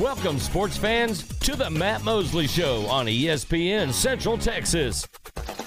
Welcome, 0.00 0.40
sports 0.40 0.76
fans, 0.76 1.22
to 1.38 1.54
the 1.54 1.70
Matt 1.70 2.02
Mosley 2.02 2.48
Show 2.48 2.84
on 2.86 3.06
ESPN 3.06 3.92
Central 3.92 4.36
Texas. 4.36 5.06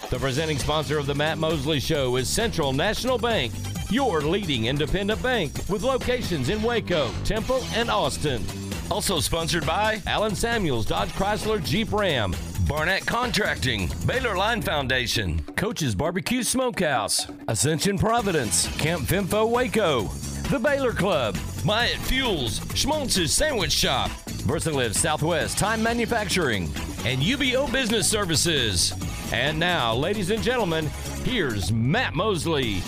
The 0.09 0.17
presenting 0.19 0.57
sponsor 0.57 0.97
of 0.97 1.05
the 1.05 1.15
Matt 1.15 1.37
Mosley 1.37 1.79
Show 1.79 2.17
is 2.17 2.27
Central 2.27 2.73
National 2.73 3.17
Bank, 3.17 3.53
your 3.89 4.19
leading 4.19 4.65
independent 4.65 5.23
bank 5.23 5.53
with 5.69 5.81
locations 5.83 6.49
in 6.49 6.61
Waco, 6.61 7.09
Temple, 7.23 7.63
and 7.73 7.89
Austin. 7.89 8.43
Also 8.91 9.21
sponsored 9.21 9.65
by 9.65 10.01
Allen 10.05 10.35
Samuels 10.35 10.85
Dodge 10.85 11.09
Chrysler 11.13 11.63
Jeep 11.63 11.93
Ram, 11.93 12.35
Barnett 12.67 13.05
Contracting, 13.05 13.89
Baylor 14.05 14.35
Line 14.35 14.61
Foundation, 14.61 15.41
Coach's 15.55 15.95
Barbecue 15.95 16.43
Smokehouse, 16.43 17.27
Ascension 17.47 17.97
Providence, 17.97 18.67
Camp 18.75 19.03
Fimfo 19.03 19.49
Waco, 19.49 20.09
The 20.49 20.59
Baylor 20.59 20.93
Club, 20.93 21.35
Myatt 21.65 21.97
Fuels, 22.03 22.61
Schmaltz's 22.73 23.33
Sandwich 23.33 23.73
Shop, 23.73 24.09
Versalift 24.47 24.95
Southwest 24.95 25.57
Time 25.57 25.83
Manufacturing, 25.83 26.71
and 27.03 27.21
UBEO 27.21 27.69
Business 27.69 28.09
Services. 28.09 28.93
And 29.33 29.59
now, 29.59 29.93
ladies 29.93 30.29
and 30.29 30.41
gentlemen, 30.41 30.85
here's 31.25 31.73
Matt 31.73 32.15
Mosley. 32.15 32.81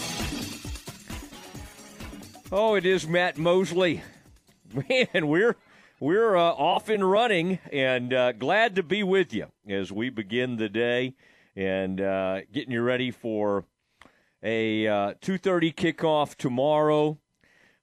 Oh, 2.49 2.75
it 2.75 2.85
is 2.85 3.05
Matt 3.09 3.37
Mosley. 3.37 4.03
Man, 4.73 5.27
we're 5.27 5.57
we're 5.99 6.37
uh, 6.37 6.53
off 6.53 6.87
and 6.87 7.11
running, 7.11 7.59
and 7.73 8.13
uh, 8.13 8.31
glad 8.31 8.77
to 8.77 8.83
be 8.83 9.03
with 9.03 9.33
you 9.33 9.47
as 9.67 9.91
we 9.91 10.09
begin 10.09 10.55
the 10.55 10.69
day 10.69 11.13
and 11.57 11.99
uh, 11.99 12.39
getting 12.53 12.71
you 12.71 12.81
ready 12.81 13.11
for 13.11 13.65
a 14.41 14.87
uh, 14.87 15.13
two 15.19 15.37
thirty 15.37 15.73
kickoff 15.73 16.35
tomorrow. 16.35 17.17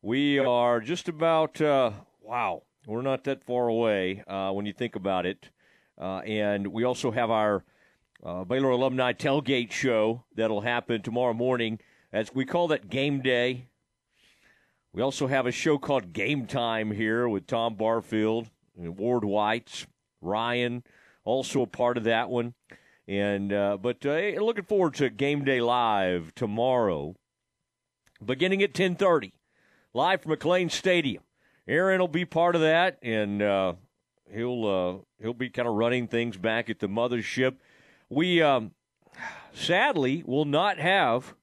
We 0.06 0.38
are 0.38 0.78
just 0.78 1.09
about 1.09 1.60
uh, 1.60 1.91
wow, 2.23 2.62
we're 2.87 3.02
not 3.02 3.24
that 3.24 3.42
far 3.42 3.66
away 3.66 4.23
uh, 4.29 4.52
when 4.52 4.65
you 4.65 4.73
think 4.73 4.95
about 4.95 5.27
it, 5.27 5.51
and 5.98 6.68
we 6.68 6.85
also 6.85 7.10
have 7.10 7.29
our 7.29 7.65
Baylor 8.23 8.71
alumni 8.71 9.15
tailgate 9.15 9.73
show 9.73 10.23
that'll 10.32 10.60
happen 10.60 11.02
tomorrow 11.02 11.35
morning. 11.35 11.80
As 12.13 12.32
we 12.32 12.45
call 12.45 12.68
that 12.68 12.88
game 12.88 13.21
day, 13.21 13.66
we 14.93 15.02
also 15.02 15.26
have 15.26 15.45
a 15.45 15.51
show 15.51 15.76
called 15.76 16.13
Game 16.13 16.46
Time 16.46 16.93
here 16.93 17.29
with 17.29 17.48
Tom 17.48 17.74
Barfield, 17.74 18.48
and 18.79 18.96
Ward 18.96 19.24
White, 19.24 19.87
Ryan, 20.20 20.85
also 21.24 21.63
a 21.63 21.66
part 21.66 21.96
of 21.96 22.04
that 22.04 22.30
one. 22.30 22.54
And 23.09 23.52
uh, 23.52 23.76
but 23.76 24.07
uh, 24.07 24.41
looking 24.41 24.66
forward 24.66 24.95
to 24.95 25.10
Game 25.10 25.45
Day 25.45 25.60
Live 25.60 26.32
tomorrow, 26.37 27.16
beginning 28.24 28.63
at 28.63 28.73
ten 28.73 28.95
thirty, 28.95 29.32
live 29.96 30.20
from 30.20 30.36
McLane 30.36 30.70
Stadium. 30.70 31.22
Aaron 31.66 32.00
will 32.00 32.06
be 32.06 32.26
part 32.26 32.54
of 32.54 32.60
that, 32.60 32.98
and 33.02 33.40
uh, 33.40 33.72
he'll 34.30 34.66
uh, 34.66 35.22
he'll 35.22 35.32
be 35.32 35.48
kind 35.48 35.66
of 35.66 35.74
running 35.74 36.06
things 36.06 36.36
back 36.36 36.68
at 36.68 36.80
the 36.80 36.86
mothership. 36.86 37.56
We 38.10 38.42
um, 38.42 38.72
sadly 39.54 40.22
will 40.26 40.44
not 40.44 40.78
have 40.78 41.34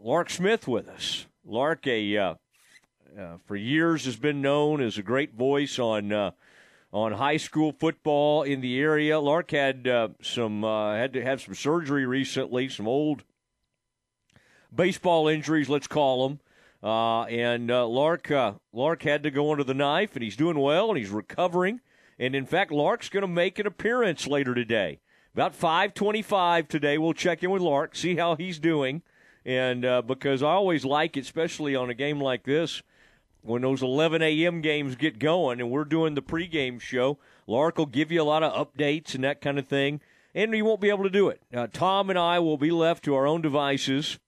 Lark 0.00 0.30
Smith 0.30 0.66
with 0.66 0.88
us. 0.88 1.26
Lark, 1.44 1.86
a 1.86 2.16
uh, 2.16 2.34
uh, 3.16 3.36
for 3.44 3.56
years 3.56 4.06
has 4.06 4.16
been 4.16 4.40
known 4.40 4.80
as 4.80 4.96
a 4.96 5.02
great 5.02 5.34
voice 5.34 5.78
on 5.78 6.12
uh, 6.12 6.30
on 6.94 7.12
high 7.12 7.36
school 7.36 7.72
football 7.78 8.42
in 8.42 8.62
the 8.62 8.80
area. 8.80 9.20
Lark 9.20 9.50
had 9.50 9.86
uh, 9.86 10.08
some 10.22 10.62
had 10.62 11.12
to 11.12 11.22
have 11.22 11.42
some 11.42 11.54
surgery 11.54 12.06
recently, 12.06 12.70
some 12.70 12.88
old 12.88 13.22
baseball 14.74 15.28
injuries, 15.28 15.68
let's 15.68 15.86
call 15.86 16.26
them. 16.26 16.40
Uh, 16.82 17.22
and 17.24 17.70
uh, 17.70 17.86
Lark 17.86 18.30
uh, 18.30 18.54
Lark 18.72 19.02
had 19.02 19.22
to 19.22 19.30
go 19.30 19.52
under 19.52 19.64
the 19.64 19.74
knife, 19.74 20.14
and 20.14 20.22
he's 20.22 20.36
doing 20.36 20.58
well, 20.58 20.88
and 20.88 20.98
he's 20.98 21.10
recovering. 21.10 21.80
And 22.18 22.34
in 22.34 22.46
fact, 22.46 22.72
Lark's 22.72 23.08
going 23.08 23.22
to 23.22 23.28
make 23.28 23.58
an 23.58 23.66
appearance 23.66 24.26
later 24.26 24.54
today, 24.54 25.00
about 25.32 25.54
five 25.54 25.94
twenty-five 25.94 26.68
today. 26.68 26.98
We'll 26.98 27.14
check 27.14 27.42
in 27.42 27.50
with 27.50 27.62
Lark, 27.62 27.94
see 27.94 28.16
how 28.16 28.34
he's 28.36 28.58
doing 28.58 29.02
and 29.44 29.84
uh, 29.84 30.02
because 30.02 30.42
I 30.42 30.50
always 30.50 30.84
like, 30.84 31.16
it, 31.16 31.20
especially 31.20 31.74
on 31.74 31.90
a 31.90 31.94
game 31.94 32.20
like 32.20 32.44
this, 32.44 32.82
when 33.42 33.62
those 33.62 33.82
11 33.82 34.22
a.m. 34.22 34.60
games 34.60 34.94
get 34.94 35.18
going, 35.18 35.60
and 35.60 35.70
we're 35.70 35.84
doing 35.84 36.14
the 36.14 36.22
pregame 36.22 36.80
show, 36.80 37.18
Lark 37.46 37.78
will 37.78 37.86
give 37.86 38.12
you 38.12 38.22
a 38.22 38.24
lot 38.24 38.42
of 38.42 38.52
updates 38.52 39.14
and 39.14 39.24
that 39.24 39.40
kind 39.40 39.58
of 39.58 39.66
thing, 39.66 40.00
and 40.34 40.54
he 40.54 40.62
won't 40.62 40.80
be 40.80 40.90
able 40.90 41.04
to 41.04 41.10
do 41.10 41.28
it. 41.28 41.40
Uh, 41.52 41.66
Tom 41.72 42.08
and 42.08 42.18
I 42.18 42.38
will 42.38 42.56
be 42.56 42.70
left 42.70 43.04
to 43.04 43.14
our 43.16 43.26
own 43.26 43.42
devices, 43.42 44.18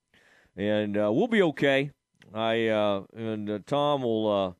and 0.57 0.97
uh, 0.97 1.11
we'll 1.11 1.27
be 1.27 1.41
okay. 1.41 1.91
I 2.33 2.67
uh, 2.67 3.03
and 3.15 3.49
uh, 3.49 3.59
Tom 3.65 4.01
will. 4.01 4.31
Uh, 4.31 4.53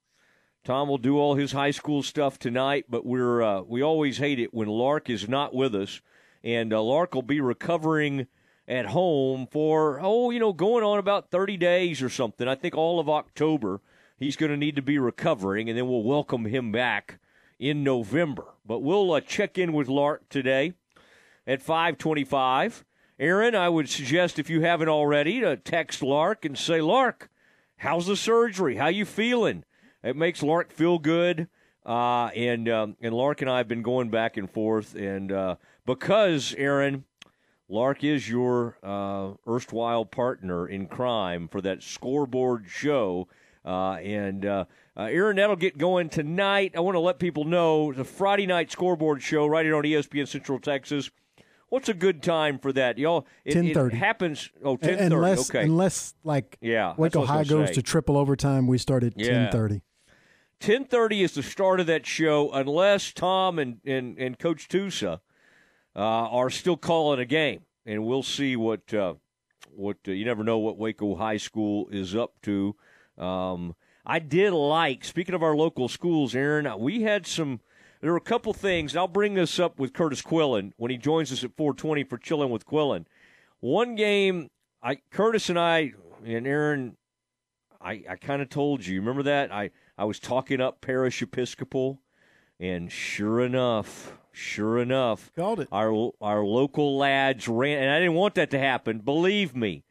Tom 0.64 0.90
will 0.90 0.98
do 0.98 1.20
all 1.20 1.36
his 1.36 1.52
high 1.52 1.70
school 1.70 2.02
stuff 2.02 2.40
tonight, 2.40 2.86
but 2.90 3.06
we're 3.06 3.62
we 3.62 3.84
always 3.84 4.18
hate 4.18 4.40
it 4.40 4.52
when 4.52 4.68
Lark 4.68 5.12
is 5.12 5.30
not 5.30 5.54
with 5.54 5.76
us, 5.76 6.02
and 6.44 6.72
Lark 6.72 7.14
will 7.14 7.22
be 7.22 7.40
recovering 7.40 8.26
at 8.68 8.88
home 8.88 9.48
for, 9.52 10.00
oh, 10.02 10.32
you 10.32 10.40
know, 10.40 10.54
going 10.54 10.84
on 10.84 10.98
about 10.98 11.30
30 11.30 11.58
days 11.58 12.02
or 12.02 12.10
something. 12.10 12.48
I 12.48 12.56
think 12.56 12.76
all 12.76 13.00
of 13.00 13.10
October 13.10 13.82
he's 14.18 14.36
going 14.36 14.52
to 14.52 14.58
need 14.58 14.76
to 14.76 14.82
be 14.82 14.98
recovering, 14.98 15.70
and 15.70 15.78
then 15.78 15.88
we'll 15.88 16.04
welcome 16.04 16.46
him 16.46 16.72
back 16.72 17.20
in 17.60 17.84
November. 17.84 18.46
But 18.66 18.80
we'll 18.80 19.12
uh, 19.12 19.22
check 19.22 19.58
in 19.58 19.74
with 19.74 19.88
Lark 19.88 20.30
today 20.30 20.74
at 21.46 21.62
525. 21.62 22.86
Aaron, 23.20 23.56
I 23.56 23.70
would 23.70 23.90
suggest 23.90 24.40
if 24.40 24.50
you 24.50 24.62
haven't 24.62 24.90
already 24.90 25.40
to 25.42 25.56
text 25.56 26.02
Lark 26.02 26.44
and 26.44 26.58
say, 26.58 26.82
Lark, 26.82 27.30
how's 27.86 28.08
the 28.08 28.18
surgery? 28.18 28.76
How 28.76 28.88
you 28.88 29.06
feeling? 29.06 29.64
It 30.04 30.16
makes 30.16 30.42
Lark 30.42 30.72
feel 30.72 30.98
good. 30.98 31.48
Uh, 31.86 32.28
and 32.36 32.68
um, 32.68 32.98
and 33.00 33.14
Lark 33.14 33.42
and 33.42 33.50
I 33.50 33.58
have 33.58 33.68
been 33.68 33.84
going 33.84 34.10
back 34.10 34.38
and 34.38 34.50
forth, 34.50 34.96
and 34.96 35.32
uh, 35.32 35.58
because 35.86 36.56
Aaron, 36.58 37.06
Lark 37.70 38.04
is 38.04 38.28
your 38.28 38.80
uh, 38.82 39.34
erstwhile 39.48 40.04
partner 40.04 40.68
in 40.68 40.88
crime 40.88 41.48
for 41.48 41.62
that 41.62 41.84
scoreboard 41.84 42.66
show. 42.68 43.28
Uh, 43.64 43.94
and 43.94 44.46
uh, 44.46 44.66
uh, 44.98 45.04
Aaron, 45.04 45.38
that'll 45.38 45.56
get 45.56 45.78
going 45.78 46.10
tonight. 46.10 46.74
I 46.76 46.80
want 46.80 46.96
to 46.96 47.00
let 47.00 47.20
people 47.20 47.46
know 47.46 47.94
the 47.94 48.04
Friday 48.04 48.48
night 48.48 48.72
scoreboard 48.72 49.22
show 49.22 49.46
right 49.46 49.66
here 49.66 49.76
on 49.76 49.84
ESPN 49.84 50.28
Central 50.28 50.60
Texas. 50.60 51.12
What's 51.76 51.90
a 51.90 51.94
good 51.94 52.24
time 52.24 52.58
for 52.58 52.72
that, 52.72 52.98
y'all? 52.98 53.28
10:30. 53.46 53.96
Happens. 53.96 54.50
Oh, 54.64 54.78
10:30. 54.78 55.12
Unless, 55.12 55.50
okay. 55.50 55.64
Unless 55.64 56.14
like 56.24 56.58
yeah, 56.62 56.94
Waco 56.96 57.26
High 57.26 57.44
goes 57.44 57.68
say. 57.68 57.74
to 57.74 57.82
triple 57.82 58.16
overtime, 58.16 58.66
we 58.66 58.78
start 58.78 59.04
at 59.04 59.18
10:30. 59.18 59.82
10:30 60.62 61.22
is 61.22 61.34
the 61.34 61.44
start 61.44 61.82
of 61.82 61.88
that 61.88 62.06
show, 62.06 62.50
unless 62.54 63.12
Tom 63.12 63.60
and 63.60 63.82
and, 63.84 64.18
and 64.18 64.40
Coach 64.40 64.70
Tusa 64.70 65.20
uh, 65.98 66.00
are 66.00 66.50
still 66.50 66.78
calling 66.78 67.20
a 67.20 67.26
game, 67.26 67.64
and 67.86 68.06
we'll 68.06 68.24
see 68.24 68.56
what 68.56 68.94
uh, 68.94 69.16
what 69.70 69.98
uh, 70.08 70.12
you 70.12 70.24
never 70.24 70.46
know 70.46 70.60
what 70.60 70.78
Waco 70.78 71.16
High 71.16 71.36
School 71.36 71.90
is 71.92 72.16
up 72.16 72.42
to. 72.44 72.74
Um, 73.18 73.76
I 74.06 74.20
did 74.20 74.54
like 74.54 75.04
speaking 75.04 75.36
of 75.36 75.44
our 75.44 75.58
local 75.58 75.90
schools, 75.90 76.36
Aaron. 76.36 76.80
We 76.80 77.02
had 77.02 77.28
some. 77.28 77.60
There 78.06 78.14
are 78.14 78.18
a 78.18 78.22
couple 78.22 78.54
things. 78.54 78.94
And 78.94 79.00
I'll 79.00 79.08
bring 79.08 79.34
this 79.34 79.58
up 79.58 79.80
with 79.80 79.92
Curtis 79.92 80.22
Quillen 80.22 80.74
when 80.78 80.92
he 80.92 80.98
joins 80.98 81.32
us 81.32 81.44
at 81.44 81.56
4:20 81.56 82.08
for 82.08 82.20
chilling 82.20 82.52
with 82.52 82.64
Quillen. 82.64 83.08
One 83.62 83.96
game, 83.96 84.52
I 84.84 85.00
Curtis 85.10 85.50
and 85.50 85.58
I 85.58 85.94
and 86.24 86.46
Aaron, 86.46 86.98
I, 87.82 88.04
I 88.08 88.16
kind 88.18 88.44
of 88.44 88.50
told 88.50 88.86
you. 88.86 89.00
Remember 89.00 89.24
that 89.24 89.52
I 89.52 89.72
I 89.98 90.06
was 90.06 90.20
talking 90.20 90.62
up 90.62 90.82
Parish 90.82 91.20
Episcopal, 91.24 92.00
and 92.60 92.92
sure 92.92 93.42
enough, 93.42 94.20
Sure 94.32 94.78
enough, 94.78 95.32
called 95.36 95.62
it. 95.62 95.70
Our 95.72 96.12
our 96.22 96.46
local 96.46 97.00
lads 97.00 97.48
ran, 97.48 97.82
and 97.82 97.90
I 97.90 97.98
didn't 97.98 98.14
want 98.14 98.36
that 98.36 98.52
to 98.52 98.60
happen. 98.60 99.00
Believe 99.00 99.56
me, 99.56 99.84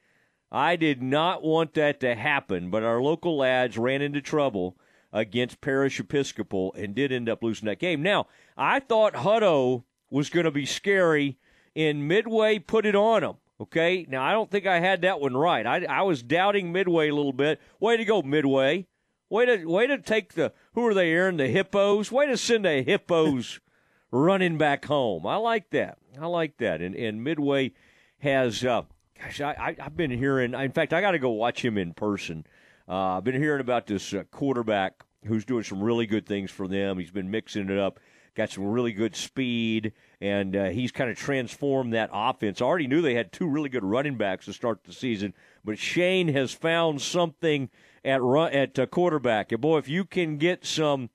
I 0.53 0.77
did 0.77 1.03
not 1.03 1.43
want 1.43 1.75
that 1.75 1.99
to 1.99 2.15
happen. 2.15 2.71
But 2.71 2.85
our 2.85 3.03
local 3.03 3.37
lads 3.37 3.77
ran 3.77 4.03
into 4.03 4.21
trouble 4.21 4.77
against 5.15 5.61
Parish 5.61 6.01
Episcopal 6.01 6.75
and 6.77 6.95
did 6.95 7.13
end 7.13 7.29
up 7.29 7.43
losing 7.43 7.67
that 7.67 7.79
game. 7.79 8.03
Now, 8.03 8.27
I 8.57 8.81
thought 8.81 9.15
Hutto 9.15 9.85
was 10.11 10.29
going 10.29 10.45
to 10.45 10.51
be 10.51 10.67
scary, 10.67 11.39
and 11.75 12.07
Midway 12.07 12.59
put 12.59 12.85
it 12.85 12.97
on 12.97 13.23
them. 13.23 13.37
Okay, 13.61 14.05
now 14.09 14.23
I 14.23 14.33
don't 14.33 14.51
think 14.51 14.67
I 14.67 14.81
had 14.81 15.03
that 15.03 15.21
one 15.21 15.37
right. 15.37 15.65
I, 15.65 15.85
I 15.85 16.03
was 16.03 16.25
doubting 16.25 16.73
Midway 16.73 17.09
a 17.09 17.15
little 17.15 17.33
bit. 17.33 17.61
Way 17.79 17.97
to 17.97 18.05
go, 18.05 18.21
Midway! 18.21 18.89
Way 19.31 19.47
to 19.47 19.65
way 19.65 19.87
to 19.87 19.99
take 19.99 20.35
the 20.35 20.53
who 20.75 20.87
are 20.87 20.95
they, 20.95 21.11
Aaron? 21.11 21.39
The 21.39 21.49
hippos. 21.49 22.13
Way 22.13 22.27
to 22.27 22.37
send 22.37 22.65
the 22.65 22.83
hippos 22.83 23.61
running 24.11 24.59
back 24.59 24.85
home. 24.85 25.27
I 25.27 25.37
like 25.37 25.71
that. 25.71 25.99
I 26.21 26.27
like 26.27 26.59
that. 26.59 26.83
And 26.83 26.95
and 26.95 27.25
Midway 27.25 27.73
has, 28.19 28.65
uh, 28.65 28.83
gosh, 29.19 29.41
I, 29.41 29.77
I 29.79 29.83
have 29.83 29.97
been 29.97 30.11
hearing. 30.11 30.53
In 30.53 30.73
fact, 30.73 30.93
I 30.93 31.01
got 31.01 31.13
to 31.13 31.19
go 31.19 31.31
watch 31.31 31.65
him 31.65 31.79
in 31.79 31.95
person. 31.95 32.45
Uh, 32.89 33.17
I've 33.17 33.25
been 33.25 33.41
hearing 33.41 33.61
about 33.61 33.87
this 33.87 34.13
uh, 34.13 34.25
quarterback 34.31 35.05
who's 35.27 35.45
doing 35.45 35.65
some 35.65 35.83
really 35.83 36.07
good 36.07 36.27
things 36.27 36.51
for 36.51 36.69
them. 36.69 36.99
He's 36.99 37.11
been 37.11 37.31
mixing 37.31 37.71
it 37.71 37.79
up, 37.79 38.01
got 38.35 38.51
some 38.51 38.65
really 38.65 38.93
good 38.93 39.17
speed, 39.17 39.93
and 40.21 40.57
uh, 40.57 40.65
he's 40.67 40.93
kind 40.93 41.11
of 41.11 41.17
transformed 41.17 41.93
that 41.95 42.11
offense. 42.13 42.61
I 42.61 42.65
already 42.65 42.87
knew 42.87 43.03
they 43.03 43.15
had 43.15 43.33
two 43.33 43.49
really 43.49 43.69
good 43.69 43.85
running 43.85 44.17
backs 44.17 44.47
to 44.47 44.53
start 44.53 44.85
the 44.85 44.93
season, 44.93 45.35
but 45.65 45.79
Shane 45.79 46.29
has 46.29 46.53
found 46.53 47.01
something 47.01 47.71
at 48.05 48.23
run, 48.23 48.53
at 48.53 48.79
uh, 48.79 48.87
quarterback. 48.87 49.53
And 49.53 49.61
boy, 49.61 49.79
if 49.79 49.89
you 49.89 50.05
can 50.05 50.37
get 50.37 50.65
some 50.65 51.11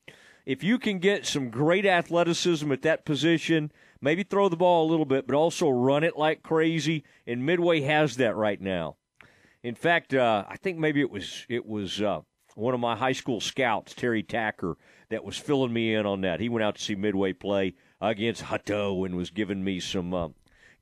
if 0.46 0.64
you 0.64 0.78
can 0.78 0.98
get 0.98 1.26
some 1.26 1.50
great 1.50 1.86
athleticism 1.86 2.72
at 2.72 2.82
that 2.82 3.04
position, 3.04 3.70
maybe 4.00 4.22
throw 4.22 4.48
the 4.48 4.56
ball 4.56 4.88
a 4.88 4.90
little 4.90 5.04
bit, 5.04 5.26
but 5.26 5.36
also 5.36 5.68
run 5.68 6.02
it 6.02 6.16
like 6.16 6.42
crazy. 6.42 7.04
And 7.26 7.44
Midway 7.44 7.82
has 7.82 8.16
that 8.16 8.34
right 8.34 8.60
now. 8.60 8.96
In 9.62 9.74
fact, 9.74 10.14
uh, 10.14 10.44
I 10.48 10.56
think 10.56 10.78
maybe 10.78 11.00
it 11.00 11.10
was 11.10 11.44
it 11.48 11.66
was 11.66 12.00
uh, 12.00 12.22
one 12.60 12.74
of 12.74 12.80
my 12.80 12.94
high 12.94 13.12
school 13.12 13.40
scouts, 13.40 13.94
Terry 13.94 14.22
Tacker, 14.22 14.76
that 15.08 15.24
was 15.24 15.36
filling 15.36 15.72
me 15.72 15.94
in 15.94 16.06
on 16.06 16.20
that. 16.20 16.40
He 16.40 16.48
went 16.48 16.62
out 16.62 16.76
to 16.76 16.82
see 16.82 16.94
Midway 16.94 17.32
play 17.32 17.74
against 18.00 18.44
Hutto 18.44 19.04
and 19.04 19.16
was 19.16 19.30
giving 19.30 19.64
me 19.64 19.80
some 19.80 20.14
uh, 20.14 20.28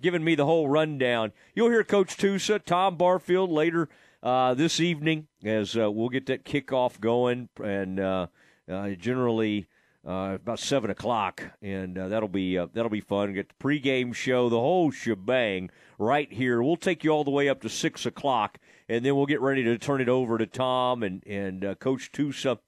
giving 0.01 0.25
me 0.25 0.35
the 0.35 0.45
whole 0.45 0.69
rundown. 0.69 1.33
You'll 1.55 1.71
hear 1.71 1.85
Coach 1.85 2.17
Tusa, 2.17 2.63
Tom 2.63 2.97
Barfield 2.97 3.51
later 3.51 3.89
uh, 4.23 4.55
this 4.55 4.81
evening 4.81 5.29
as 5.45 5.77
uh, 5.77 5.91
we'll 5.91 6.09
get 6.09 6.27
that 6.27 6.45
kickoff 6.45 7.01
going, 7.01 7.49
and 7.63 8.01
uh, 8.01 8.27
uh, 8.71 8.91
generally 8.91 9.69
uh, 10.07 10.37
about 10.37 10.59
seven 10.59 10.91
o'clock, 10.91 11.43
and 11.63 11.97
that'll 11.97 12.29
be 12.29 12.57
that'll 12.57 12.91
be 12.91 13.01
fun. 13.01 13.35
Get 13.35 13.49
the 13.49 13.65
pregame 13.65 14.15
show, 14.15 14.49
the 14.49 14.59
whole 14.59 14.91
shebang 14.91 15.71
right 15.99 16.33
here. 16.33 16.63
We'll 16.63 16.77
take 16.77 17.05
you 17.05 17.11
all 17.11 17.25
the 17.25 17.31
way 17.31 17.49
up 17.49 17.61
to 17.63 17.69
six 17.69 18.07
o'clock, 18.07 18.59
and 18.89 19.05
then 19.05 19.15
we'll 19.17 19.27
get 19.27 19.41
ready 19.41 19.63
to 19.65 19.79
turn 19.79 20.01
it 20.01 20.09
over 20.09 20.39
to 20.39 20.47
Tom 20.47 21.03
and 21.03 21.23
and 21.27 21.65
uh, 21.65 21.75
Coach 21.77 22.13
Tusa, 22.13 22.59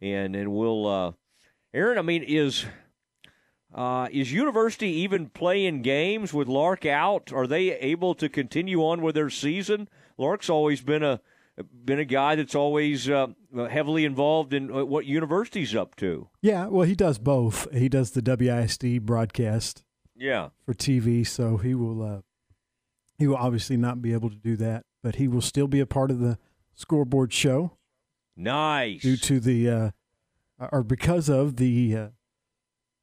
and 0.00 0.34
and 0.34 0.52
we'll. 0.52 0.86
Uh, 0.86 1.12
Aaron, 1.74 1.98
I 1.98 2.02
mean, 2.02 2.22
is 2.22 2.64
uh, 3.74 4.08
is 4.10 4.32
University 4.32 4.88
even 4.88 5.28
playing 5.28 5.82
games 5.82 6.32
with 6.32 6.48
Lark 6.48 6.86
out? 6.86 7.32
Are 7.32 7.46
they 7.46 7.72
able 7.74 8.14
to 8.14 8.28
continue 8.28 8.80
on 8.80 9.02
with 9.02 9.14
their 9.14 9.30
season? 9.30 9.88
Lark's 10.16 10.48
always 10.48 10.80
been 10.80 11.02
a 11.02 11.20
been 11.84 11.98
a 11.98 12.04
guy 12.04 12.34
that's 12.36 12.54
always 12.54 13.08
uh, 13.10 13.28
heavily 13.52 14.04
involved 14.04 14.52
in 14.52 14.70
uh, 14.70 14.84
what 14.84 15.04
university's 15.04 15.74
up 15.74 15.96
to. 15.96 16.28
Yeah, 16.40 16.66
well, 16.68 16.86
he 16.86 16.94
does 16.94 17.18
both. 17.18 17.70
He 17.72 17.88
does 17.88 18.12
the 18.12 18.22
WISD 18.22 19.02
broadcast. 19.02 19.84
Yeah, 20.16 20.48
for 20.64 20.74
TV, 20.74 21.26
so 21.26 21.58
he 21.58 21.74
will 21.74 22.02
uh, 22.02 22.20
he 23.18 23.26
will 23.26 23.36
obviously 23.36 23.76
not 23.76 24.02
be 24.02 24.12
able 24.12 24.30
to 24.30 24.36
do 24.36 24.56
that, 24.56 24.84
but 25.02 25.16
he 25.16 25.28
will 25.28 25.40
still 25.40 25.68
be 25.68 25.80
a 25.80 25.86
part 25.86 26.10
of 26.10 26.18
the 26.20 26.38
scoreboard 26.74 27.32
show. 27.32 27.72
Nice. 28.36 29.02
Due 29.02 29.16
to 29.16 29.40
the 29.40 29.68
uh, 29.68 29.90
or 30.72 30.82
because 30.82 31.28
of 31.28 31.56
the 31.56 31.96
uh, 31.96 32.08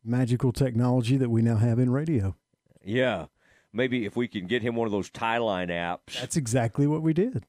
magical 0.03 0.51
technology 0.51 1.17
that 1.17 1.29
we 1.29 1.41
now 1.41 1.57
have 1.57 1.79
in 1.79 1.89
radio. 1.89 2.35
Yeah. 2.83 3.25
Maybe 3.73 4.05
if 4.05 4.15
we 4.15 4.27
can 4.27 4.47
get 4.47 4.61
him 4.61 4.75
one 4.75 4.85
of 4.85 4.91
those 4.91 5.09
Tieline 5.09 5.69
apps. 5.69 6.19
That's 6.19 6.37
exactly 6.37 6.87
what 6.87 7.01
we 7.01 7.13
did. 7.13 7.45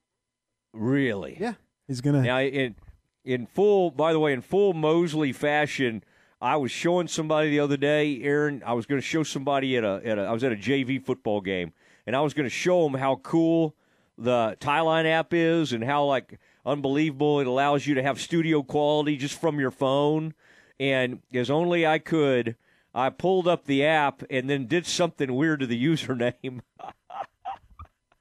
Really? 0.72 1.36
Yeah. 1.38 1.54
He's 1.86 2.00
gonna 2.00 2.22
now 2.22 2.40
in 2.40 2.74
in 3.24 3.46
full. 3.46 3.90
By 3.92 4.12
the 4.12 4.18
way, 4.18 4.32
in 4.32 4.40
full 4.40 4.72
Mosley 4.72 5.32
fashion, 5.32 6.02
I 6.40 6.56
was 6.56 6.70
showing 6.70 7.08
somebody 7.08 7.50
the 7.50 7.60
other 7.60 7.76
day, 7.76 8.20
Aaron. 8.22 8.62
I 8.66 8.72
was 8.72 8.86
going 8.86 9.00
to 9.00 9.06
show 9.06 9.22
somebody 9.22 9.76
at 9.76 9.84
a 9.84 10.00
at 10.04 10.18
a. 10.18 10.22
I 10.22 10.32
was 10.32 10.42
at 10.42 10.52
a 10.52 10.56
JV 10.56 11.00
football 11.02 11.40
game, 11.40 11.72
and 12.06 12.16
I 12.16 12.20
was 12.20 12.34
going 12.34 12.46
to 12.46 12.50
show 12.50 12.82
them 12.84 12.94
how 12.94 13.16
cool 13.16 13.76
the 14.18 14.56
Tieline 14.60 15.06
app 15.06 15.32
is 15.32 15.72
and 15.72 15.84
how 15.84 16.04
like 16.04 16.38
unbelievable 16.64 17.40
it 17.40 17.46
allows 17.46 17.86
you 17.86 17.94
to 17.94 18.02
have 18.02 18.20
studio 18.20 18.62
quality 18.62 19.16
just 19.16 19.40
from 19.40 19.60
your 19.60 19.70
phone. 19.70 20.34
And 20.78 21.20
as 21.32 21.50
only 21.50 21.86
I 21.86 21.98
could, 21.98 22.56
I 22.94 23.10
pulled 23.10 23.46
up 23.46 23.64
the 23.64 23.84
app 23.84 24.22
and 24.30 24.48
then 24.48 24.66
did 24.66 24.86
something 24.86 25.34
weird 25.34 25.60
to 25.60 25.66
the 25.66 25.82
username. 25.86 26.60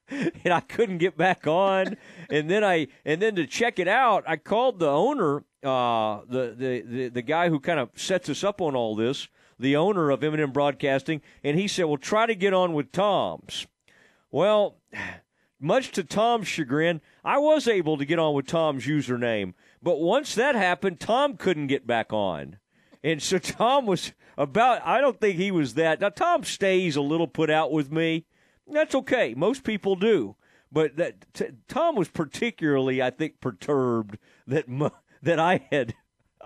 and 0.10 0.54
I 0.54 0.60
couldn't 0.60 1.00
get 1.00 1.18
back 1.18 1.48
on. 1.48 1.98
and 2.30 2.50
then 2.50 2.64
I 2.64 2.88
and 3.04 3.22
then 3.22 3.36
to 3.36 3.48
check 3.48 3.80
it 3.80 3.88
out, 3.88 4.24
I 4.28 4.38
called 4.38 4.80
the 4.80 4.90
owner, 4.90 5.44
uh, 5.64 6.22
the, 6.28 6.54
the 6.58 6.82
the 6.82 7.10
the 7.10 7.22
guy 7.22 7.50
who 7.50 7.60
kind 7.60 7.80
of 7.80 7.90
sets 7.96 8.30
us 8.30 8.44
up 8.44 8.62
on 8.62 8.76
all 8.76 8.96
this, 8.96 9.28
the 9.58 9.76
owner 9.76 10.12
of 10.12 10.24
M&M 10.24 10.52
Broadcasting, 10.52 11.22
and 11.44 11.58
he 11.58 11.68
said, 11.68 11.86
"Well, 11.86 11.98
try 11.98 12.26
to 12.26 12.36
get 12.36 12.54
on 12.54 12.74
with 12.74 12.92
Tom's." 12.92 13.66
Well, 14.32 14.78
much 15.60 15.92
to 15.92 16.04
Tom's 16.04 16.48
chagrin, 16.48 17.02
I 17.24 17.38
was 17.38 17.68
able 17.68 17.98
to 17.98 18.06
get 18.06 18.20
on 18.20 18.34
with 18.34 18.48
Tom's 18.48 18.86
username, 18.86 19.54
but 19.82 20.00
once 20.00 20.36
that 20.36 20.56
happened, 20.56 21.00
Tom 21.00 21.38
couldn't 21.38 21.68
get 21.68 21.88
back 21.88 22.12
on. 22.12 22.58
And 23.04 23.22
so 23.22 23.38
Tom 23.40 23.86
was 23.86 24.14
about, 24.38 24.86
I 24.86 25.02
don't 25.02 25.20
think 25.20 25.38
he 25.38 25.52
was 25.52 25.76
that. 25.76 26.02
Now, 26.02 26.10
Tom 26.10 26.44
stays 26.44 26.96
a 26.96 27.02
little 27.02 27.28
put 27.28 27.50
out 27.50 27.72
with 27.72 27.92
me 27.92 28.26
that's 28.68 28.96
okay. 28.96 29.34
Most 29.36 29.64
people 29.64 29.96
do. 29.96 30.36
But 30.72 30.98
that 30.98 31.34
t- 31.34 31.50
Tom 31.68 31.96
was 31.96 32.10
particularly, 32.10 33.02
I 33.02 33.10
think, 33.10 33.40
perturbed 33.40 34.18
that 34.48 34.66
that 35.22 35.40
I 35.40 35.68
had 35.72 35.94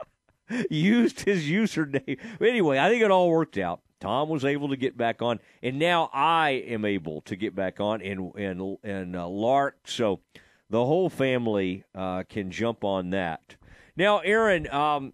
used 0.70 1.22
his 1.22 1.46
username. 1.46 2.20
Anyway, 2.42 2.78
I 2.78 2.90
think 2.90 3.04
it 3.04 3.12
all 3.12 3.30
worked 3.30 3.58
out. 3.58 3.82
Tom 4.00 4.30
was 4.30 4.46
able 4.46 4.70
to 4.70 4.78
get 4.78 4.98
back 4.98 5.22
on, 5.22 5.40
and 5.62 5.78
now 5.78 6.10
I 6.14 6.52
am 6.52 6.86
able 6.86 7.22
to 7.22 7.36
get 7.36 7.56
back 7.56 7.80
on, 7.80 8.02
and 8.02 8.32
and 8.36 8.78
and 8.84 9.16
uh, 9.16 9.28
Lark. 9.28 9.88
So 9.88 10.22
the 10.70 10.86
whole 10.86 11.10
family 11.10 11.84
uh, 11.94 12.24
can 12.30 12.52
jump 12.52 12.84
on 12.84 13.10
that. 13.12 13.56
Now, 13.96 14.20
Aaron, 14.20 14.70
um, 14.72 15.14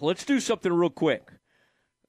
let's 0.00 0.24
do 0.24 0.40
something 0.40 0.72
real 0.72 0.90
quick 0.90 1.30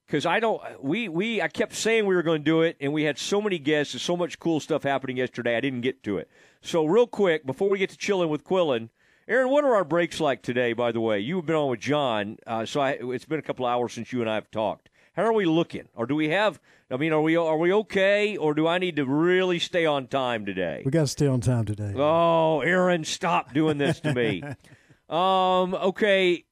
because 0.06 0.26
I 0.26 0.40
don't. 0.40 0.60
We 0.82 1.08
we 1.08 1.40
I 1.40 1.48
kept 1.48 1.74
saying 1.74 2.06
we 2.06 2.14
were 2.14 2.22
going 2.22 2.40
to 2.40 2.44
do 2.44 2.62
it, 2.62 2.76
and 2.80 2.92
we 2.92 3.04
had 3.04 3.18
so 3.18 3.40
many 3.40 3.58
guests 3.58 3.94
and 3.94 4.00
so 4.00 4.16
much 4.16 4.38
cool 4.38 4.60
stuff 4.60 4.82
happening 4.82 5.16
yesterday. 5.16 5.56
I 5.56 5.60
didn't 5.60 5.80
get 5.80 6.02
to 6.04 6.18
it. 6.18 6.28
So 6.60 6.84
real 6.84 7.06
quick 7.06 7.46
before 7.46 7.68
we 7.70 7.78
get 7.78 7.90
to 7.90 7.96
chilling 7.96 8.28
with 8.28 8.44
Quillen, 8.44 8.90
Aaron, 9.28 9.50
what 9.50 9.64
are 9.64 9.74
our 9.74 9.84
breaks 9.84 10.20
like 10.20 10.42
today? 10.42 10.72
By 10.72 10.92
the 10.92 11.00
way, 11.00 11.20
you've 11.20 11.46
been 11.46 11.56
on 11.56 11.70
with 11.70 11.80
John, 11.80 12.38
uh, 12.46 12.64
so 12.64 12.80
I, 12.80 12.98
it's 13.00 13.24
been 13.24 13.38
a 13.38 13.42
couple 13.42 13.66
hours 13.66 13.92
since 13.92 14.12
you 14.12 14.20
and 14.20 14.30
I 14.30 14.34
have 14.34 14.50
talked. 14.50 14.88
How 15.16 15.24
are 15.24 15.32
we 15.32 15.46
looking? 15.46 15.88
Or 15.94 16.06
do 16.06 16.14
we 16.14 16.28
have? 16.28 16.60
I 16.90 16.98
mean, 16.98 17.14
are 17.14 17.22
we 17.22 17.36
are 17.36 17.56
we 17.56 17.72
okay? 17.72 18.36
Or 18.36 18.52
do 18.52 18.66
I 18.66 18.76
need 18.76 18.96
to 18.96 19.06
really 19.06 19.58
stay 19.58 19.86
on 19.86 20.08
time 20.08 20.44
today? 20.44 20.82
We 20.84 20.90
got 20.90 21.00
to 21.00 21.06
stay 21.06 21.26
on 21.26 21.40
time 21.40 21.64
today. 21.64 21.94
Oh, 21.96 22.60
Aaron, 22.60 23.02
stop 23.04 23.54
doing 23.54 23.78
this 23.78 23.98
to 24.00 24.12
me. 24.12 24.42
um, 25.08 25.74
okay, 25.74 26.44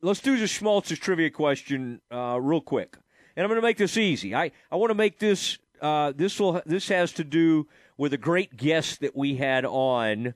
let's 0.00 0.20
do 0.20 0.38
the 0.38 0.46
Schmaltz's 0.46 0.98
trivia 0.98 1.28
question 1.28 2.00
uh, 2.10 2.38
real 2.40 2.62
quick, 2.62 2.96
and 3.36 3.44
I'm 3.44 3.50
going 3.50 3.60
to 3.60 3.66
make 3.66 3.76
this 3.76 3.98
easy. 3.98 4.34
I, 4.34 4.50
I 4.72 4.76
want 4.76 4.90
to 4.90 4.94
make 4.94 5.18
this 5.18 5.58
uh, 5.82 6.14
this 6.16 6.40
will 6.40 6.62
this 6.64 6.88
has 6.88 7.12
to 7.12 7.24
do 7.24 7.68
with 7.98 8.14
a 8.14 8.18
great 8.18 8.56
guest 8.56 9.00
that 9.00 9.14
we 9.14 9.36
had 9.36 9.66
on 9.66 10.32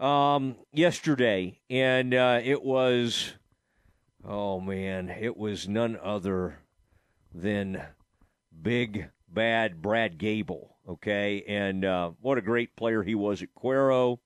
um, 0.00 0.56
yesterday, 0.72 1.60
and 1.68 2.14
uh, 2.14 2.40
it 2.42 2.62
was 2.62 3.34
oh 4.24 4.60
man, 4.60 5.10
it 5.10 5.36
was 5.36 5.68
none 5.68 5.98
other 6.02 6.61
than 7.34 7.82
big 8.62 9.10
bad 9.28 9.82
Brad 9.82 10.18
Goebel. 10.18 10.76
Okay, 10.88 11.44
and 11.46 11.84
uh, 11.84 12.10
what 12.20 12.38
a 12.38 12.42
great 12.42 12.74
player 12.74 13.02
he 13.02 13.14
was 13.14 13.42
at 13.42 13.54
Cuero, 13.54 14.18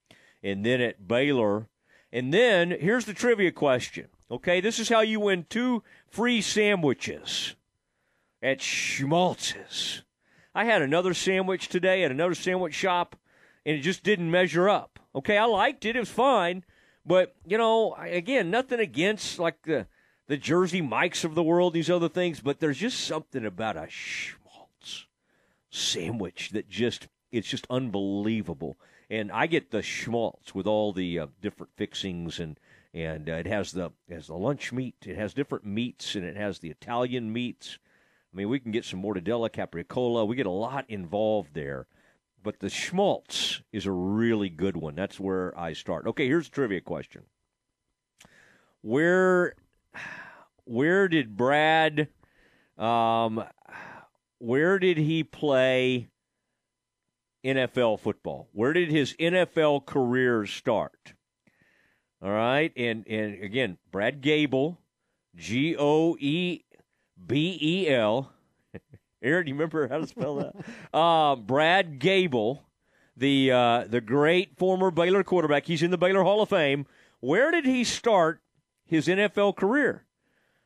and 0.43 0.65
then 0.65 0.81
at 0.81 1.07
Baylor. 1.07 1.69
And 2.13 2.33
then 2.33 2.71
here's 2.71 3.05
the 3.05 3.13
trivia 3.13 3.53
question. 3.53 4.09
Okay, 4.31 4.61
this 4.61 4.79
is 4.79 4.89
how 4.89 5.01
you 5.01 5.21
win 5.21 5.47
two 5.49 5.83
free 6.09 6.41
sandwiches 6.41 7.55
at 8.43 8.61
Schmaltz's. 8.61 10.03
I 10.55 10.65
had 10.65 10.81
another 10.81 11.13
sandwich 11.13 11.69
today 11.69 12.03
at 12.05 12.11
another 12.11 12.35
sandwich 12.35 12.75
shop, 12.75 13.17
and 13.67 13.77
it 13.77 13.83
just 13.83 14.03
didn't 14.03 14.31
measure 14.31 14.69
up. 14.69 14.99
Okay, 15.15 15.37
I 15.37 15.45
liked 15.45 15.85
it; 15.85 15.97
it 15.97 16.01
was 16.01 16.09
fine, 16.09 16.65
but 17.05 17.35
you 17.47 17.59
know, 17.59 17.95
again, 18.01 18.51
nothing 18.51 18.81
against 18.81 19.39
like 19.39 19.63
the 19.63 19.87
the 20.27 20.37
Jersey 20.37 20.81
Mikes 20.81 21.25
of 21.25 21.35
the 21.35 21.43
world, 21.43 21.73
these 21.73 21.91
other 21.91 22.09
things, 22.09 22.41
but 22.41 22.61
there's 22.61 22.79
just 22.79 23.01
something 23.01 23.45
about 23.45 23.77
a 23.77 23.87
Schmaltz 23.89 25.07
sandwich 25.71 26.51
that 26.51 26.69
just 26.69 27.09
it's 27.31 27.49
just 27.49 27.67
unbelievable. 27.71 28.77
And 29.09 29.31
I 29.31 29.47
get 29.47 29.71
the 29.71 29.83
schmaltz 29.83 30.55
with 30.55 30.67
all 30.67 30.93
the 30.93 31.19
uh, 31.19 31.27
different 31.41 31.73
fixings 31.77 32.41
and 32.41 32.59
and 32.97 33.29
uh, 33.29 33.35
it 33.35 33.47
has 33.47 33.73
the 33.73 33.91
it 34.09 34.15
has 34.15 34.29
the 34.29 34.35
lunch 34.35 34.73
meat. 34.73 34.97
It 35.05 35.17
has 35.17 35.35
different 35.35 35.67
meats, 35.67 36.15
and 36.15 36.25
it 36.25 36.37
has 36.37 36.59
the 36.59 36.71
Italian 36.71 37.31
meats. 37.31 37.79
I 38.33 38.37
mean, 38.37 38.49
we 38.49 38.59
can 38.59 38.73
get 38.73 38.87
some 38.87 39.03
mortadella, 39.03 39.51
capricola. 39.51 40.27
We 40.27 40.35
get 40.35 40.47
a 40.47 40.51
lot 40.51 40.87
involved 40.89 41.53
there. 41.53 41.87
But 42.43 42.61
the 42.61 42.71
schmaltz 42.71 43.61
is 43.73 43.87
a 43.87 43.93
really 43.93 44.49
good 44.49 44.77
one. 44.77 44.95
That's 44.95 45.21
where 45.21 45.59
I 45.59 45.75
start. 45.75 46.07
Okay, 46.07 46.27
here's 46.27 46.49
a 46.49 46.51
trivia 46.51 46.81
question. 46.81 47.23
Where 48.81 49.55
where 50.65 51.09
did 51.09 51.37
Brad 51.37 52.09
um 52.79 53.43
where 54.39 54.79
did 54.79 54.99
he 54.99 55.25
play 55.25 56.09
NFL 57.45 58.01
football? 58.01 58.49
Where 58.53 58.73
did 58.73 58.91
his 58.91 59.15
NFL 59.15 59.87
career 59.87 60.47
start? 60.47 61.15
All 62.23 62.31
right, 62.31 62.73
and 62.77 63.07
and 63.07 63.43
again, 63.43 63.79
Brad 63.91 64.23
Goebel, 64.23 64.79
G 65.35 65.77
O 65.79 66.17
E 66.19 66.63
B 67.25 67.59
E 67.61 67.89
L. 67.89 68.33
Aaron, 69.23 69.45
do 69.45 69.51
you 69.51 69.55
remember 69.55 69.89
how 69.89 69.99
to 69.99 70.07
spell 70.07 70.37
that? 70.37 70.55
uh, 70.93 71.37
Brad 71.37 72.01
Goebel, 72.01 72.65
the 73.17 73.53
uh, 73.53 73.85
the 73.89 74.01
great 74.01 74.59
former 74.59 74.91
Baylor 74.91 75.23
quarterback. 75.23 75.67
He's 75.67 75.83
in 75.83 75.91
the 75.91 75.99
Baylor 75.99 76.23
Hall 76.23 76.43
of 76.43 76.49
Fame. 76.49 76.87
Where 77.21 77.51
did 77.51 77.65
he 77.65 77.85
start 77.85 78.41
his 78.87 79.09
NFL 79.09 79.57
career? 79.57 80.05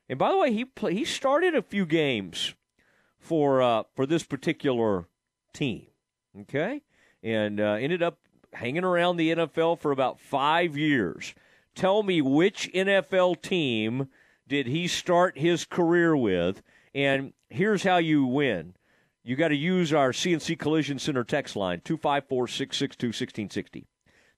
And 0.09 0.19
by 0.19 0.31
the 0.31 0.39
way, 0.39 0.53
he 0.53 0.65
play, 0.65 0.95
he 0.95 1.05
started 1.05 1.55
a 1.55 1.63
few 1.63 1.87
games 1.87 2.55
for 3.19 3.63
uh, 3.63 3.85
for 3.95 4.07
this 4.07 4.25
particular 4.25 5.07
team. 5.53 5.87
Okay, 6.43 6.83
and 7.23 7.61
uh, 7.61 7.77
ended 7.81 8.03
up 8.03 8.19
hanging 8.53 8.85
around 8.85 9.17
the 9.17 9.35
NFL 9.35 9.79
for 9.81 9.91
about 9.91 10.21
five 10.21 10.77
years. 10.77 11.35
Tell 11.75 12.03
me 12.03 12.21
which 12.21 12.71
NFL 12.75 13.41
team 13.43 14.09
did 14.49 14.67
he 14.67 14.89
start 14.89 15.39
his 15.39 15.65
career 15.65 16.17
with? 16.17 16.63
And 16.95 17.33
here's 17.49 17.85
how 17.85 17.99
you 17.99 18.27
win. 18.27 18.75
You 19.23 19.37
got 19.37 19.49
to 19.49 19.57
use 19.57 19.93
our 19.93 20.11
CNC 20.11 20.59
Collision 20.59 20.99
Center 20.99 21.25
text 21.25 21.55
line, 21.55 21.81
254 21.85 22.49
662 22.49 23.07
1660. 23.07 23.87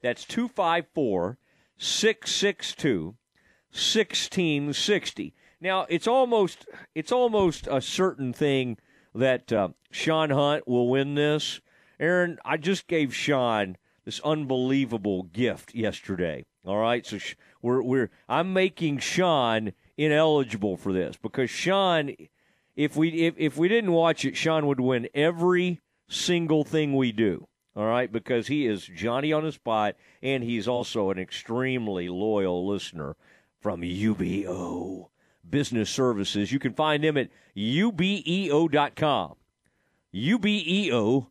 That's 0.03 0.25
254 0.25 1.39
662 1.79 3.15
1660. 3.73 5.35
Now, 5.61 5.87
it's 5.89 6.07
almost 6.07 6.67
it's 6.95 7.13
almost 7.13 7.67
a 7.71 7.81
certain 7.81 8.33
thing 8.33 8.77
that 9.15 9.53
uh, 9.53 9.69
Sean 9.91 10.31
Hunt 10.31 10.69
will 10.69 10.89
win 10.89 11.15
this. 11.15 11.61
Aaron, 11.99 12.39
I 12.45 12.57
just 12.57 12.87
gave 12.87 13.15
Sean 13.15 13.77
this 14.05 14.21
unbelievable 14.21 15.23
gift 15.23 15.75
yesterday. 15.75 16.45
All 16.67 16.79
right, 16.79 17.07
so 17.07 17.19
we're 17.63 17.83
we're 17.83 18.11
I'm 18.29 18.53
making 18.53 18.99
Sean 18.99 19.73
ineligible 19.97 20.77
for 20.77 20.93
this 20.93 21.17
because 21.21 21.51
Sean, 21.51 22.15
if 22.77 22.97
we 22.97 23.09
if, 23.11 23.35
if 23.39 23.57
we 23.57 23.69
didn't 23.69 23.93
watch 23.93 24.25
it, 24.25 24.37
Sean 24.37 24.67
would 24.67 24.81
win 24.81 25.09
every 25.15 25.81
single 26.09 26.65
thing 26.65 26.95
we 26.95 27.13
do. 27.13 27.49
All 27.75 27.87
right, 27.87 28.13
because 28.13 28.49
he 28.49 28.67
is 28.67 28.85
Johnny 28.85 29.33
on 29.33 29.45
the 29.45 29.53
spot, 29.53 29.97
and 30.21 30.45
he's 30.45 30.69
also 30.69 31.11
an 31.11 31.19
extremely 31.19 32.09
loyal 32.09 32.67
listener 32.69 33.17
from 33.63 33.81
UBEO 33.83 35.09
Business 35.49 35.89
Services. 35.89 36.53
You 36.53 36.59
can 36.59 36.75
find 36.75 37.03
them 37.05 37.17
at 37.17 37.31
ubeo.com. 37.57 39.35
ubeo.com. 40.15 41.27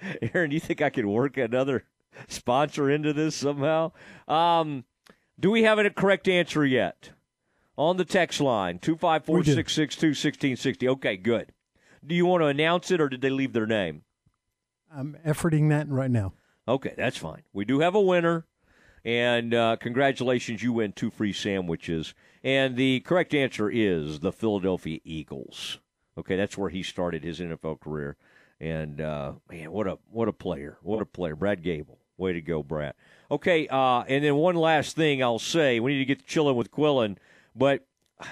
Aaron, 0.34 0.50
do 0.50 0.54
you 0.54 0.60
think 0.60 0.80
I 0.80 0.90
could 0.90 1.06
work 1.06 1.36
another 1.36 1.84
sponsor 2.28 2.90
into 2.90 3.12
this 3.12 3.34
somehow? 3.34 3.90
Um, 4.28 4.84
do 5.40 5.50
we 5.50 5.64
have 5.64 5.78
a 5.78 5.90
correct 5.90 6.28
answer 6.28 6.64
yet? 6.64 7.10
On 7.76 7.96
the 7.96 8.04
text 8.04 8.40
line, 8.40 8.78
254 8.80 9.44
662 9.44 10.08
1660. 10.08 10.88
Okay, 10.88 11.16
good. 11.16 11.52
Do 12.04 12.14
you 12.14 12.26
want 12.26 12.42
to 12.42 12.46
announce 12.46 12.90
it 12.90 13.00
or 13.00 13.08
did 13.08 13.20
they 13.22 13.30
leave 13.30 13.52
their 13.52 13.66
name? 13.66 14.02
I'm 14.92 15.16
efforting 15.26 15.68
that 15.70 15.88
right 15.88 16.10
now. 16.10 16.32
Okay, 16.66 16.94
that's 16.96 17.16
fine. 17.16 17.42
We 17.52 17.64
do 17.64 17.80
have 17.80 17.94
a 17.94 18.00
winner, 18.00 18.46
and 19.04 19.54
uh, 19.54 19.76
congratulations, 19.76 20.62
you 20.62 20.72
win 20.72 20.92
two 20.92 21.10
free 21.10 21.32
sandwiches. 21.32 22.14
And 22.42 22.76
the 22.76 23.00
correct 23.00 23.34
answer 23.34 23.70
is 23.70 24.20
the 24.20 24.32
Philadelphia 24.32 25.00
Eagles. 25.04 25.78
Okay, 26.16 26.36
that's 26.36 26.58
where 26.58 26.70
he 26.70 26.82
started 26.82 27.22
his 27.22 27.40
NFL 27.40 27.80
career. 27.80 28.16
And 28.60 29.00
uh, 29.00 29.34
man, 29.50 29.70
what 29.70 29.86
a 29.86 29.98
what 30.10 30.28
a 30.28 30.32
player! 30.32 30.78
What 30.82 31.00
a 31.00 31.06
player, 31.06 31.36
Brad 31.36 31.62
Goebel. 31.62 31.98
Way 32.16 32.32
to 32.32 32.40
go, 32.40 32.64
Brad. 32.64 32.94
Okay, 33.30 33.68
uh, 33.68 34.02
and 34.08 34.24
then 34.24 34.34
one 34.34 34.56
last 34.56 34.96
thing 34.96 35.22
I'll 35.22 35.38
say: 35.38 35.78
we 35.78 35.92
need 35.92 35.98
to 36.00 36.04
get 36.04 36.26
chilling 36.26 36.56
with 36.56 36.72
Quillen, 36.72 37.18
but 37.54 37.86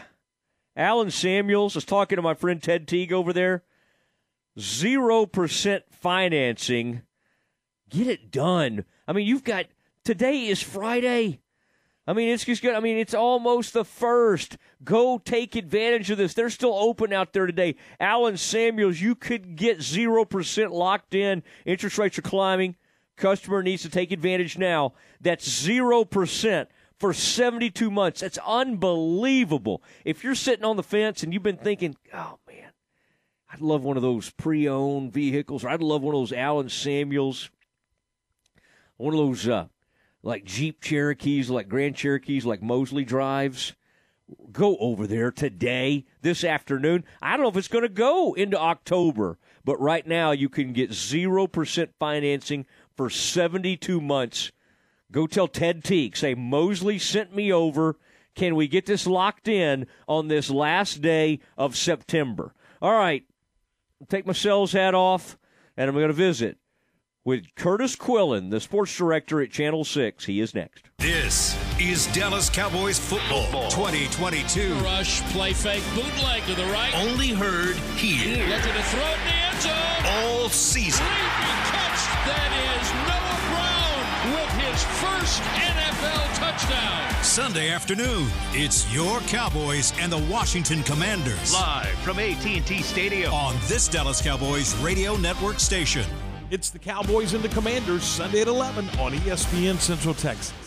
Allen 0.76 1.12
Samuels 1.12 1.76
was 1.76 1.84
talking 1.84 2.16
to 2.16 2.22
my 2.22 2.34
friend 2.34 2.60
Ted 2.60 2.88
Teague 2.88 3.12
over 3.12 3.32
there. 3.32 3.62
Zero 4.58 5.26
percent 5.26 5.84
financing. 5.90 7.02
Get 7.88 8.08
it 8.08 8.32
done. 8.32 8.84
I 9.06 9.12
mean, 9.12 9.28
you've 9.28 9.44
got 9.44 9.66
today 10.06 10.46
is 10.46 10.62
Friday. 10.62 11.40
I 12.06 12.12
mean, 12.12 12.28
it's 12.28 12.44
just 12.44 12.62
good. 12.62 12.76
I 12.76 12.80
mean, 12.80 12.96
it's 12.96 13.12
almost 13.12 13.72
the 13.72 13.84
first. 13.84 14.56
Go 14.84 15.18
take 15.18 15.56
advantage 15.56 16.10
of 16.10 16.18
this. 16.18 16.32
They're 16.32 16.48
still 16.48 16.74
open 16.74 17.12
out 17.12 17.32
there 17.32 17.46
today. 17.46 17.74
Allen 17.98 18.36
Samuels, 18.36 19.00
you 19.00 19.16
could 19.16 19.56
get 19.56 19.78
0% 19.78 20.70
locked 20.70 21.14
in. 21.14 21.42
Interest 21.64 21.98
rates 21.98 22.18
are 22.18 22.22
climbing. 22.22 22.76
Customer 23.16 23.62
needs 23.64 23.82
to 23.82 23.88
take 23.88 24.12
advantage 24.12 24.56
now. 24.56 24.92
That's 25.20 25.48
0% 25.66 26.66
for 27.00 27.12
72 27.12 27.90
months. 27.90 28.20
That's 28.20 28.38
unbelievable. 28.46 29.82
If 30.04 30.22
you're 30.22 30.36
sitting 30.36 30.64
on 30.64 30.76
the 30.76 30.84
fence 30.84 31.24
and 31.24 31.34
you've 31.34 31.42
been 31.42 31.56
thinking, 31.56 31.96
oh, 32.14 32.38
man, 32.46 32.70
I'd 33.52 33.60
love 33.60 33.82
one 33.82 33.96
of 33.96 34.04
those 34.04 34.30
pre 34.30 34.68
owned 34.68 35.12
vehicles, 35.12 35.64
or 35.64 35.70
I'd 35.70 35.82
love 35.82 36.02
one 36.02 36.14
of 36.14 36.20
those 36.20 36.32
Allen 36.32 36.68
Samuels, 36.68 37.50
one 38.96 39.12
of 39.12 39.18
those. 39.18 39.48
Uh, 39.48 39.66
like 40.26 40.44
Jeep 40.44 40.82
Cherokees, 40.82 41.48
like 41.50 41.68
Grand 41.68 41.94
Cherokees, 41.94 42.44
like 42.44 42.60
Mosley 42.60 43.04
drives. 43.04 43.74
Go 44.50 44.76
over 44.78 45.06
there 45.06 45.30
today, 45.30 46.04
this 46.20 46.42
afternoon. 46.42 47.04
I 47.22 47.36
don't 47.36 47.42
know 47.42 47.48
if 47.48 47.56
it's 47.56 47.68
going 47.68 47.82
to 47.82 47.88
go 47.88 48.34
into 48.34 48.58
October, 48.58 49.38
but 49.64 49.80
right 49.80 50.04
now 50.04 50.32
you 50.32 50.48
can 50.48 50.72
get 50.72 50.90
0% 50.90 51.88
financing 52.00 52.66
for 52.96 53.08
72 53.08 54.00
months. 54.00 54.50
Go 55.12 55.28
tell 55.28 55.46
Ted 55.46 55.84
Teague, 55.84 56.16
say, 56.16 56.34
Mosley 56.34 56.98
sent 56.98 57.32
me 57.32 57.52
over. 57.52 57.96
Can 58.34 58.56
we 58.56 58.66
get 58.66 58.84
this 58.84 59.06
locked 59.06 59.46
in 59.46 59.86
on 60.08 60.26
this 60.26 60.50
last 60.50 61.00
day 61.00 61.38
of 61.56 61.76
September? 61.76 62.52
All 62.82 62.98
right, 62.98 63.22
take 64.08 64.26
my 64.26 64.32
sales 64.32 64.72
hat 64.72 64.92
off, 64.92 65.38
and 65.76 65.88
I'm 65.88 65.94
going 65.94 66.08
to 66.08 66.12
visit 66.12 66.58
with 67.26 67.44
Curtis 67.56 67.96
Quillen, 67.96 68.50
the 68.50 68.60
sports 68.60 68.96
director 68.96 69.42
at 69.42 69.50
Channel 69.50 69.84
6. 69.84 70.24
He 70.24 70.40
is 70.40 70.54
next. 70.54 70.84
This 70.98 71.58
is 71.80 72.06
Dallas 72.14 72.48
Cowboys 72.48 73.00
football 73.00 73.68
2022. 73.68 74.74
Rush, 74.74 75.20
play 75.32 75.52
fake, 75.52 75.82
bootleg 75.94 76.44
to 76.44 76.54
the 76.54 76.64
right. 76.66 76.94
Only 76.94 77.30
heard 77.30 77.74
here. 77.98 78.46
Looking 78.46 78.72
to 78.72 78.82
throw 78.84 79.02
it 79.02 79.18
in 79.18 79.26
the 79.26 79.34
end 79.34 79.60
zone. 79.60 80.06
All 80.06 80.48
season. 80.48 81.04
Leaping 81.04 81.62
catch. 81.66 82.00
That 82.30 82.50
is 82.62 82.86
Noah 83.10 83.40
Brown 83.50 84.36
with 84.36 84.52
his 84.62 84.84
first 85.02 85.42
NFL 85.42 86.38
touchdown. 86.38 87.24
Sunday 87.24 87.70
afternoon, 87.70 88.28
it's 88.52 88.92
your 88.94 89.18
Cowboys 89.22 89.92
and 89.98 90.12
the 90.12 90.24
Washington 90.30 90.84
Commanders. 90.84 91.52
Live 91.52 91.88
from 92.04 92.20
AT&T 92.20 92.82
Stadium. 92.82 93.34
On 93.34 93.56
this 93.62 93.88
Dallas 93.88 94.22
Cowboys 94.22 94.76
radio 94.76 95.16
network 95.16 95.58
station. 95.58 96.06
It's 96.48 96.70
the 96.70 96.78
Cowboys 96.78 97.34
and 97.34 97.42
the 97.42 97.48
Commanders 97.48 98.04
Sunday 98.04 98.42
at 98.42 98.46
11 98.46 98.88
on 99.00 99.10
ESPN 99.12 99.80
Central 99.80 100.14
Texas. 100.14 100.65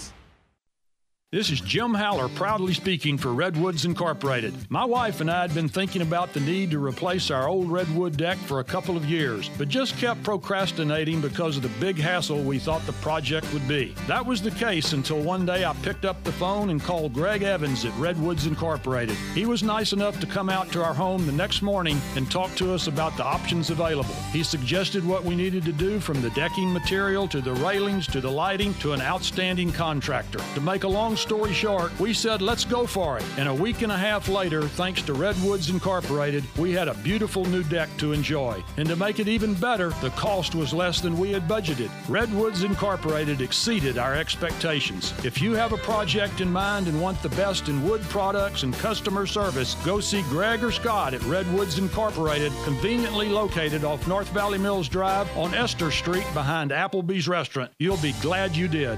This 1.32 1.52
is 1.52 1.62
Jim 1.62 1.94
Haller 1.94 2.28
proudly 2.28 2.74
speaking 2.74 3.16
for 3.16 3.36
Redwoods 3.36 3.86
Incorporated. 3.86 4.52
My 4.72 4.84
wife 4.84 5.22
and 5.22 5.30
I 5.30 5.42
had 5.42 5.54
been 5.54 5.70
thinking 5.70 6.02
about 6.02 6.34
the 6.34 6.40
need 6.40 6.72
to 6.72 6.84
replace 6.84 7.30
our 7.30 7.48
old 7.48 7.72
redwood 7.72 8.18
deck 8.18 8.40
for 8.40 8.62
a 8.62 8.64
couple 8.64 8.98
of 8.98 9.06
years, 9.06 9.48
but 9.56 9.70
just 9.70 9.96
kept 9.98 10.24
procrastinating 10.24 11.22
because 11.22 11.56
of 11.56 11.62
the 11.62 11.70
big 11.80 12.00
hassle 12.00 12.42
we 12.42 12.58
thought 12.58 12.84
the 12.88 12.94
project 12.94 13.46
would 13.54 13.68
be. 13.68 13.94
That 14.08 14.26
was 14.26 14.42
the 14.42 14.50
case 14.50 14.94
until 14.94 15.22
one 15.22 15.46
day 15.46 15.66
I 15.66 15.74
picked 15.84 16.04
up 16.04 16.24
the 16.24 16.32
phone 16.32 16.72
and 16.72 16.82
called 16.82 17.14
Greg 17.14 17.44
Evans 17.44 17.86
at 17.86 17.96
Redwoods 18.00 18.48
Incorporated. 18.48 19.16
He 19.36 19.46
was 19.46 19.62
nice 19.62 19.94
enough 19.94 20.20
to 20.22 20.26
come 20.26 20.50
out 20.50 20.72
to 20.72 20.84
our 20.84 20.96
home 20.96 21.28
the 21.28 21.32
next 21.32 21.62
morning 21.62 22.02
and 22.16 22.32
talk 22.32 22.56
to 22.56 22.74
us 22.74 22.88
about 22.88 23.16
the 23.18 23.24
options 23.24 23.70
available. 23.70 24.16
He 24.32 24.42
suggested 24.42 25.06
what 25.06 25.24
we 25.24 25.36
needed 25.36 25.64
to 25.66 25.74
do 25.74 26.00
from 26.00 26.24
the 26.24 26.32
decking 26.32 26.74
material 26.74 27.28
to 27.28 27.40
the 27.40 27.54
railings 27.54 28.08
to 28.08 28.20
the 28.20 28.32
lighting 28.32 28.74
to 28.80 28.94
an 28.94 29.02
outstanding 29.02 29.72
contractor. 29.72 30.40
To 30.56 30.62
make 30.62 30.86
a 30.86 30.88
long 30.88 31.18
story 31.20 31.54
short, 31.54 31.98
we 32.00 32.14
said, 32.14 32.42
let's 32.42 32.64
go 32.64 32.88
for 32.88 33.18
it. 33.18 33.26
And 33.38 33.50
a 33.50 33.54
week 33.54 33.82
and 33.82 33.92
a 33.92 33.98
half 33.98 34.30
later, 34.30 34.64
thanks 34.64 35.02
to 35.04 35.14
Redwoods 35.14 35.70
Incorporated, 35.70 36.44
we 36.58 36.72
had 36.72 36.88
a 36.88 36.94
beautiful 36.96 37.46
new 37.46 37.64
deck 37.64 37.90
to 37.98 38.14
enjoy. 38.14 38.64
And 38.78 38.88
to 38.88 38.96
make 38.96 39.20
it 39.20 39.28
even 39.28 39.54
better, 39.54 39.90
the 40.02 40.12
cost 40.12 40.56
was 40.56 40.74
less 40.74 41.02
than 41.02 41.20
we 41.20 41.32
had 41.32 41.48
budgeted. 41.48 41.92
Redwoods 42.08 42.64
Incorporated 42.64 43.42
exceeded 43.42 43.98
our 43.98 44.16
expectations. 44.16 45.14
If 45.26 45.42
you 45.42 45.54
have 45.54 45.74
a 45.74 45.78
project 45.78 46.42
in 46.42 46.52
mind 46.52 46.88
and 46.88 47.02
want 47.02 47.22
the 47.22 47.30
best 47.30 47.68
in 47.68 47.88
wood 47.88 48.02
products 48.04 48.64
and 48.64 48.74
customer 48.76 49.26
service, 49.26 49.76
go 49.86 50.00
see 50.00 50.22
Greg 50.24 50.64
or 50.64 50.72
Scott 50.72 51.14
at 51.14 51.24
Redwoods 51.24 51.78
Incorporated, 51.78 52.54
conveniently 52.64 53.28
located 53.28 53.84
off 53.84 54.08
North 54.08 54.30
Valley 54.30 54.58
Mills 54.58 54.88
Drive 54.88 55.30
on 55.38 55.54
Esther 55.54 55.92
Street 55.92 56.26
behind 56.34 56.72
Applebee's 56.72 57.28
Restaurant. 57.28 57.72
You'll 57.78 57.98
be 57.98 58.14
glad 58.22 58.56
you 58.56 58.68
did. 58.68 58.98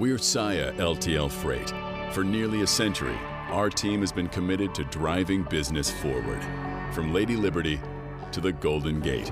We're 0.00 0.16
Saia 0.16 0.72
LTL 0.78 1.30
Freight. 1.30 1.74
For 2.14 2.24
nearly 2.24 2.62
a 2.62 2.66
century, 2.66 3.18
our 3.50 3.68
team 3.68 4.00
has 4.00 4.10
been 4.10 4.28
committed 4.28 4.74
to 4.76 4.84
driving 4.84 5.42
business 5.42 5.90
forward. 5.90 6.42
From 6.94 7.12
Lady 7.12 7.36
Liberty 7.36 7.78
to 8.32 8.40
the 8.40 8.50
Golden 8.50 9.00
Gate, 9.00 9.30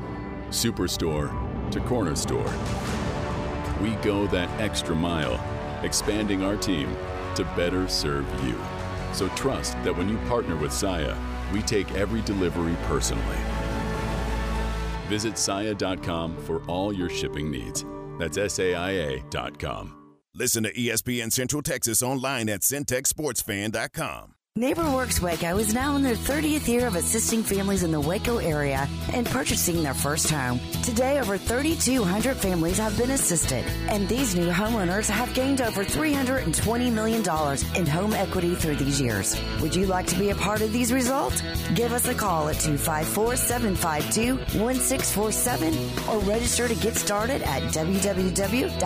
Superstore 0.51 1.31
to 1.71 1.81
Corner 1.81 2.15
Store. 2.15 2.53
We 3.81 3.93
go 4.03 4.27
that 4.27 4.51
extra 4.61 4.95
mile, 4.95 5.43
expanding 5.83 6.45
our 6.45 6.59
team 6.59 6.95
to 7.37 7.45
better 7.57 7.89
serve 7.89 8.27
you. 8.45 8.61
So 9.15 9.29
trust 9.29 9.73
that 9.85 9.97
when 9.97 10.07
you 10.07 10.19
partner 10.29 10.55
with 10.55 10.75
Saia, 10.75 11.17
we 11.51 11.63
take 11.63 11.91
every 11.93 12.21
delivery 12.21 12.77
personally. 12.83 13.39
Visit 15.07 15.39
Saia.com 15.39 16.37
for 16.37 16.63
all 16.67 16.93
your 16.93 17.09
shipping 17.09 17.51
needs. 17.51 17.87
That's 18.19 18.37
SAIA.com. 18.37 19.98
Listen 20.39 20.63
to 20.63 20.73
ESPN 20.73 21.33
Central 21.33 21.63
Texas 21.63 22.01
online 22.01 22.49
at 22.49 22.61
centexsportsfan.com. 22.61 24.38
NeighborWorks 24.57 25.21
Waco 25.21 25.59
is 25.59 25.73
now 25.73 25.95
in 25.95 26.03
their 26.03 26.17
30th 26.17 26.67
year 26.67 26.89
of 26.89 26.97
assisting 26.97 27.45
families 27.45 27.85
in 27.85 27.93
the 27.93 28.01
Waco 28.01 28.39
area 28.39 28.89
and 29.13 29.25
purchasing 29.25 29.85
their 29.85 29.95
first 29.95 30.29
home. 30.31 30.59
Today, 30.83 31.21
over 31.21 31.39
3,200 31.39 32.37
families 32.37 32.79
have 32.79 32.99
been 32.99 33.13
assisted, 33.13 33.65
and 33.89 34.09
these 34.09 34.35
new 34.35 34.49
homeowners 34.49 35.09
have 35.09 35.33
gained 35.33 35.61
over 35.61 35.85
$320 35.85 36.93
million 36.93 37.21
in 37.77 37.87
home 37.87 38.13
equity 38.15 38.57
through 38.57 38.75
these 38.75 39.01
years. 39.01 39.41
Would 39.61 39.77
you 39.77 39.87
like 39.87 40.07
to 40.07 40.19
be 40.19 40.31
a 40.31 40.35
part 40.35 40.61
of 40.61 40.73
these 40.73 40.93
results? 40.93 41.41
Give 41.75 41.93
us 41.93 42.09
a 42.09 42.15
call 42.15 42.49
at 42.49 42.59
254 42.59 43.37
752 43.37 44.39
1647 44.59 46.09
or 46.09 46.19
register 46.29 46.67
to 46.67 46.75
get 46.75 46.97
started 46.97 47.43
at 47.43 47.63
www.nw 47.73 48.79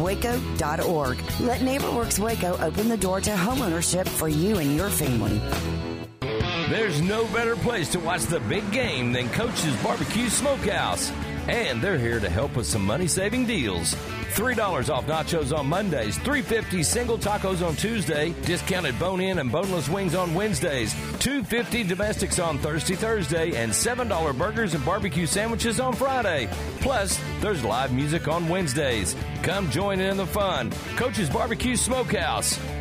waco.org. 0.00 1.18
Let 1.40 1.60
NeighborWorks 1.60 2.18
Waco 2.18 2.56
open 2.58 2.88
the 2.88 2.96
door 2.96 3.20
to 3.20 3.30
homeownership 3.30 4.08
for 4.08 4.28
you 4.32 4.58
and 4.58 4.76
your 4.76 4.90
family. 4.90 5.40
There's 6.68 7.02
no 7.02 7.26
better 7.32 7.56
place 7.56 7.88
to 7.90 7.98
watch 7.98 8.22
the 8.22 8.40
big 8.40 8.70
game 8.70 9.12
than 9.12 9.28
Coach's 9.30 9.76
Barbecue 9.82 10.28
Smokehouse. 10.28 11.10
And 11.48 11.82
they're 11.82 11.98
here 11.98 12.20
to 12.20 12.30
help 12.30 12.54
with 12.54 12.66
some 12.66 12.84
money 12.84 13.08
saving 13.08 13.46
deals. 13.46 13.96
$3 14.30 14.88
off 14.88 15.06
nachos 15.06 15.56
on 15.56 15.66
Mondays, 15.66 16.16
$3.50 16.18 16.84
single 16.84 17.18
tacos 17.18 17.66
on 17.66 17.74
Tuesday, 17.74 18.32
discounted 18.42 18.96
bone 18.98 19.20
in 19.20 19.40
and 19.40 19.50
boneless 19.50 19.88
wings 19.88 20.14
on 20.14 20.32
Wednesdays, 20.34 20.94
$2.50 21.18 21.88
domestics 21.88 22.38
on 22.38 22.58
Thursday, 22.58 22.94
Thursday, 22.94 23.56
and 23.56 23.72
$7 23.72 24.38
burgers 24.38 24.74
and 24.74 24.84
barbecue 24.84 25.26
sandwiches 25.26 25.80
on 25.80 25.92
Friday. 25.92 26.48
Plus, 26.80 27.20
there's 27.40 27.64
live 27.64 27.92
music 27.92 28.28
on 28.28 28.48
Wednesdays. 28.48 29.16
Come 29.42 29.68
join 29.70 29.98
in 29.98 30.16
the 30.16 30.26
fun. 30.26 30.70
Coach's 30.96 31.28
Barbecue 31.28 31.74
Smokehouse, 31.74 32.58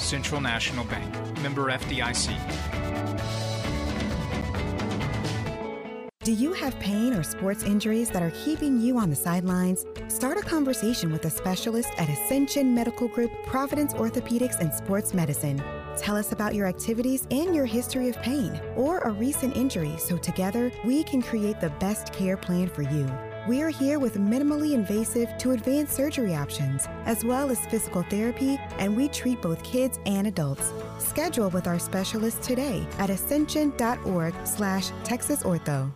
Central 0.00 0.40
National 0.40 0.84
Bank, 0.86 1.14
member 1.42 1.70
FDIC. 1.70 2.34
Do 6.22 6.32
you 6.32 6.52
have 6.52 6.78
pain 6.80 7.14
or 7.14 7.22
sports 7.22 7.64
injuries 7.64 8.10
that 8.10 8.22
are 8.22 8.30
keeping 8.30 8.80
you 8.80 8.98
on 8.98 9.10
the 9.10 9.16
sidelines? 9.16 9.84
Start 10.08 10.38
a 10.38 10.42
conversation 10.42 11.12
with 11.12 11.24
a 11.24 11.30
specialist 11.30 11.90
at 11.98 12.08
Ascension 12.08 12.74
Medical 12.74 13.08
Group, 13.08 13.30
Providence 13.46 13.94
Orthopedics 13.94 14.58
and 14.60 14.72
Sports 14.72 15.14
Medicine. 15.14 15.62
Tell 15.96 16.16
us 16.16 16.32
about 16.32 16.54
your 16.54 16.66
activities 16.66 17.26
and 17.30 17.54
your 17.54 17.66
history 17.66 18.08
of 18.08 18.20
pain 18.22 18.60
or 18.76 18.98
a 18.98 19.12
recent 19.12 19.56
injury 19.56 19.96
so 19.98 20.16
together 20.16 20.72
we 20.84 21.02
can 21.04 21.22
create 21.22 21.60
the 21.60 21.70
best 21.80 22.12
care 22.12 22.36
plan 22.36 22.68
for 22.68 22.82
you. 22.82 23.10
We 23.48 23.62
are 23.62 23.70
here 23.70 23.98
with 23.98 24.16
minimally 24.16 24.74
invasive 24.74 25.38
to 25.38 25.52
advanced 25.52 25.94
surgery 25.94 26.34
options, 26.34 26.86
as 27.06 27.24
well 27.24 27.50
as 27.50 27.58
physical 27.66 28.02
therapy, 28.02 28.60
and 28.78 28.94
we 28.94 29.08
treat 29.08 29.40
both 29.40 29.62
kids 29.64 29.98
and 30.04 30.26
adults. 30.26 30.74
Schedule 30.98 31.48
with 31.48 31.66
our 31.66 31.78
specialist 31.78 32.42
today 32.42 32.86
at 32.98 33.08
ascension.org 33.08 34.34
slash 34.44 34.90
texasortho. 35.04 35.90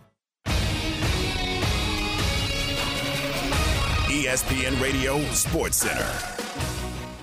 ESPN 4.07 4.81
Radio 4.81 5.19
Sports 5.25 5.77
Center. 5.77 6.09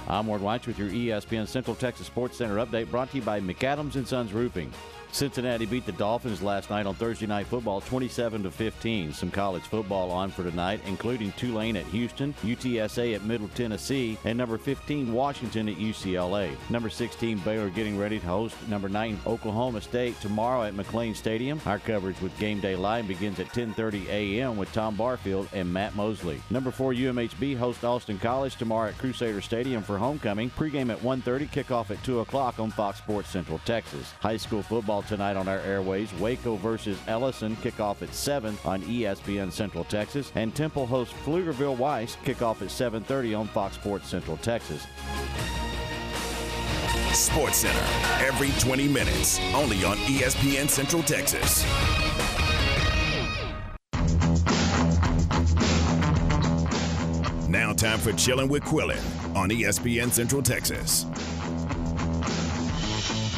I'm 0.06 0.28
Ward 0.28 0.40
White 0.40 0.66
with 0.68 0.78
your 0.78 0.88
ESPN 0.88 1.48
Central 1.48 1.74
Texas 1.74 2.06
Sports 2.06 2.36
Center 2.36 2.56
update 2.56 2.90
brought 2.90 3.10
to 3.10 3.16
you 3.16 3.22
by 3.22 3.40
McAdams 3.40 3.96
and 3.96 4.06
Sons 4.06 4.32
Roofing. 4.32 4.72
Cincinnati 5.12 5.66
beat 5.66 5.84
the 5.84 5.92
Dolphins 5.92 6.40
last 6.40 6.70
night 6.70 6.86
on 6.86 6.94
Thursday 6.94 7.26
Night 7.26 7.46
Football 7.46 7.82
27 7.82 8.44
to 8.44 8.50
15. 8.50 9.12
Some 9.12 9.30
college 9.30 9.62
football 9.64 10.10
on 10.10 10.30
for 10.30 10.42
tonight, 10.42 10.80
including 10.86 11.32
Tulane 11.32 11.76
at 11.76 11.84
Houston, 11.86 12.32
UTSA 12.42 13.14
at 13.14 13.24
Middle 13.24 13.48
Tennessee, 13.48 14.16
and 14.24 14.38
number 14.38 14.56
15 14.56 15.12
Washington 15.12 15.68
at 15.68 15.76
UCLA. 15.76 16.56
Number 16.70 16.88
16 16.88 17.38
Baylor 17.40 17.68
getting 17.68 17.98
ready 17.98 18.18
to 18.18 18.26
host 18.26 18.56
number 18.68 18.88
9 18.88 19.20
Oklahoma 19.26 19.82
State 19.82 20.18
tomorrow 20.22 20.62
at 20.62 20.74
McLane 20.74 21.14
Stadium. 21.14 21.60
Our 21.66 21.78
coverage 21.78 22.20
with 22.22 22.36
Game 22.38 22.60
Day 22.60 22.74
Live 22.74 23.06
begins 23.06 23.38
at 23.38 23.48
10:30 23.48 24.08
a.m. 24.08 24.56
with 24.56 24.72
Tom 24.72 24.96
Barfield 24.96 25.46
and 25.52 25.70
Matt 25.70 25.94
Mosley. 25.94 26.40
Number 26.48 26.70
4 26.70 26.94
UMHB 26.94 27.54
hosts 27.58 27.84
Austin 27.84 28.18
College 28.18 28.56
tomorrow 28.56 28.88
at 28.88 28.98
Crusader 28.98 29.42
Stadium 29.42 29.82
for 29.82 29.98
homecoming. 29.98 30.48
Pregame 30.50 30.90
at 30.90 31.02
1:30, 31.02 31.48
kickoff 31.48 31.90
at 31.90 32.02
2 32.02 32.20
o'clock 32.20 32.58
on 32.58 32.70
Fox 32.70 32.96
Sports 32.96 33.28
Central 33.28 33.60
Texas. 33.66 34.10
High 34.20 34.38
school 34.38 34.62
football 34.62 35.01
tonight 35.02 35.36
on 35.36 35.48
our 35.48 35.58
airways. 35.60 36.12
Waco 36.14 36.56
versus 36.56 36.98
Ellison 37.06 37.56
kickoff 37.56 38.02
at 38.02 38.14
7 38.14 38.56
on 38.64 38.82
ESPN 38.82 39.52
Central 39.52 39.84
Texas. 39.84 40.32
And 40.34 40.54
Temple 40.54 40.86
hosts 40.86 41.14
Pflugerville 41.24 41.76
Weiss 41.76 42.16
kickoff 42.24 42.62
at 42.62 42.68
7.30 42.68 43.38
on 43.38 43.48
Fox 43.48 43.74
Sports 43.74 44.08
Central 44.08 44.36
Texas. 44.38 44.86
Sports 47.12 47.58
Center, 47.58 48.24
every 48.24 48.50
20 48.58 48.88
minutes, 48.88 49.38
only 49.54 49.84
on 49.84 49.98
ESPN 49.98 50.68
Central 50.68 51.02
Texas. 51.02 51.62
Now, 57.48 57.74
time 57.74 57.98
for 57.98 58.12
Chilling 58.14 58.48
with 58.48 58.62
Quillen 58.62 59.02
on 59.36 59.50
ESPN 59.50 60.10
Central 60.10 60.42
Texas. 60.42 61.04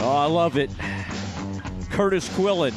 Oh, 0.01 0.17
I 0.17 0.27
love 0.27 0.57
it. 0.57 0.71
Curtis 1.95 2.29
Quillen. 2.31 2.75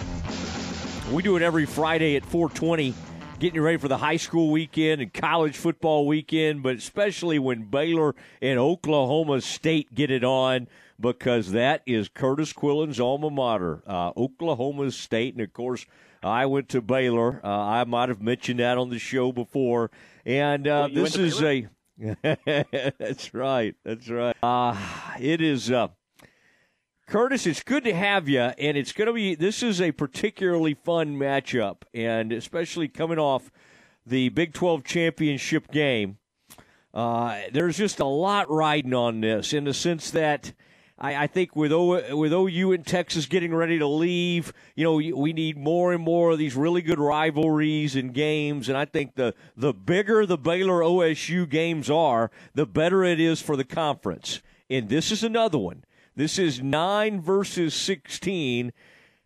We 1.12 1.24
do 1.24 1.38
it 1.38 1.42
every 1.42 1.66
Friday 1.66 2.16
at 2.18 2.24
420, 2.24 2.94
getting 3.40 3.56
you 3.56 3.64
ready 3.64 3.78
for 3.78 3.88
the 3.88 3.98
high 3.98 4.18
school 4.18 4.52
weekend 4.52 5.02
and 5.02 5.12
college 5.12 5.58
football 5.58 6.06
weekend, 6.06 6.62
but 6.62 6.76
especially 6.76 7.40
when 7.40 7.64
Baylor 7.64 8.14
and 8.44 8.60
Oklahoma 8.60 9.42
State 9.42 9.92
get 9.96 10.12
it 10.12 10.24
on 10.24 10.68
because 11.00 11.52
that 11.54 11.82
is 11.88 12.10
Curtis 12.10 12.54
Quillen's 12.54 13.00
alma 13.00 13.32
mater, 13.32 13.82
uh, 13.88 14.12
Oklahoma 14.16 14.92
State. 14.92 15.34
And 15.34 15.42
of 15.42 15.52
course, 15.52 15.88
I 16.22 16.46
went 16.46 16.70
to 16.70 16.82
Baylor. 16.82 17.42
Uh, 17.44 17.48
I 17.48 17.86
might 17.86 18.10
have 18.10 18.22
mentioned 18.22 18.60
that 18.60 18.78
on 18.78 18.92
the 18.92 19.00
show 19.00 19.32
before. 19.32 19.90
And 20.28 20.68
uh, 20.68 20.90
well, 20.94 21.04
this 21.04 21.16
is 21.16 21.42
a. 21.42 21.68
that's 23.00 23.34
right. 23.34 23.76
That's 23.84 24.08
right. 24.10 24.36
Uh, 24.44 24.78
it 25.20 25.42
is. 25.42 25.72
Uh, 25.72 25.88
Curtis, 27.08 27.48
it's 27.48 27.64
good 27.64 27.86
to 27.86 27.94
have 27.94 28.28
you, 28.28 28.42
and 28.42 28.76
it's 28.76 28.92
going 28.92 29.06
to 29.06 29.14
be. 29.14 29.34
This 29.34 29.64
is 29.64 29.80
a 29.80 29.94
particularly 29.94 30.74
fun 30.74 31.16
matchup, 31.18 31.84
and 31.94 32.34
especially 32.34 32.90
coming 32.90 33.18
off 33.18 33.50
the 34.06 34.28
Big 34.28 34.54
12 34.54 34.84
championship 34.84 35.72
game. 35.72 36.18
Uh, 36.94 37.44
there's 37.54 37.78
just 37.78 38.02
a 38.02 38.06
lot 38.06 38.50
riding 38.50 38.94
on 38.94 39.22
this 39.22 39.54
in 39.54 39.64
the 39.64 39.74
sense 39.74 40.12
that 40.12 40.52
I, 41.00 41.16
I 41.16 41.28
think 41.28 41.56
with 41.56 41.72
o, 41.72 42.14
with 42.14 42.34
OU 42.34 42.74
and 42.74 42.86
Texas 42.86 43.26
getting 43.26 43.56
ready 43.56 43.80
to 43.80 43.88
leave, 43.88 44.52
you 44.76 44.84
know, 44.84 44.96
we 44.96 45.32
need 45.32 45.58
more 45.58 45.94
and 45.94 46.04
more 46.04 46.32
of 46.32 46.38
these 46.38 46.58
really 46.58 46.82
good 46.82 47.00
rivalries 47.00 47.96
and 47.96 48.14
games. 48.14 48.68
And 48.68 48.78
I 48.78 48.84
think 48.84 49.16
the 49.16 49.34
the 49.56 49.74
bigger 49.74 50.26
the 50.26 50.38
Baylor 50.38 50.82
OSU 50.82 51.50
games 51.50 51.90
are, 51.90 52.32
the 52.54 52.66
better 52.66 53.06
it 53.06 53.22
is 53.22 53.42
for 53.42 53.56
the 53.56 53.64
conference. 53.64 54.42
And 54.70 54.90
this 54.90 55.10
is 55.10 55.24
another 55.24 55.58
one. 55.58 55.86
This 56.18 56.40
is 56.40 56.64
nine 56.64 57.22
versus 57.22 57.76
sixteen. 57.76 58.74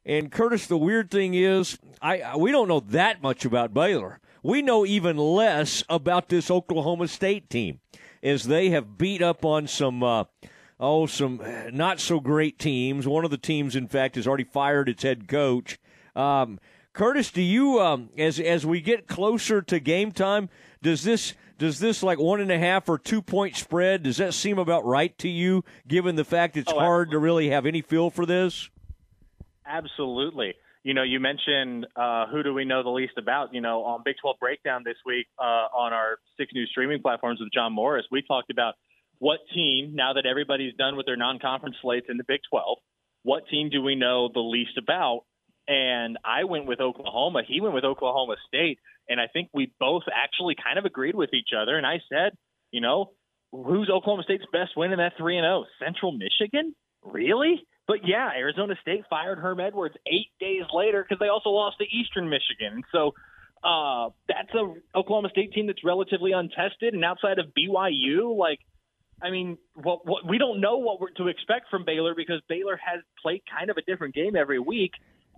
And 0.06 0.30
Curtis, 0.30 0.68
the 0.68 0.78
weird 0.78 1.10
thing 1.10 1.34
is, 1.34 1.80
I 2.02 2.36
we 2.36 2.52
don't 2.52 2.68
know 2.68 2.82
that 2.82 3.24
much 3.24 3.46
about 3.46 3.74
Baylor. 3.74 4.20
We 4.44 4.62
know 4.62 4.86
even 4.86 5.16
less 5.16 5.86
about 5.88 6.28
this 6.28 6.52
Oklahoma 6.52 7.08
State 7.08 7.50
team, 7.50 7.80
as 8.22 8.44
they 8.44 8.72
have 8.72 8.98
beat 8.98 9.22
up 9.22 9.46
on 9.46 9.68
some. 9.68 10.04
Uh, 10.04 10.26
oh, 10.82 11.06
some 11.06 11.42
not 11.72 12.02
so 12.02 12.20
great 12.20 12.60
teams. 12.60 13.08
One 13.08 13.24
of 13.24 13.32
the 13.32 13.38
teams, 13.38 13.74
in 13.78 13.88
fact, 13.88 14.16
has 14.16 14.28
already 14.28 14.44
fired 14.44 14.90
its 14.90 15.04
head 15.04 15.30
coach. 15.30 15.80
Um, 16.14 16.60
Curtis, 16.92 17.32
do 17.32 17.42
you, 17.42 17.80
um, 17.80 18.10
as 18.18 18.38
as 18.38 18.66
we 18.66 18.82
get 18.82 19.08
closer 19.08 19.62
to 19.62 19.80
game 19.80 20.12
time, 20.12 20.50
does 20.82 21.06
this 21.06 21.36
does 21.62 21.78
this 21.78 22.02
like 22.02 22.18
one 22.18 22.42
and 22.42 22.52
a 22.52 22.58
half 22.58 22.90
or 22.90 22.98
two 22.98 23.22
point 23.22 23.56
spread? 23.56 24.02
Does 24.02 24.18
that 24.18 24.34
seem 24.34 24.58
about 24.58 24.84
right 24.84 25.16
to 25.20 25.30
you, 25.30 25.64
given 25.88 26.16
the 26.16 26.26
fact 26.26 26.58
it's 26.58 26.72
oh, 26.72 26.80
hard 26.80 27.10
absolutely. 27.10 27.14
to 27.14 27.20
really 27.20 27.50
have 27.52 27.68
any 27.68 27.82
feel 27.84 28.10
for 28.10 28.26
this? 28.26 28.72
Absolutely. 29.64 30.56
You 30.82 30.96
know, 30.96 31.04
you 31.04 31.20
mentioned 31.20 31.86
uh, 31.96 32.26
who 32.32 32.42
do 32.42 32.56
we 32.56 32.66
know 32.66 32.82
the 32.82 32.90
least 32.90 33.14
about? 33.16 33.54
You 33.54 33.62
know, 33.62 33.84
on 33.84 34.02
Big 34.04 34.16
12 34.20 34.38
Breakdown 34.40 34.82
this 34.84 34.96
week 35.06 35.28
uh, 35.38 35.70
on 35.78 35.94
our 35.94 36.18
six 36.36 36.52
new 36.52 36.66
streaming 36.66 37.00
platforms 37.00 37.40
with 37.40 37.50
John 37.54 37.74
Morris, 37.74 38.08
we 38.10 38.24
talked 38.24 38.50
about 38.50 38.74
what 39.20 39.38
team, 39.54 39.92
now 39.94 40.14
that 40.14 40.26
everybody's 40.26 40.74
done 40.74 40.98
with 40.98 41.06
their 41.06 41.16
non 41.16 41.38
conference 41.38 41.76
slates 41.84 42.08
in 42.10 42.18
the 42.18 42.26
Big 42.28 42.40
12, 42.50 42.80
what 43.22 43.44
team 43.52 43.70
do 43.70 43.84
we 43.84 43.94
know 43.94 44.32
the 44.34 44.40
least 44.40 44.80
about? 44.80 45.26
And 45.72 46.18
I 46.26 46.44
went 46.44 46.66
with 46.66 46.82
Oklahoma. 46.82 47.44
He 47.48 47.62
went 47.62 47.74
with 47.74 47.86
Oklahoma 47.86 48.36
State. 48.46 48.78
And 49.08 49.22
I 49.22 49.28
think 49.32 49.50
we 49.54 49.72
both 49.80 50.04
actually 50.14 50.56
kind 50.62 50.78
of 50.78 50.84
agreed 50.84 51.16
with 51.16 51.34
each 51.34 51.52
other. 51.58 51.78
And 51.78 51.88
I 51.88 52.02
said, 52.10 52.34
you 52.72 52.82
know, 52.82 53.12
who's 53.54 53.90
Oklahoma 53.90 54.24
State's 54.24 54.44
best 54.52 54.72
win 54.76 54.92
in 54.92 54.98
that 54.98 55.14
3 55.18 55.38
and 55.38 55.46
0? 55.46 55.66
Central 55.82 56.12
Michigan? 56.12 56.76
Really? 57.04 57.66
But 57.88 58.00
yeah, 58.06 58.32
Arizona 58.36 58.76
State 58.82 59.06
fired 59.10 59.40
Herm 59.40 59.62
Edwards 59.62 59.96
eight 60.06 60.28
days 60.42 60.64
later 60.74 61.06
because 61.08 61.20
they 61.20 61.30
also 61.30 61.50
lost 61.52 61.78
to 61.78 61.86
Eastern 61.86 62.30
Michigan. 62.30 62.74
And 62.74 62.84
so 62.92 63.14
uh, 63.64 64.10
that's 64.28 64.54
a 64.54 64.74
Oklahoma 64.98 65.30
State 65.30 65.54
team 65.54 65.68
that's 65.68 65.86
relatively 65.86 66.34
untested. 66.34 66.94
And 66.94 67.06
outside 67.06 67.40
of 67.40 67.46
BYU, 67.58 68.38
like 68.38 68.60
I 69.24 69.30
mean, 69.30 69.58
what, 69.76 70.06
what, 70.06 70.28
we 70.28 70.38
don't 70.38 70.60
know 70.60 70.80
what 70.80 71.00
we're 71.00 71.12
to 71.12 71.28
expect 71.28 71.70
from 71.70 71.86
Baylor 71.86 72.14
because 72.16 72.42
Baylor 72.50 72.78
has 72.84 73.02
played 73.22 73.44
kind 73.58 73.70
of 73.70 73.78
a 73.78 73.82
different 73.84 74.16
game 74.16 74.36
every 74.36 74.60
week. 74.60 74.92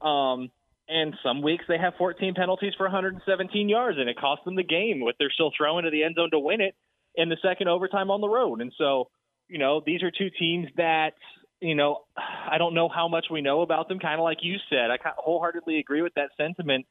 Um, 0.04 0.50
and 0.90 1.16
some 1.24 1.42
weeks 1.42 1.66
they 1.68 1.78
have 1.78 1.94
14 1.98 2.34
penalties 2.36 2.74
for 2.78 2.84
117 2.84 3.70
yards, 3.70 3.98
and 3.98 4.10
it 4.10 4.18
cost 4.18 4.44
them 4.46 4.56
the 4.56 4.64
game. 4.64 5.00
With 5.02 5.16
they're 5.18 5.32
still 5.32 5.52
throwing 5.56 5.86
to 5.86 5.92
the 5.92 6.04
end 6.04 6.16
zone 6.16 6.32
to 6.32 6.40
win 6.40 6.62
it 6.62 6.76
in 7.16 7.30
the 7.30 7.38
second 7.42 7.68
overtime 7.68 8.12
on 8.12 8.22
the 8.22 8.30
road. 8.30 8.62
And 8.62 8.74
so, 8.78 9.10
you 9.48 9.60
know, 9.60 9.82
these 9.86 10.04
are 10.04 10.12
two 10.12 10.30
teams 10.38 10.68
that, 10.78 11.14
you 11.62 11.76
know, 11.76 12.02
I 12.18 12.58
don't 12.58 12.74
know 12.74 12.90
how 12.90 13.08
much 13.08 13.28
we 13.32 13.42
know 13.42 13.62
about 13.62 13.88
them. 13.88 14.00
Kind 14.00 14.20
of 14.20 14.24
like 14.24 14.40
you 14.42 14.58
said, 14.70 14.92
I 14.92 14.98
wholeheartedly 15.18 15.80
agree 15.80 16.02
with 16.02 16.14
that 16.16 16.30
sentiment. 16.38 16.86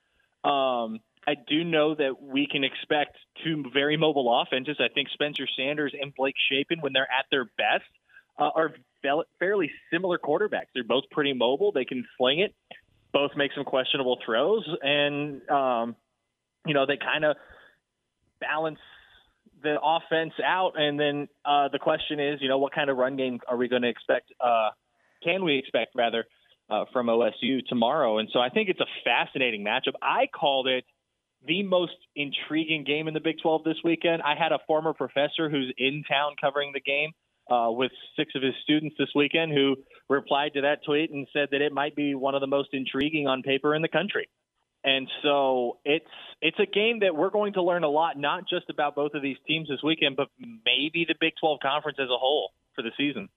Um, 0.44 1.00
I 1.26 1.34
do 1.46 1.62
know 1.62 1.94
that 1.94 2.20
we 2.20 2.48
can 2.50 2.64
expect 2.64 3.16
two 3.44 3.64
very 3.72 3.96
mobile 3.96 4.42
offenses. 4.42 4.78
I 4.80 4.92
think 4.92 5.08
Spencer 5.12 5.46
Sanders 5.56 5.94
and 6.00 6.12
Blake 6.14 6.34
Shapen, 6.50 6.80
when 6.80 6.92
they're 6.92 7.02
at 7.02 7.26
their 7.30 7.44
best, 7.44 7.88
uh, 8.38 8.50
are 8.54 8.74
fairly 9.38 9.70
similar 9.92 10.18
quarterbacks. 10.18 10.72
They're 10.74 10.84
both 10.84 11.04
pretty 11.10 11.32
mobile. 11.32 11.70
They 11.72 11.84
can 11.84 12.04
sling 12.16 12.40
it. 12.40 12.54
Both 13.12 13.32
make 13.36 13.52
some 13.54 13.64
questionable 13.64 14.18
throws, 14.24 14.66
and 14.82 15.48
um, 15.50 15.96
you 16.66 16.74
know 16.74 16.86
they 16.86 16.96
kind 16.96 17.24
of 17.24 17.36
balance 18.40 18.78
the 19.62 19.76
offense 19.82 20.32
out. 20.44 20.72
And 20.76 20.98
then 20.98 21.28
uh, 21.44 21.68
the 21.68 21.78
question 21.78 22.20
is, 22.20 22.40
you 22.40 22.48
know, 22.48 22.58
what 22.58 22.72
kind 22.74 22.90
of 22.90 22.96
run 22.96 23.16
game 23.16 23.40
are 23.48 23.56
we 23.56 23.68
going 23.68 23.82
to 23.82 23.88
expect? 23.88 24.32
Uh, 24.40 24.70
can 25.22 25.44
we 25.44 25.58
expect 25.58 25.94
rather 25.94 26.24
uh, 26.68 26.84
from 26.92 27.06
OSU 27.06 27.64
tomorrow? 27.68 28.18
And 28.18 28.28
so 28.32 28.40
I 28.40 28.48
think 28.48 28.68
it's 28.68 28.80
a 28.80 28.86
fascinating 29.04 29.64
matchup. 29.64 29.94
I 30.02 30.26
called 30.26 30.66
it 30.66 30.84
the 31.46 31.62
most 31.62 31.96
intriguing 32.14 32.84
game 32.84 33.08
in 33.08 33.14
the 33.14 33.20
Big 33.20 33.36
12 33.42 33.64
this 33.64 33.76
weekend. 33.84 34.22
I 34.22 34.34
had 34.38 34.52
a 34.52 34.58
former 34.66 34.92
professor 34.92 35.48
who's 35.50 35.72
in 35.76 36.04
town 36.08 36.34
covering 36.40 36.72
the 36.72 36.80
game 36.80 37.12
uh, 37.50 37.68
with 37.70 37.92
six 38.16 38.32
of 38.34 38.42
his 38.42 38.54
students 38.62 38.96
this 38.98 39.08
weekend 39.14 39.52
who 39.52 39.76
replied 40.08 40.54
to 40.54 40.62
that 40.62 40.84
tweet 40.84 41.10
and 41.10 41.26
said 41.32 41.48
that 41.52 41.60
it 41.60 41.72
might 41.72 41.96
be 41.96 42.14
one 42.14 42.34
of 42.34 42.40
the 42.40 42.46
most 42.46 42.70
intriguing 42.72 43.26
on 43.26 43.42
paper 43.42 43.74
in 43.74 43.82
the 43.82 43.88
country. 43.88 44.28
And 44.84 45.08
so 45.22 45.78
it's 45.84 46.04
it's 46.40 46.58
a 46.58 46.66
game 46.66 47.00
that 47.00 47.14
we're 47.14 47.30
going 47.30 47.52
to 47.52 47.62
learn 47.62 47.84
a 47.84 47.88
lot, 47.88 48.18
not 48.18 48.48
just 48.48 48.68
about 48.68 48.96
both 48.96 49.14
of 49.14 49.22
these 49.22 49.36
teams 49.46 49.68
this 49.68 49.80
weekend, 49.82 50.16
but 50.16 50.28
maybe 50.38 51.04
the 51.06 51.14
Big 51.20 51.34
12 51.40 51.60
conference 51.62 51.98
as 52.00 52.08
a 52.08 52.18
whole 52.18 52.50
for 52.74 52.82
the 52.82 52.90
season. 52.96 53.28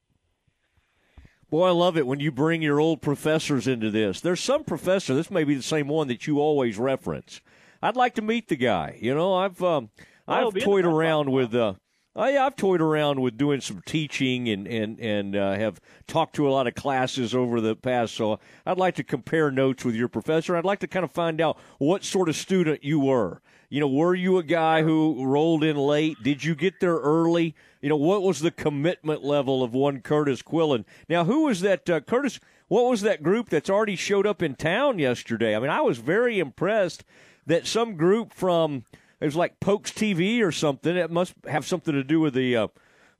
Boy, 1.51 1.67
I 1.67 1.71
love 1.71 1.97
it 1.97 2.07
when 2.07 2.19
you 2.19 2.31
bring 2.31 2.63
your 2.63 2.79
old 2.79 3.03
professors 3.03 3.67
into 3.67 3.91
this. 3.91 4.21
There's 4.21 4.39
some 4.39 4.63
professor, 4.63 5.13
this 5.13 5.29
may 5.29 5.43
be 5.43 5.53
the 5.53 5.61
same 5.61 5.87
one 5.87 6.07
that 6.07 6.25
you 6.25 6.39
always 6.39 6.79
reference, 6.79 7.41
I'd 7.83 7.95
like 7.95 8.15
to 8.15 8.23
meet 8.23 8.47
the 8.47 8.55
guy. 8.55 8.97
You 8.99 9.13
know, 9.13 9.35
I've 9.35 9.61
um, 9.61 9.91
well, 10.27 10.47
I've 10.47 10.63
toyed 10.63 10.85
around 10.85 11.31
with. 11.31 11.53
Uh, 11.53 11.75
Oh 12.17 12.23
I've 12.23 12.55
toyed 12.55 12.79
around 12.79 13.21
with 13.21 13.37
doing 13.37 13.59
some 13.59 13.81
teaching 13.85 14.47
and 14.47 14.65
and 14.67 14.99
and 15.01 15.35
uh, 15.35 15.55
have 15.55 15.81
talked 16.07 16.35
to 16.35 16.47
a 16.47 16.51
lot 16.51 16.65
of 16.65 16.73
classes 16.73 17.35
over 17.35 17.59
the 17.59 17.75
past. 17.75 18.15
So 18.15 18.39
I'd 18.65 18.77
like 18.77 18.95
to 18.95 19.03
compare 19.03 19.51
notes 19.51 19.83
with 19.83 19.95
your 19.95 20.07
professor. 20.07 20.55
I'd 20.55 20.63
like 20.63 20.79
to 20.79 20.87
kind 20.87 21.03
of 21.03 21.11
find 21.11 21.41
out 21.41 21.57
what 21.77 22.05
sort 22.05 22.29
of 22.29 22.37
student 22.37 22.85
you 22.85 23.01
were. 23.01 23.41
You 23.67 23.81
know, 23.81 23.89
were 23.89 24.15
you 24.15 24.37
a 24.37 24.43
guy 24.43 24.83
who 24.83 25.25
rolled 25.25 25.63
in 25.63 25.75
late? 25.75 26.17
Did 26.23 26.45
you 26.45 26.55
get 26.55 26.79
there 26.79 26.95
early? 26.95 27.53
You 27.81 27.89
know, 27.89 27.97
what 27.97 28.21
was 28.21 28.39
the 28.39 28.51
commitment 28.51 29.23
level 29.23 29.61
of 29.61 29.73
one 29.73 29.99
Curtis 29.99 30.41
Quillen? 30.41 30.85
Now, 31.09 31.25
who 31.25 31.45
was 31.45 31.59
that 31.61 31.89
uh, 31.89 31.99
Curtis? 31.99 32.39
What 32.69 32.89
was 32.89 33.01
that 33.01 33.23
group 33.23 33.49
that's 33.49 33.69
already 33.69 33.97
showed 33.97 34.25
up 34.25 34.41
in 34.41 34.55
town 34.55 34.99
yesterday? 34.99 35.55
I 35.55 35.59
mean, 35.59 35.69
I 35.69 35.81
was 35.81 35.97
very 35.97 36.39
impressed 36.39 37.03
that 37.45 37.67
some 37.67 37.95
group 37.95 38.33
from 38.33 38.85
it 39.19 39.25
was 39.25 39.35
like 39.35 39.59
Pokes 39.59 39.91
TV 39.91 40.41
or 40.41 40.51
something. 40.51 40.95
It 40.95 41.11
must 41.11 41.33
have 41.47 41.65
something 41.65 41.93
to 41.93 42.03
do 42.03 42.19
with 42.19 42.33
the 42.33 42.55
uh, 42.55 42.67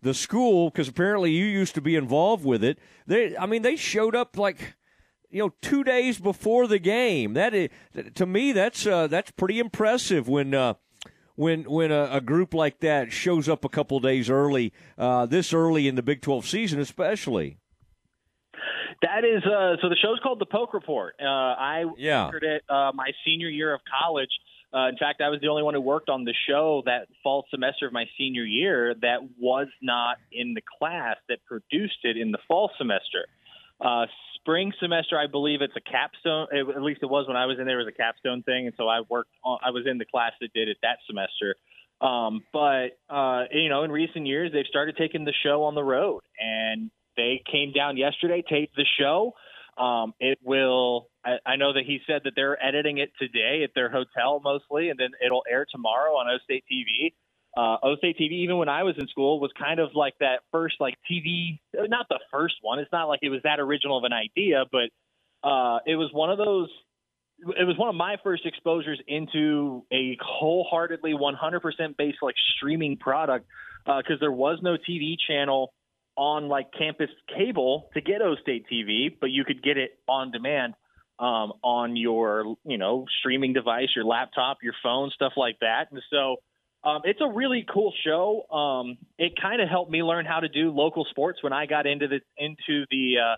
the 0.01 0.13
school 0.13 0.69
because 0.69 0.87
apparently 0.87 1.31
you 1.31 1.45
used 1.45 1.75
to 1.75 1.81
be 1.81 1.95
involved 1.95 2.45
with 2.45 2.63
it. 2.63 2.79
They, 3.07 3.35
I 3.37 3.45
mean, 3.45 3.61
they 3.61 3.75
showed 3.75 4.15
up 4.15 4.37
like 4.37 4.75
you 5.29 5.39
know 5.39 5.53
two 5.61 5.83
days 5.83 6.19
before 6.19 6.67
the 6.67 6.79
game. 6.79 7.33
That 7.33 7.53
is, 7.53 7.69
to 8.15 8.25
me, 8.25 8.51
that's 8.51 8.85
uh, 8.85 9.07
that's 9.07 9.31
pretty 9.31 9.59
impressive 9.59 10.27
when. 10.27 10.53
Uh, 10.53 10.75
when 11.37 11.63
when 11.63 11.91
a, 11.91 12.07
a, 12.13 12.21
group 12.21 12.53
like 12.53 12.79
that 12.79 13.11
shows 13.11 13.49
up 13.49 13.65
a 13.65 13.67
couple 13.67 13.99
days 13.99 14.29
early, 14.29 14.71
uh, 14.97 15.25
this 15.25 15.51
early 15.51 15.85
in 15.85 15.95
the 15.95 16.01
Big 16.01 16.21
Twelve 16.21 16.47
season, 16.47 16.79
especially. 16.79 17.57
That 19.01 19.25
is 19.25 19.43
uh, 19.43 19.75
so. 19.81 19.89
The 19.89 19.97
show's 20.01 20.19
called 20.23 20.39
the 20.39 20.45
Poke 20.45 20.73
Report. 20.73 21.15
Uh, 21.21 21.25
I 21.25 21.83
yeah. 21.97 22.31
it 22.41 22.63
uh, 22.69 22.91
my 22.95 23.11
senior 23.25 23.49
year 23.49 23.73
of 23.73 23.81
college. 24.01 24.29
Uh, 24.75 24.89
in 24.89 24.97
fact, 24.97 25.21
I 25.21 25.29
was 25.29 25.39
the 25.41 25.47
only 25.47 25.63
one 25.63 25.73
who 25.73 25.79
worked 25.79 26.09
on 26.09 26.25
the 26.25 26.33
show 26.49 26.83
that 26.85 27.07
fall 27.23 27.45
semester 27.49 27.87
of 27.87 27.93
my 27.93 28.05
senior 28.17 28.43
year 28.43 28.93
that 29.01 29.19
was 29.39 29.67
not 29.81 30.17
in 30.33 30.53
the 30.53 30.61
class 30.79 31.15
that 31.29 31.39
produced 31.45 31.99
it 32.03 32.17
in 32.17 32.31
the 32.31 32.39
fall 32.47 32.69
semester. 32.77 33.25
Uh, 33.79 34.05
spring 34.35 34.73
semester, 34.81 35.17
I 35.17 35.27
believe 35.27 35.61
it's 35.61 35.75
a 35.77 35.81
capstone. 35.81 36.47
At 36.53 36.81
least 36.81 36.99
it 37.03 37.09
was 37.09 37.25
when 37.27 37.37
I 37.37 37.45
was 37.45 37.57
in 37.57 37.65
there. 37.65 37.79
It 37.79 37.85
was 37.85 37.93
a 37.93 37.97
capstone 37.97 38.43
thing, 38.43 38.67
and 38.67 38.75
so 38.77 38.87
I 38.87 39.01
worked. 39.09 39.31
On, 39.43 39.57
I 39.63 39.71
was 39.71 39.85
in 39.89 39.97
the 39.97 40.05
class 40.05 40.33
that 40.41 40.51
did 40.53 40.67
it 40.67 40.77
that 40.81 40.97
semester. 41.07 41.55
Um, 42.01 42.43
but 42.51 42.99
uh, 43.09 43.45
you 43.51 43.69
know, 43.69 43.83
in 43.83 43.91
recent 43.91 44.27
years, 44.27 44.51
they've 44.51 44.67
started 44.67 44.97
taking 44.97 45.23
the 45.23 45.33
show 45.43 45.63
on 45.63 45.75
the 45.75 45.83
road, 45.83 46.21
and 46.39 46.91
they 47.15 47.41
came 47.49 47.71
down 47.71 47.95
yesterday, 47.95 48.43
taped 48.47 48.75
the 48.75 48.85
show. 48.99 49.33
Um, 49.77 50.13
it 50.19 50.39
will. 50.43 51.07
I, 51.45 51.55
know 51.55 51.73
that 51.73 51.83
he 51.85 51.99
said 52.05 52.21
that 52.25 52.33
they're 52.35 52.61
editing 52.63 52.99
it 52.99 53.11
today 53.19 53.63
at 53.63 53.71
their 53.73 53.89
hotel 53.89 54.41
mostly, 54.43 54.89
and 54.89 54.99
then 54.99 55.09
it'll 55.25 55.43
air 55.49 55.65
tomorrow 55.69 56.13
on 56.13 56.27
O 56.27 56.37
State 56.43 56.63
TV. 56.71 57.13
Uh, 57.57 57.77
O 57.83 57.95
State 57.95 58.17
TV, 58.19 58.31
even 58.43 58.57
when 58.57 58.69
I 58.69 58.83
was 58.83 58.95
in 58.97 59.07
school, 59.07 59.39
was 59.39 59.51
kind 59.57 59.79
of 59.79 59.89
like 59.95 60.13
that 60.19 60.41
first 60.51 60.75
like 60.79 60.95
TV. 61.09 61.59
Not 61.73 62.07
the 62.09 62.19
first 62.31 62.55
one. 62.61 62.79
It's 62.79 62.91
not 62.91 63.05
like 63.05 63.21
it 63.23 63.29
was 63.29 63.41
that 63.43 63.59
original 63.59 63.97
of 63.97 64.03
an 64.03 64.13
idea, 64.13 64.65
but 64.71 64.89
uh, 65.47 65.79
it 65.85 65.95
was 65.95 66.09
one 66.11 66.29
of 66.29 66.37
those. 66.37 66.69
It 67.39 67.65
was 67.65 67.77
one 67.77 67.89
of 67.89 67.95
my 67.95 68.17
first 68.23 68.45
exposures 68.45 68.99
into 69.07 69.83
a 69.91 70.17
wholeheartedly 70.21 71.13
100% 71.13 71.97
based 71.97 72.17
like 72.21 72.35
streaming 72.55 72.97
product 72.97 73.45
because 73.85 74.05
uh, 74.09 74.21
there 74.21 74.31
was 74.31 74.59
no 74.61 74.77
TV 74.77 75.15
channel 75.27 75.73
on 76.15 76.47
like 76.47 76.67
campus 76.77 77.09
cable 77.35 77.89
to 77.93 78.01
get 78.01 78.21
O 78.21 78.35
State 78.41 78.65
TV, 78.71 79.09
but 79.19 79.31
you 79.31 79.43
could 79.43 79.61
get 79.61 79.77
it 79.77 79.99
on 80.07 80.31
demand 80.31 80.75
um, 81.19 81.53
on 81.63 81.95
your 81.95 82.55
you 82.65 82.77
know 82.77 83.05
streaming 83.19 83.53
device, 83.53 83.89
your 83.95 84.05
laptop, 84.05 84.57
your 84.63 84.75
phone, 84.83 85.11
stuff 85.11 85.33
like 85.37 85.57
that. 85.59 85.91
And 85.91 86.01
so 86.09 86.37
Um, 86.85 87.01
it's 87.03 87.19
a 87.19 87.27
really 87.27 87.65
cool 87.73 87.91
show. 88.05 88.45
Um, 88.51 88.97
it 89.17 89.33
kind 89.41 89.59
of 89.59 89.67
helped 89.67 89.91
me 89.91 90.03
learn 90.03 90.25
how 90.27 90.41
to 90.41 90.47
do 90.47 90.69
local 90.69 91.03
sports 91.09 91.41
when 91.41 91.51
I 91.51 91.65
got 91.65 91.87
into 91.87 92.07
the 92.07 92.19
into 92.37 92.85
the 92.91 93.15
uh, 93.25 93.35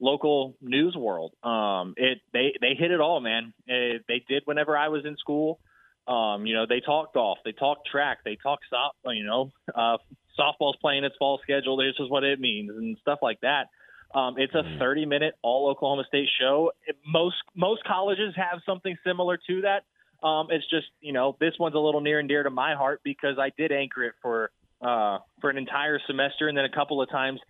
local 0.00 0.56
news 0.60 0.96
world. 0.96 1.32
Um, 1.44 1.94
it 1.96 2.18
they 2.32 2.54
they 2.60 2.74
hit 2.74 2.90
it 2.90 3.00
all, 3.00 3.20
man. 3.20 3.54
It, 3.68 4.02
they 4.08 4.24
did 4.28 4.42
whenever 4.46 4.76
I 4.76 4.88
was 4.88 5.04
in 5.04 5.16
school. 5.16 5.60
Um, 6.08 6.44
you 6.46 6.54
know, 6.56 6.66
they 6.66 6.80
talk 6.80 7.14
golf, 7.14 7.38
they 7.44 7.52
talk 7.52 7.84
track, 7.86 8.18
they 8.24 8.36
talk 8.42 8.58
soft. 8.68 8.96
You 9.04 9.24
know, 9.24 9.52
uh, 9.72 9.98
softball's 10.36 10.78
playing 10.80 11.04
its 11.04 11.14
fall 11.20 11.38
schedule. 11.44 11.76
This 11.76 11.94
is 12.00 12.10
what 12.10 12.24
it 12.24 12.40
means 12.40 12.70
and 12.70 12.96
stuff 13.00 13.20
like 13.22 13.40
that. 13.42 13.68
Um, 14.14 14.36
it's 14.38 14.54
a 14.54 14.62
30 14.78 15.06
minute 15.06 15.34
all 15.42 15.68
Oklahoma 15.68 16.04
State 16.08 16.28
show. 16.40 16.72
It, 16.86 16.96
most 17.06 17.36
most 17.54 17.84
colleges 17.84 18.34
have 18.36 18.60
something 18.64 18.96
similar 19.04 19.38
to 19.46 19.62
that. 19.62 19.84
Um, 20.26 20.48
it's 20.50 20.68
just 20.68 20.86
you 21.00 21.12
know 21.12 21.36
this 21.40 21.54
one's 21.58 21.74
a 21.74 21.78
little 21.78 22.00
near 22.00 22.18
and 22.18 22.28
dear 22.28 22.42
to 22.42 22.50
my 22.50 22.74
heart 22.74 23.00
because 23.04 23.38
I 23.38 23.50
did 23.56 23.70
anchor 23.70 24.04
it 24.04 24.14
for 24.22 24.50
uh, 24.80 25.18
for 25.40 25.50
an 25.50 25.58
entire 25.58 26.00
semester 26.06 26.48
and 26.48 26.56
then 26.56 26.64
a 26.64 26.70
couple 26.70 27.02
of 27.02 27.10
times 27.10 27.40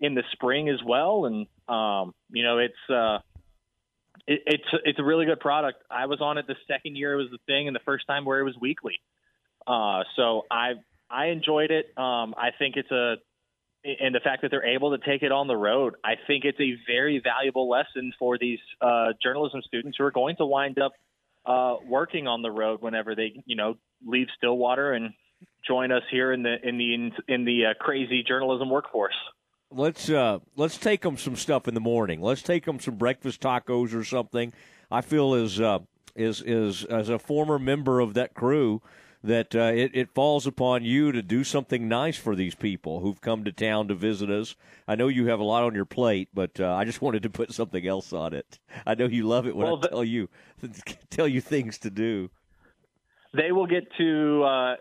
in 0.00 0.14
the 0.14 0.22
spring 0.32 0.68
as 0.68 0.82
well. 0.84 1.26
And 1.26 1.46
um, 1.68 2.14
you 2.30 2.42
know 2.42 2.58
it's 2.58 2.90
uh, 2.90 3.18
it, 4.26 4.40
it's 4.46 4.68
it's 4.84 4.98
a 4.98 5.04
really 5.04 5.26
good 5.26 5.40
product. 5.40 5.82
I 5.90 6.06
was 6.06 6.20
on 6.20 6.38
it 6.38 6.46
the 6.46 6.56
second 6.66 6.96
year 6.96 7.12
it 7.12 7.16
was 7.16 7.30
the 7.30 7.38
thing, 7.46 7.66
and 7.66 7.76
the 7.76 7.80
first 7.84 8.06
time 8.06 8.24
where 8.24 8.40
it 8.40 8.44
was 8.44 8.56
weekly. 8.58 9.00
Uh, 9.66 10.04
so 10.16 10.46
I 10.50 10.74
I 11.10 11.26
enjoyed 11.26 11.70
it. 11.70 11.86
Um, 11.96 12.34
I 12.36 12.50
think 12.58 12.76
it's 12.76 12.90
a 12.90 13.16
and 14.00 14.14
the 14.14 14.20
fact 14.20 14.42
that 14.42 14.50
they're 14.50 14.66
able 14.66 14.96
to 14.96 15.04
take 15.04 15.22
it 15.22 15.32
on 15.32 15.46
the 15.46 15.56
road, 15.56 15.94
I 16.04 16.14
think 16.26 16.44
it's 16.44 16.60
a 16.60 16.74
very 16.86 17.20
valuable 17.22 17.68
lesson 17.68 18.12
for 18.18 18.38
these 18.38 18.58
uh, 18.80 19.08
journalism 19.22 19.62
students 19.66 19.98
who 19.98 20.04
are 20.04 20.10
going 20.10 20.36
to 20.36 20.46
wind 20.46 20.78
up 20.78 20.92
uh, 21.44 21.76
working 21.86 22.26
on 22.26 22.42
the 22.42 22.50
road 22.50 22.82
whenever 22.82 23.14
they, 23.14 23.42
you 23.46 23.56
know, 23.56 23.76
leave 24.04 24.26
Stillwater 24.36 24.92
and 24.92 25.14
join 25.66 25.92
us 25.92 26.02
here 26.10 26.32
in 26.32 26.42
the 26.42 26.56
in 26.62 26.78
the 26.78 27.10
in 27.32 27.44
the 27.44 27.66
uh, 27.66 27.74
crazy 27.78 28.24
journalism 28.26 28.70
workforce. 28.70 29.14
Let's 29.70 30.10
uh, 30.10 30.40
let's 30.56 30.78
take 30.78 31.02
them 31.02 31.16
some 31.16 31.36
stuff 31.36 31.68
in 31.68 31.74
the 31.74 31.80
morning. 31.80 32.20
Let's 32.20 32.42
take 32.42 32.64
them 32.64 32.80
some 32.80 32.96
breakfast 32.96 33.40
tacos 33.40 33.94
or 33.94 34.04
something. 34.04 34.52
I 34.90 35.00
feel 35.00 35.34
as 35.34 35.60
uh, 35.60 35.80
is 36.16 36.42
is 36.42 36.84
as 36.84 37.08
a 37.08 37.18
former 37.18 37.58
member 37.58 38.00
of 38.00 38.14
that 38.14 38.34
crew 38.34 38.82
that 39.26 39.54
uh, 39.54 39.72
it, 39.74 39.90
it 39.94 40.14
falls 40.14 40.46
upon 40.46 40.84
you 40.84 41.12
to 41.12 41.20
do 41.20 41.44
something 41.44 41.88
nice 41.88 42.16
for 42.16 42.36
these 42.36 42.54
people 42.54 43.00
who've 43.00 43.20
come 43.20 43.44
to 43.44 43.52
town 43.52 43.88
to 43.88 43.94
visit 43.94 44.30
us. 44.30 44.54
I 44.86 44.94
know 44.94 45.08
you 45.08 45.26
have 45.26 45.40
a 45.40 45.44
lot 45.44 45.64
on 45.64 45.74
your 45.74 45.84
plate, 45.84 46.28
but 46.32 46.58
uh, 46.60 46.72
I 46.74 46.84
just 46.84 47.02
wanted 47.02 47.22
to 47.24 47.30
put 47.30 47.52
something 47.52 47.86
else 47.86 48.12
on 48.12 48.32
it. 48.32 48.58
I 48.86 48.94
know 48.94 49.06
you 49.06 49.26
love 49.26 49.46
it 49.46 49.56
when 49.56 49.66
well, 49.66 49.80
I 49.82 49.88
tell 49.88 50.04
you 50.04 50.28
tell 51.10 51.28
you 51.28 51.40
things 51.40 51.78
to 51.78 51.90
do. 51.90 52.30
They 53.36 53.52
will 53.52 53.66
get 53.66 53.84
to 53.98 54.42
uh, 54.44 54.76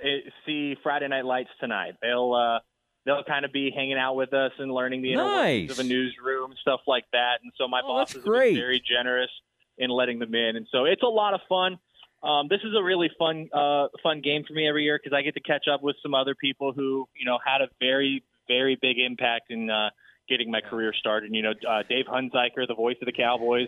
see 0.46 0.76
Friday 0.82 1.08
Night 1.08 1.26
Lights 1.26 1.50
tonight. 1.60 1.96
They'll 2.02 2.34
uh, 2.34 2.60
they'll 3.06 3.24
kind 3.24 3.46
of 3.46 3.52
be 3.52 3.72
hanging 3.76 3.98
out 3.98 4.16
with 4.16 4.34
us 4.34 4.52
and 4.60 4.72
learning 4.72 5.02
the 5.02 5.14
inner 5.14 5.24
nice. 5.24 5.72
of 5.72 5.80
a 5.80 5.84
newsroom 5.84 6.54
stuff 6.62 6.82
like 6.88 7.06
that. 7.12 7.40
And 7.44 7.52
so 7.58 7.68
my 7.68 7.82
oh, 7.84 7.88
boss 7.88 8.16
is 8.16 8.24
very 8.24 8.82
generous 8.88 9.30
in 9.78 9.90
letting 9.90 10.20
them 10.20 10.34
in, 10.34 10.56
and 10.56 10.68
so 10.72 10.86
it's 10.86 11.04
a 11.04 11.08
lot 11.08 11.34
of 11.34 11.42
fun. 11.50 11.80
Um, 12.26 12.48
this 12.50 12.62
is 12.64 12.74
a 12.78 12.84
really 12.84 13.10
fun 13.20 13.50
uh, 13.54 13.88
fun 14.02 14.22
game 14.22 14.44
for 14.48 14.54
me 14.54 14.68
every 14.68 14.84
year 14.84 15.00
because 15.02 15.16
I 15.16 15.22
get 15.22 15.36
to 15.36 15.42
catch 15.42 15.68
up 15.72 15.84
with 15.84 15.96
some 16.02 16.16
other 16.16 16.34
people 16.34 16.74
who 16.74 17.08
you 17.16 17.26
know 17.26 17.38
had 17.46 17.62
a 17.62 17.68
very 17.80 18.24
very 18.48 18.78
big 18.82 18.98
impact 18.98 19.52
in 19.52 19.70
uh, 19.70 19.92
getting 20.28 20.50
my 20.50 20.62
career 20.62 20.92
started. 20.98 21.34
You 21.34 21.44
know, 21.44 21.54
uh, 21.70 21.84
Dave 21.88 22.06
Hunziker, 22.06 22.68
the 22.68 22.76
voice 22.76 22.98
of 23.00 23.06
the 23.06 23.12
Cowboys, 23.12 23.68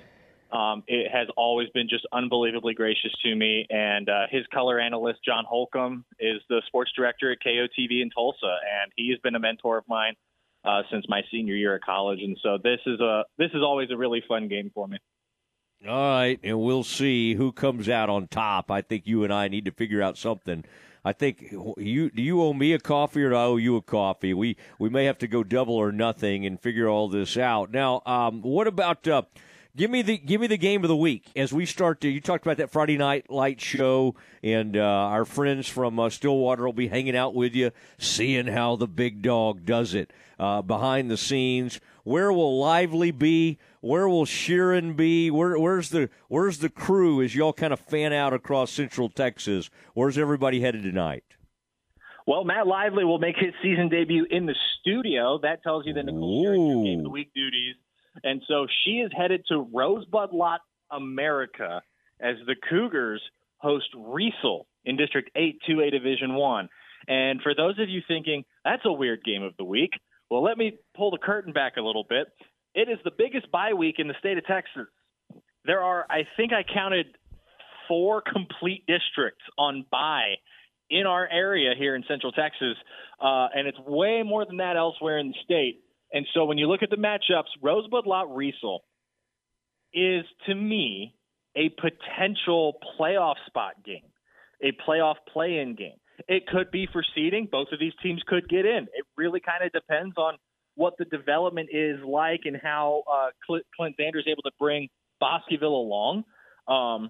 um, 0.52 0.84
it 0.88 1.12
has 1.12 1.28
always 1.38 1.70
been 1.70 1.88
just 1.88 2.08
unbelievably 2.12 2.74
gracious 2.74 3.12
to 3.24 3.36
me. 3.36 3.68
And 3.70 4.10
uh, 4.10 4.26
his 4.32 4.46
color 4.52 4.80
analyst 4.80 5.20
John 5.24 5.46
Holcomb 5.48 6.06
is 6.20 6.42
the 6.50 6.62
sports 6.66 6.92
director 6.96 7.32
at 7.32 7.38
KOTV 7.46 8.02
in 8.02 8.10
Tulsa, 8.10 8.58
and 8.82 8.92
he 8.96 9.12
has 9.12 9.20
been 9.20 9.36
a 9.36 9.40
mentor 9.40 9.78
of 9.78 9.84
mine 9.88 10.14
uh, 10.64 10.82
since 10.92 11.06
my 11.08 11.22
senior 11.32 11.56
year 11.56 11.76
at 11.76 11.82
college. 11.84 12.20
And 12.22 12.38
so 12.42 12.58
this 12.62 12.80
is 12.86 13.00
a 13.00 13.26
this 13.38 13.52
is 13.54 13.62
always 13.62 13.92
a 13.92 13.98
really 13.98 14.24
fun 14.28 14.48
game 14.48 14.72
for 14.74 14.88
me. 14.88 14.98
All 15.86 15.94
right, 15.94 16.40
and 16.44 16.60
we'll 16.60 16.84
see 16.84 17.36
who 17.36 17.52
comes 17.52 17.88
out 17.88 18.10
on 18.10 18.28
top. 18.28 18.72
I 18.72 18.82
think 18.82 19.06
you 19.06 19.24
and 19.24 19.32
I 19.32 19.48
need 19.48 19.66
to 19.66 19.72
figure 19.72 20.02
out 20.02 20.18
something. 20.18 20.64
I 21.06 21.14
think 21.14 21.54
you 21.78 22.10
do 22.10 22.22
you 22.22 22.42
owe 22.42 22.54
me 22.54 22.74
a 22.74 22.80
coffee 22.80 23.24
or 23.24 23.30
do 23.30 23.36
I 23.36 23.44
owe 23.44 23.58
you 23.58 23.76
a 23.76 23.82
coffee? 23.82 24.34
We 24.34 24.58
we 24.80 24.90
may 24.90 25.06
have 25.06 25.20
to 25.20 25.28
go 25.28 25.44
double 25.44 25.76
or 25.76 25.92
nothing 25.92 26.46
and 26.46 26.60
figure 26.60 26.90
all 26.90 27.08
this 27.08 27.38
out. 27.38 27.72
Now, 27.72 28.02
um, 28.06 28.42
what 28.42 28.68
about 28.68 29.08
uh, 29.08 29.22
give 29.76 29.92
me 29.92 30.02
the 30.02 30.18
give 30.18 30.42
me 30.42 30.48
the 30.48 30.58
game 30.58 30.84
of 30.84 30.88
the 30.88 30.98
week 30.98 31.26
as 31.36 31.54
we 31.54 31.66
start 31.66 32.02
to. 32.02 32.10
You 32.10 32.20
talked 32.20 32.46
about 32.46 32.58
that 32.58 32.72
Friday 32.72 32.98
night 32.98 33.30
light 33.30 33.62
show, 33.62 34.16
and 34.44 34.76
uh, 34.76 34.82
our 34.82 35.24
friends 35.24 35.70
from 35.70 36.00
uh, 36.00 36.10
Stillwater 36.10 36.66
will 36.66 36.74
be 36.74 36.88
hanging 36.88 37.16
out 37.16 37.36
with 37.36 37.56
you, 37.56 37.72
seeing 38.00 38.48
how 38.48 38.76
the 38.76 38.88
big 38.88 39.22
dog 39.22 39.64
does 39.64 39.94
it 39.94 40.12
uh, 40.40 40.64
behind 40.64 41.12
the 41.12 41.18
scenes. 41.18 41.80
Where 42.04 42.34
will 42.34 42.60
Lively 42.60 43.12
be? 43.12 43.60
Where 43.82 44.10
will 44.10 44.26
Sheeran 44.26 44.96
be? 44.96 45.30
Where, 45.30 45.58
where's 45.60 45.90
the 45.90 46.10
Where's 46.28 46.60
the 46.60 46.70
crew 46.70 47.22
as 47.22 47.36
y'all 47.36 47.54
kind 47.54 47.74
of 47.74 47.80
fan 47.80 48.14
out 48.14 48.34
across 48.34 48.72
Central 48.72 49.10
Texas? 49.10 49.70
Where's 49.94 50.18
everybody 50.18 50.62
headed 50.62 50.84
tonight? 50.84 51.24
Well, 52.26 52.44
Matt 52.44 52.68
Lively 52.68 53.06
will 53.06 53.20
make 53.20 53.36
his 53.38 53.54
season 53.62 53.88
debut 53.88 54.26
in 54.30 54.46
the 54.46 54.56
studio. 54.80 55.40
That 55.42 55.64
tells 55.64 55.86
you 55.86 55.94
that 55.94 56.06
Nicole 56.06 56.46
Sheeran 56.46 56.84
game 56.84 57.00
of 57.00 57.04
the 57.04 57.10
week 57.10 57.32
duties, 57.34 57.76
and 58.24 58.42
so 58.48 58.68
she 58.84 58.98
is 58.98 59.12
headed 59.16 59.44
to 59.50 59.68
Rosebud 59.74 60.34
Lott, 60.34 60.62
America, 60.92 61.82
as 62.20 62.36
the 62.46 62.56
Cougars 62.70 63.22
host 63.60 63.88
Riesel 63.96 64.64
in 64.86 64.98
District 64.98 65.30
8 65.36 65.60
2A 65.70 65.92
Division 65.92 66.34
One. 66.36 66.68
And 67.08 67.42
for 67.42 67.56
those 67.56 67.80
of 67.80 67.90
you 67.90 68.02
thinking 68.08 68.44
that's 68.66 68.86
a 68.86 68.92
weird 68.92 69.24
game 69.24 69.44
of 69.44 69.56
the 69.58 69.64
week, 69.64 69.92
well, 70.30 70.44
let 70.44 70.58
me 70.58 70.78
pull 70.96 71.12
the 71.12 71.18
curtain 71.18 71.54
back 71.54 71.78
a 71.78 71.82
little 71.82 72.06
bit. 72.08 72.28
It 72.78 72.90
is 72.90 73.00
the 73.04 73.12
biggest 73.18 73.52
bye 73.52 73.74
week 73.74 73.96
in 73.98 74.08
the 74.08 74.14
state 74.20 74.38
of 74.38 74.46
Texas. 74.46 74.86
There 75.66 75.82
are, 75.82 76.06
I 76.12 76.28
think 76.38 76.54
I 76.54 76.62
counted 76.62 77.08
four 77.88 78.22
complete 78.22 78.86
districts 78.86 79.44
on 79.58 79.84
bye 79.92 80.36
in 80.92 81.08
our 81.08 81.28
area 81.28 81.74
here 81.76 81.96
in 81.96 82.04
Central 82.08 82.32
Texas, 82.32 82.76
uh, 83.20 83.48
and 83.56 83.68
it's 83.68 83.80
way 83.80 84.22
more 84.24 84.46
than 84.46 84.58
that 84.58 84.78
elsewhere 84.78 85.18
in 85.18 85.30
the 85.30 85.34
state. 85.44 85.82
And 86.14 86.28
so 86.36 86.46
when 86.46 86.60
you 86.60 86.68
look 86.68 86.84
at 86.84 86.92
the 86.92 86.98
matchups, 86.98 87.50
Rosebud 87.64 88.06
Lott 88.06 88.28
Riesel 88.28 88.82
is 89.92 90.24
to 90.46 90.54
me 90.54 91.16
a 91.56 91.70
potential 91.70 92.76
playoff 93.00 93.38
spot 93.48 93.74
game, 93.84 94.06
a 94.62 94.72
playoff 94.88 95.16
play 95.34 95.58
in 95.58 95.76
game. 95.76 95.98
It 96.28 96.46
could 96.46 96.70
be 96.70 96.88
for 96.94 97.04
seeding. 97.16 97.48
Both 97.52 97.70
of 97.72 97.80
these 97.80 97.94
teams 98.04 98.22
could 98.28 98.48
get 98.48 98.68
in. 98.68 98.84
It 98.94 99.06
really 99.18 99.40
kind 99.40 99.64
of 99.64 99.72
depends 99.72 100.16
on 100.18 100.36
what 100.78 100.94
the 100.98 101.06
development 101.06 101.70
is 101.74 102.00
like 102.06 102.42
and 102.46 102.56
how 102.62 103.04
uh, 103.12 103.30
Clint, 103.46 103.66
Clint 103.76 103.96
Sanders 104.00 104.24
is 104.26 104.32
able 104.32 104.44
to 104.44 104.52
bring 104.58 104.88
Bosqueville 105.20 105.76
along. 105.76 106.24
Um, 106.68 107.10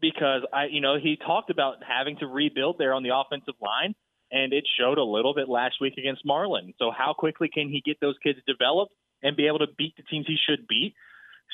because 0.00 0.42
I, 0.52 0.66
you 0.66 0.80
know, 0.80 0.96
he 0.98 1.16
talked 1.16 1.50
about 1.50 1.76
having 1.86 2.16
to 2.18 2.26
rebuild 2.26 2.76
there 2.78 2.92
on 2.94 3.02
the 3.02 3.10
offensive 3.14 3.54
line, 3.60 3.94
and 4.32 4.52
it 4.52 4.64
showed 4.78 4.98
a 4.98 5.04
little 5.04 5.34
bit 5.34 5.48
last 5.48 5.76
week 5.80 5.94
against 5.98 6.24
Marlin. 6.24 6.72
So 6.78 6.90
how 6.90 7.14
quickly 7.16 7.48
can 7.52 7.68
he 7.68 7.82
get 7.84 8.00
those 8.00 8.16
kids 8.22 8.38
developed 8.46 8.92
and 9.22 9.36
be 9.36 9.46
able 9.46 9.58
to 9.60 9.66
beat 9.76 9.94
the 9.96 10.02
teams 10.04 10.26
he 10.26 10.36
should 10.48 10.66
beat? 10.66 10.94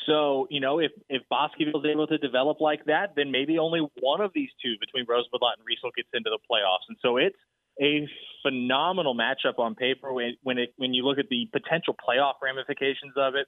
So, 0.07 0.46
you 0.51 0.61
know, 0.61 0.79
if 0.79 0.92
if 1.09 1.22
Bosqueville 1.29 1.81
is 1.81 1.90
able 1.90 2.07
to 2.07 2.18
develop 2.18 2.61
like 2.61 2.85
that, 2.85 3.14
then 3.16 3.31
maybe 3.31 3.59
only 3.59 3.81
one 4.01 4.20
of 4.20 4.31
these 4.35 4.51
two 4.62 4.75
between 4.79 5.07
Rosebud 5.09 5.40
Lott 5.40 5.57
and 5.59 5.66
Riesel 5.66 5.90
gets 5.96 6.09
into 6.14 6.31
the 6.31 6.38
playoffs. 6.49 6.87
And 6.88 6.96
so 7.03 7.16
it's 7.16 7.37
a 7.80 8.08
phenomenal 8.42 9.14
matchup 9.14 9.58
on 9.58 9.74
paper 9.74 10.12
when 10.12 10.36
when, 10.42 10.58
it, 10.58 10.72
when 10.76 10.94
you 10.94 11.04
look 11.04 11.18
at 11.18 11.28
the 11.28 11.48
potential 11.52 11.94
playoff 11.94 12.34
ramifications 12.42 13.14
of 13.16 13.34
it. 13.34 13.46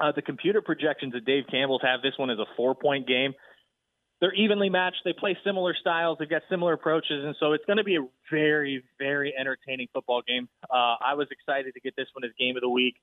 Uh, 0.00 0.12
the 0.14 0.22
computer 0.22 0.62
projections 0.62 1.12
that 1.12 1.24
Dave 1.24 1.44
Campbell's 1.50 1.82
have 1.82 2.02
this 2.02 2.12
one 2.16 2.30
as 2.30 2.38
a 2.38 2.46
four 2.56 2.74
point 2.74 3.08
game. 3.08 3.34
They're 4.20 4.34
evenly 4.34 4.68
matched. 4.68 5.02
They 5.04 5.12
play 5.12 5.36
similar 5.44 5.74
styles. 5.80 6.18
They've 6.18 6.28
got 6.28 6.42
similar 6.50 6.72
approaches, 6.72 7.24
and 7.24 7.36
so 7.38 7.52
it's 7.52 7.64
going 7.66 7.76
to 7.76 7.84
be 7.84 7.96
a 7.96 8.06
very, 8.30 8.82
very 8.98 9.32
entertaining 9.38 9.88
football 9.92 10.22
game. 10.26 10.48
Uh, 10.64 10.96
I 11.00 11.14
was 11.14 11.28
excited 11.30 11.74
to 11.74 11.80
get 11.80 11.94
this 11.96 12.06
one 12.14 12.24
as 12.24 12.30
game 12.38 12.56
of 12.56 12.62
the 12.62 12.68
week. 12.68 12.96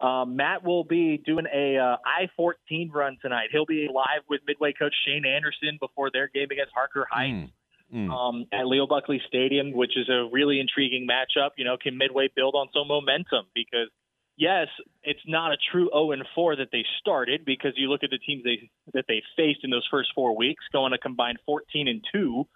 Um, 0.00 0.34
Matt 0.34 0.64
will 0.64 0.82
be 0.82 1.18
doing 1.24 1.44
a 1.54 1.76
uh, 1.76 1.96
I-14 2.04 2.88
run 2.92 3.18
tonight. 3.22 3.48
He'll 3.52 3.66
be 3.66 3.88
live 3.92 4.22
with 4.28 4.40
Midway 4.46 4.72
coach 4.72 4.94
Shane 5.06 5.24
Anderson 5.26 5.78
before 5.78 6.10
their 6.10 6.28
game 6.28 6.48
against 6.50 6.72
Harker 6.74 7.06
Heights. 7.10 7.32
Mm. 7.32 7.50
Mm. 7.92 8.10
Um, 8.10 8.46
at 8.52 8.66
Leo 8.66 8.86
Buckley 8.86 9.20
Stadium, 9.28 9.72
which 9.72 9.96
is 9.96 10.08
a 10.08 10.28
really 10.32 10.60
intriguing 10.60 11.06
matchup. 11.06 11.50
You 11.56 11.64
know, 11.64 11.76
can 11.76 11.98
Midway 11.98 12.30
build 12.34 12.54
on 12.54 12.68
some 12.72 12.88
momentum? 12.88 13.46
Because 13.54 13.88
yes, 14.36 14.68
it's 15.02 15.20
not 15.26 15.52
a 15.52 15.56
true 15.70 15.90
0 15.92 16.12
and 16.12 16.24
4 16.34 16.56
that 16.56 16.68
they 16.72 16.84
started 17.00 17.44
because 17.44 17.72
you 17.76 17.90
look 17.90 18.02
at 18.02 18.10
the 18.10 18.18
teams 18.18 18.44
they 18.44 18.70
that 18.94 19.04
they 19.08 19.22
faced 19.36 19.60
in 19.62 19.70
those 19.70 19.86
first 19.90 20.10
four 20.14 20.36
weeks, 20.36 20.64
going 20.72 20.92
a 20.92 20.98
combined 20.98 21.38
14 21.44 21.88
and 21.88 22.02
two. 22.12 22.46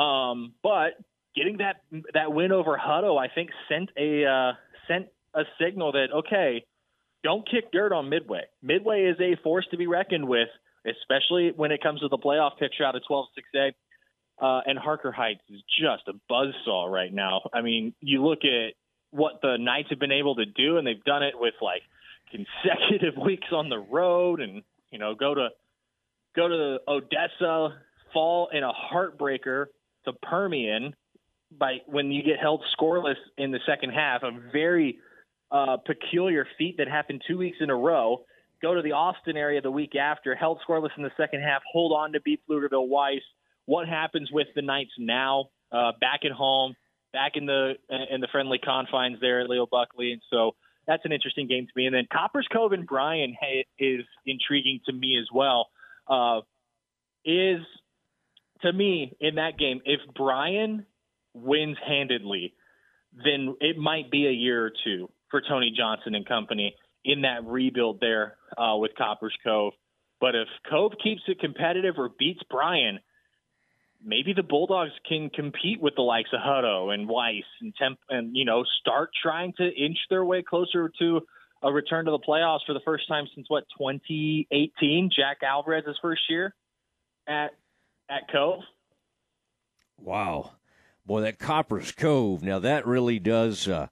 Um, 0.00 0.54
but 0.62 0.90
getting 1.34 1.58
that 1.58 1.82
that 2.14 2.32
win 2.32 2.52
over 2.52 2.78
Hutto, 2.78 3.18
I 3.18 3.32
think 3.32 3.50
sent 3.68 3.90
a 3.96 4.24
uh, 4.24 4.52
sent 4.86 5.08
a 5.34 5.42
signal 5.60 5.92
that 5.92 6.08
okay, 6.14 6.64
don't 7.24 7.48
kick 7.48 7.72
dirt 7.72 7.92
on 7.92 8.08
Midway. 8.08 8.42
Midway 8.62 9.04
is 9.04 9.16
a 9.20 9.40
force 9.42 9.66
to 9.70 9.76
be 9.76 9.86
reckoned 9.86 10.28
with, 10.28 10.48
especially 10.86 11.52
when 11.54 11.72
it 11.72 11.82
comes 11.82 12.00
to 12.00 12.08
the 12.08 12.18
playoff 12.18 12.58
picture 12.58 12.84
out 12.84 12.94
of 12.94 13.02
12-6A. 13.10 13.72
Uh, 14.40 14.60
and 14.66 14.78
Harker 14.78 15.10
Heights 15.10 15.40
is 15.50 15.60
just 15.80 16.08
a 16.08 16.12
buzzsaw 16.32 16.90
right 16.90 17.12
now. 17.12 17.40
I 17.52 17.60
mean, 17.60 17.94
you 18.00 18.24
look 18.24 18.40
at 18.44 18.74
what 19.10 19.40
the 19.42 19.56
Knights 19.58 19.88
have 19.90 19.98
been 19.98 20.12
able 20.12 20.36
to 20.36 20.46
do, 20.46 20.76
and 20.76 20.86
they've 20.86 21.02
done 21.04 21.22
it 21.22 21.34
with 21.36 21.54
like 21.60 21.82
consecutive 22.30 23.20
weeks 23.24 23.48
on 23.52 23.68
the 23.68 23.78
road, 23.78 24.40
and 24.40 24.62
you 24.90 24.98
know, 24.98 25.14
go 25.14 25.34
to 25.34 25.48
go 26.36 26.48
to 26.48 26.78
Odessa, 26.86 27.74
fall 28.12 28.48
in 28.52 28.62
a 28.62 28.72
heartbreaker 28.72 29.66
to 30.04 30.12
Permian 30.12 30.94
by 31.56 31.78
when 31.86 32.12
you 32.12 32.22
get 32.22 32.38
held 32.38 32.62
scoreless 32.78 33.16
in 33.36 33.50
the 33.50 33.60
second 33.66 33.90
half, 33.90 34.22
a 34.22 34.30
very 34.52 34.98
uh, 35.50 35.78
peculiar 35.78 36.46
feat 36.58 36.76
that 36.78 36.88
happened 36.88 37.22
two 37.26 37.38
weeks 37.38 37.58
in 37.60 37.70
a 37.70 37.76
row. 37.76 38.24
Go 38.60 38.74
to 38.74 38.82
the 38.82 38.92
Austin 38.92 39.36
area 39.36 39.60
the 39.60 39.70
week 39.70 39.94
after, 39.94 40.34
held 40.34 40.60
scoreless 40.68 40.90
in 40.96 41.02
the 41.02 41.12
second 41.16 41.42
half, 41.42 41.62
hold 41.72 41.92
on 41.92 42.12
to 42.12 42.20
beat 42.20 42.40
Pflugerville 42.48 42.88
Weiss. 42.88 43.22
What 43.68 43.86
happens 43.86 44.30
with 44.32 44.46
the 44.56 44.62
Knights 44.62 44.92
now? 44.98 45.50
Uh, 45.70 45.92
back 46.00 46.20
at 46.24 46.32
home, 46.32 46.74
back 47.12 47.32
in 47.34 47.44
the 47.44 47.74
in 48.10 48.22
the 48.22 48.28
friendly 48.32 48.56
confines 48.56 49.18
there 49.20 49.42
at 49.42 49.50
Leo 49.50 49.66
Buckley, 49.70 50.12
and 50.12 50.22
so 50.30 50.52
that's 50.86 51.04
an 51.04 51.12
interesting 51.12 51.48
game 51.48 51.66
to 51.66 51.72
me. 51.76 51.84
And 51.84 51.94
then 51.94 52.06
Copperas 52.10 52.46
Cove 52.50 52.72
and 52.72 52.86
Bryan 52.86 53.36
is 53.78 54.06
intriguing 54.24 54.80
to 54.86 54.92
me 54.94 55.18
as 55.20 55.26
well. 55.30 55.68
Uh, 56.08 56.40
is 57.26 57.60
to 58.62 58.72
me 58.72 59.14
in 59.20 59.34
that 59.34 59.58
game, 59.58 59.82
if 59.84 60.00
Bryan 60.14 60.86
wins 61.34 61.76
handedly, 61.86 62.54
then 63.22 63.54
it 63.60 63.76
might 63.76 64.10
be 64.10 64.26
a 64.26 64.32
year 64.32 64.64
or 64.64 64.72
two 64.82 65.10
for 65.30 65.42
Tony 65.42 65.74
Johnson 65.76 66.14
and 66.14 66.26
company 66.26 66.74
in 67.04 67.20
that 67.20 67.44
rebuild 67.44 68.00
there 68.00 68.38
uh, 68.56 68.78
with 68.78 68.92
Copperas 68.96 69.36
Cove. 69.44 69.74
But 70.22 70.34
if 70.34 70.48
Cove 70.70 70.92
keeps 71.02 71.20
it 71.28 71.38
competitive 71.38 71.96
or 71.98 72.08
beats 72.18 72.40
Bryan, 72.50 73.00
maybe 74.04 74.32
the 74.32 74.42
Bulldogs 74.42 74.92
can 75.08 75.30
compete 75.30 75.80
with 75.80 75.94
the 75.96 76.02
likes 76.02 76.30
of 76.32 76.40
Hutto 76.40 76.92
and 76.92 77.08
Weiss 77.08 77.44
and 77.60 77.74
Temp, 77.76 77.98
and 78.08 78.36
you 78.36 78.44
know 78.44 78.64
start 78.80 79.10
trying 79.22 79.52
to 79.58 79.64
inch 79.64 79.98
their 80.10 80.24
way 80.24 80.42
closer 80.42 80.90
to 80.98 81.20
a 81.62 81.72
return 81.72 82.04
to 82.04 82.10
the 82.10 82.18
playoffs 82.18 82.60
for 82.66 82.72
the 82.72 82.80
first 82.84 83.08
time 83.08 83.26
since 83.34 83.48
what 83.48 83.64
2018, 83.78 85.10
Jack 85.14 85.38
Alvarez's 85.42 85.98
first 86.00 86.22
year 86.28 86.54
at 87.26 87.50
at 88.08 88.30
Cove. 88.30 88.60
Wow, 90.00 90.52
boy, 91.04 91.22
that 91.22 91.38
Copperas 91.38 91.92
Cove. 91.92 92.42
Now 92.42 92.58
that 92.60 92.86
really 92.86 93.18
does. 93.18 93.66
Uh, 93.66 93.88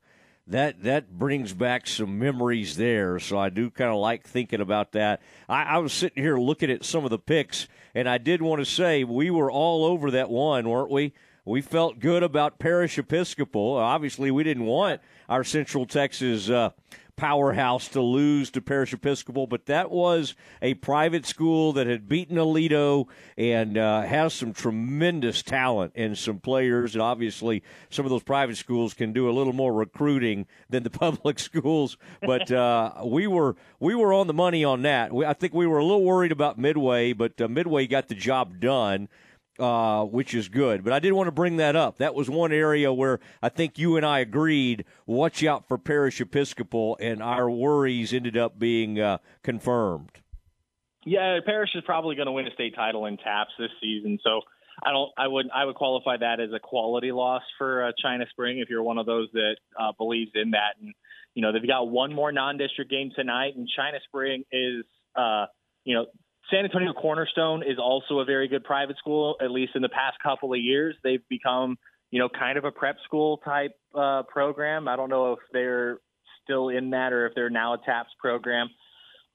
that 0.48 0.82
that 0.84 1.18
brings 1.18 1.52
back 1.52 1.86
some 1.86 2.18
memories 2.18 2.76
there. 2.76 3.18
So 3.18 3.38
I 3.38 3.48
do 3.48 3.70
kind 3.70 3.90
of 3.90 3.96
like 3.96 4.26
thinking 4.26 4.60
about 4.60 4.92
that. 4.92 5.20
I, 5.48 5.64
I, 5.64 5.78
was 5.78 5.92
sitting 5.92 6.22
here 6.22 6.38
looking 6.38 6.70
at 6.70 6.84
some 6.84 7.04
of 7.04 7.10
the 7.10 7.18
picks, 7.18 7.66
and 7.94 8.08
I 8.08 8.18
did 8.18 8.42
want 8.42 8.60
to 8.60 8.64
say 8.64 9.02
we 9.02 9.30
were 9.30 9.50
all 9.50 9.84
over 9.84 10.10
that 10.12 10.30
one, 10.30 10.68
weren't 10.68 10.90
we? 10.90 11.12
We 11.46 11.60
felt 11.60 12.00
good 12.00 12.24
about 12.24 12.58
Parish 12.58 12.98
Episcopal. 12.98 13.76
Obviously, 13.76 14.32
we 14.32 14.42
didn't 14.42 14.64
want 14.64 15.00
our 15.28 15.44
Central 15.44 15.86
Texas 15.86 16.50
uh, 16.50 16.70
powerhouse 17.14 17.86
to 17.90 18.00
lose 18.00 18.50
to 18.50 18.60
Parish 18.60 18.92
Episcopal, 18.92 19.46
but 19.46 19.66
that 19.66 19.92
was 19.92 20.34
a 20.60 20.74
private 20.74 21.24
school 21.24 21.72
that 21.74 21.86
had 21.86 22.08
beaten 22.08 22.36
Aledo 22.36 23.06
and 23.38 23.78
uh, 23.78 24.02
has 24.02 24.34
some 24.34 24.52
tremendous 24.52 25.40
talent 25.44 25.92
and 25.94 26.18
some 26.18 26.40
players. 26.40 26.96
And 26.96 27.02
obviously, 27.02 27.62
some 27.90 28.04
of 28.04 28.10
those 28.10 28.24
private 28.24 28.56
schools 28.56 28.92
can 28.92 29.12
do 29.12 29.30
a 29.30 29.32
little 29.32 29.52
more 29.52 29.72
recruiting 29.72 30.48
than 30.68 30.82
the 30.82 30.90
public 31.06 31.38
schools. 31.38 31.96
But 32.22 32.50
uh, 32.50 32.94
we 33.04 33.28
were 33.28 33.54
we 33.78 33.94
were 33.94 34.12
on 34.12 34.26
the 34.26 34.34
money 34.34 34.64
on 34.64 34.82
that. 34.82 35.12
We, 35.12 35.24
I 35.24 35.32
think 35.32 35.54
we 35.54 35.68
were 35.68 35.78
a 35.78 35.84
little 35.84 36.02
worried 36.02 36.32
about 36.32 36.58
Midway, 36.58 37.12
but 37.12 37.40
uh, 37.40 37.46
Midway 37.46 37.86
got 37.86 38.08
the 38.08 38.16
job 38.16 38.58
done 38.58 39.08
uh, 39.58 40.04
which 40.04 40.34
is 40.34 40.48
good. 40.48 40.84
But 40.84 40.92
I 40.92 40.98
did 40.98 41.12
want 41.12 41.28
to 41.28 41.32
bring 41.32 41.56
that 41.56 41.76
up. 41.76 41.98
That 41.98 42.14
was 42.14 42.28
one 42.28 42.52
area 42.52 42.92
where 42.92 43.20
I 43.42 43.48
think 43.48 43.78
you 43.78 43.96
and 43.96 44.04
I 44.04 44.20
agreed. 44.20 44.84
Watch 45.06 45.44
out 45.44 45.66
for 45.68 45.78
Parish 45.78 46.20
Episcopal, 46.20 46.96
and 47.00 47.22
our 47.22 47.50
worries 47.50 48.12
ended 48.12 48.36
up 48.36 48.58
being 48.58 49.00
uh, 49.00 49.18
confirmed. 49.42 50.10
Yeah, 51.04 51.38
Parish 51.44 51.70
is 51.74 51.84
probably 51.86 52.16
going 52.16 52.26
to 52.26 52.32
win 52.32 52.46
a 52.46 52.50
state 52.52 52.74
title 52.74 53.06
in 53.06 53.16
TAPPS 53.16 53.52
this 53.58 53.70
season, 53.80 54.18
so 54.22 54.40
I 54.84 54.90
don't. 54.90 55.10
I 55.16 55.28
would. 55.28 55.46
I 55.54 55.64
would 55.64 55.76
qualify 55.76 56.16
that 56.16 56.40
as 56.40 56.50
a 56.54 56.58
quality 56.58 57.12
loss 57.12 57.42
for 57.58 57.86
uh, 57.86 57.92
China 58.02 58.26
Spring 58.30 58.58
if 58.58 58.68
you're 58.68 58.82
one 58.82 58.98
of 58.98 59.06
those 59.06 59.28
that 59.32 59.56
uh, 59.78 59.92
believes 59.96 60.32
in 60.34 60.50
that. 60.50 60.74
And 60.80 60.92
you 61.34 61.42
know 61.42 61.52
they've 61.52 61.66
got 61.66 61.88
one 61.88 62.12
more 62.12 62.32
non-district 62.32 62.90
game 62.90 63.12
tonight, 63.14 63.56
and 63.56 63.68
China 63.74 63.98
Spring 64.08 64.44
is. 64.52 64.84
Uh, 65.14 65.46
you 65.86 65.94
know, 65.94 66.06
San 66.50 66.64
Antonio 66.64 66.92
Cornerstone 66.92 67.62
is 67.62 67.78
also 67.78 68.20
a 68.20 68.24
very 68.24 68.48
good 68.48 68.64
private 68.64 68.96
school. 68.98 69.36
At 69.40 69.50
least 69.50 69.72
in 69.74 69.82
the 69.82 69.88
past 69.88 70.16
couple 70.22 70.52
of 70.52 70.60
years, 70.60 70.94
they've 71.02 71.26
become 71.28 71.76
you 72.10 72.18
know 72.20 72.28
kind 72.28 72.56
of 72.58 72.64
a 72.64 72.70
prep 72.70 72.96
school 73.04 73.38
type 73.38 73.72
uh, 73.94 74.22
program. 74.24 74.88
I 74.88 74.96
don't 74.96 75.10
know 75.10 75.32
if 75.32 75.40
they're 75.52 75.98
still 76.44 76.68
in 76.68 76.90
that 76.90 77.12
or 77.12 77.26
if 77.26 77.34
they're 77.34 77.50
now 77.50 77.74
a 77.74 77.78
TAPPS 77.78 78.10
program. 78.20 78.68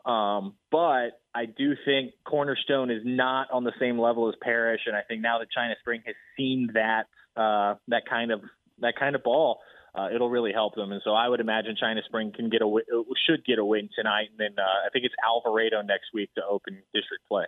Um, 0.05 0.55
but 0.71 1.19
I 1.35 1.45
do 1.45 1.75
think 1.85 2.13
Cornerstone 2.25 2.89
is 2.89 3.01
not 3.05 3.51
on 3.51 3.63
the 3.63 3.73
same 3.79 3.99
level 3.99 4.29
as 4.29 4.35
Parish, 4.41 4.81
and 4.87 4.95
I 4.95 5.01
think 5.07 5.21
now 5.21 5.39
that 5.39 5.51
China 5.51 5.75
Spring 5.79 6.01
has 6.05 6.15
seen 6.37 6.69
that 6.73 7.03
uh, 7.35 7.75
that 7.89 8.03
kind 8.09 8.31
of 8.31 8.41
that 8.79 8.95
kind 8.99 9.15
of 9.15 9.23
ball, 9.23 9.59
uh, 9.93 10.09
it'll 10.13 10.29
really 10.29 10.53
help 10.53 10.75
them. 10.75 10.91
And 10.91 11.01
so 11.03 11.11
I 11.11 11.27
would 11.27 11.39
imagine 11.39 11.75
China 11.79 12.01
Spring 12.05 12.31
can 12.35 12.49
get 12.49 12.61
a 12.61 12.81
should 13.27 13.45
get 13.45 13.59
a 13.59 13.65
win 13.65 13.89
tonight, 13.95 14.29
and 14.31 14.39
then 14.39 14.55
uh, 14.57 14.87
I 14.87 14.89
think 14.91 15.05
it's 15.05 15.15
Alvarado 15.23 15.81
next 15.81 16.07
week 16.13 16.33
to 16.35 16.41
open 16.45 16.81
district 16.93 17.27
play. 17.27 17.45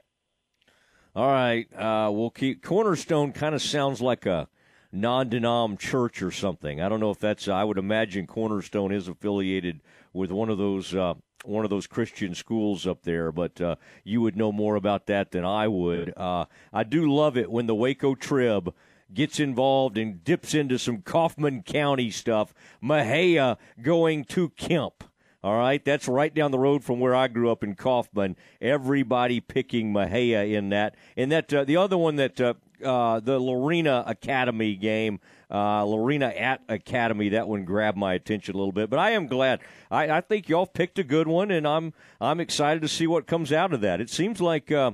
All 1.15 1.27
right, 1.27 1.67
uh, 1.75 2.10
we'll 2.12 2.32
keep 2.32 2.63
Cornerstone. 2.63 3.32
Kind 3.32 3.56
of 3.56 3.62
sounds 3.62 4.01
like 4.01 4.25
a 4.25 4.47
non-denom 4.91 5.79
church 5.79 6.21
or 6.21 6.32
something. 6.32 6.82
I 6.82 6.89
don't 6.89 6.99
know 6.99 7.12
if 7.12 7.19
that's. 7.19 7.47
I 7.47 7.63
would 7.63 7.77
imagine 7.77 8.27
Cornerstone 8.27 8.91
is 8.91 9.08
affiliated 9.08 9.82
with 10.12 10.32
one 10.32 10.49
of 10.49 10.58
those 10.58 10.93
uh, 10.93 11.13
one 11.45 11.63
of 11.63 11.69
those 11.69 11.88
Christian 11.88 12.36
schools 12.36 12.88
up 12.88 13.03
there, 13.03 13.32
but 13.32 13.60
uh, 13.62 13.75
you 14.03 14.21
would 14.21 14.36
know 14.36 14.51
more 14.51 14.75
about 14.75 15.08
that 15.08 15.32
than 15.32 15.45
I 15.45 15.67
would. 15.67 16.13
Uh, 16.15 16.45
I 16.71 16.84
do 16.84 17.12
love 17.13 17.38
it 17.38 17.51
when 17.51 17.67
the 17.67 17.75
Waco 17.75 18.15
Trib 18.15 18.73
gets 19.13 19.39
involved 19.39 19.97
and 19.97 20.23
dips 20.23 20.54
into 20.54 20.78
some 20.78 21.02
Kaufman 21.02 21.63
County 21.63 22.10
stuff. 22.10 22.54
Mexia 22.84 23.58
going 23.82 24.26
to 24.26 24.49
Kemp. 24.49 25.04
All 25.43 25.58
right, 25.58 25.84
that's 25.84 26.08
right 26.08 26.34
down 26.34 26.52
the 26.52 26.60
road 26.60 26.86
from 26.86 27.02
where 27.02 27.13
I 27.13 27.28
grew 27.28 27.52
up 27.52 27.65
in 27.65 27.76
Kaufman. 27.76 28.38
Everybody 28.62 29.41
picking 29.41 29.91
Mexia 29.91 30.54
in 30.54 30.69
that. 30.69 30.95
And 31.17 31.34
that 31.34 31.54
uh, 31.54 31.65
the 31.65 31.76
other 31.76 31.97
one 31.97 32.15
that 32.15 32.39
uh, 32.39 32.54
uh, 32.82 33.19
the 33.19 33.39
Lorena 33.39 34.06
Academy 34.08 34.76
game, 34.76 35.19
uh, 35.52 35.84
Lorena 35.84 36.28
at 36.28 36.62
Academy, 36.69 37.30
that 37.30 37.49
one 37.49 37.65
grabbed 37.65 37.97
my 37.97 38.13
attention 38.13 38.56
a 38.56 38.58
little 38.58 38.71
bit. 38.71 38.89
But 38.89 38.99
I 38.99 39.12
am 39.12 39.28
glad. 39.28 39.60
I, 39.91 40.10
I 40.10 40.21
think 40.21 40.47
y'all 40.47 40.65
picked 40.65 40.97
a 40.97 41.04
good 41.04 41.28
one, 41.28 41.52
and 41.52 41.67
I'm 41.67 41.93
I'm 42.21 42.39
excited 42.39 42.82
to 42.82 42.88
see 42.88 43.06
what 43.06 43.28
comes 43.28 43.52
out 43.52 43.73
of 43.73 43.82
that. 43.82 43.99
It 43.99 44.10
seems 44.10 44.39
like, 44.39 44.71
uh, 44.71 44.91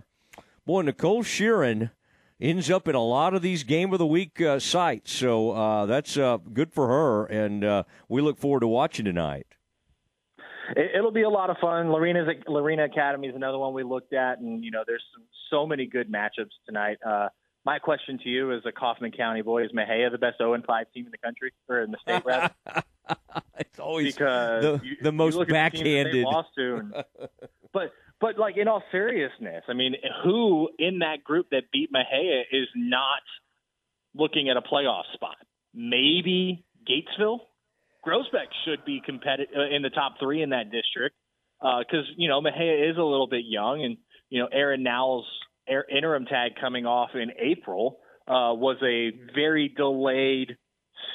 boy, 0.66 0.82
Nicole 0.82 1.24
Sheeran 1.24 1.92
ends 2.40 2.70
up 2.70 2.88
in 2.88 2.96
a 2.96 3.04
lot 3.04 3.34
of 3.34 3.42
these 3.42 3.64
game 3.64 3.92
of 3.94 4.00
the 4.00 4.06
week 4.06 4.42
uh, 4.42 4.60
sites. 4.60 5.12
So 5.12 5.52
uh, 5.52 5.86
that's 5.86 6.18
uh, 6.18 6.38
good 6.54 6.74
for 6.74 6.88
her, 6.88 7.26
and 7.26 7.64
uh, 7.64 7.84
we 8.08 8.22
look 8.22 8.38
forward 8.38 8.62
to 8.62 8.68
watching 8.68 9.06
tonight. 9.06 9.48
It, 10.76 11.04
will 11.04 11.12
be 11.12 11.24
a 11.24 11.30
lot 11.30 11.50
of 11.50 11.58
fun. 11.58 11.90
Lorena's 11.90 12.28
Lorena 12.48 12.86
Academy 12.86 13.28
is 13.28 13.36
another 13.36 13.58
one 13.58 13.74
we 13.74 13.84
looked 13.84 14.14
at, 14.14 14.40
and 14.40 14.64
you 14.64 14.72
know, 14.72 14.84
there's 14.86 15.04
some, 15.14 15.24
so 15.50 15.66
many 15.66 15.88
good 15.88 16.12
matchups 16.12 16.52
tonight. 16.68 16.98
Uh, 17.06 17.30
my 17.66 17.80
question 17.80 18.20
to 18.24 18.30
you, 18.30 18.54
as 18.54 18.62
a 18.66 18.72
Kaufman 18.72 19.12
County 19.12 19.42
boy, 19.42 19.64
is 19.64 19.72
Mexia 19.72 20.12
the 20.12 20.18
best 20.18 20.38
0 20.38 20.54
and 20.54 20.64
5 20.64 20.86
team 20.94 21.06
in 21.06 21.12
the 21.12 21.18
country 21.18 21.52
or 21.68 21.82
in 21.82 21.92
the 21.92 21.98
state? 22.02 22.24
Rather, 22.24 22.54
it's 23.60 23.80
always 23.80 24.14
because 24.14 24.64
the, 24.64 24.82
you, 24.84 24.98
the 25.02 25.12
most 25.12 25.38
backhanded. 25.48 26.24
lost 26.24 26.50
to, 26.58 26.76
and, 26.76 26.94
but 27.74 27.92
but 28.22 28.38
like 28.38 28.58
in 28.58 28.68
all 28.68 28.84
seriousness, 28.92 29.64
I 29.68 29.74
mean, 29.74 29.96
who 30.24 30.70
in 30.78 31.00
that 31.00 31.24
group 31.24 31.48
that 31.52 31.64
beat 31.72 31.90
Mexia 31.94 32.42
is 32.52 32.68
not 32.76 33.22
looking 34.14 34.50
at 34.50 34.58
a 34.58 34.62
playoff 34.62 35.04
spot? 35.14 35.38
Maybe 35.74 36.66
Gatesville. 36.88 37.40
Groesbeck 38.06 38.48
should 38.66 38.86
be 38.86 39.02
competitive 39.06 39.54
uh, 39.56 39.76
in 39.76 39.82
the 39.82 39.90
top 39.90 40.16
three 40.22 40.42
in 40.42 40.52
that 40.52 40.72
district 40.72 41.16
because 41.60 42.06
uh, 42.08 42.16
you 42.18 42.30
know 42.30 42.42
Mexia 42.42 42.90
is 42.92 42.98
a 42.98 43.04
little 43.04 43.28
bit 43.28 43.44
young, 43.46 43.84
and 43.84 43.98
you 44.30 44.42
know 44.42 44.48
Aaron 44.52 44.84
Nowell's 44.84 45.26
interim 45.68 46.26
tag 46.26 46.54
coming 46.60 46.86
off 46.86 47.12
in 47.14 47.32
April 47.40 48.00
uh, 48.28 48.54
was 48.54 48.78
a 48.82 49.12
very 49.34 49.70
delayed 49.76 50.58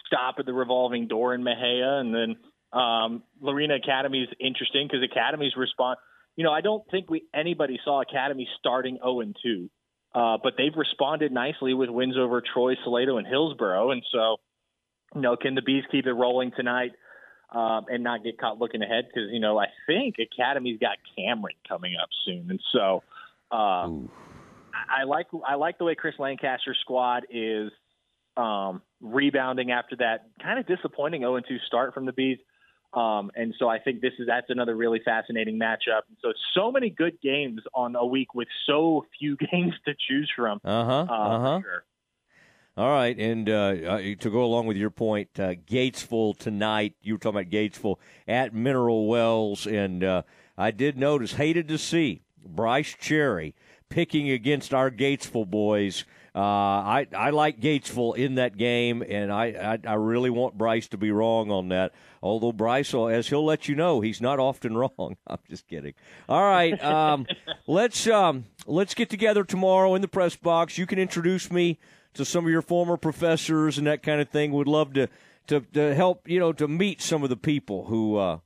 stop 0.06 0.36
at 0.38 0.46
the 0.46 0.52
revolving 0.52 1.08
door 1.08 1.34
in 1.34 1.42
Mexia, 1.42 2.00
and 2.00 2.14
then 2.14 2.78
um, 2.78 3.22
Lorena 3.40 3.76
Academy 3.76 4.22
is 4.22 4.28
interesting 4.40 4.86
because 4.86 5.02
Academy's 5.02 5.56
response 5.56 5.98
you 6.36 6.44
know, 6.44 6.52
I 6.52 6.60
don't 6.60 6.82
think 6.90 7.10
we 7.10 7.24
anybody 7.34 7.78
saw 7.84 8.02
Academy 8.02 8.48
starting 8.58 8.98
0 9.02 9.20
and 9.20 9.36
2, 9.42 9.70
uh, 10.14 10.38
but 10.42 10.54
they've 10.56 10.76
responded 10.76 11.32
nicely 11.32 11.74
with 11.74 11.90
wins 11.90 12.16
over 12.18 12.40
Troy, 12.40 12.74
Salado, 12.82 13.18
and 13.18 13.26
Hillsboro. 13.26 13.90
And 13.90 14.02
so, 14.12 14.36
you 15.14 15.20
know, 15.20 15.36
can 15.36 15.54
the 15.54 15.62
Bees 15.62 15.84
keep 15.90 16.06
it 16.06 16.12
rolling 16.12 16.52
tonight 16.56 16.92
um, 17.52 17.86
and 17.88 18.02
not 18.02 18.24
get 18.24 18.38
caught 18.38 18.58
looking 18.58 18.82
ahead? 18.82 19.04
Because 19.08 19.30
you 19.32 19.40
know, 19.40 19.58
I 19.58 19.66
think 19.86 20.16
Academy's 20.18 20.78
got 20.80 20.96
Cameron 21.16 21.56
coming 21.68 21.94
up 22.00 22.08
soon, 22.24 22.50
and 22.50 22.60
so. 22.72 23.02
Uh, 23.52 23.86
I, 24.74 25.02
I 25.02 25.04
like 25.04 25.26
I 25.46 25.54
like 25.54 25.78
the 25.78 25.84
way 25.84 25.94
Chris 25.94 26.14
Lancaster's 26.18 26.78
squad 26.80 27.26
is 27.30 27.70
um, 28.36 28.82
rebounding 29.00 29.70
after 29.70 29.96
that 29.96 30.26
kind 30.42 30.58
of 30.58 30.66
disappointing 30.66 31.22
0 31.22 31.40
2 31.40 31.56
start 31.66 31.94
from 31.94 32.06
the 32.06 32.12
Bees. 32.12 32.38
Um, 32.94 33.30
and 33.34 33.54
so 33.58 33.68
I 33.68 33.78
think 33.78 34.00
this 34.00 34.12
is 34.18 34.26
that's 34.26 34.50
another 34.50 34.74
really 34.76 35.00
fascinating 35.04 35.58
matchup. 35.58 36.02
And 36.08 36.16
so 36.22 36.32
so 36.54 36.70
many 36.70 36.90
good 36.90 37.20
games 37.20 37.62
on 37.74 37.96
a 37.96 38.06
week 38.06 38.34
with 38.34 38.48
so 38.66 39.06
few 39.18 39.36
games 39.52 39.74
to 39.86 39.94
choose 40.08 40.30
from. 40.34 40.60
Uh-huh, 40.64 41.06
uh 41.08 41.12
uh-huh. 41.12 41.60
Sure. 41.62 41.84
All 42.76 42.90
right, 42.90 43.16
and 43.16 43.48
uh, 43.48 43.98
to 43.98 44.30
go 44.30 44.42
along 44.42 44.66
with 44.66 44.76
your 44.76 44.90
point, 44.90 45.28
uh, 45.38 45.54
Gatesville 45.54 46.36
tonight. 46.36 46.94
You 47.02 47.14
were 47.14 47.18
talking 47.18 47.38
about 47.38 47.52
Gatesville 47.52 47.98
at 48.26 48.52
Mineral 48.52 49.06
Wells, 49.06 49.64
and 49.64 50.02
uh, 50.02 50.22
I 50.58 50.72
did 50.72 50.98
notice, 50.98 51.34
hated 51.34 51.68
to 51.68 51.78
see 51.78 52.22
Bryce 52.44 52.96
Cherry 52.98 53.54
picking 53.88 54.28
against 54.28 54.74
our 54.74 54.90
Gatesville 54.90 55.48
boys. 55.48 56.04
Uh, 56.34 56.40
I 56.40 57.06
I 57.16 57.30
like 57.30 57.60
Gatesville 57.60 58.16
in 58.16 58.34
that 58.36 58.56
game, 58.56 59.04
and 59.08 59.32
I, 59.32 59.78
I, 59.86 59.90
I 59.90 59.94
really 59.94 60.30
want 60.30 60.58
Bryce 60.58 60.88
to 60.88 60.96
be 60.96 61.12
wrong 61.12 61.52
on 61.52 61.68
that. 61.68 61.92
Although 62.22 62.52
Bryce, 62.52 62.92
as 62.92 63.28
he'll 63.28 63.44
let 63.44 63.68
you 63.68 63.76
know, 63.76 64.00
he's 64.00 64.20
not 64.20 64.40
often 64.40 64.76
wrong. 64.76 65.16
I'm 65.28 65.38
just 65.48 65.68
kidding. 65.68 65.94
All 66.28 66.42
right, 66.42 66.82
um, 66.82 67.26
let's 67.68 68.08
um, 68.08 68.46
let's 68.66 68.94
get 68.94 69.10
together 69.10 69.44
tomorrow 69.44 69.94
in 69.94 70.02
the 70.02 70.08
press 70.08 70.34
box. 70.34 70.76
You 70.76 70.86
can 70.86 70.98
introduce 70.98 71.52
me 71.52 71.78
to 72.14 72.24
some 72.24 72.44
of 72.44 72.50
your 72.50 72.62
former 72.62 72.96
professors 72.96 73.78
and 73.78 73.86
that 73.86 74.02
kind 74.02 74.20
of 74.20 74.28
thing. 74.28 74.50
Would 74.52 74.66
love 74.66 74.92
to 74.94 75.08
to, 75.46 75.60
to 75.60 75.94
help 75.94 76.28
you 76.28 76.40
know 76.40 76.52
to 76.52 76.66
meet 76.66 77.00
some 77.00 77.22
of 77.22 77.28
the 77.28 77.36
people 77.36 77.84
who 77.84 78.16
uh, 78.16 78.38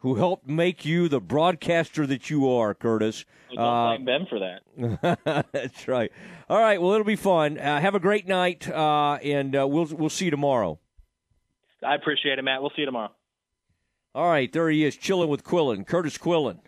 who 0.00 0.14
helped 0.14 0.46
make 0.48 0.84
you 0.84 1.08
the 1.08 1.20
broadcaster 1.20 2.06
that 2.06 2.30
you 2.30 2.48
are, 2.50 2.74
Curtis. 2.74 3.24
Well, 3.54 3.94
don't 3.94 4.02
uh, 4.02 4.04
them 4.04 4.26
for 4.28 4.38
that. 4.38 5.46
that's 5.52 5.88
right. 5.88 6.12
All 6.48 6.60
right. 6.60 6.80
Well, 6.80 6.92
it'll 6.92 7.04
be 7.04 7.16
fun. 7.16 7.58
Uh, 7.58 7.80
have 7.80 7.94
a 7.94 8.00
great 8.00 8.26
night, 8.26 8.68
uh, 8.68 9.14
and 9.22 9.56
uh, 9.56 9.66
we'll 9.66 9.86
we'll 9.86 10.10
see 10.10 10.26
you 10.26 10.30
tomorrow. 10.30 10.78
I 11.84 11.94
appreciate 11.94 12.38
it, 12.38 12.42
Matt. 12.42 12.60
We'll 12.60 12.70
see 12.70 12.82
you 12.82 12.86
tomorrow. 12.86 13.10
All 14.14 14.28
right, 14.28 14.50
there 14.50 14.68
he 14.70 14.84
is, 14.84 14.96
chilling 14.96 15.28
with 15.28 15.44
Quillen, 15.44 15.86
Curtis 15.86 16.18
Quillen, 16.18 16.60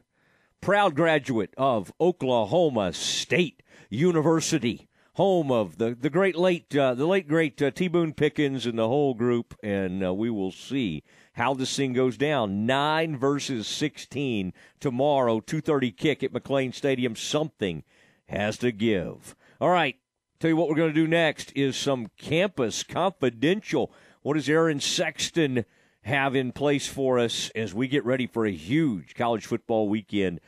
proud 0.61 0.95
graduate 0.95 1.53
of 1.57 1.93
Oklahoma 2.01 2.93
State 2.93 3.63
University 3.89 4.89
home 5.15 5.51
of 5.51 5.79
the 5.79 5.95
the 5.95 6.11
great 6.11 6.37
late 6.37 6.75
uh, 6.77 6.95
the 6.95 7.07
late 7.07 7.29
great 7.29 7.61
uh, 7.61 7.71
T 7.71 7.89
Boone 7.89 8.13
Pickens 8.13 8.67
and 8.67 8.79
the 8.79 8.89
whole 8.89 9.15
group, 9.15 9.55
and 9.63 10.05
uh, 10.05 10.15
we 10.15 10.31
will 10.31 10.53
see 10.53 11.03
how 11.41 11.55
this 11.55 11.75
thing 11.75 11.95
goes 11.95 12.19
down. 12.19 12.67
Nine 12.67 13.17
versus 13.17 13.67
sixteen 13.67 14.53
tomorrow, 14.79 15.41
two 15.41 15.63
thirty 15.63 15.91
kick 15.91 16.23
at 16.23 16.35
McLane 16.35 16.75
Stadium. 16.75 17.17
Something 17.17 17.83
has 18.27 18.59
to 18.59 18.71
give. 18.71 19.35
All 19.59 19.71
right, 19.71 19.97
tell 20.39 20.51
you 20.51 20.57
what 20.57 20.69
we're 20.69 20.75
going 20.75 20.93
to 20.93 21.01
do 21.01 21.07
next 21.07 21.51
is 21.57 21.77
some 21.77 22.09
campus 22.19 22.83
confidential. 22.83 23.91
What 24.21 24.35
does 24.35 24.51
Aaron 24.51 24.81
Sexton 24.81 25.65
have 26.03 26.37
in 26.37 26.53
place 26.53 26.87
for 26.87 27.19
us 27.19 27.51
as 27.55 27.73
we 27.73 27.89
get 27.89 28.05
ready 28.05 28.27
for 28.27 28.45
a 28.45 28.53
huge 28.53 29.15
college 29.15 29.47
football 29.47 29.89
weekend? 29.89 30.41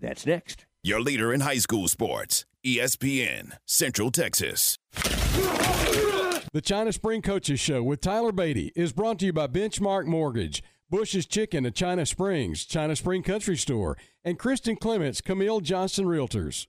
That's 0.00 0.26
next. 0.26 0.64
Your 0.80 1.00
leader 1.00 1.32
in 1.32 1.40
high 1.40 1.58
school 1.58 1.88
sports. 1.88 2.44
ESPN, 2.64 3.58
Central 3.66 4.12
Texas. 4.12 4.78
The 6.52 6.60
China 6.60 6.92
Spring 6.92 7.22
Coaches 7.22 7.58
Show 7.58 7.82
with 7.82 8.00
Tyler 8.00 8.30
Beatty 8.30 8.72
is 8.76 8.92
brought 8.92 9.18
to 9.18 9.26
you 9.26 9.32
by 9.32 9.48
Benchmark 9.48 10.06
Mortgage, 10.06 10.62
Bush's 10.88 11.26
Chicken 11.26 11.66
at 11.66 11.74
China 11.74 12.06
Springs, 12.06 12.64
China 12.64 12.94
Spring 12.94 13.22
Country 13.24 13.56
Store, 13.56 13.98
and 14.24 14.38
Kristen 14.38 14.76
Clements, 14.76 15.20
Camille 15.20 15.60
Johnson 15.60 16.04
Realtors. 16.06 16.66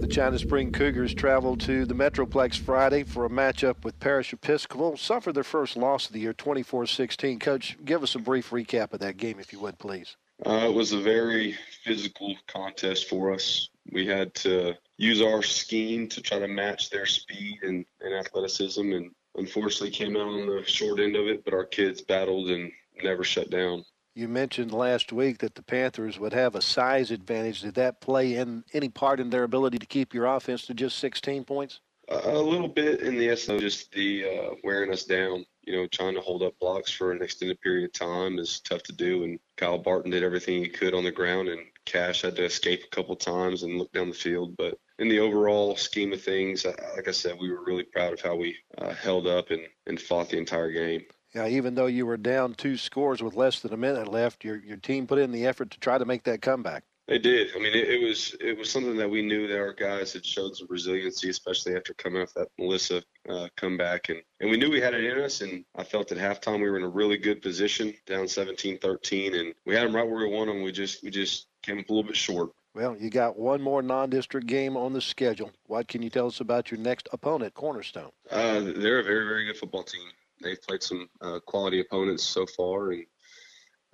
The 0.00 0.06
China 0.06 0.38
Spring 0.38 0.72
Cougars 0.72 1.12
traveled 1.12 1.60
to 1.60 1.84
the 1.84 1.94
Metroplex 1.94 2.56
Friday 2.56 3.02
for 3.02 3.26
a 3.26 3.30
matchup 3.30 3.84
with 3.84 4.00
Parish 4.00 4.32
Episcopal, 4.32 4.96
suffered 4.96 5.34
their 5.34 5.44
first 5.44 5.76
loss 5.76 6.06
of 6.06 6.12
the 6.14 6.20
year 6.20 6.32
24 6.32 6.86
16. 6.86 7.38
Coach, 7.40 7.76
give 7.84 8.02
us 8.02 8.14
a 8.14 8.18
brief 8.18 8.50
recap 8.50 8.94
of 8.94 9.00
that 9.00 9.18
game, 9.18 9.38
if 9.38 9.52
you 9.52 9.60
would, 9.60 9.78
please. 9.78 10.16
Uh, 10.46 10.66
it 10.68 10.72
was 10.72 10.92
a 10.92 11.00
very 11.00 11.56
physical 11.84 12.34
contest 12.46 13.08
for 13.08 13.34
us. 13.34 13.68
We 13.92 14.06
had 14.06 14.34
to 14.36 14.74
use 14.96 15.20
our 15.22 15.42
scheme 15.42 16.08
to 16.08 16.20
try 16.20 16.38
to 16.38 16.48
match 16.48 16.90
their 16.90 17.06
speed 17.06 17.58
and, 17.62 17.84
and 18.00 18.14
athleticism, 18.14 18.92
and 18.92 19.10
unfortunately 19.36 19.90
came 19.90 20.16
out 20.16 20.28
on 20.28 20.46
the 20.46 20.62
short 20.66 21.00
end 21.00 21.16
of 21.16 21.26
it. 21.26 21.44
But 21.44 21.54
our 21.54 21.64
kids 21.64 22.00
battled 22.02 22.50
and 22.50 22.70
never 23.02 23.24
shut 23.24 23.50
down. 23.50 23.84
You 24.14 24.26
mentioned 24.26 24.72
last 24.72 25.12
week 25.12 25.38
that 25.38 25.54
the 25.54 25.62
Panthers 25.62 26.18
would 26.18 26.32
have 26.32 26.56
a 26.56 26.62
size 26.62 27.12
advantage. 27.12 27.60
Did 27.60 27.74
that 27.74 28.00
play 28.00 28.34
in 28.34 28.64
any 28.72 28.88
part 28.88 29.20
in 29.20 29.30
their 29.30 29.44
ability 29.44 29.78
to 29.78 29.86
keep 29.86 30.12
your 30.12 30.26
offense 30.26 30.66
to 30.66 30.74
just 30.74 30.98
16 30.98 31.44
points? 31.44 31.80
A 32.08 32.38
little 32.38 32.68
bit 32.68 33.00
in 33.00 33.16
the 33.18 33.36
SO, 33.36 33.60
just 33.60 33.92
the 33.92 34.24
uh, 34.24 34.54
wearing 34.64 34.90
us 34.92 35.04
down 35.04 35.44
you 35.68 35.76
know, 35.76 35.86
trying 35.86 36.14
to 36.14 36.20
hold 36.22 36.42
up 36.42 36.58
blocks 36.58 36.90
for 36.90 37.12
an 37.12 37.22
extended 37.22 37.60
period 37.60 37.84
of 37.84 37.92
time 37.92 38.38
is 38.38 38.60
tough 38.60 38.82
to 38.84 38.92
do. 38.92 39.24
And 39.24 39.38
Kyle 39.58 39.76
Barton 39.76 40.10
did 40.10 40.22
everything 40.22 40.62
he 40.62 40.68
could 40.68 40.94
on 40.94 41.04
the 41.04 41.10
ground, 41.10 41.48
and 41.48 41.60
Cash 41.88 42.22
had 42.22 42.36
to 42.36 42.44
escape 42.44 42.82
a 42.84 42.94
couple 42.94 43.16
times 43.16 43.62
and 43.62 43.78
look 43.78 43.90
down 43.92 44.10
the 44.10 44.14
field. 44.14 44.56
But 44.56 44.78
in 44.98 45.08
the 45.08 45.20
overall 45.20 45.74
scheme 45.74 46.12
of 46.12 46.22
things, 46.22 46.66
like 46.66 47.08
I 47.08 47.12
said, 47.12 47.38
we 47.40 47.50
were 47.50 47.64
really 47.64 47.84
proud 47.84 48.12
of 48.12 48.20
how 48.20 48.36
we 48.36 48.56
uh, 48.76 48.92
held 48.92 49.26
up 49.26 49.50
and, 49.50 49.62
and 49.86 50.00
fought 50.00 50.28
the 50.28 50.36
entire 50.36 50.70
game. 50.70 51.04
Yeah, 51.34 51.48
even 51.48 51.74
though 51.74 51.86
you 51.86 52.06
were 52.06 52.16
down 52.16 52.54
two 52.54 52.76
scores 52.76 53.22
with 53.22 53.34
less 53.34 53.60
than 53.60 53.72
a 53.72 53.76
minute 53.76 54.08
left, 54.08 54.44
your 54.44 54.56
your 54.56 54.78
team 54.78 55.06
put 55.06 55.18
in 55.18 55.32
the 55.32 55.46
effort 55.46 55.70
to 55.70 55.80
try 55.80 55.98
to 55.98 56.04
make 56.04 56.24
that 56.24 56.40
comeback. 56.42 56.84
They 57.08 57.18
did. 57.18 57.52
I 57.56 57.58
mean, 57.58 57.74
it, 57.74 57.88
it, 57.88 58.06
was 58.06 58.36
it 58.38 58.58
was 58.58 58.70
something 58.70 58.96
that 58.96 59.08
we 59.08 59.22
knew 59.22 59.48
that 59.48 59.58
our 59.58 59.72
guys 59.72 60.12
had 60.12 60.26
showed 60.26 60.54
some 60.56 60.66
resiliency, 60.68 61.30
especially 61.30 61.74
after 61.74 61.94
coming 61.94 62.20
off 62.20 62.34
that 62.34 62.48
Melissa 62.58 63.02
uh, 63.28 63.48
comeback, 63.56 64.10
and 64.10 64.20
and 64.40 64.50
we 64.50 64.58
knew 64.58 64.70
we 64.70 64.80
had 64.80 64.92
it 64.92 65.04
in 65.04 65.18
us. 65.18 65.40
And 65.40 65.64
I 65.74 65.84
felt 65.84 66.12
at 66.12 66.18
halftime 66.18 66.62
we 66.62 66.68
were 66.70 66.76
in 66.76 66.82
a 66.82 66.88
really 66.88 67.16
good 67.16 67.40
position, 67.40 67.94
down 68.06 68.24
17-13, 68.24 69.40
and 69.40 69.54
we 69.64 69.74
had 69.74 69.86
them 69.86 69.96
right 69.96 70.06
where 70.06 70.18
we 70.18 70.34
wanted 70.34 70.54
them. 70.54 70.62
We 70.62 70.70
just 70.70 71.02
we 71.02 71.10
just 71.10 71.47
came 71.68 71.78
up 71.78 71.88
a 71.88 71.92
little 71.92 72.08
bit 72.08 72.16
short. 72.16 72.50
Well, 72.74 72.96
you 72.96 73.10
got 73.10 73.38
one 73.38 73.60
more 73.60 73.82
non-district 73.82 74.46
game 74.46 74.76
on 74.76 74.92
the 74.92 75.00
schedule. 75.00 75.50
What 75.66 75.88
can 75.88 76.00
you 76.00 76.10
tell 76.10 76.26
us 76.26 76.40
about 76.40 76.70
your 76.70 76.80
next 76.80 77.08
opponent, 77.12 77.54
Cornerstone? 77.54 78.10
Uh, 78.30 78.60
they're 78.60 79.00
a 79.00 79.04
very 79.04 79.26
very 79.26 79.46
good 79.46 79.56
football 79.56 79.82
team. 79.82 80.08
They've 80.42 80.60
played 80.62 80.82
some 80.82 81.08
uh, 81.20 81.40
quality 81.40 81.80
opponents 81.80 82.22
so 82.22 82.46
far, 82.46 82.92
and 82.92 83.04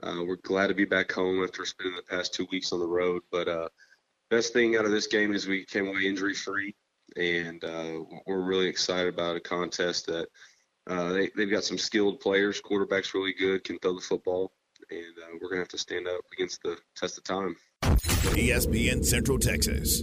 uh, 0.02 0.22
we're 0.26 0.36
glad 0.36 0.66
to 0.68 0.74
be 0.74 0.84
back 0.84 1.10
home 1.10 1.42
after 1.42 1.64
spending 1.64 1.96
the 1.96 2.02
past 2.02 2.34
two 2.34 2.46
weeks 2.52 2.72
on 2.72 2.80
the 2.80 2.86
road. 2.86 3.22
But 3.32 3.48
uh, 3.48 3.68
best 4.30 4.52
thing 4.52 4.76
out 4.76 4.84
of 4.84 4.90
this 4.90 5.06
game 5.06 5.34
is 5.34 5.46
we 5.46 5.64
came 5.64 5.88
away 5.88 6.02
injury 6.04 6.34
free, 6.34 6.74
and 7.16 7.64
uh, 7.64 8.00
we're 8.26 8.42
really 8.42 8.66
excited 8.68 9.14
about 9.14 9.36
a 9.36 9.40
contest 9.40 10.06
that 10.06 10.28
uh, 10.86 11.12
they, 11.12 11.30
they've 11.34 11.50
got 11.50 11.64
some 11.64 11.78
skilled 11.78 12.20
players. 12.20 12.60
Quarterback's 12.60 13.14
really 13.14 13.32
good, 13.32 13.64
can 13.64 13.78
throw 13.78 13.94
the 13.94 14.00
football, 14.00 14.52
and 14.90 15.18
uh, 15.18 15.38
we're 15.40 15.48
gonna 15.48 15.60
have 15.60 15.68
to 15.68 15.78
stand 15.78 16.06
up 16.08 16.20
against 16.32 16.62
the 16.62 16.76
test 16.96 17.18
of 17.18 17.24
time. 17.24 17.56
ESPN 17.82 19.04
Central 19.04 19.38
Texas. 19.38 20.02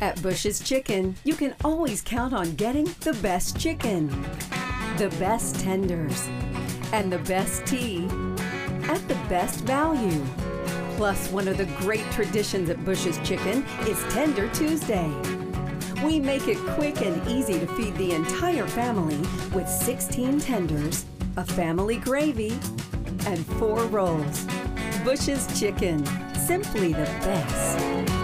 At 0.00 0.20
Bush's 0.20 0.58
Chicken, 0.58 1.14
you 1.22 1.34
can 1.34 1.54
always 1.62 2.02
count 2.02 2.34
on 2.34 2.56
getting 2.56 2.86
the 3.00 3.12
best 3.22 3.58
chicken, 3.58 4.08
the 4.98 5.14
best 5.20 5.60
tenders, 5.60 6.28
and 6.92 7.12
the 7.12 7.20
best 7.20 7.64
tea 7.66 8.06
at 8.88 9.06
the 9.06 9.14
best 9.28 9.60
value. 9.60 10.24
Plus, 10.96 11.30
one 11.30 11.46
of 11.46 11.56
the 11.56 11.66
great 11.78 12.04
traditions 12.10 12.68
at 12.68 12.84
Bush's 12.84 13.16
Chicken 13.18 13.64
is 13.86 14.02
Tender 14.12 14.48
Tuesday. 14.48 15.08
We 16.04 16.18
make 16.18 16.48
it 16.48 16.58
quick 16.74 17.00
and 17.00 17.26
easy 17.28 17.60
to 17.60 17.66
feed 17.68 17.94
the 17.94 18.12
entire 18.12 18.66
family 18.66 19.18
with 19.54 19.68
16 19.68 20.40
tenders, 20.40 21.04
a 21.36 21.44
family 21.44 21.96
gravy, 21.96 22.58
and 23.26 23.46
four 23.58 23.84
rolls. 23.84 24.46
Bush's 25.04 25.46
Chicken, 25.58 26.04
simply 26.34 26.92
the 26.92 27.04
best. 27.22 28.21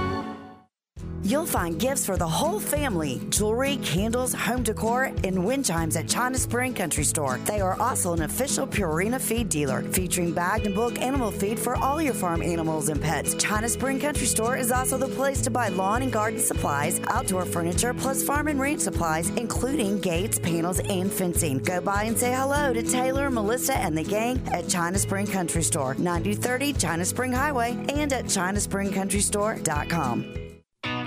You'll 1.28 1.44
find 1.44 1.78
gifts 1.78 2.06
for 2.06 2.16
the 2.16 2.26
whole 2.26 2.58
family 2.58 3.20
jewelry, 3.28 3.76
candles, 3.82 4.32
home 4.32 4.62
decor, 4.62 5.12
and 5.24 5.44
wind 5.44 5.66
chimes 5.66 5.94
at 5.94 6.08
China 6.08 6.38
Spring 6.38 6.72
Country 6.72 7.04
Store. 7.04 7.36
They 7.44 7.60
are 7.60 7.78
also 7.78 8.14
an 8.14 8.22
official 8.22 8.66
Purina 8.66 9.20
feed 9.20 9.50
dealer 9.50 9.82
featuring 9.82 10.32
bagged 10.32 10.64
and 10.64 10.74
bulk 10.74 10.98
animal 11.02 11.30
feed 11.30 11.58
for 11.58 11.76
all 11.76 12.00
your 12.00 12.14
farm 12.14 12.40
animals 12.40 12.88
and 12.88 12.98
pets. 12.98 13.34
China 13.34 13.68
Spring 13.68 14.00
Country 14.00 14.26
Store 14.26 14.56
is 14.56 14.72
also 14.72 14.96
the 14.96 15.14
place 15.16 15.42
to 15.42 15.50
buy 15.50 15.68
lawn 15.68 16.00
and 16.00 16.10
garden 16.10 16.40
supplies, 16.40 16.98
outdoor 17.08 17.44
furniture, 17.44 17.92
plus 17.92 18.22
farm 18.22 18.48
and 18.48 18.58
ranch 18.58 18.80
supplies, 18.80 19.28
including 19.36 20.00
gates, 20.00 20.38
panels, 20.38 20.78
and 20.78 21.12
fencing. 21.12 21.58
Go 21.58 21.82
by 21.82 22.04
and 22.04 22.18
say 22.18 22.32
hello 22.32 22.72
to 22.72 22.82
Taylor, 22.82 23.30
Melissa, 23.30 23.76
and 23.76 23.98
the 23.98 24.02
gang 24.02 24.40
at 24.54 24.66
China 24.66 24.98
Spring 24.98 25.26
Country 25.26 25.62
Store, 25.62 25.94
9030 25.96 26.72
China 26.72 27.04
Spring 27.04 27.34
Highway, 27.34 27.72
and 27.90 28.14
at 28.14 28.24
chinaspringcountrystore.com. 28.24 30.47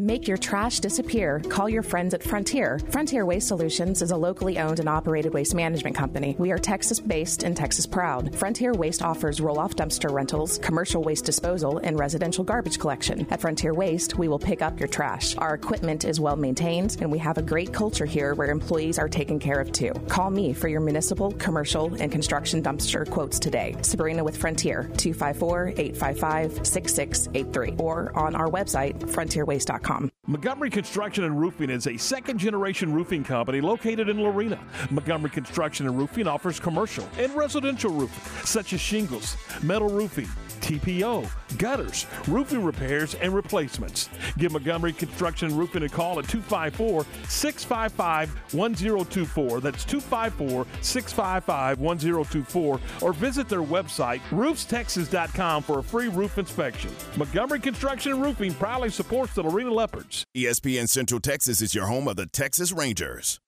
Make 0.00 0.26
your 0.26 0.38
trash 0.38 0.80
disappear. 0.80 1.42
Call 1.50 1.68
your 1.68 1.82
friends 1.82 2.14
at 2.14 2.22
Frontier. 2.22 2.78
Frontier 2.88 3.26
Waste 3.26 3.48
Solutions 3.48 4.00
is 4.00 4.12
a 4.12 4.16
locally 4.16 4.58
owned 4.58 4.80
and 4.80 4.88
operated 4.88 5.34
waste 5.34 5.54
management 5.54 5.94
company. 5.94 6.34
We 6.38 6.52
are 6.52 6.58
Texas 6.58 6.98
based 6.98 7.42
and 7.42 7.54
Texas 7.54 7.84
proud. 7.84 8.34
Frontier 8.34 8.72
Waste 8.72 9.02
offers 9.02 9.42
roll 9.42 9.58
off 9.58 9.76
dumpster 9.76 10.10
rentals, 10.10 10.56
commercial 10.56 11.02
waste 11.02 11.26
disposal, 11.26 11.76
and 11.84 11.98
residential 11.98 12.42
garbage 12.42 12.78
collection. 12.78 13.26
At 13.28 13.42
Frontier 13.42 13.74
Waste, 13.74 14.16
we 14.16 14.26
will 14.26 14.38
pick 14.38 14.62
up 14.62 14.80
your 14.80 14.88
trash. 14.88 15.36
Our 15.36 15.52
equipment 15.52 16.06
is 16.06 16.18
well 16.18 16.36
maintained, 16.36 16.96
and 17.02 17.12
we 17.12 17.18
have 17.18 17.36
a 17.36 17.42
great 17.42 17.74
culture 17.74 18.06
here 18.06 18.32
where 18.32 18.50
employees 18.50 18.98
are 18.98 19.08
taken 19.08 19.38
care 19.38 19.60
of 19.60 19.70
too. 19.70 19.92
Call 20.08 20.30
me 20.30 20.54
for 20.54 20.68
your 20.68 20.80
municipal, 20.80 21.32
commercial, 21.32 21.92
and 22.00 22.10
construction 22.10 22.62
dumpster 22.62 23.06
quotes 23.10 23.38
today. 23.38 23.76
Sabrina 23.82 24.24
with 24.24 24.38
Frontier, 24.38 24.84
254 24.96 25.74
855 25.76 26.66
6683, 26.66 27.74
or 27.76 28.18
on 28.18 28.34
our 28.34 28.48
website, 28.48 28.98
frontierwaste.com. 29.00 29.89
Montgomery 30.26 30.70
Construction 30.70 31.24
and 31.24 31.40
Roofing 31.40 31.70
is 31.70 31.86
a 31.86 31.96
second 31.96 32.38
generation 32.38 32.92
roofing 32.92 33.24
company 33.24 33.60
located 33.60 34.08
in 34.08 34.22
Lorena. 34.22 34.60
Montgomery 34.90 35.30
Construction 35.30 35.86
and 35.86 35.98
Roofing 35.98 36.28
offers 36.28 36.60
commercial 36.60 37.08
and 37.18 37.34
residential 37.34 37.90
roofing, 37.90 38.44
such 38.44 38.72
as 38.72 38.80
shingles, 38.80 39.36
metal 39.62 39.88
roofing, 39.88 40.28
TPO, 40.60 41.28
gutters, 41.58 42.06
roofing 42.28 42.64
repairs, 42.64 43.14
and 43.14 43.34
replacements. 43.34 44.08
Give 44.38 44.52
Montgomery 44.52 44.92
Construction 44.92 45.56
Roofing 45.56 45.82
a 45.82 45.88
call 45.88 46.18
at 46.18 46.28
254 46.28 47.04
655 47.28 48.30
1024. 48.54 49.60
That's 49.60 49.84
254 49.84 50.66
655 50.82 51.80
1024. 51.80 52.80
Or 53.00 53.12
visit 53.12 53.48
their 53.48 53.62
website, 53.62 54.20
roofstexas.com, 54.30 55.62
for 55.62 55.78
a 55.80 55.82
free 55.82 56.08
roof 56.08 56.38
inspection. 56.38 56.90
Montgomery 57.16 57.60
Construction 57.60 58.20
Roofing 58.20 58.54
proudly 58.54 58.90
supports 58.90 59.34
the 59.34 59.42
Lorena 59.42 59.72
Leopards. 59.72 60.24
ESPN 60.36 60.88
Central 60.88 61.20
Texas 61.20 61.60
is 61.60 61.74
your 61.74 61.86
home 61.86 62.08
of 62.08 62.16
the 62.16 62.26
Texas 62.26 62.72
Rangers. 62.72 63.40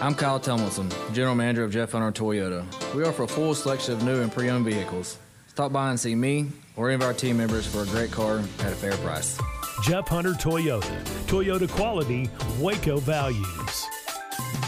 I'm 0.00 0.14
Kyle 0.14 0.40
Tomlinson, 0.40 0.90
General 1.12 1.34
Manager 1.34 1.64
of 1.64 1.72
Jeff 1.72 1.92
Hunter 1.92 2.10
Toyota. 2.10 2.64
We 2.94 3.04
offer 3.04 3.24
a 3.24 3.28
full 3.28 3.54
selection 3.54 3.92
of 3.92 4.02
new 4.02 4.22
and 4.22 4.32
pre 4.32 4.48
owned 4.48 4.64
vehicles. 4.64 5.18
Stop 5.50 5.72
by 5.72 5.90
and 5.90 5.98
see 5.98 6.14
me 6.14 6.46
or 6.76 6.88
any 6.88 6.94
of 6.94 7.02
our 7.02 7.12
team 7.12 7.36
members 7.36 7.66
for 7.66 7.82
a 7.82 7.86
great 7.86 8.12
car 8.12 8.38
at 8.38 8.72
a 8.72 8.76
fair 8.76 8.92
price. 8.98 9.36
Jeff 9.82 10.06
Hunter 10.06 10.32
Toyota. 10.32 11.02
Toyota 11.26 11.68
quality, 11.68 12.30
Waco 12.60 12.98
values. 12.98 13.86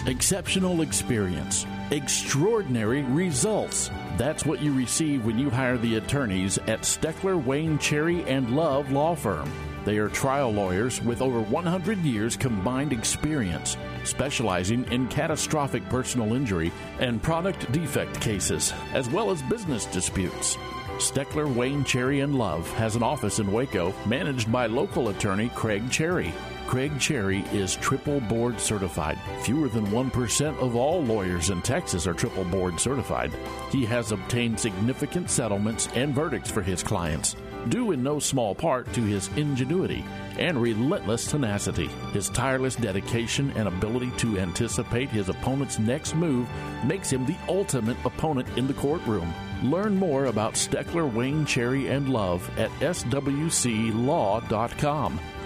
Exceptional 0.06 0.82
experience, 0.82 1.66
extraordinary 1.92 3.02
results. 3.02 3.90
That's 4.16 4.44
what 4.44 4.60
you 4.60 4.74
receive 4.74 5.24
when 5.24 5.38
you 5.38 5.50
hire 5.50 5.78
the 5.78 5.96
attorneys 5.96 6.58
at 6.58 6.80
Steckler, 6.80 7.42
Wayne, 7.42 7.78
Cherry, 7.78 8.24
and 8.24 8.56
Love 8.56 8.90
Law 8.90 9.14
Firm. 9.14 9.48
They 9.84 9.98
are 9.98 10.08
trial 10.08 10.50
lawyers 10.50 11.02
with 11.02 11.22
over 11.22 11.40
100 11.40 11.98
years 11.98 12.36
combined 12.36 12.92
experience, 12.92 13.76
specializing 14.04 14.84
in 14.92 15.08
catastrophic 15.08 15.84
personal 15.88 16.34
injury 16.34 16.70
and 17.00 17.22
product 17.22 17.70
defect 17.72 18.20
cases, 18.20 18.72
as 18.92 19.08
well 19.08 19.30
as 19.30 19.42
business 19.42 19.86
disputes. 19.86 20.56
Steckler, 20.98 21.52
Wayne, 21.52 21.84
Cherry, 21.84 22.20
and 22.20 22.38
Love 22.38 22.70
has 22.74 22.94
an 22.94 23.02
office 23.02 23.40
in 23.40 23.50
Waco 23.50 23.92
managed 24.06 24.52
by 24.52 24.66
local 24.66 25.08
attorney 25.08 25.50
Craig 25.54 25.90
Cherry. 25.90 26.32
Craig 26.68 26.98
Cherry 27.00 27.40
is 27.52 27.76
triple 27.76 28.20
board 28.20 28.60
certified. 28.60 29.18
Fewer 29.42 29.68
than 29.68 29.86
1% 29.86 30.58
of 30.58 30.76
all 30.76 31.02
lawyers 31.02 31.50
in 31.50 31.60
Texas 31.60 32.06
are 32.06 32.14
triple 32.14 32.44
board 32.44 32.78
certified. 32.78 33.32
He 33.70 33.84
has 33.86 34.12
obtained 34.12 34.60
significant 34.60 35.28
settlements 35.28 35.88
and 35.94 36.14
verdicts 36.14 36.50
for 36.50 36.62
his 36.62 36.82
clients, 36.82 37.36
due 37.68 37.92
in 37.92 38.02
no 38.02 38.18
small 38.18 38.54
part 38.54 38.92
to 38.94 39.00
his 39.02 39.28
ingenuity 39.36 40.04
and 40.38 40.60
relentless 40.60 41.26
tenacity. 41.30 41.88
His 42.12 42.28
tireless 42.30 42.76
dedication 42.76 43.52
and 43.56 43.68
ability 43.68 44.10
to 44.18 44.38
anticipate 44.38 45.08
his 45.10 45.28
opponent's 45.28 45.78
next 45.78 46.14
move 46.14 46.48
makes 46.84 47.10
him 47.10 47.26
the 47.26 47.36
ultimate 47.48 47.96
opponent 48.04 48.48
in 48.56 48.66
the 48.66 48.74
courtroom. 48.74 49.32
Learn 49.62 49.96
more 49.96 50.24
about 50.26 50.54
Steckler, 50.54 51.12
Wayne, 51.12 51.46
Cherry, 51.46 51.88
and 51.88 52.08
Love 52.08 52.50
at 52.58 52.70
swclaw.com. 52.80 53.20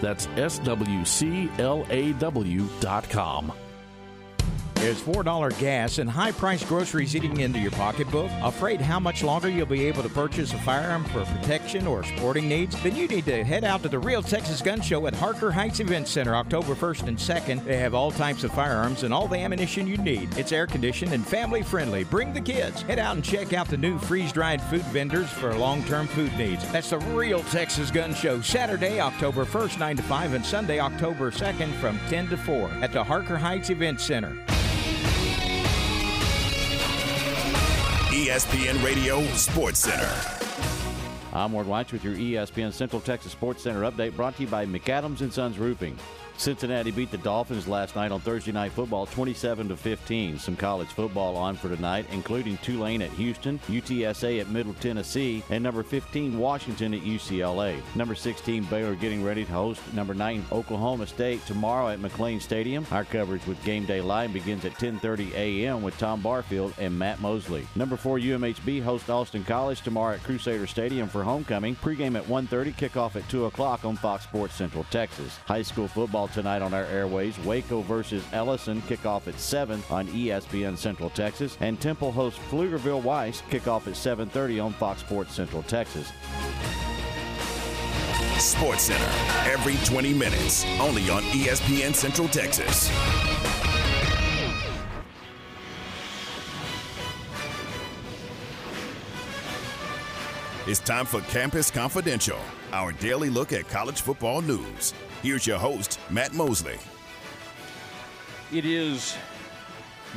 That's 0.00 0.26
swclaw.com. 0.26 1.46
Is 4.82 5.00
$4 5.00 5.58
gas 5.58 5.98
and 5.98 6.08
high 6.08 6.30
priced 6.30 6.68
groceries 6.68 7.16
eating 7.16 7.40
into 7.40 7.58
your 7.58 7.72
pocketbook? 7.72 8.30
Afraid 8.42 8.80
how 8.80 9.00
much 9.00 9.24
longer 9.24 9.48
you'll 9.48 9.66
be 9.66 9.86
able 9.86 10.02
to 10.02 10.08
purchase 10.08 10.52
a 10.52 10.58
firearm 10.58 11.04
for 11.06 11.24
protection 11.24 11.86
or 11.86 12.04
sporting 12.04 12.46
needs? 12.46 12.80
Then 12.82 12.94
you 12.94 13.08
need 13.08 13.24
to 13.24 13.42
head 13.42 13.64
out 13.64 13.82
to 13.82 13.88
the 13.88 13.98
Real 13.98 14.22
Texas 14.22 14.60
Gun 14.60 14.80
Show 14.80 15.06
at 15.06 15.14
Harker 15.14 15.50
Heights 15.50 15.80
Event 15.80 16.06
Center 16.06 16.36
October 16.36 16.74
1st 16.74 17.08
and 17.08 17.18
2nd. 17.18 17.64
They 17.64 17.78
have 17.78 17.94
all 17.94 18.12
types 18.12 18.44
of 18.44 18.52
firearms 18.52 19.02
and 19.02 19.12
all 19.12 19.26
the 19.26 19.38
ammunition 19.38 19.88
you 19.88 19.96
need. 19.96 20.36
It's 20.38 20.52
air 20.52 20.66
conditioned 20.68 21.14
and 21.14 21.26
family 21.26 21.62
friendly. 21.62 22.04
Bring 22.04 22.32
the 22.32 22.40
kids. 22.40 22.82
Head 22.82 23.00
out 23.00 23.16
and 23.16 23.24
check 23.24 23.54
out 23.54 23.68
the 23.68 23.78
new 23.78 23.98
freeze 23.98 24.30
dried 24.30 24.62
food 24.62 24.84
vendors 24.86 25.30
for 25.30 25.52
long 25.54 25.82
term 25.84 26.06
food 26.06 26.36
needs. 26.36 26.70
That's 26.70 26.90
the 26.90 26.98
Real 26.98 27.42
Texas 27.44 27.90
Gun 27.90 28.14
Show, 28.14 28.40
Saturday, 28.40 29.00
October 29.00 29.46
1st, 29.46 29.80
9 29.80 29.96
to 29.96 30.02
5, 30.02 30.34
and 30.34 30.46
Sunday, 30.46 30.78
October 30.78 31.32
2nd 31.32 31.72
from 31.80 31.98
10 32.08 32.28
to 32.28 32.36
4 32.36 32.70
at 32.82 32.92
the 32.92 33.02
Harker 33.02 33.38
Heights 33.38 33.70
Event 33.70 34.00
Center. 34.00 34.36
ESPN 38.26 38.84
Radio 38.84 39.22
Sports 39.34 39.78
Center. 39.78 40.12
I'm 41.32 41.52
Ward 41.52 41.68
Weitz 41.68 41.92
with 41.92 42.02
your 42.02 42.14
ESPN 42.16 42.72
Central 42.72 43.00
Texas 43.00 43.30
Sports 43.30 43.62
Center 43.62 43.82
update 43.82 44.16
brought 44.16 44.34
to 44.34 44.42
you 44.42 44.48
by 44.48 44.66
McAdams 44.66 45.20
and 45.20 45.32
Sons 45.32 45.58
Roofing. 45.58 45.96
Cincinnati 46.38 46.90
beat 46.90 47.10
the 47.10 47.18
Dolphins 47.18 47.66
last 47.66 47.96
night 47.96 48.12
on 48.12 48.20
Thursday 48.20 48.52
Night 48.52 48.72
Football 48.72 49.06
27 49.06 49.68
to 49.68 49.76
15. 49.76 50.38
Some 50.38 50.56
college 50.56 50.88
football 50.88 51.36
on 51.36 51.56
for 51.56 51.68
tonight, 51.68 52.06
including 52.12 52.58
Tulane 52.58 53.02
at 53.02 53.10
Houston, 53.10 53.58
UTSA 53.68 54.40
at 54.40 54.48
Middle 54.48 54.74
Tennessee, 54.74 55.42
and 55.50 55.62
number 55.62 55.82
15 55.82 56.38
Washington 56.38 56.94
at 56.94 57.00
UCLA. 57.00 57.80
Number 57.94 58.14
16 58.14 58.64
Baylor 58.64 58.94
getting 58.94 59.24
ready 59.24 59.44
to 59.44 59.52
host 59.52 59.80
number 59.94 60.14
9 60.14 60.44
Oklahoma 60.52 61.06
State 61.06 61.44
tomorrow 61.46 61.88
at 61.88 62.00
McLane 62.00 62.40
Stadium. 62.40 62.86
Our 62.90 63.04
coverage 63.04 63.46
with 63.46 63.62
Game 63.64 63.84
Day 63.86 64.00
Live 64.00 64.32
begins 64.32 64.64
at 64.64 64.74
10:30 64.74 65.32
a.m. 65.34 65.82
with 65.82 65.96
Tom 65.98 66.20
Barfield 66.20 66.74
and 66.78 66.96
Matt 66.98 67.20
Mosley. 67.20 67.66
Number 67.74 67.96
4 67.96 68.18
UMHB 68.18 68.82
hosts 68.82 69.08
Austin 69.08 69.44
College 69.44 69.80
tomorrow 69.82 70.14
at 70.14 70.22
Crusader 70.22 70.66
Stadium 70.66 71.08
for 71.08 71.22
homecoming. 71.22 71.76
Pregame 71.76 72.16
at 72.16 72.24
1:30, 72.24 72.74
kickoff 72.74 73.16
at 73.16 73.28
2 73.28 73.46
o'clock 73.46 73.84
on 73.84 73.96
Fox 73.96 74.24
Sports 74.24 74.54
Central 74.54 74.84
Texas. 74.90 75.38
High 75.46 75.62
school 75.62 75.88
football 75.88 76.25
tonight 76.28 76.62
on 76.62 76.74
our 76.74 76.84
airways. 76.84 77.38
Waco 77.40 77.82
versus 77.82 78.24
Ellison 78.32 78.82
kickoff 78.82 79.26
at 79.26 79.38
7 79.38 79.82
on 79.90 80.06
ESPN 80.08 80.76
Central 80.76 81.10
Texas. 81.10 81.56
And 81.60 81.80
Temple 81.80 82.12
hosts 82.12 82.40
Pflugerville 82.50 83.02
Weiss 83.02 83.42
kickoff 83.50 83.86
at 83.86 83.94
7.30 83.94 84.64
on 84.64 84.72
Fox 84.72 85.00
Sports 85.00 85.34
Central 85.34 85.62
Texas. 85.64 86.12
Sports 88.38 88.82
Center, 88.82 89.50
every 89.50 89.76
20 89.84 90.12
minutes, 90.12 90.64
only 90.80 91.08
on 91.08 91.22
ESPN 91.22 91.94
Central 91.94 92.28
Texas. 92.28 92.90
It's 100.68 100.80
time 100.80 101.06
for 101.06 101.20
Campus 101.20 101.70
Confidential. 101.70 102.40
our 102.72 102.92
daily 102.92 103.30
look 103.30 103.52
at 103.52 103.68
college 103.68 104.00
football 104.00 104.42
news. 104.42 104.92
Here's 105.22 105.46
your 105.46 105.58
host, 105.58 105.98
Matt 106.10 106.34
Mosley. 106.34 106.76
It 108.52 108.64
is 108.64 109.16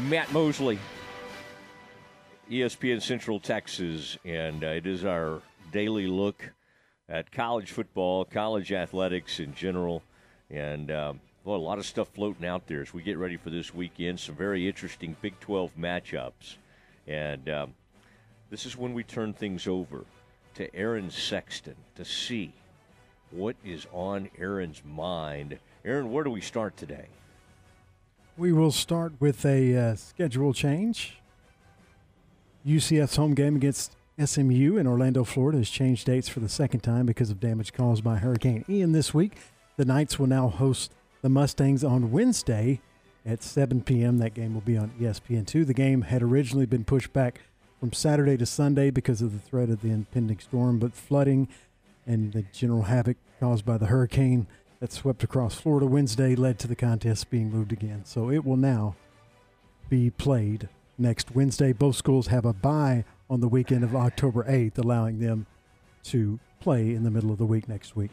Matt 0.08 0.32
Mosley, 0.34 0.78
ESPN 2.52 3.02
Central 3.02 3.40
Texas, 3.40 4.18
and 4.26 4.64
uh, 4.64 4.68
it 4.68 4.86
is 4.86 5.06
our 5.06 5.42
daily 5.72 6.06
look 6.06 6.52
at 7.08 7.32
college 7.32 7.72
football, 7.72 8.26
college 8.26 8.72
athletics 8.74 9.40
in 9.40 9.56
general, 9.56 10.04
and 10.52 10.92
um, 10.92 11.22
well, 11.46 11.56
a 11.56 11.58
lot 11.58 11.80
of 11.80 11.86
stuff 11.86 12.10
floating 12.10 12.46
out 12.46 12.68
there 12.68 12.82
as 12.82 12.94
we 12.94 13.02
get 13.02 13.18
ready 13.18 13.38
for 13.38 13.50
this 13.50 13.74
weekend. 13.74 14.20
Some 14.20 14.36
very 14.36 14.68
interesting 14.68 15.16
Big 15.22 15.40
12 15.40 15.76
matchups, 15.78 16.58
and 17.08 17.50
um, 17.50 17.74
this 18.50 18.66
is 18.66 18.78
when 18.78 18.94
we 18.94 19.04
turn 19.04 19.34
things 19.34 19.66
over 19.66 20.04
to 20.56 20.76
Aaron 20.76 21.10
Sexton 21.10 21.76
to 21.96 22.04
see 22.04 22.54
what 23.32 23.56
is 23.64 23.86
on 23.92 24.30
Aaron's 24.38 24.82
mind. 24.86 25.60
Aaron, 25.86 26.12
where 26.12 26.24
do 26.24 26.30
we 26.30 26.42
start 26.42 26.78
today? 26.78 27.08
We 28.38 28.54
will 28.54 28.72
start 28.72 29.14
with 29.20 29.46
a 29.46 29.76
uh, 29.76 29.96
schedule 29.96 30.54
change. 30.54 31.18
UCF's 32.66 33.16
home 33.16 33.34
game 33.34 33.56
against 33.56 33.96
SMU 34.24 34.78
in 34.78 34.86
Orlando, 34.86 35.24
Florida 35.24 35.60
has 35.60 35.70
changed 35.70 36.06
dates 36.06 36.28
for 36.28 36.42
the 36.42 36.50
second 36.50 36.82
time 36.82 37.06
because 37.06 37.30
of 37.30 37.40
damage 37.40 37.72
caused 37.72 38.04
by 38.04 38.18
Hurricane 38.18 38.66
Ian 38.68 38.92
this 38.92 39.14
week. 39.14 39.38
The 39.78 39.86
Knights 39.86 40.20
will 40.20 40.28
now 40.28 40.50
host 40.50 40.92
the 41.22 41.30
Mustangs 41.30 41.84
on 41.84 42.12
Wednesday 42.12 42.82
at 43.26 43.44
7 43.44 43.82
p.m. 43.82 44.18
That 44.18 44.34
game 44.34 44.54
will 44.54 44.62
be 44.62 44.78
on 44.78 44.92
ESPN2. 45.00 45.66
The 45.66 45.74
game 45.74 46.02
had 46.02 46.22
originally 46.22 46.66
been 46.66 46.84
pushed 46.84 47.14
back 47.14 47.42
from 47.80 47.94
Saturday 47.94 48.36
to 48.38 48.46
Sunday 48.46 48.90
because 48.90 49.22
of 49.22 49.32
the 49.32 49.40
threat 49.40 49.70
of 49.70 49.82
the 49.82 49.92
impending 49.92 50.40
storm, 50.40 50.80
but 50.80 50.94
flooding 50.94 51.48
and 52.10 52.34
the 52.34 52.44
general 52.52 52.84
havoc 52.84 53.18
caused 53.40 53.66
by 53.66 53.78
the 53.78 53.86
hurricane 53.86 54.48
that 54.80 54.92
swept 54.92 55.24
across 55.24 55.54
Florida 55.56 55.86
Wednesday 55.86 56.36
led 56.36 56.58
to 56.60 56.68
the 56.68 56.76
contest 56.76 57.30
being 57.30 57.52
moved 57.52 57.72
again. 57.72 58.04
So 58.04 58.32
it 58.32 58.44
will 58.44 58.58
now 58.58 58.96
be 59.90 60.10
played 60.10 60.70
next 60.98 61.36
Wednesday. 61.36 61.72
Both 61.72 61.96
schools 61.96 62.28
have 62.28 62.46
a 62.46 62.54
bye 62.54 63.06
on 63.30 63.42
the 63.42 63.48
weekend 63.48 63.84
of 63.84 63.96
October 63.96 64.44
8th, 64.44 64.80
allowing 64.80 65.20
them 65.20 65.46
to 66.06 66.40
play 66.60 66.96
in 66.96 67.04
the 67.04 67.12
middle 67.12 67.32
of 67.32 67.38
the 67.38 67.46
week 67.46 67.70
next 67.70 67.96
week. 67.96 68.12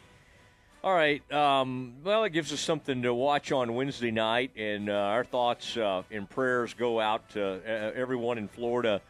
All 0.83 0.93
right. 0.93 1.29
Um, 1.33 1.95
well, 2.03 2.23
it 2.23 2.29
gives 2.29 2.53
us 2.53 2.59
something 2.59 3.01
to 3.01 3.13
watch 3.13 3.51
on 3.51 3.73
Wednesday 3.73 4.11
night, 4.11 4.51
and 4.55 4.89
uh, 4.89 4.93
our 4.93 5.23
thoughts 5.23 5.75
uh, 5.75 6.03
and 6.11 6.29
prayers 6.29 6.75
go 6.75 6.99
out 6.99 7.29
to 7.31 7.43
uh, 7.43 7.91
everyone 7.95 8.37
in 8.37 8.47
Florida 8.47 9.01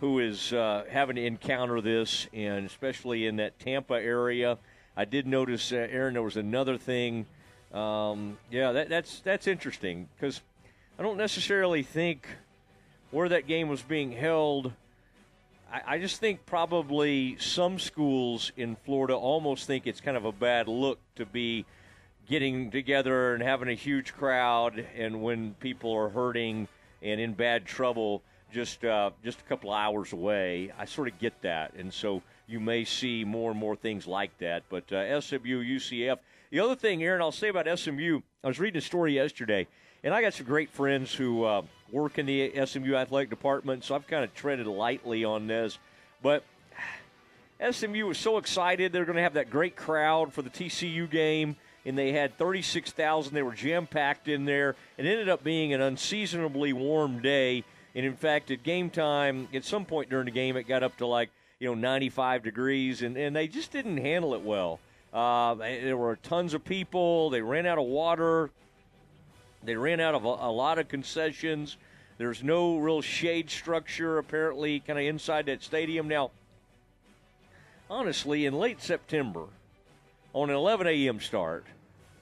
who 0.00 0.18
is 0.18 0.52
uh, 0.52 0.84
having 0.90 1.16
to 1.16 1.24
encounter 1.24 1.80
this, 1.80 2.26
and 2.32 2.64
especially 2.64 3.26
in 3.26 3.36
that 3.36 3.58
Tampa 3.58 3.94
area. 3.94 4.58
I 4.96 5.04
did 5.04 5.26
notice, 5.26 5.72
uh, 5.72 5.76
Aaron, 5.76 6.14
there 6.14 6.22
was 6.22 6.38
another 6.38 6.78
thing. 6.78 7.26
Um, 7.72 8.38
yeah, 8.50 8.72
that, 8.72 8.88
that's 8.88 9.20
that's 9.20 9.46
interesting 9.46 10.08
because 10.16 10.40
I 10.98 11.02
don't 11.02 11.18
necessarily 11.18 11.82
think 11.82 12.26
where 13.10 13.28
that 13.28 13.46
game 13.46 13.68
was 13.68 13.82
being 13.82 14.10
held. 14.10 14.72
I, 15.72 15.94
I 15.94 15.98
just 15.98 16.18
think 16.18 16.46
probably 16.46 17.36
some 17.38 17.78
schools 17.78 18.52
in 18.56 18.76
Florida 18.84 19.14
almost 19.14 19.66
think 19.66 19.86
it's 19.86 20.00
kind 20.00 20.16
of 20.16 20.24
a 20.24 20.32
bad 20.32 20.66
look 20.66 20.98
to 21.16 21.26
be 21.26 21.66
getting 22.28 22.70
together 22.70 23.34
and 23.34 23.42
having 23.42 23.68
a 23.68 23.74
huge 23.74 24.14
crowd, 24.14 24.84
and 24.96 25.22
when 25.22 25.54
people 25.54 25.92
are 25.92 26.08
hurting 26.08 26.68
and 27.02 27.20
in 27.20 27.34
bad 27.34 27.66
trouble, 27.66 28.22
just 28.52 28.84
uh, 28.84 29.10
just 29.24 29.40
a 29.40 29.44
couple 29.44 29.72
hours 29.72 30.12
away. 30.12 30.72
I 30.78 30.84
sort 30.84 31.08
of 31.08 31.18
get 31.18 31.40
that, 31.42 31.74
and 31.74 31.92
so 31.92 32.22
you 32.46 32.60
may 32.60 32.84
see 32.84 33.24
more 33.24 33.50
and 33.50 33.60
more 33.60 33.76
things 33.76 34.06
like 34.06 34.36
that. 34.38 34.64
But 34.68 34.92
uh, 34.92 35.20
SMU, 35.20 35.62
UCF. 35.62 36.18
The 36.50 36.60
other 36.60 36.74
thing, 36.74 37.02
Aaron, 37.04 37.22
I'll 37.22 37.30
say 37.30 37.48
about 37.48 37.66
SMU, 37.78 38.20
I 38.42 38.48
was 38.48 38.58
reading 38.58 38.78
a 38.78 38.82
story 38.82 39.14
yesterday, 39.14 39.68
and 40.02 40.12
I 40.12 40.20
got 40.20 40.34
some 40.34 40.46
great 40.46 40.70
friends 40.70 41.14
who 41.14 41.44
uh, 41.44 41.62
work 41.92 42.18
in 42.18 42.26
the 42.26 42.52
SMU 42.64 42.96
athletic 42.96 43.30
department, 43.30 43.84
so 43.84 43.94
I've 43.94 44.06
kind 44.06 44.24
of 44.24 44.34
treaded 44.34 44.66
lightly 44.66 45.24
on 45.24 45.46
this. 45.46 45.78
But 46.22 46.42
SMU 47.70 48.06
was 48.06 48.18
so 48.18 48.38
excited 48.38 48.92
they're 48.92 49.04
going 49.04 49.16
to 49.16 49.22
have 49.22 49.34
that 49.34 49.50
great 49.50 49.76
crowd 49.76 50.32
for 50.32 50.42
the 50.42 50.50
TCU 50.50 51.08
game, 51.08 51.56
and 51.84 51.96
they 51.96 52.12
had 52.12 52.36
36,000. 52.36 53.34
They 53.34 53.42
were 53.42 53.52
jam 53.52 53.86
packed 53.86 54.28
in 54.28 54.44
there. 54.44 54.76
It 54.96 55.06
ended 55.06 55.28
up 55.28 55.44
being 55.44 55.72
an 55.72 55.80
unseasonably 55.80 56.72
warm 56.72 57.20
day. 57.20 57.64
And 57.94 58.06
in 58.06 58.14
fact, 58.14 58.50
at 58.50 58.62
game 58.62 58.90
time, 58.90 59.48
at 59.52 59.64
some 59.64 59.84
point 59.84 60.10
during 60.10 60.26
the 60.26 60.30
game, 60.30 60.56
it 60.56 60.64
got 60.64 60.82
up 60.82 60.96
to 60.98 61.06
like 61.06 61.30
you 61.58 61.68
know 61.68 61.74
95 61.74 62.42
degrees, 62.42 63.02
and, 63.02 63.16
and 63.16 63.34
they 63.34 63.48
just 63.48 63.72
didn't 63.72 63.98
handle 63.98 64.34
it 64.34 64.42
well. 64.42 64.80
Uh, 65.12 65.54
there 65.54 65.96
were 65.96 66.16
tons 66.16 66.54
of 66.54 66.64
people. 66.64 67.30
They 67.30 67.42
ran 67.42 67.66
out 67.66 67.78
of 67.78 67.86
water. 67.86 68.50
They 69.62 69.74
ran 69.74 70.00
out 70.00 70.14
of 70.14 70.24
a, 70.24 70.28
a 70.28 70.52
lot 70.52 70.78
of 70.78 70.88
concessions. 70.88 71.76
There's 72.16 72.42
no 72.42 72.76
real 72.76 73.00
shade 73.00 73.50
structure 73.50 74.18
apparently, 74.18 74.80
kind 74.80 74.98
of 74.98 75.04
inside 75.04 75.46
that 75.46 75.62
stadium. 75.62 76.06
Now, 76.06 76.30
honestly, 77.88 78.46
in 78.46 78.54
late 78.54 78.80
September, 78.82 79.46
on 80.32 80.50
an 80.50 80.56
11 80.56 80.86
a.m. 80.86 81.20
start, 81.20 81.64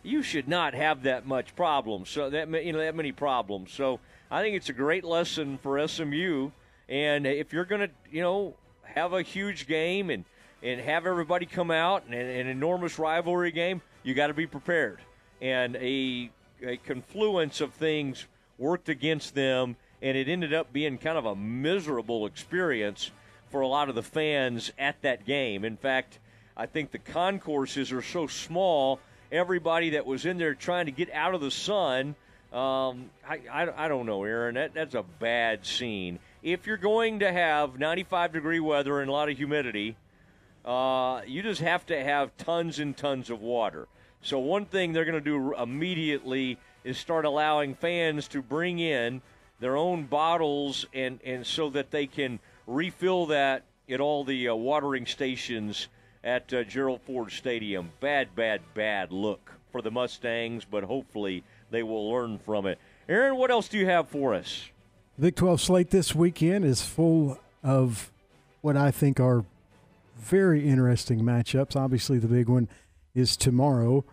you 0.02 0.22
should 0.22 0.48
not 0.48 0.72
have 0.74 1.02
that 1.02 1.26
much 1.26 1.54
problem. 1.54 2.06
So 2.06 2.30
that 2.30 2.48
you 2.64 2.72
know 2.72 2.78
that 2.78 2.94
many 2.94 3.12
problems. 3.12 3.72
So 3.72 4.00
I 4.30 4.42
think 4.42 4.56
it's 4.56 4.68
a 4.68 4.74
great 4.74 5.04
lesson 5.04 5.58
for 5.58 5.86
SMU. 5.86 6.50
And 6.88 7.26
if 7.26 7.52
you're 7.52 7.64
going 7.64 7.80
to, 7.80 7.90
you 8.10 8.20
know, 8.20 8.54
have 8.82 9.12
a 9.12 9.22
huge 9.22 9.66
game 9.66 10.10
and 10.10 10.24
and 10.60 10.80
have 10.80 11.06
everybody 11.06 11.46
come 11.46 11.70
out 11.70 12.02
and 12.06 12.14
an 12.14 12.48
enormous 12.48 12.98
rivalry 12.98 13.52
game, 13.52 13.80
you 14.02 14.12
got 14.12 14.26
to 14.26 14.34
be 14.34 14.46
prepared. 14.46 15.00
And 15.40 15.76
a 15.76 16.30
a 16.62 16.76
confluence 16.78 17.60
of 17.60 17.72
things 17.74 18.26
worked 18.58 18.88
against 18.88 19.34
them, 19.34 19.76
and 20.02 20.16
it 20.16 20.28
ended 20.28 20.52
up 20.52 20.72
being 20.72 20.98
kind 20.98 21.16
of 21.16 21.24
a 21.24 21.36
miserable 21.36 22.26
experience 22.26 23.12
for 23.50 23.60
a 23.60 23.68
lot 23.68 23.88
of 23.88 23.94
the 23.94 24.02
fans 24.02 24.72
at 24.78 25.00
that 25.02 25.24
game. 25.24 25.64
In 25.64 25.76
fact, 25.76 26.18
I 26.56 26.66
think 26.66 26.90
the 26.90 26.98
concourses 26.98 27.92
are 27.92 28.02
so 28.02 28.26
small, 28.26 28.98
everybody 29.30 29.90
that 29.90 30.04
was 30.04 30.26
in 30.26 30.38
there 30.38 30.54
trying 30.54 30.86
to 30.86 30.92
get 30.92 31.10
out 31.12 31.34
of 31.34 31.40
the 31.40 31.52
sun. 31.52 32.16
Um, 32.52 33.10
I, 33.28 33.40
I, 33.52 33.84
I, 33.84 33.88
don't 33.88 34.06
know, 34.06 34.24
Aaron. 34.24 34.54
That, 34.54 34.72
that's 34.72 34.94
a 34.94 35.02
bad 35.02 35.66
scene. 35.66 36.18
If 36.42 36.66
you're 36.66 36.78
going 36.78 37.18
to 37.18 37.30
have 37.30 37.78
95 37.78 38.32
degree 38.32 38.60
weather 38.60 39.00
and 39.00 39.10
a 39.10 39.12
lot 39.12 39.28
of 39.28 39.36
humidity, 39.36 39.96
uh, 40.64 41.20
you 41.26 41.42
just 41.42 41.60
have 41.60 41.84
to 41.86 42.02
have 42.02 42.34
tons 42.38 42.78
and 42.78 42.96
tons 42.96 43.28
of 43.28 43.42
water. 43.42 43.86
So 44.22 44.38
one 44.38 44.64
thing 44.64 44.92
they're 44.92 45.04
going 45.04 45.14
to 45.14 45.20
do 45.20 45.54
immediately 45.54 46.58
is 46.84 46.96
start 46.96 47.26
allowing 47.26 47.74
fans 47.74 48.28
to 48.28 48.40
bring 48.40 48.78
in 48.78 49.20
their 49.60 49.76
own 49.76 50.04
bottles 50.04 50.86
and, 50.94 51.20
and 51.24 51.46
so 51.46 51.68
that 51.70 51.90
they 51.90 52.06
can 52.06 52.38
refill 52.66 53.26
that 53.26 53.64
at 53.90 54.00
all 54.00 54.24
the 54.24 54.48
uh, 54.48 54.54
watering 54.54 55.04
stations 55.04 55.88
at 56.24 56.52
uh, 56.52 56.64
Gerald 56.64 57.02
Ford 57.02 57.30
Stadium. 57.30 57.90
Bad, 58.00 58.34
bad, 58.34 58.62
bad 58.74 59.12
look 59.12 59.52
for 59.70 59.82
the 59.82 59.90
Mustangs, 59.90 60.64
but 60.64 60.84
hopefully 60.84 61.44
they 61.70 61.82
will 61.82 62.10
learn 62.10 62.38
from 62.38 62.66
it. 62.66 62.78
Aaron, 63.08 63.36
what 63.36 63.50
else 63.50 63.68
do 63.68 63.78
you 63.78 63.86
have 63.86 64.08
for 64.08 64.34
us? 64.34 64.68
The 65.16 65.22
Big 65.22 65.36
12 65.36 65.60
slate 65.60 65.90
this 65.90 66.14
weekend 66.14 66.64
is 66.64 66.82
full 66.82 67.38
of 67.62 68.12
what 68.60 68.76
I 68.76 68.90
think 68.90 69.18
are 69.18 69.44
very 70.16 70.68
interesting 70.68 71.20
matchups. 71.20 71.76
Obviously, 71.76 72.18
the 72.18 72.28
big 72.28 72.48
one 72.48 72.68
is 73.14 73.36
tomorrow 73.36 74.04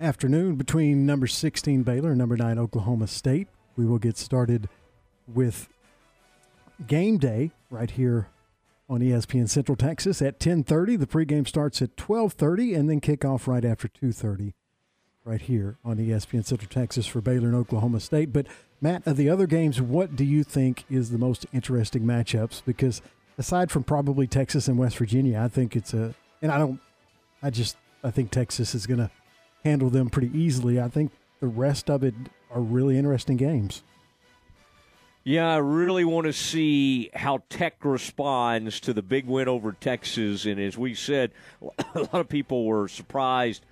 afternoon 0.00 0.56
between 0.56 1.06
number 1.06 1.26
16 1.26 1.82
Baylor 1.82 2.10
and 2.10 2.18
number 2.18 2.36
9 2.36 2.58
Oklahoma 2.58 3.06
State. 3.06 3.48
We 3.76 3.86
will 3.86 3.98
get 3.98 4.16
started 4.16 4.68
with 5.26 5.68
game 6.86 7.18
day 7.18 7.52
right 7.70 7.90
here 7.90 8.28
on 8.88 9.00
ESPN 9.00 9.48
Central 9.48 9.76
Texas 9.76 10.22
at 10.22 10.38
10:30. 10.38 10.96
The 10.96 11.06
pregame 11.06 11.46
starts 11.46 11.82
at 11.82 11.96
12:30 11.96 12.74
and 12.74 12.88
then 12.88 13.00
kickoff 13.00 13.46
right 13.46 13.64
after 13.64 13.88
2:30 13.88 14.52
right 15.26 15.42
here 15.42 15.76
on 15.84 15.96
ESPN 15.96 16.44
Central 16.44 16.70
Texas 16.70 17.04
for 17.04 17.20
Baylor 17.20 17.48
and 17.48 17.56
Oklahoma 17.56 17.98
State. 17.98 18.32
But 18.32 18.46
Matt, 18.80 19.04
of 19.06 19.16
the 19.16 19.28
other 19.28 19.48
games, 19.48 19.80
what 19.82 20.14
do 20.14 20.24
you 20.24 20.44
think 20.44 20.84
is 20.88 21.10
the 21.10 21.18
most 21.18 21.44
interesting 21.52 22.04
matchups 22.04 22.62
because 22.64 23.02
aside 23.36 23.72
from 23.72 23.82
probably 23.82 24.28
Texas 24.28 24.68
and 24.68 24.78
West 24.78 24.96
Virginia, 24.96 25.40
I 25.40 25.48
think 25.48 25.74
it's 25.74 25.92
a 25.92 26.14
and 26.40 26.52
I 26.52 26.58
don't 26.58 26.80
I 27.42 27.50
just 27.50 27.76
I 28.04 28.12
think 28.12 28.30
Texas 28.30 28.74
is 28.74 28.86
going 28.86 29.00
to 29.00 29.10
handle 29.64 29.90
them 29.90 30.10
pretty 30.10 30.30
easily. 30.32 30.80
I 30.80 30.88
think 30.88 31.10
the 31.40 31.48
rest 31.48 31.90
of 31.90 32.04
it 32.04 32.14
are 32.52 32.60
really 32.60 32.96
interesting 32.96 33.36
games. 33.36 33.82
Yeah, 35.24 35.54
I 35.54 35.56
really 35.56 36.04
want 36.04 36.28
to 36.28 36.32
see 36.32 37.10
how 37.12 37.42
Tech 37.50 37.84
responds 37.84 38.78
to 38.78 38.92
the 38.92 39.02
big 39.02 39.26
win 39.26 39.48
over 39.48 39.72
Texas. 39.72 40.44
And 40.44 40.60
as 40.60 40.78
we 40.78 40.94
said, 40.94 41.32
a 41.96 41.98
lot 41.98 42.14
of 42.14 42.28
people 42.28 42.64
were 42.64 42.86
surprised 42.86 43.66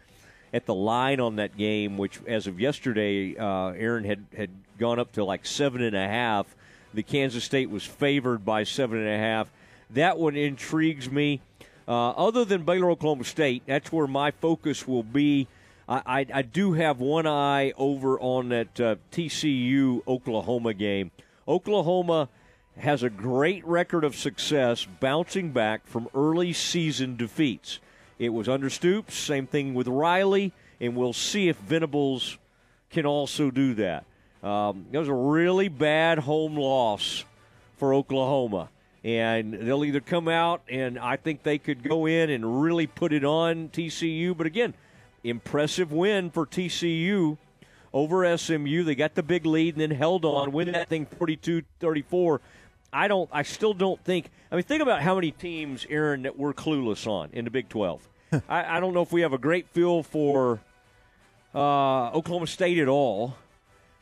at 0.55 0.67
the 0.67 0.75
line 0.75 1.19
on 1.19 1.37
that 1.37 1.57
game, 1.57 1.99
which 1.99 2.21
as 2.29 2.47
of 2.47 2.61
yesterday, 2.61 3.37
uh, 3.37 3.71
Aaron 3.71 4.05
had, 4.05 4.25
had 4.37 4.51
gone 4.79 5.01
up 5.01 5.11
to 5.13 5.25
like 5.25 5.45
seven 5.45 5.83
and 5.83 5.97
a 5.97 6.07
half. 6.07 6.47
The 6.95 7.03
Kansas 7.03 7.43
State 7.43 7.71
was 7.71 7.83
favored 7.83 8.45
by 8.45 8.63
seven 8.63 8.99
and 8.99 9.09
a 9.09 9.19
half. 9.19 9.51
That 9.91 10.17
one 10.17 10.37
intrigues 10.37 11.11
me. 11.11 11.41
Uh, 11.89 12.11
other 12.11 12.45
than 12.45 12.63
Baylor 12.63 12.93
Oklahoma 12.93 13.25
State, 13.25 13.65
that's 13.67 13.91
where 13.91 14.07
my 14.07 14.31
focus 14.31 14.87
will 14.87 15.03
be. 15.03 15.49
I, 15.89 16.03
I, 16.07 16.27
I 16.33 16.43
do 16.43 16.75
have 16.75 17.01
one 17.01 17.27
eye 17.27 17.73
over 17.77 18.19
on 18.21 18.51
that 18.51 18.81
uh, 18.81 18.95
TCU 19.11 20.07
Oklahoma 20.07 20.73
game. 20.73 21.11
Oklahoma 21.49 22.29
has 22.79 23.03
a 23.03 23.11
great 23.11 23.67
record 23.67 24.05
of 24.05 24.15
success 24.15 24.87
bouncing 25.01 25.51
back 25.51 25.85
from 25.85 26.09
early 26.15 26.53
season 26.53 27.17
defeats. 27.17 27.81
It 28.19 28.29
was 28.29 28.49
under 28.49 28.71
Stoops, 28.71 29.17
same 29.17 29.47
thing 29.47 29.75
with 29.75 29.89
Riley, 29.89 30.53
and 30.81 30.95
we'll 30.95 31.13
see 31.13 31.49
if 31.49 31.57
Venables 31.59 32.39
can 32.91 33.07
also 33.07 33.51
do 33.51 33.75
that. 33.75 34.05
Um, 34.43 34.87
it 34.93 34.99
was 34.99 35.09
a 35.09 35.15
really 35.15 35.69
bad 35.69 36.19
home 36.19 36.57
loss 36.57 37.25
for 37.77 37.95
Oklahoma. 37.95 38.69
And 39.03 39.53
they'll 39.53 39.85
either 39.85 40.01
come 40.01 40.29
out 40.29 40.63
and 40.69 40.99
I 40.99 41.17
think 41.17 41.43
they 41.43 41.59
could 41.59 41.83
go 41.83 42.07
in 42.07 42.31
and 42.31 42.63
really 42.63 42.87
put 42.87 43.13
it 43.13 43.25
on 43.25 43.69
TCU. 43.69 44.37
But 44.37 44.47
again, 44.47 44.73
impressive 45.23 45.93
win 45.93 46.31
for 46.31 46.47
TCU 46.47 47.37
over 47.93 48.37
SMU. 48.37 48.85
They 48.85 48.95
got 48.95 49.15
the 49.15 49.23
big 49.23 49.45
lead 49.45 49.75
and 49.75 49.83
then 49.83 49.91
held 49.91 50.25
on, 50.25 50.53
win 50.53 50.73
that 50.73 50.89
thing 50.89 51.07
42 51.07 51.63
34. 51.81 52.41
I 52.95 53.09
don't. 53.09 53.29
I 53.33 53.43
still 53.43 53.75
don't 53.75 54.03
think. 54.05 54.31
I 54.53 54.55
mean, 54.55 54.63
think 54.63 54.81
about 54.81 55.03
how 55.03 55.17
many 55.17 55.33
teams, 55.33 55.85
Aaron, 55.91 56.23
that 56.23 56.39
we're 56.39 56.55
clueless 56.55 57.09
on 57.09 57.31
in 57.33 57.45
the 57.45 57.51
Big 57.51 57.69
Twelve. 57.69 58.09
I, 58.49 58.77
I, 58.77 58.81
don't 58.81 58.95
know 58.95 59.03
if 59.03 59.13
we 59.13 59.23
have 59.23 59.33
a 59.33 59.39
great 59.39 59.69
feel 59.69 60.05
for 60.05 60.61
uh, 61.55 62.11
Oklahoma 62.11 62.47
State 62.47 62.79
at 62.79 62.87
all. 62.87 63.37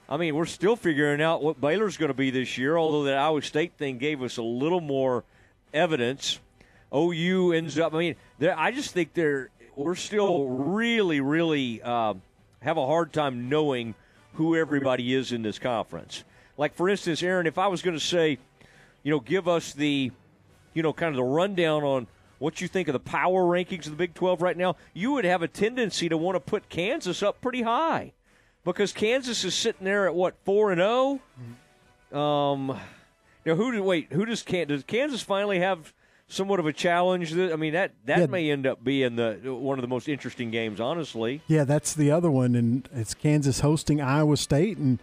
I 0.09 0.19
mean, 0.19 0.35
we're 0.37 0.45
still 0.45 0.77
figuring 0.77 1.23
out 1.23 1.43
what 1.43 1.59
Baylor's 1.59 1.97
going 1.97 2.11
to 2.11 2.15
be 2.15 2.31
this 2.31 2.59
year. 2.59 2.77
Although 2.77 3.05
that 3.05 3.17
Iowa 3.17 3.41
State 3.41 3.73
thing 3.79 3.97
gave 3.97 4.23
us 4.23 4.37
a 4.37 4.43
little 4.43 4.83
more 4.83 5.25
evidence. 5.73 6.39
OU 6.95 7.53
ends 7.53 7.79
up. 7.79 7.95
I 7.95 7.99
mean, 7.99 8.17
I 8.41 8.73
just 8.73 8.93
think 8.93 9.15
they're. 9.15 9.49
We're 9.75 9.95
still 9.95 10.49
really, 10.49 11.23
really 11.23 11.81
uh, 11.83 12.13
have 12.61 12.77
a 12.77 12.87
hard 12.87 13.15
time 13.15 13.49
knowing 13.49 13.95
who 14.35 14.55
everybody 14.55 15.15
is 15.15 15.33
in 15.33 15.41
this 15.41 15.59
conference. 15.59 16.25
Like 16.59 16.75
for 16.75 16.91
instance, 16.91 17.23
Aaron, 17.23 17.47
if 17.47 17.57
I 17.57 17.69
was 17.69 17.81
going 17.81 17.97
to 17.97 18.05
say 18.05 18.39
you 19.03 19.11
know, 19.11 19.21
give 19.21 19.49
us 19.49 19.73
the, 19.73 20.11
you 20.75 20.83
know, 20.83 20.93
kind 20.93 21.11
of 21.11 21.17
the 21.17 21.25
rundown 21.25 21.83
on 21.83 22.07
what 22.39 22.61
you 22.61 22.67
think 22.67 22.89
of 22.89 22.93
the 22.93 23.01
power 23.01 23.45
rankings 23.45 23.87
of 23.87 23.93
the 23.93 23.97
Big 23.97 24.15
12 24.15 24.43
right 24.43 24.57
now, 24.57 24.75
you 24.93 25.13
would 25.13 25.25
have 25.25 25.43
a 25.43 25.49
tendency 25.49 26.09
to 26.09 26.17
want 26.17 26.35
to 26.35 26.41
put 26.41 26.69
Kansas 26.69 27.23
up 27.23 27.41
pretty 27.41 27.63
high 27.63 28.13
because 28.65 28.93
Kansas 28.93 29.45
is 29.45 29.55
sitting 29.55 29.85
there 29.85 30.07
at 30.07 30.15
what 30.15 30.35
four 30.45 30.73
and 30.73 30.81
zero. 30.81 31.21
Oh? 32.13 32.19
Um, 32.19 32.81
you 33.45 33.53
know, 33.53 33.57
who 33.57 33.73
do 33.73 33.83
wait? 33.83 34.13
Who 34.13 34.25
does 34.25 34.43
Kansas? 34.43 34.79
Does 34.79 34.85
Kansas 34.85 35.23
finally 35.23 35.61
have 35.61 35.93
somewhat 36.29 36.61
of 36.61 36.67
a 36.67 36.73
challenge? 36.73 37.33
I 37.37 37.57
mean, 37.57 37.73
that 37.73 37.93
that 38.05 38.21
yeah. 38.21 38.27
may 38.27 38.51
end 38.51 38.67
up 38.67 38.83
being 38.83 39.17
the 39.17 39.39
one 39.45 39.79
of 39.79 39.83
the 39.83 39.89
most 39.89 40.09
interesting 40.09 40.51
games, 40.51 40.81
honestly. 40.81 41.43
Yeah, 41.47 41.65
that's 41.65 41.95
the 41.95 42.11
other 42.11 42.31
one, 42.31 42.55
and 42.55 42.89
it's 42.93 43.15
Kansas 43.15 43.61
hosting 43.61 44.01
Iowa 44.01 44.37
State, 44.37 44.79
and 44.79 44.99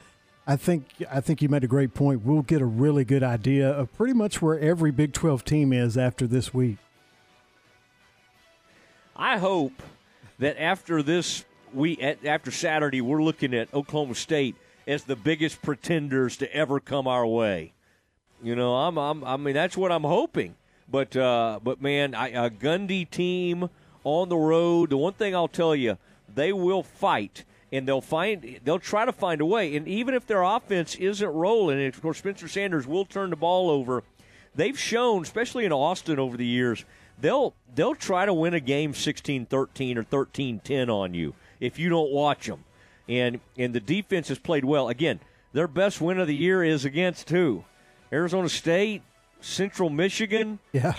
I 0.47 0.55
think 0.55 0.85
I 1.11 1.21
think 1.21 1.41
you 1.41 1.49
made 1.49 1.63
a 1.63 1.67
great 1.67 1.93
point. 1.93 2.25
We'll 2.25 2.41
get 2.41 2.61
a 2.61 2.65
really 2.65 3.05
good 3.05 3.23
idea 3.23 3.69
of 3.69 3.95
pretty 3.95 4.13
much 4.13 4.41
where 4.41 4.59
every 4.59 4.91
Big 4.91 5.13
12 5.13 5.45
team 5.45 5.71
is 5.71 5.97
after 5.97 6.25
this 6.25 6.53
week. 6.53 6.77
I 9.15 9.37
hope 9.37 9.83
that 10.39 10.59
after 10.59 11.03
this 11.03 11.45
week, 11.73 12.01
after 12.01 12.51
Saturday, 12.51 13.01
we're 13.01 13.21
looking 13.21 13.53
at 13.53 13.71
Oklahoma 13.73 14.15
State 14.15 14.55
as 14.87 15.03
the 15.03 15.15
biggest 15.15 15.61
pretenders 15.61 16.37
to 16.37 16.51
ever 16.53 16.79
come 16.79 17.07
our 17.07 17.27
way. 17.27 17.73
You 18.41 18.55
know, 18.55 18.75
I'm, 18.75 18.97
I'm 18.97 19.23
I 19.23 19.37
mean 19.37 19.53
that's 19.53 19.77
what 19.77 19.91
I'm 19.91 20.03
hoping. 20.03 20.55
But 20.91 21.15
uh, 21.15 21.59
but 21.61 21.81
man, 21.81 22.15
I, 22.15 22.29
a 22.29 22.49
Gundy 22.49 23.09
team 23.09 23.69
on 24.03 24.29
the 24.29 24.37
road. 24.37 24.89
The 24.89 24.97
one 24.97 25.13
thing 25.13 25.35
I'll 25.35 25.47
tell 25.47 25.75
you, 25.75 25.97
they 26.33 26.51
will 26.53 26.83
fight 26.83 27.43
and 27.71 27.87
they'll 27.87 28.01
find 28.01 28.59
they'll 28.63 28.79
try 28.79 29.05
to 29.05 29.11
find 29.11 29.41
a 29.41 29.45
way. 29.45 29.75
And 29.75 29.87
even 29.87 30.13
if 30.13 30.25
their 30.25 30.41
offense 30.41 30.95
isn't 30.95 31.27
rolling, 31.27 31.79
and 31.79 31.93
of 31.93 32.01
course 32.01 32.17
Spencer 32.17 32.47
Sanders 32.47 32.87
will 32.87 33.05
turn 33.05 33.29
the 33.29 33.35
ball 33.35 33.69
over, 33.69 34.03
they've 34.55 34.77
shown, 34.77 35.21
especially 35.23 35.65
in 35.65 35.71
Austin 35.71 36.19
over 36.19 36.37
the 36.37 36.45
years, 36.45 36.85
they'll 37.19 37.53
they'll 37.73 37.95
try 37.95 38.25
to 38.25 38.33
win 38.33 38.53
a 38.53 38.59
game 38.59 38.93
16-13 38.93 39.97
or 39.97 40.03
13-10 40.03 40.89
on 40.89 41.13
you 41.13 41.33
if 41.59 41.77
you 41.77 41.89
don't 41.89 42.11
watch 42.11 42.47
them. 42.47 42.63
And 43.07 43.39
and 43.57 43.73
the 43.73 43.79
defense 43.79 44.27
has 44.29 44.39
played 44.39 44.65
well. 44.65 44.89
Again, 44.89 45.19
their 45.53 45.67
best 45.67 46.01
win 46.01 46.19
of 46.19 46.27
the 46.27 46.35
year 46.35 46.63
is 46.63 46.85
against 46.85 47.29
who? 47.29 47.63
Arizona 48.11 48.49
State, 48.49 49.03
Central 49.41 49.89
Michigan. 49.89 50.59
Yeah. 50.73 50.95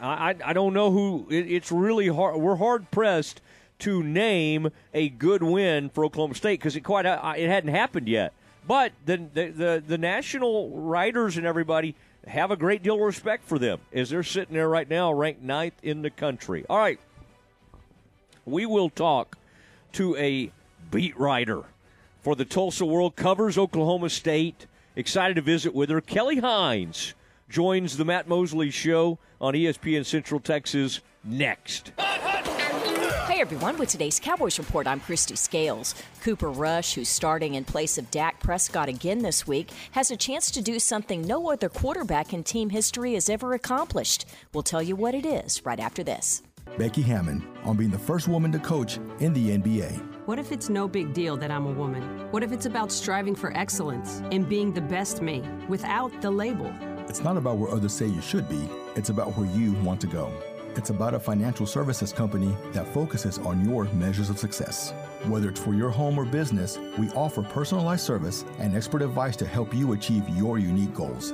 I, 0.00 0.34
I 0.44 0.52
don't 0.52 0.74
know 0.74 0.90
who. 0.90 1.26
It, 1.30 1.50
it's 1.50 1.72
really 1.72 2.08
hard. 2.08 2.36
We're 2.36 2.56
hard 2.56 2.90
pressed 2.90 3.40
to 3.84 4.02
name 4.02 4.70
a 4.94 5.10
good 5.10 5.42
win 5.42 5.90
for 5.90 6.06
Oklahoma 6.06 6.34
State 6.34 6.58
because 6.58 6.74
it 6.74 6.80
quite 6.80 7.04
uh, 7.04 7.34
it 7.36 7.48
hadn't 7.48 7.74
happened 7.74 8.08
yet. 8.08 8.32
But 8.66 8.92
the, 9.04 9.18
the, 9.18 9.50
the 9.50 9.84
the 9.86 9.98
national 9.98 10.70
writers 10.70 11.36
and 11.36 11.46
everybody 11.46 11.94
have 12.26 12.50
a 12.50 12.56
great 12.56 12.82
deal 12.82 12.94
of 12.94 13.02
respect 13.02 13.46
for 13.46 13.58
them 13.58 13.78
as 13.92 14.08
they're 14.08 14.22
sitting 14.22 14.54
there 14.54 14.70
right 14.70 14.88
now, 14.88 15.12
ranked 15.12 15.42
ninth 15.42 15.74
in 15.82 16.00
the 16.00 16.08
country. 16.08 16.64
All 16.70 16.78
right, 16.78 16.98
we 18.46 18.64
will 18.64 18.88
talk 18.88 19.36
to 19.92 20.16
a 20.16 20.50
beat 20.90 21.18
writer 21.18 21.64
for 22.22 22.34
the 22.34 22.46
Tulsa 22.46 22.86
World, 22.86 23.16
covers 23.16 23.58
Oklahoma 23.58 24.08
State. 24.08 24.66
Excited 24.96 25.34
to 25.34 25.42
visit 25.42 25.74
with 25.74 25.90
her. 25.90 26.00
Kelly 26.00 26.38
Hines 26.38 27.12
joins 27.50 27.98
the 27.98 28.06
Matt 28.06 28.28
Mosley 28.28 28.70
Show 28.70 29.18
on 29.42 29.52
ESPN 29.52 30.06
Central 30.06 30.40
Texas 30.40 31.00
next. 31.22 31.92
Hey 33.44 33.48
everyone, 33.48 33.76
with 33.76 33.90
today's 33.90 34.18
Cowboys 34.18 34.58
Report, 34.58 34.86
I'm 34.86 35.00
Christy 35.00 35.36
Scales. 35.36 35.94
Cooper 36.22 36.50
Rush, 36.50 36.94
who's 36.94 37.10
starting 37.10 37.56
in 37.56 37.64
place 37.64 37.98
of 37.98 38.10
Dak 38.10 38.40
Prescott 38.40 38.88
again 38.88 39.18
this 39.18 39.46
week, 39.46 39.70
has 39.90 40.10
a 40.10 40.16
chance 40.16 40.50
to 40.52 40.62
do 40.62 40.78
something 40.78 41.20
no 41.20 41.52
other 41.52 41.68
quarterback 41.68 42.32
in 42.32 42.42
team 42.42 42.70
history 42.70 43.12
has 43.12 43.28
ever 43.28 43.52
accomplished. 43.52 44.24
We'll 44.54 44.62
tell 44.62 44.82
you 44.82 44.96
what 44.96 45.14
it 45.14 45.26
is 45.26 45.62
right 45.66 45.78
after 45.78 46.02
this. 46.02 46.42
Becky 46.78 47.02
Hammon 47.02 47.46
on 47.64 47.76
being 47.76 47.90
the 47.90 47.98
first 47.98 48.28
woman 48.28 48.50
to 48.50 48.58
coach 48.58 48.98
in 49.18 49.34
the 49.34 49.58
NBA. 49.58 50.24
What 50.24 50.38
if 50.38 50.50
it's 50.50 50.70
no 50.70 50.88
big 50.88 51.12
deal 51.12 51.36
that 51.36 51.50
I'm 51.50 51.66
a 51.66 51.72
woman? 51.72 52.02
What 52.30 52.42
if 52.42 52.50
it's 52.50 52.64
about 52.64 52.90
striving 52.90 53.34
for 53.34 53.54
excellence 53.54 54.22
and 54.32 54.48
being 54.48 54.72
the 54.72 54.80
best 54.80 55.20
me 55.20 55.42
without 55.68 56.18
the 56.22 56.30
label? 56.30 56.72
It's 57.10 57.20
not 57.20 57.36
about 57.36 57.58
where 57.58 57.70
others 57.70 57.92
say 57.92 58.06
you 58.06 58.22
should 58.22 58.48
be, 58.48 58.70
it's 58.96 59.10
about 59.10 59.36
where 59.36 59.46
you 59.48 59.74
want 59.82 60.00
to 60.00 60.06
go. 60.06 60.32
It's 60.76 60.90
about 60.90 61.14
a 61.14 61.20
financial 61.20 61.66
services 61.66 62.12
company 62.12 62.54
that 62.72 62.86
focuses 62.88 63.38
on 63.38 63.64
your 63.64 63.84
measures 63.92 64.28
of 64.28 64.38
success. 64.38 64.92
Whether 65.26 65.50
it's 65.50 65.60
for 65.60 65.72
your 65.72 65.90
home 65.90 66.18
or 66.18 66.24
business, 66.24 66.78
we 66.98 67.08
offer 67.10 67.42
personalized 67.42 68.04
service 68.04 68.44
and 68.58 68.76
expert 68.76 69.02
advice 69.02 69.36
to 69.36 69.46
help 69.46 69.72
you 69.72 69.92
achieve 69.92 70.28
your 70.30 70.58
unique 70.58 70.92
goals. 70.92 71.32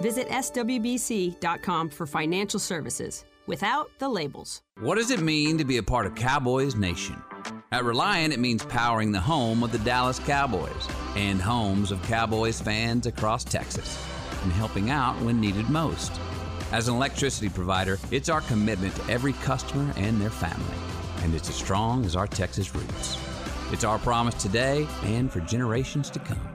Visit 0.00 0.28
swbc.com 0.28 1.88
for 1.88 2.06
financial 2.06 2.60
services 2.60 3.24
without 3.46 3.90
the 3.98 4.08
labels. 4.08 4.62
What 4.80 4.96
does 4.96 5.10
it 5.10 5.20
mean 5.20 5.58
to 5.58 5.64
be 5.64 5.78
a 5.78 5.82
part 5.82 6.06
of 6.06 6.14
Cowboys 6.14 6.76
Nation? 6.76 7.16
At 7.72 7.84
Reliant, 7.84 8.34
it 8.34 8.40
means 8.40 8.64
powering 8.64 9.12
the 9.12 9.20
home 9.20 9.62
of 9.62 9.72
the 9.72 9.78
Dallas 9.78 10.18
Cowboys 10.18 10.88
and 11.16 11.40
homes 11.40 11.90
of 11.90 12.02
Cowboys 12.02 12.60
fans 12.60 13.06
across 13.06 13.42
Texas 13.42 13.98
and 14.42 14.52
helping 14.52 14.90
out 14.90 15.18
when 15.22 15.40
needed 15.40 15.70
most. 15.70 16.12
As 16.72 16.88
an 16.88 16.94
electricity 16.94 17.50
provider, 17.50 17.98
it's 18.10 18.30
our 18.30 18.40
commitment 18.40 18.96
to 18.96 19.10
every 19.10 19.34
customer 19.34 19.92
and 19.94 20.18
their 20.18 20.30
family, 20.30 20.78
and 21.18 21.34
it's 21.34 21.50
as 21.50 21.54
strong 21.54 22.06
as 22.06 22.16
our 22.16 22.26
Texas 22.26 22.74
roots. 22.74 23.18
It's 23.72 23.84
our 23.84 23.98
promise 23.98 24.34
today 24.36 24.88
and 25.02 25.30
for 25.30 25.40
generations 25.40 26.08
to 26.08 26.18
come. 26.18 26.48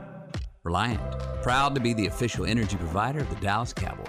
Reliant, 0.64 1.20
proud 1.44 1.76
to 1.76 1.82
be 1.82 1.94
the 1.94 2.08
official 2.08 2.46
energy 2.46 2.78
provider 2.78 3.20
of 3.20 3.30
the 3.30 3.36
Dallas 3.36 3.74
Cowboys. 3.74 4.08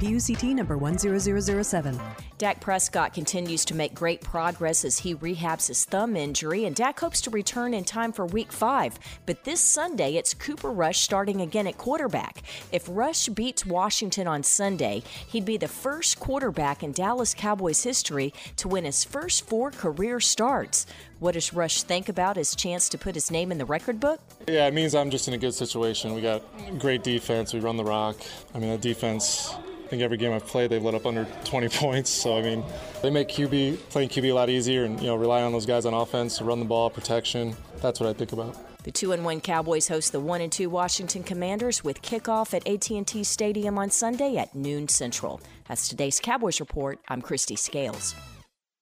PUCT 0.00 0.54
number 0.54 0.78
10007. 0.78 2.00
Dak 2.38 2.58
Prescott 2.58 3.12
continues 3.12 3.66
to 3.66 3.74
make 3.74 3.92
great 3.92 4.22
progress 4.22 4.82
as 4.82 4.98
he 5.00 5.14
rehabs 5.14 5.68
his 5.68 5.84
thumb 5.84 6.16
injury, 6.16 6.64
and 6.64 6.74
Dak 6.74 6.98
hopes 6.98 7.20
to 7.20 7.28
return 7.28 7.74
in 7.74 7.84
time 7.84 8.10
for 8.10 8.24
week 8.24 8.50
five. 8.50 8.98
But 9.26 9.44
this 9.44 9.60
Sunday, 9.60 10.16
it's 10.16 10.32
Cooper 10.32 10.70
Rush 10.70 11.00
starting 11.00 11.42
again 11.42 11.66
at 11.66 11.76
quarterback. 11.76 12.42
If 12.72 12.86
Rush 12.88 13.28
beats 13.28 13.66
Washington 13.66 14.26
on 14.26 14.42
Sunday, 14.42 15.02
he'd 15.28 15.44
be 15.44 15.58
the 15.58 15.68
first 15.68 16.18
quarterback 16.18 16.82
in 16.82 16.92
Dallas 16.92 17.34
Cowboys 17.34 17.82
history 17.82 18.32
to 18.56 18.68
win 18.68 18.86
his 18.86 19.04
first 19.04 19.46
four 19.46 19.70
career 19.70 20.18
starts. 20.18 20.86
What 21.18 21.34
does 21.34 21.52
Rush 21.52 21.82
think 21.82 22.08
about 22.08 22.36
his 22.36 22.56
chance 22.56 22.88
to 22.88 22.96
put 22.96 23.14
his 23.14 23.30
name 23.30 23.52
in 23.52 23.58
the 23.58 23.66
record 23.66 24.00
book? 24.00 24.18
Yeah, 24.48 24.66
it 24.66 24.72
means 24.72 24.94
I'm 24.94 25.10
just 25.10 25.28
in 25.28 25.34
a 25.34 25.38
good 25.38 25.52
situation. 25.52 26.14
We 26.14 26.22
got 26.22 26.42
great 26.78 27.02
defense. 27.02 27.52
We 27.52 27.60
run 27.60 27.76
the 27.76 27.84
rock. 27.84 28.16
I 28.54 28.58
mean, 28.58 28.70
the 28.70 28.78
defense 28.78 29.54
think 29.90 30.02
every 30.02 30.16
game 30.16 30.32
I've 30.32 30.46
played, 30.46 30.70
they've 30.70 30.82
let 30.82 30.94
up 30.94 31.04
under 31.04 31.26
20 31.44 31.68
points. 31.70 32.10
So 32.10 32.38
I 32.38 32.42
mean, 32.42 32.64
they 33.02 33.10
make 33.10 33.28
QB 33.28 33.90
playing 33.90 34.08
QB 34.08 34.30
a 34.30 34.32
lot 34.32 34.48
easier, 34.48 34.84
and 34.84 34.98
you 35.00 35.08
know, 35.08 35.16
rely 35.16 35.42
on 35.42 35.52
those 35.52 35.66
guys 35.66 35.84
on 35.84 35.92
offense 35.92 36.38
to 36.38 36.44
run 36.44 36.60
the 36.60 36.64
ball, 36.64 36.88
protection. 36.88 37.54
That's 37.82 38.00
what 38.00 38.08
I 38.08 38.12
think 38.12 38.32
about. 38.32 38.56
The 38.82 38.90
2 38.90 39.12
and 39.12 39.26
1 39.26 39.42
Cowboys 39.42 39.88
host 39.88 40.12
the 40.12 40.20
1 40.20 40.40
and 40.40 40.50
2 40.50 40.70
Washington 40.70 41.22
Commanders 41.22 41.84
with 41.84 42.00
kickoff 42.00 42.54
at 42.54 42.66
AT&T 42.66 43.24
Stadium 43.24 43.76
on 43.76 43.90
Sunday 43.90 44.38
at 44.38 44.54
noon 44.54 44.88
Central. 44.88 45.38
That's 45.68 45.86
today's 45.86 46.18
Cowboys 46.18 46.60
report. 46.60 46.98
I'm 47.08 47.20
Christy 47.20 47.56
Scales. 47.56 48.14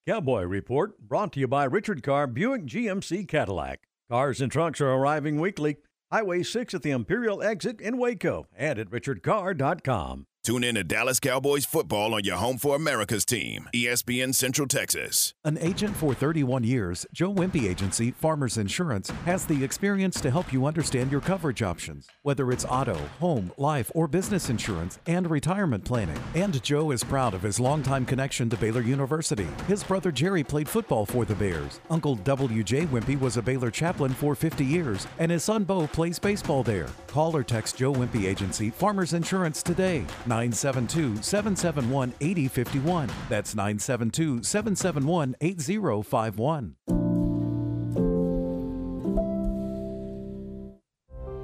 Cowboy 0.06 0.44
Report 0.44 0.98
brought 1.00 1.32
to 1.32 1.40
you 1.40 1.48
by 1.48 1.64
Richard 1.64 2.02
Carr 2.02 2.26
Buick 2.28 2.64
GMC 2.64 3.28
Cadillac. 3.28 3.80
Cars 4.08 4.40
and 4.40 4.50
trucks 4.50 4.80
are 4.80 4.88
arriving 4.88 5.38
weekly. 5.40 5.78
Highway 6.10 6.44
6 6.44 6.72
at 6.72 6.82
the 6.82 6.92
Imperial 6.92 7.42
exit 7.42 7.80
in 7.80 7.98
Waco 7.98 8.46
and 8.56 8.78
at 8.78 8.88
richardcarr.com. 8.90 10.26
Tune 10.48 10.64
in 10.64 10.76
to 10.76 10.82
Dallas 10.82 11.20
Cowboys 11.20 11.66
football 11.66 12.14
on 12.14 12.24
your 12.24 12.36
home 12.36 12.56
for 12.56 12.74
America's 12.74 13.26
team, 13.26 13.68
ESPN 13.74 14.34
Central 14.34 14.66
Texas. 14.66 15.34
An 15.44 15.58
agent 15.58 15.94
for 15.94 16.14
31 16.14 16.64
years, 16.64 17.04
Joe 17.12 17.34
Wimpy 17.34 17.68
Agency, 17.68 18.12
Farmers 18.12 18.56
Insurance, 18.56 19.10
has 19.26 19.44
the 19.44 19.62
experience 19.62 20.22
to 20.22 20.30
help 20.30 20.50
you 20.50 20.64
understand 20.64 21.12
your 21.12 21.20
coverage 21.20 21.60
options, 21.60 22.08
whether 22.22 22.50
it's 22.50 22.64
auto, 22.64 22.94
home, 23.20 23.52
life, 23.58 23.92
or 23.94 24.08
business 24.08 24.48
insurance 24.48 24.98
and 25.06 25.30
retirement 25.30 25.84
planning. 25.84 26.18
And 26.34 26.62
Joe 26.62 26.92
is 26.92 27.04
proud 27.04 27.34
of 27.34 27.42
his 27.42 27.60
longtime 27.60 28.06
connection 28.06 28.48
to 28.48 28.56
Baylor 28.56 28.80
University. 28.80 29.48
His 29.66 29.84
brother 29.84 30.10
Jerry 30.10 30.44
played 30.44 30.66
football 30.66 31.04
for 31.04 31.26
the 31.26 31.34
Bears. 31.34 31.78
Uncle 31.90 32.14
W.J. 32.14 32.86
Wimpy 32.86 33.20
was 33.20 33.36
a 33.36 33.42
Baylor 33.42 33.70
chaplain 33.70 34.14
for 34.14 34.34
50 34.34 34.64
years, 34.64 35.06
and 35.18 35.30
his 35.30 35.44
son 35.44 35.64
Bo 35.64 35.86
plays 35.88 36.18
baseball 36.18 36.62
there. 36.62 36.88
Call 37.06 37.36
or 37.36 37.44
text 37.44 37.76
Joe 37.76 37.92
Wimpy 37.92 38.24
Agency, 38.26 38.70
Farmers 38.70 39.12
Insurance 39.12 39.62
today. 39.62 40.06
972 40.38 41.20
771 41.20 42.14
8051. 42.20 43.10
That's 43.28 43.56
972 43.56 44.44
771 44.44 45.34
8051. 45.40 46.76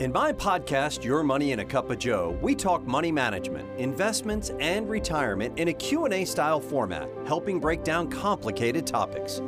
In 0.01 0.13
my 0.13 0.33
podcast, 0.33 1.03
Your 1.03 1.25
Money 1.25 1.51
in 1.51 1.59
a 1.59 1.65
Cup 1.65 1.91
of 1.91 1.99
Joe, 1.99 2.39
we 2.41 2.55
talk 2.55 2.87
money 2.87 3.11
management, 3.11 3.69
investments, 3.81 4.53
and 4.61 4.89
retirement 4.89 5.59
in 5.59 5.69
a 5.69 5.73
Q&A 5.73 6.25
style 6.25 6.61
format, 6.61 7.09
helping 7.27 7.59
break 7.59 7.83
down 7.83 8.09
complicated 8.09 8.87
topics. 8.87 9.41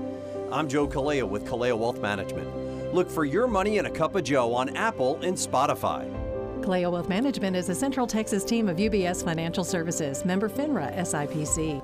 I'm 0.51 0.69
Joe 0.69 0.89
Kalea 0.89 1.29
with 1.29 1.45
Kalea 1.45 1.79
Wealth 1.79 2.01
Management. 2.01 2.93
Look 2.93 3.09
for 3.09 3.25
Your 3.25 3.47
Money 3.47 3.79
in 3.79 3.87
a 3.87 3.91
Cup 3.91 4.17
of 4.17 4.25
Joe 4.25 4.53
on 4.55 4.77
Apple 4.77 5.21
and 5.23 5.37
Spotify. 5.37 6.26
Kaleo 6.63 6.93
Wealth 6.93 7.09
Management 7.09 7.57
is 7.57 7.69
a 7.69 7.75
Central 7.75 8.07
Texas 8.07 8.45
team 8.45 8.69
of 8.69 8.77
UBS 8.77 9.25
Financial 9.25 9.65
Services, 9.65 10.25
member 10.25 10.49
FINRA 10.49 10.97
SIPC. 10.97 11.83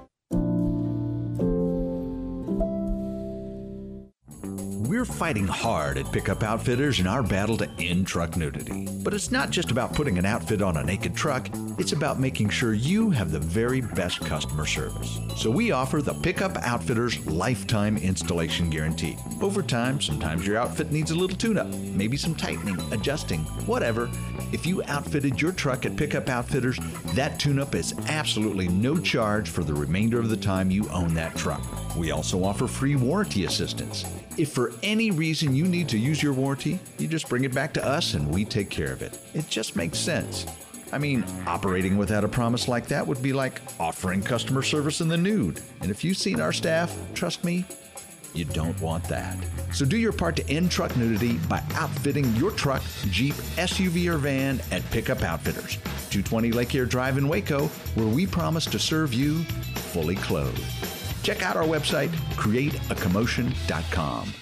We're 5.03 5.07
fighting 5.07 5.48
hard 5.48 5.98
at 5.98 6.12
Pickup 6.12 6.44
Outfitters 6.44 7.00
in 7.00 7.09
our 7.09 7.24
battle 7.24 7.57
to 7.57 7.68
end 7.80 8.07
truck 8.07 8.36
nudity. 8.36 8.86
But 9.03 9.14
it's 9.14 9.32
not 9.32 9.50
just 9.50 9.72
about 9.72 9.94
putting 9.94 10.16
an 10.16 10.24
outfit 10.24 10.62
on 10.62 10.76
a 10.76 10.84
naked 10.84 11.16
truck, 11.16 11.48
it's 11.76 11.90
about 11.90 12.20
making 12.20 12.50
sure 12.50 12.72
you 12.72 13.11
have 13.11 13.32
the 13.32 13.40
very 13.40 13.80
best 13.80 14.20
customer 14.20 14.64
service. 14.64 15.18
So 15.36 15.50
we 15.50 15.72
offer 15.72 16.03
the 16.03 16.14
Pickup 16.14 16.57
Outfitters 16.59 17.18
Lifetime 17.26 17.96
Installation 17.96 18.70
Guarantee. 18.70 19.16
Over 19.40 19.61
time, 19.61 20.00
sometimes 20.00 20.46
your 20.46 20.57
outfit 20.57 20.92
needs 20.92 21.11
a 21.11 21.16
little 21.16 21.36
tune 21.36 21.59
up, 21.59 21.66
maybe 21.66 22.16
some 22.16 22.36
tightening, 22.36 22.78
adjusting, 22.92 23.40
whatever. 23.66 24.09
If 24.53 24.66
you 24.66 24.84
outfitted 24.84 25.42
your 25.42 25.50
truck 25.50 25.84
at 25.84 25.96
Pickup 25.96 26.28
Outfitters, 26.28 26.78
that 27.14 27.40
tune 27.40 27.59
up 27.59 27.74
is 27.74 27.92
absolutely 28.07 28.68
no 28.68 28.96
charge 29.00 29.48
for 29.48 29.64
the 29.64 29.74
remainder 29.74 30.20
of 30.20 30.28
the 30.28 30.36
time 30.36 30.70
you 30.70 30.88
own 30.90 31.12
that 31.14 31.34
truck. 31.34 31.61
We 31.96 32.12
also 32.12 32.44
offer 32.44 32.68
free 32.68 32.94
warranty 32.94 33.46
assistance. 33.46 34.05
If 34.39 34.53
for 34.53 34.72
any 34.83 35.11
reason 35.11 35.55
you 35.55 35.64
need 35.64 35.89
to 35.91 35.99
use 35.99 36.22
your 36.22 36.33
warranty, 36.33 36.80
you 36.99 37.07
just 37.07 37.28
bring 37.28 37.45
it 37.45 37.55
back 37.55 37.74
to 37.74 37.85
us 37.85 38.14
and 38.14 38.30
we 38.30 38.45
take 38.45 38.70
care 38.70 38.93
of 38.93 39.03
it. 39.03 39.18
It 39.35 39.49
just 39.49 39.76
makes 39.76 39.99
sense. 39.99 40.47
I 40.91 40.99
mean, 40.99 41.24
operating 41.47 41.97
without 41.97 42.24
a 42.24 42.28
promise 42.28 42.68
like 42.68 42.87
that 42.89 43.07
would 43.07 43.22
be 43.22 43.33
like 43.33 43.61
offering 43.78 44.22
customer 44.22 44.62
service 44.62 45.01
in 45.01 45.09
the 45.09 45.16
nude. 45.16 45.61
And 45.80 45.91
if 45.91 46.03
you've 46.03 46.16
seen 46.16 46.41
our 46.41 46.53
staff, 46.53 46.97
trust 47.14 47.45
me, 47.45 47.66
you 48.35 48.47
don't 48.47 48.78
want 48.80 49.05
that. 49.05 49.37
So 49.72 49.85
do 49.85 49.97
your 49.99 50.12
part 50.12 50.37
to 50.37 50.51
end 50.51 50.70
truck 50.70 50.97
nudity 50.97 51.35
by 51.49 51.62
outfitting 51.74 52.35
your 52.37 52.51
truck, 52.51 52.83
Jeep, 53.11 53.35
SUV, 53.57 54.07
or 54.07 54.16
van 54.16 54.61
at 54.70 54.89
Pickup 54.91 55.22
Outfitters, 55.22 55.76
220 56.11 56.53
Lake 56.53 56.74
Air 56.74 56.87
Drive 56.87 57.18
in 57.18 57.28
Waco, 57.28 57.66
where 57.95 58.07
we 58.07 58.26
promise 58.26 58.64
to 58.66 58.78
serve 58.78 59.12
you 59.12 59.45
fully 59.74 60.16
clothed. 60.16 60.91
Check 61.23 61.43
out 61.43 61.57
our 61.57 61.64
website, 61.64 62.11
createacommotion.com. 62.35 64.41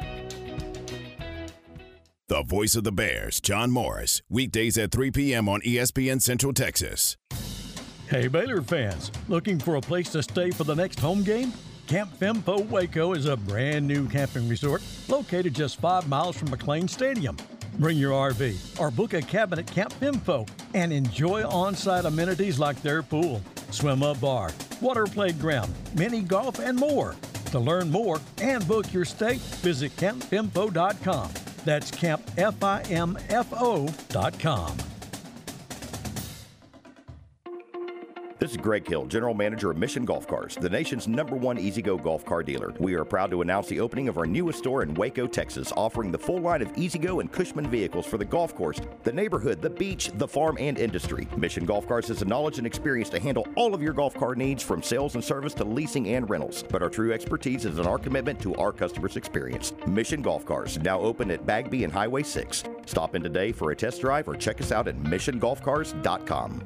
The 2.31 2.43
voice 2.43 2.75
of 2.75 2.85
the 2.85 2.93
Bears, 2.93 3.41
John 3.41 3.71
Morris, 3.71 4.21
weekdays 4.29 4.77
at 4.77 4.93
3 4.93 5.11
p.m. 5.11 5.49
on 5.49 5.59
ESPN 5.63 6.21
Central 6.21 6.53
Texas. 6.53 7.17
Hey, 8.07 8.29
Baylor 8.29 8.61
fans, 8.61 9.11
looking 9.27 9.59
for 9.59 9.75
a 9.75 9.81
place 9.81 10.09
to 10.11 10.23
stay 10.23 10.49
for 10.49 10.63
the 10.63 10.73
next 10.73 10.97
home 10.97 11.23
game? 11.23 11.51
Camp 11.87 12.09
Fimfo 12.17 12.65
Waco 12.69 13.11
is 13.11 13.25
a 13.25 13.35
brand 13.35 13.85
new 13.85 14.07
camping 14.07 14.47
resort 14.47 14.81
located 15.09 15.53
just 15.53 15.81
five 15.81 16.07
miles 16.07 16.37
from 16.37 16.47
McLane 16.47 16.89
Stadium. 16.89 17.35
Bring 17.79 17.97
your 17.97 18.13
RV 18.13 18.79
or 18.79 18.91
book 18.91 19.11
a 19.13 19.21
cabin 19.21 19.59
at 19.59 19.67
Camp 19.67 19.91
Fimfo 19.99 20.47
and 20.73 20.93
enjoy 20.93 21.45
on 21.45 21.75
site 21.75 22.05
amenities 22.05 22.57
like 22.57 22.81
their 22.81 23.03
pool, 23.03 23.41
swim 23.71 24.03
up 24.03 24.21
bar, 24.21 24.51
water 24.79 25.05
playground, 25.05 25.73
mini 25.97 26.21
golf, 26.21 26.59
and 26.59 26.77
more. 26.77 27.13
To 27.47 27.59
learn 27.59 27.91
more 27.91 28.21
and 28.37 28.65
book 28.69 28.93
your 28.93 29.03
stay, 29.03 29.35
visit 29.59 29.93
campfimfo.com. 29.97 31.29
That's 31.63 31.91
campfimfo.com. 31.91 34.90
This 38.41 38.51
is 38.53 38.57
Greg 38.57 38.87
Hill, 38.87 39.05
General 39.05 39.35
Manager 39.35 39.69
of 39.69 39.77
Mission 39.77 40.03
Golf 40.03 40.27
Cars, 40.27 40.55
the 40.55 40.67
nation's 40.67 41.07
number 41.07 41.35
one 41.35 41.59
E-Z-GO 41.59 41.99
golf 41.99 42.25
car 42.25 42.41
dealer. 42.41 42.73
We 42.79 42.95
are 42.95 43.05
proud 43.05 43.29
to 43.29 43.43
announce 43.43 43.67
the 43.67 43.79
opening 43.79 44.07
of 44.07 44.17
our 44.17 44.25
newest 44.25 44.57
store 44.57 44.81
in 44.81 44.95
Waco, 44.95 45.27
Texas, 45.27 45.71
offering 45.77 46.11
the 46.11 46.17
full 46.17 46.39
line 46.39 46.63
of 46.63 46.75
E-Z-GO 46.75 47.19
and 47.19 47.31
Cushman 47.31 47.69
vehicles 47.69 48.07
for 48.07 48.17
the 48.17 48.25
golf 48.25 48.55
course, 48.55 48.81
the 49.03 49.11
neighborhood, 49.11 49.61
the 49.61 49.69
beach, 49.69 50.09
the 50.15 50.27
farm, 50.27 50.57
and 50.59 50.79
industry. 50.79 51.27
Mission 51.37 51.65
Golf 51.65 51.87
Cars 51.87 52.07
has 52.07 52.17
the 52.17 52.25
knowledge 52.25 52.57
and 52.57 52.65
experience 52.65 53.09
to 53.09 53.19
handle 53.19 53.47
all 53.55 53.75
of 53.75 53.81
your 53.83 53.93
golf 53.93 54.15
car 54.15 54.33
needs 54.33 54.63
from 54.63 54.81
sales 54.81 55.13
and 55.13 55.23
service 55.23 55.53
to 55.53 55.63
leasing 55.63 56.07
and 56.07 56.27
rentals. 56.27 56.63
But 56.63 56.81
our 56.81 56.89
true 56.89 57.13
expertise 57.13 57.65
is 57.65 57.77
in 57.77 57.85
our 57.85 57.99
commitment 57.99 58.41
to 58.41 58.55
our 58.55 58.71
customers' 58.71 59.17
experience. 59.17 59.71
Mission 59.85 60.23
Golf 60.23 60.45
Cars, 60.45 60.79
now 60.79 60.99
open 60.99 61.29
at 61.29 61.45
Bagby 61.45 61.83
and 61.83 61.93
Highway 61.93 62.23
6. 62.23 62.63
Stop 62.87 63.13
in 63.13 63.21
today 63.21 63.51
for 63.51 63.69
a 63.69 63.75
test 63.75 64.01
drive 64.01 64.27
or 64.27 64.33
check 64.33 64.59
us 64.61 64.71
out 64.71 64.87
at 64.87 64.97
missiongolfcars.com. 65.03 66.63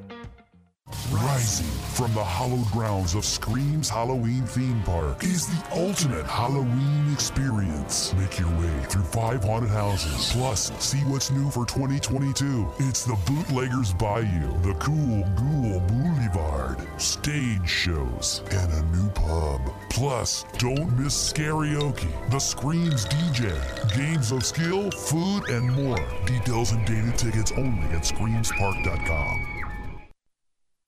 Rising 1.10 1.66
from 1.66 2.14
the 2.14 2.22
hallowed 2.22 2.66
grounds 2.66 3.16
of 3.16 3.24
Scream's 3.24 3.88
Halloween 3.88 4.44
theme 4.44 4.80
park 4.84 5.24
is 5.24 5.48
the 5.48 5.64
ultimate 5.72 6.26
Halloween 6.26 7.12
experience. 7.12 8.14
Make 8.14 8.38
your 8.38 8.50
way 8.50 8.84
through 8.84 9.02
five 9.02 9.42
haunted 9.42 9.70
houses, 9.70 10.30
plus 10.32 10.70
see 10.78 10.98
what's 10.98 11.32
new 11.32 11.50
for 11.50 11.66
2022. 11.66 12.68
It's 12.78 13.04
the 13.04 13.16
Bootleggers 13.26 13.94
Bayou, 13.94 14.56
the 14.62 14.74
Cool 14.74 15.24
Ghoul 15.34 15.80
Boulevard, 15.88 16.86
stage 17.00 17.68
shows, 17.68 18.42
and 18.52 18.72
a 18.72 18.96
new 18.96 19.08
pub. 19.10 19.60
Plus, 19.90 20.44
don't 20.58 20.96
miss 20.96 21.32
Karaoke, 21.32 22.30
the 22.30 22.38
Screams 22.38 23.06
DJ, 23.06 23.96
games 23.96 24.30
of 24.30 24.44
skill, 24.44 24.92
food, 24.92 25.48
and 25.48 25.68
more. 25.72 25.98
Details 26.26 26.70
and 26.70 26.86
dated 26.86 27.18
tickets 27.18 27.50
only 27.56 27.88
at 27.88 28.02
screamspark.com. 28.02 29.55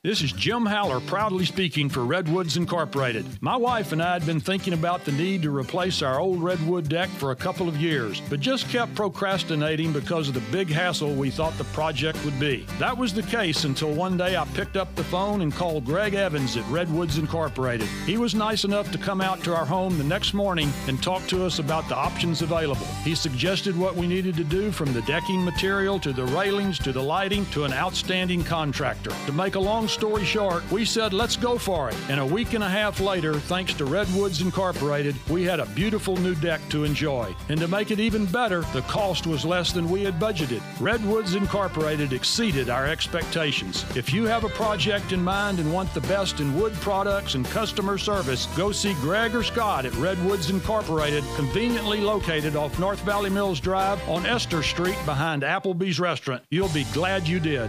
This 0.08 0.22
is 0.22 0.32
Jim 0.32 0.64
Haller 0.64 1.00
proudly 1.00 1.44
speaking 1.44 1.90
for 1.90 2.02
Redwoods 2.02 2.56
Incorporated. 2.56 3.26
My 3.42 3.58
wife 3.58 3.92
and 3.92 4.02
I 4.02 4.14
had 4.14 4.24
been 4.24 4.40
thinking 4.40 4.72
about 4.72 5.04
the 5.04 5.12
need 5.12 5.42
to 5.42 5.54
replace 5.54 6.00
our 6.00 6.18
old 6.18 6.42
redwood 6.42 6.88
deck 6.88 7.10
for 7.10 7.32
a 7.32 7.36
couple 7.36 7.68
of 7.68 7.76
years, 7.76 8.22
but 8.30 8.40
just 8.40 8.70
kept 8.70 8.94
procrastinating 8.94 9.92
because 9.92 10.26
of 10.28 10.32
the 10.32 10.40
big 10.50 10.70
hassle 10.70 11.14
we 11.14 11.28
thought 11.28 11.58
the 11.58 11.64
project 11.64 12.24
would 12.24 12.40
be. 12.40 12.64
That 12.78 12.96
was 12.96 13.12
the 13.12 13.22
case 13.22 13.64
until 13.64 13.92
one 13.92 14.16
day 14.16 14.34
I 14.38 14.46
picked 14.54 14.78
up 14.78 14.94
the 14.94 15.04
phone 15.04 15.42
and 15.42 15.52
called 15.52 15.84
Greg 15.84 16.14
Evans 16.14 16.56
at 16.56 16.66
Redwoods 16.70 17.18
Incorporated. 17.18 17.88
He 18.06 18.16
was 18.16 18.34
nice 18.34 18.64
enough 18.64 18.90
to 18.92 18.96
come 18.96 19.20
out 19.20 19.44
to 19.44 19.54
our 19.54 19.66
home 19.66 19.98
the 19.98 20.04
next 20.04 20.32
morning 20.32 20.72
and 20.86 21.02
talk 21.02 21.26
to 21.26 21.44
us 21.44 21.58
about 21.58 21.86
the 21.90 21.96
options 21.96 22.40
available. 22.40 22.86
He 23.04 23.14
suggested 23.14 23.78
what 23.78 23.94
we 23.94 24.06
needed 24.06 24.36
to 24.36 24.44
do 24.44 24.72
from 24.72 24.90
the 24.94 25.02
decking 25.02 25.44
material 25.44 26.00
to 26.00 26.14
the 26.14 26.24
railings 26.24 26.78
to 26.78 26.92
the 26.92 27.02
lighting 27.02 27.44
to 27.50 27.64
an 27.64 27.74
outstanding 27.74 28.42
contractor. 28.42 29.10
To 29.26 29.32
make 29.32 29.56
a 29.56 29.60
long 29.60 29.86
story 29.98 30.24
short, 30.24 30.62
we 30.70 30.84
said, 30.84 31.12
let's 31.12 31.34
go 31.34 31.58
for 31.58 31.88
it. 31.88 31.96
And 32.08 32.20
a 32.20 32.24
week 32.24 32.52
and 32.52 32.62
a 32.62 32.68
half 32.68 33.00
later, 33.00 33.34
thanks 33.34 33.74
to 33.74 33.84
Redwoods 33.84 34.40
Incorporated, 34.40 35.16
we 35.28 35.42
had 35.42 35.58
a 35.58 35.66
beautiful 35.66 36.16
new 36.18 36.36
deck 36.36 36.60
to 36.68 36.84
enjoy. 36.84 37.34
And 37.48 37.58
to 37.58 37.66
make 37.66 37.90
it 37.90 37.98
even 37.98 38.24
better, 38.24 38.60
the 38.72 38.82
cost 38.82 39.26
was 39.26 39.44
less 39.44 39.72
than 39.72 39.90
we 39.90 40.04
had 40.04 40.20
budgeted. 40.20 40.62
Redwoods 40.78 41.34
Incorporated 41.34 42.12
exceeded 42.12 42.70
our 42.70 42.86
expectations. 42.86 43.84
If 43.96 44.12
you 44.14 44.24
have 44.26 44.44
a 44.44 44.50
project 44.50 45.10
in 45.10 45.20
mind 45.20 45.58
and 45.58 45.74
want 45.74 45.92
the 45.92 46.00
best 46.02 46.38
in 46.38 46.54
wood 46.54 46.74
products 46.74 47.34
and 47.34 47.44
customer 47.46 47.98
service, 47.98 48.46
go 48.56 48.70
see 48.70 48.94
Greg 49.00 49.34
or 49.34 49.42
Scott 49.42 49.84
at 49.84 49.94
Redwoods 49.96 50.48
Incorporated, 50.48 51.24
conveniently 51.34 52.00
located 52.00 52.54
off 52.54 52.78
North 52.78 53.00
Valley 53.00 53.30
Mills 53.30 53.58
Drive 53.58 54.00
on 54.08 54.26
Esther 54.26 54.62
Street 54.62 54.98
behind 55.04 55.42
Applebee's 55.42 55.98
Restaurant. 55.98 56.44
You'll 56.50 56.68
be 56.68 56.84
glad 56.92 57.26
you 57.26 57.40
did. 57.40 57.68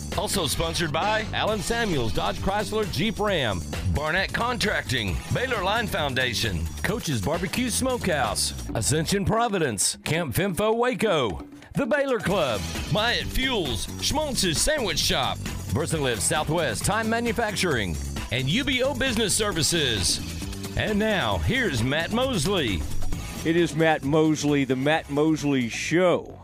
Also 0.17 0.45
sponsored 0.45 0.91
by 0.91 1.25
Allen 1.33 1.61
Samuels 1.61 2.13
Dodge 2.13 2.37
Chrysler 2.37 2.89
Jeep 2.91 3.19
Ram, 3.19 3.61
Barnett 3.95 4.33
Contracting, 4.33 5.15
Baylor 5.33 5.63
Line 5.63 5.87
Foundation, 5.87 6.65
Coach's 6.83 7.21
Barbecue 7.21 7.69
Smokehouse, 7.69 8.53
Ascension 8.75 9.25
Providence, 9.25 9.97
Camp 10.03 10.35
Fimfo 10.35 10.75
Waco, 10.75 11.45
The 11.73 11.85
Baylor 11.85 12.19
Club, 12.19 12.61
Myatt 12.91 13.25
Fuels, 13.27 13.87
Schmaltz's 14.01 14.59
Sandwich 14.61 14.99
Shop, 14.99 15.37
Versalift 15.73 16.19
Southwest 16.19 16.85
Time 16.85 17.09
Manufacturing, 17.09 17.95
and 18.31 18.47
UBEO 18.47 18.97
Business 18.99 19.33
Services. 19.33 20.19
And 20.77 20.99
now, 20.99 21.37
here's 21.39 21.83
Matt 21.83 22.11
Mosley. 22.11 22.81
It 23.43 23.55
is 23.55 23.75
Matt 23.75 24.03
Mosley, 24.03 24.65
the 24.65 24.75
Matt 24.75 25.09
Mosley 25.09 25.67
Show. 25.67 26.40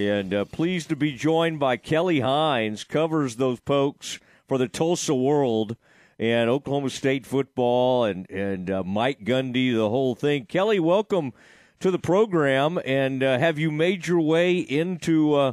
And 0.00 0.32
uh, 0.32 0.46
pleased 0.46 0.88
to 0.88 0.96
be 0.96 1.12
joined 1.12 1.60
by 1.60 1.76
Kelly 1.76 2.20
Hines, 2.20 2.84
covers 2.84 3.36
those 3.36 3.60
pokes 3.60 4.18
for 4.48 4.56
the 4.56 4.66
Tulsa 4.66 5.14
World 5.14 5.76
and 6.18 6.48
Oklahoma 6.48 6.88
State 6.88 7.26
football 7.26 8.06
and, 8.06 8.28
and 8.30 8.70
uh, 8.70 8.82
Mike 8.82 9.24
Gundy, 9.24 9.74
the 9.74 9.90
whole 9.90 10.14
thing. 10.14 10.46
Kelly, 10.46 10.80
welcome 10.80 11.34
to 11.80 11.90
the 11.90 11.98
program. 11.98 12.80
And 12.86 13.22
uh, 13.22 13.38
have 13.38 13.58
you 13.58 13.70
made 13.70 14.06
your 14.06 14.22
way 14.22 14.56
into 14.56 15.34
uh, 15.34 15.52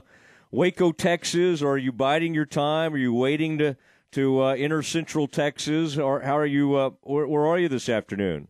Waco, 0.49 0.93
Texas, 0.93 1.61
or 1.61 1.71
are 1.71 1.77
you 1.77 1.91
biding 1.91 2.33
your 2.33 2.45
time? 2.45 2.93
Are 2.93 2.97
you 2.97 3.13
waiting 3.13 3.57
to, 3.57 3.75
to 4.13 4.43
uh, 4.43 4.53
enter 4.53 4.81
Central 4.81 5.27
Texas? 5.27 5.97
Or 5.97 6.21
how 6.21 6.37
are 6.37 6.45
you? 6.45 6.73
Uh, 6.73 6.91
where, 7.01 7.27
where 7.27 7.45
are 7.45 7.59
you 7.59 7.67
this 7.67 7.89
afternoon? 7.89 8.47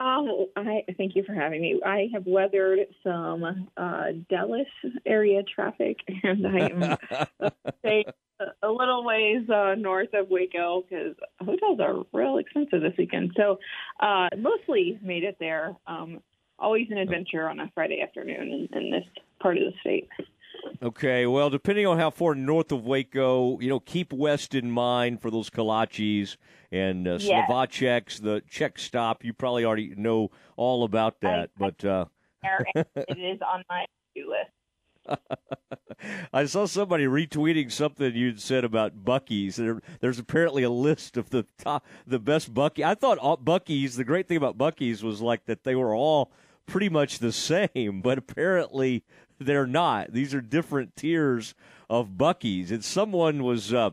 Um, 0.00 0.46
I 0.56 0.84
thank 0.96 1.16
you 1.16 1.24
for 1.24 1.34
having 1.34 1.60
me. 1.60 1.80
I 1.84 2.08
have 2.12 2.24
weathered 2.24 2.80
some 3.02 3.68
uh, 3.76 4.04
Dallas 4.30 4.68
area 5.04 5.42
traffic, 5.42 5.96
and 6.22 6.46
I 6.46 6.68
am 6.68 7.50
staying 7.80 8.04
a 8.62 8.70
little 8.70 9.04
ways 9.04 9.48
uh, 9.50 9.74
north 9.76 10.14
of 10.14 10.28
Waco 10.28 10.84
because 10.88 11.16
hotels 11.40 11.80
are 11.80 12.04
real 12.12 12.38
expensive 12.38 12.80
this 12.80 12.92
weekend. 12.96 13.32
So, 13.36 13.58
uh, 13.98 14.28
mostly 14.38 15.00
made 15.02 15.24
it 15.24 15.36
there. 15.40 15.74
Um, 15.88 16.20
always 16.60 16.86
an 16.90 16.98
adventure 16.98 17.48
on 17.48 17.58
a 17.58 17.70
Friday 17.74 18.00
afternoon 18.00 18.68
in, 18.72 18.78
in 18.78 18.90
this 18.92 19.04
part 19.40 19.56
of 19.56 19.64
the 19.64 19.72
state. 19.80 20.08
Okay, 20.82 21.26
well, 21.26 21.50
depending 21.50 21.86
on 21.86 21.98
how 21.98 22.10
far 22.10 22.34
north 22.34 22.70
of 22.70 22.84
Waco, 22.84 23.58
you 23.60 23.68
know, 23.68 23.80
keep 23.80 24.12
west 24.12 24.54
in 24.54 24.70
mind 24.70 25.20
for 25.20 25.30
those 25.30 25.50
kolaches 25.50 26.36
and 26.70 27.06
uh, 27.08 27.18
Yes. 27.20 27.48
Slovaceks, 27.50 28.22
the 28.22 28.42
Czech 28.48 28.78
stop. 28.78 29.24
You 29.24 29.32
probably 29.32 29.64
already 29.64 29.94
know 29.96 30.30
all 30.56 30.84
about 30.84 31.20
that, 31.20 31.50
but 31.58 31.84
uh, 31.84 32.06
it 32.74 33.18
is 33.18 33.40
on 33.42 33.64
my 33.68 33.84
to-do 34.14 34.30
list. 34.30 34.50
I 36.32 36.44
saw 36.44 36.66
somebody 36.66 37.06
retweeting 37.06 37.72
something 37.72 38.14
you'd 38.14 38.40
said 38.40 38.64
about 38.64 39.04
Buc-ee's. 39.04 39.56
There, 39.56 39.80
there's 40.00 40.18
apparently 40.18 40.62
a 40.62 40.70
list 40.70 41.16
of 41.16 41.30
the 41.30 41.46
top, 41.58 41.84
the 42.06 42.18
best 42.18 42.52
Buc-ee. 42.54 42.84
I 42.84 42.94
thought 42.94 43.18
all, 43.18 43.38
Buc-ee's. 43.38 43.96
The 43.96 44.04
great 44.04 44.28
thing 44.28 44.36
about 44.36 44.58
Buc-ee's 44.58 45.02
was 45.02 45.20
like 45.20 45.46
that 45.46 45.64
they 45.64 45.74
were 45.74 45.94
all 45.94 46.30
pretty 46.66 46.88
much 46.88 47.18
the 47.18 47.32
same, 47.32 48.00
but 48.02 48.18
apparently 48.18 49.02
they're 49.38 49.66
not. 49.66 50.12
These 50.12 50.34
are 50.34 50.40
different 50.42 50.94
tiers 50.94 51.54
of 51.88 52.10
Buc-ee's. 52.10 52.70
And 52.70 52.84
someone 52.84 53.42
was, 53.42 53.72
uh, 53.72 53.90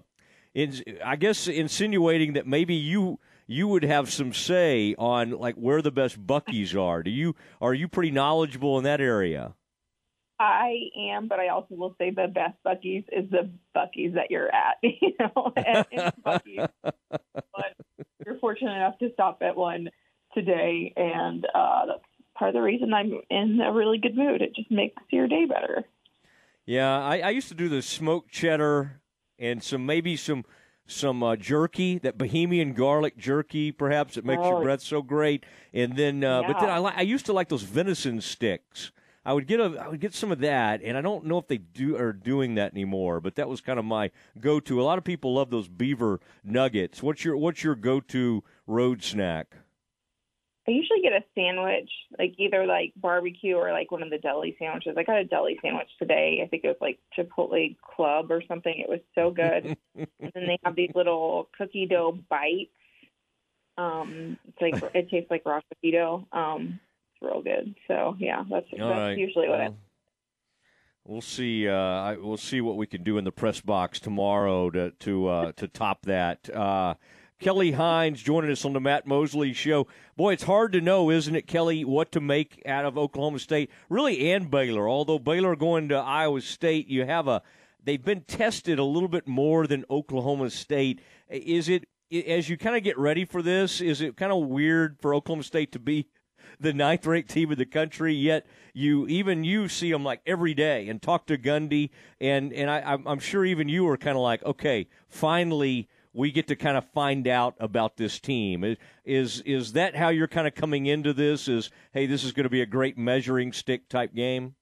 I 0.56 1.16
guess, 1.18 1.48
insinuating 1.48 2.34
that 2.34 2.48
maybe 2.48 2.76
you 2.76 3.20
you 3.48 3.68
would 3.68 3.84
have 3.84 4.12
some 4.12 4.34
say 4.34 4.96
on 4.98 5.32
like 5.32 5.56
where 5.56 5.82
the 5.82 5.92
best 5.92 6.26
Buc-ee's 6.26 6.76
are. 6.76 7.04
Do 7.04 7.12
you 7.12 7.36
are 7.62 7.74
you 7.74 7.88
pretty 7.88 8.12
knowledgeable 8.12 8.78
in 8.78 8.84
that 8.86 9.02
area? 9.02 9.56
I 10.40 10.90
am, 10.98 11.28
but 11.28 11.40
I 11.40 11.48
also 11.50 11.76
will 11.76 11.96
say 11.98 12.10
the 12.10 12.28
best 12.28 12.56
Buc-ee's 12.66 13.06
is 13.12 13.30
the 13.30 13.50
Buc-ee's 13.76 14.16
that 14.16 14.32
you're 14.32 14.54
at. 14.54 14.78
You 14.84 15.14
know, 15.20 15.54
and, 15.56 15.86
and 15.92 16.14
Buc-ee's. 16.26 16.68
But 17.12 17.74
you're 18.26 18.40
fortunate 18.40 18.76
enough 18.76 18.98
to 19.00 19.12
stop 19.14 19.40
at 19.42 19.56
one 19.56 19.90
today, 20.34 20.94
and 20.96 21.46
uh, 21.54 21.86
that's 21.86 22.04
part 22.38 22.50
of 22.50 22.56
the 22.56 22.62
reason 22.62 22.94
I'm 22.94 23.22
in 23.30 23.62
a 23.62 23.72
really 23.72 23.98
good 23.98 24.16
mood. 24.16 24.42
It 24.42 24.56
just 24.56 24.72
makes 24.72 25.02
your 25.10 25.28
day 25.28 25.46
better. 25.46 25.86
Yeah, 26.66 27.00
I, 27.00 27.20
I 27.20 27.30
used 27.30 27.48
to 27.50 27.54
do 27.54 27.70
the 27.70 27.82
smoked 27.82 28.32
cheddar 28.32 29.02
and 29.40 29.62
some 29.64 29.86
maybe 29.86 30.16
some 30.16 30.46
some 30.88 31.24
uh, 31.24 31.36
jerky, 31.36 31.98
that 32.00 32.16
Bohemian 32.18 32.74
garlic 32.74 33.18
jerky, 33.18 33.72
perhaps 33.72 34.16
that 34.16 34.24
makes 34.26 34.44
your 34.44 34.60
Oh. 34.60 34.64
breath 34.64 34.82
so 34.82 35.02
great. 35.02 35.44
And 35.74 35.96
then, 35.98 36.24
uh, 36.24 36.44
but 36.46 36.60
then 36.60 36.70
I, 36.70 36.78
li- 36.78 36.94
I 36.96 37.02
used 37.02 37.26
to 37.26 37.34
like 37.34 37.50
those 37.50 37.64
venison 37.64 38.22
sticks. 38.22 38.92
I 39.26 39.34
would 39.34 39.48
get 39.48 39.60
a 39.60 39.82
I 39.84 39.88
would 39.88 40.00
get 40.00 40.14
some 40.14 40.32
of 40.32 40.38
that, 40.42 40.82
and 40.84 40.96
I 40.96 41.02
don't 41.02 41.26
know 41.26 41.40
if 41.40 41.48
they 41.48 41.58
do 41.58 41.98
are 41.98 42.14
doing 42.14 42.54
that 42.56 42.74
anymore. 42.74 43.20
But 43.20 43.34
that 43.38 43.50
was 43.50 43.60
kind 43.62 43.80
of 43.80 43.86
my 43.86 44.12
go 44.40 44.60
to. 44.60 44.80
A 44.80 44.84
lot 44.84 45.00
of 45.00 45.04
people 45.04 45.34
love 45.34 45.50
those 45.50 45.68
beaver 45.68 46.20
nuggets. 46.44 47.02
What's 47.02 47.26
your 47.26 47.36
what's 47.36 47.64
your 47.64 47.74
go 47.74 48.00
to 48.02 48.44
road 48.68 49.02
snack? 49.02 49.56
I 50.68 50.72
usually 50.72 51.02
get 51.02 51.14
a 51.14 51.24
sandwich, 51.36 51.90
like 52.18 52.34
either 52.38 52.66
like 52.66 52.94
barbecue 52.96 53.56
or 53.56 53.72
like 53.72 53.92
one 53.92 54.02
of 54.02 54.10
the 54.10 54.18
deli 54.18 54.56
sandwiches. 54.58 54.96
I 54.98 55.04
got 55.04 55.20
a 55.20 55.24
deli 55.24 55.60
sandwich 55.62 55.90
today. 56.00 56.42
I 56.44 56.48
think 56.48 56.64
it 56.64 56.68
was 56.68 56.78
like 56.82 56.98
Chipotle 57.16 57.76
Club 57.82 58.32
or 58.32 58.42
something. 58.48 58.74
It 58.76 58.90
was 58.90 59.02
so 59.14 59.30
good. 59.30 59.78
and 59.96 60.32
then 60.34 60.48
they 60.48 60.58
have 60.64 60.76
these 60.76 60.92
little 60.96 61.50
cookie 61.58 61.86
dough 61.86 62.18
bites. 62.30 62.72
Um, 63.78 64.38
it's 64.48 64.62
like 64.62 64.92
it 64.96 65.10
tastes 65.10 65.30
like 65.30 65.44
raw 65.46 65.62
cookie 65.70 65.92
dough. 65.92 66.28
Um, 66.32 66.80
it's 67.14 67.22
real 67.22 67.44
good. 67.44 67.76
So 67.88 68.16
yeah, 68.18 68.44
that's 68.50 68.66
All 68.74 68.90
that's 68.90 68.98
right. 68.98 69.18
usually 69.18 69.48
what 69.48 69.62
I. 69.62 69.70
Well, 69.70 69.78
We'll 71.08 71.22
see. 71.22 71.68
Uh, 71.68 71.76
I, 71.76 72.18
we'll 72.18 72.36
see 72.36 72.62
what 72.62 72.78
we 72.78 72.88
can 72.88 73.04
do 73.04 73.20
in 73.20 73.26
the 73.26 73.32
press 73.32 73.62
box 73.62 74.00
tomorrow 74.00 74.72
to 74.72 74.90
to 74.90 75.28
uh, 75.28 75.52
to 75.54 75.68
top 75.68 76.08
that. 76.08 76.50
Uh, 76.50 76.96
Kelly 77.40 77.74
Hines 77.74 78.24
joining 78.24 78.52
us 78.52 78.64
on 78.64 78.74
the 78.74 78.80
Matt 78.80 79.06
Mosley 79.06 79.52
Show. 79.52 79.88
Boy, 80.16 80.34
it's 80.34 80.44
hard 80.44 80.72
to 80.72 80.80
know, 80.80 81.12
isn't 81.12 81.36
it, 81.36 81.48
Kelly, 81.48 81.84
what 81.84 82.12
to 82.14 82.22
make 82.22 82.62
out 82.66 82.86
of 82.86 82.98
Oklahoma 82.98 83.40
State, 83.40 83.70
really, 83.90 84.32
and 84.32 84.50
Baylor. 84.50 84.88
Although 84.88 85.20
Baylor 85.20 85.56
going 85.58 85.90
to 85.90 85.96
Iowa 85.96 86.40
State, 86.42 86.88
you 86.88 87.06
have 87.06 87.28
a 87.28 87.42
they've 87.84 88.04
been 88.04 88.22
tested 88.22 88.80
a 88.80 88.84
little 88.86 89.10
bit 89.10 89.28
more 89.28 89.68
than 89.68 89.84
Oklahoma 89.90 90.50
State. 90.50 91.02
Is 91.30 91.68
it 91.68 91.88
as 92.12 92.48
you 92.48 92.58
kind 92.58 92.78
of 92.78 92.84
get 92.84 92.98
ready 92.98 93.26
for 93.26 93.42
this? 93.42 93.82
Is 93.82 94.00
it 94.00 94.16
kind 94.16 94.32
of 94.32 94.48
weird 94.48 94.98
for 95.02 95.14
Oklahoma 95.14 95.44
State 95.44 95.74
to 95.74 95.80
be 95.80 96.08
the 96.60 96.74
ninth 96.74 97.06
ranked 97.06 97.30
team 97.30 97.52
in 97.52 97.58
the 97.58 97.66
country, 97.66 98.14
yet 98.14 98.46
you 98.74 99.08
even 99.08 99.44
you 99.44 99.68
see 99.68 99.92
them 99.92 100.06
like 100.06 100.22
every 100.26 100.54
day 100.54 100.88
and 100.88 101.02
talk 101.02 101.28
to 101.28 101.38
Gundy, 101.38 101.90
and 102.22 102.54
and 102.54 102.70
I, 102.70 102.98
I'm, 103.06 103.20
sure 103.20 103.44
even 103.44 103.68
you 103.68 103.84
were 103.84 103.98
kind 103.98 104.16
of 104.16 104.24
like, 104.24 104.44
okay, 104.46 104.88
finally 105.10 105.90
we 106.16 106.32
get 106.32 106.48
to 106.48 106.56
kind 106.56 106.78
of 106.78 106.86
find 106.92 107.28
out 107.28 107.56
about 107.60 107.98
this 107.98 108.20
team. 108.20 108.78
Is 109.04 109.42
is 109.42 109.74
that 109.74 109.96
how 109.96 110.10
you're 110.10 110.28
kind 110.28 110.48
of 110.48 110.56
coming 110.56 110.86
into 110.86 111.14
this? 111.14 111.48
Is 111.48 111.70
hey, 111.94 112.06
this 112.06 112.24
is 112.24 112.32
going 112.32 112.46
to 112.46 112.50
be 112.50 112.62
a 112.62 112.66
great 112.66 112.98
measuring 112.98 113.52
stick 113.52 113.90
type 113.90 114.16
game? 114.16 114.56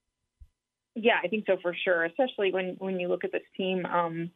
Yeah, 0.96 1.20
I 1.24 1.28
think 1.28 1.46
so 1.48 1.58
for 1.62 1.76
sure. 1.76 2.04
Especially 2.06 2.52
when 2.52 2.76
when 2.80 3.00
you 3.00 3.08
look 3.08 3.24
at 3.24 3.32
this 3.32 3.44
team, 3.56 3.86
um, 3.86 4.32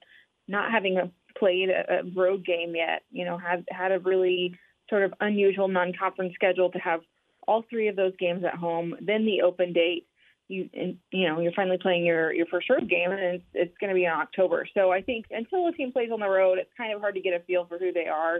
not 0.47 0.72
having 0.72 0.97
a, 0.97 1.11
played 1.38 1.70
a, 1.70 1.99
a 1.99 2.03
road 2.15 2.45
game 2.45 2.76
yet. 2.76 3.03
You 3.11 3.26
know, 3.26 3.38
had 3.38 3.65
had 3.70 3.91
a 3.91 3.99
really 3.99 4.55
sort 4.89 5.03
of 5.03 5.13
unusual 5.20 5.68
non-conference 5.68 6.34
schedule 6.36 6.72
to 6.72 6.80
have 6.80 7.01
all 7.47 7.63
three 7.70 7.88
of 7.88 7.95
those 7.95 8.13
games 8.20 8.43
at 8.43 8.55
home, 8.55 8.95
then 9.01 9.26
the 9.26 9.41
open 9.41 9.74
date. 9.74 10.07
You 10.47 10.69
you 10.73 11.27
know 11.27 11.39
you're 11.41 11.51
finally 11.53 11.77
playing 11.77 12.05
your 12.05 12.31
your 12.33 12.45
first 12.45 12.69
road 12.69 12.89
game, 12.89 13.11
and 13.11 13.19
it's, 13.19 13.43
it's 13.53 13.77
going 13.79 13.89
to 13.89 13.95
be 13.95 14.05
in 14.05 14.11
October. 14.11 14.67
So 14.73 14.91
I 14.91 15.01
think 15.01 15.25
until 15.29 15.67
a 15.67 15.73
team 15.73 15.91
plays 15.91 16.09
on 16.11 16.19
the 16.19 16.29
road, 16.29 16.57
it's 16.57 16.71
kind 16.77 16.93
of 16.93 17.01
hard 17.01 17.15
to 17.15 17.21
get 17.21 17.33
a 17.33 17.43
feel 17.43 17.65
for 17.65 17.77
who 17.77 17.91
they 17.91 18.07
are. 18.07 18.39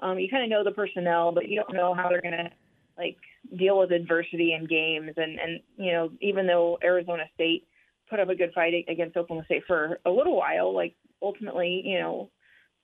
Um, 0.00 0.18
you 0.18 0.28
kind 0.30 0.44
of 0.44 0.50
know 0.50 0.62
the 0.62 0.70
personnel, 0.70 1.32
but 1.32 1.48
you 1.48 1.56
don't 1.56 1.74
know 1.74 1.94
how 1.94 2.08
they're 2.08 2.22
going 2.22 2.36
to 2.36 2.50
like 2.96 3.16
deal 3.56 3.78
with 3.78 3.90
adversity 3.90 4.52
in 4.52 4.66
games. 4.66 5.12
And 5.16 5.38
and 5.38 5.60
you 5.76 5.92
know 5.92 6.10
even 6.20 6.46
though 6.46 6.78
Arizona 6.82 7.24
State 7.34 7.66
put 8.08 8.20
up 8.20 8.28
a 8.28 8.34
good 8.34 8.52
fight 8.54 8.72
against 8.88 9.16
Oklahoma 9.16 9.44
State 9.46 9.64
for 9.66 9.98
a 10.06 10.10
little 10.10 10.36
while, 10.36 10.74
like 10.74 10.94
ultimately 11.20 11.82
you 11.84 11.98
know 11.98 12.30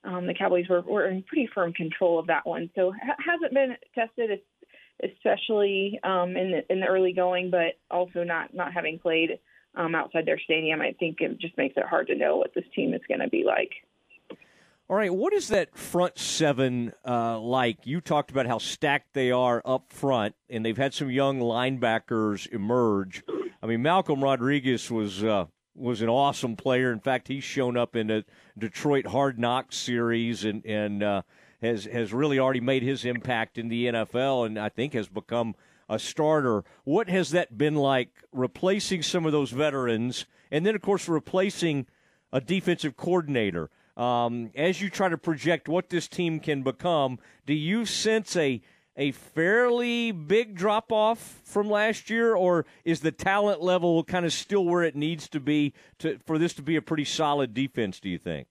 um, 0.05 0.27
the 0.27 0.33
Cowboys 0.33 0.67
were, 0.69 0.81
were 0.81 1.07
in 1.07 1.23
pretty 1.23 1.49
firm 1.53 1.73
control 1.73 2.19
of 2.19 2.27
that 2.27 2.45
one. 2.45 2.69
So 2.75 2.91
ha- 2.91 3.15
hasn't 3.25 3.53
been 3.53 3.75
tested, 3.93 4.39
especially 5.03 5.99
um, 6.03 6.35
in 6.37 6.51
the 6.51 6.71
in 6.71 6.79
the 6.79 6.87
early 6.87 7.13
going, 7.13 7.51
but 7.51 7.77
also 7.89 8.23
not 8.23 8.53
not 8.53 8.73
having 8.73 8.99
played 8.99 9.39
um, 9.75 9.95
outside 9.95 10.25
their 10.25 10.39
stadium. 10.39 10.81
I 10.81 10.95
think 10.99 11.17
it 11.19 11.39
just 11.39 11.57
makes 11.57 11.75
it 11.77 11.85
hard 11.85 12.07
to 12.07 12.15
know 12.15 12.37
what 12.37 12.53
this 12.53 12.65
team 12.75 12.93
is 12.93 13.01
going 13.07 13.19
to 13.19 13.29
be 13.29 13.43
like. 13.45 13.71
All 14.87 14.95
right, 14.95 15.13
what 15.13 15.33
is 15.33 15.47
that 15.47 15.75
front 15.75 16.19
seven 16.19 16.93
uh, 17.07 17.39
like? 17.39 17.87
You 17.87 18.01
talked 18.01 18.29
about 18.29 18.45
how 18.45 18.59
stacked 18.59 19.13
they 19.13 19.31
are 19.31 19.61
up 19.65 19.91
front, 19.91 20.35
and 20.47 20.63
they've 20.63 20.77
had 20.77 20.93
some 20.93 21.09
young 21.09 21.39
linebackers 21.39 22.47
emerge. 22.51 23.23
I 23.63 23.65
mean, 23.65 23.81
Malcolm 23.81 24.23
Rodriguez 24.23 24.91
was 24.91 25.23
uh, 25.23 25.45
was 25.75 26.03
an 26.03 26.09
awesome 26.09 26.55
player. 26.55 26.91
In 26.91 26.99
fact, 26.99 27.27
he's 27.27 27.43
shown 27.43 27.77
up 27.77 27.95
in 27.95 28.11
a 28.11 28.23
Detroit 28.57 29.07
Hard 29.07 29.39
Knocks 29.39 29.75
series 29.75 30.45
and 30.45 30.63
and 30.65 31.01
uh, 31.01 31.21
has 31.65 31.85
has 31.85 32.13
really 32.13 32.39
already 32.39 32.61
made 32.61 32.83
his 32.83 33.05
impact 33.05 33.57
in 33.57 33.67
the 33.67 33.87
NFL, 33.87 34.45
and 34.45 34.57
I 34.57 34.69
think 34.69 34.93
has 34.93 35.07
become 35.07 35.55
a 35.89 35.99
starter. 35.99 36.63
What 36.83 37.09
has 37.09 37.31
that 37.31 37.57
been 37.57 37.75
like 37.75 38.09
replacing 38.31 39.03
some 39.03 39.25
of 39.25 39.31
those 39.31 39.51
veterans, 39.51 40.25
and 40.51 40.65
then 40.65 40.75
of 40.75 40.81
course 40.81 41.07
replacing 41.07 41.87
a 42.31 42.41
defensive 42.41 42.95
coordinator? 42.95 43.69
Um, 43.97 44.51
as 44.55 44.81
you 44.81 44.89
try 44.89 45.07
to 45.07 45.17
project 45.17 45.69
what 45.69 45.89
this 45.89 46.07
team 46.07 46.39
can 46.39 46.63
become, 46.63 47.17
do 47.45 47.53
you 47.53 47.85
sense 47.85 48.35
a 48.35 48.61
a 48.97 49.11
fairly 49.11 50.11
big 50.11 50.55
drop 50.55 50.91
off 50.91 51.41
from 51.43 51.69
last 51.69 52.09
year, 52.09 52.33
or 52.35 52.65
is 52.85 53.01
the 53.01 53.11
talent 53.11 53.61
level 53.61 54.03
kind 54.03 54.25
of 54.25 54.31
still 54.31 54.63
where 54.63 54.83
it 54.83 54.95
needs 54.95 55.27
to 55.29 55.39
be 55.39 55.73
to 55.99 56.17
for 56.25 56.37
this 56.37 56.53
to 56.53 56.61
be 56.61 56.75
a 56.75 56.81
pretty 56.81 57.05
solid 57.05 57.53
defense? 57.53 57.99
Do 57.99 58.09
you 58.09 58.17
think? 58.17 58.47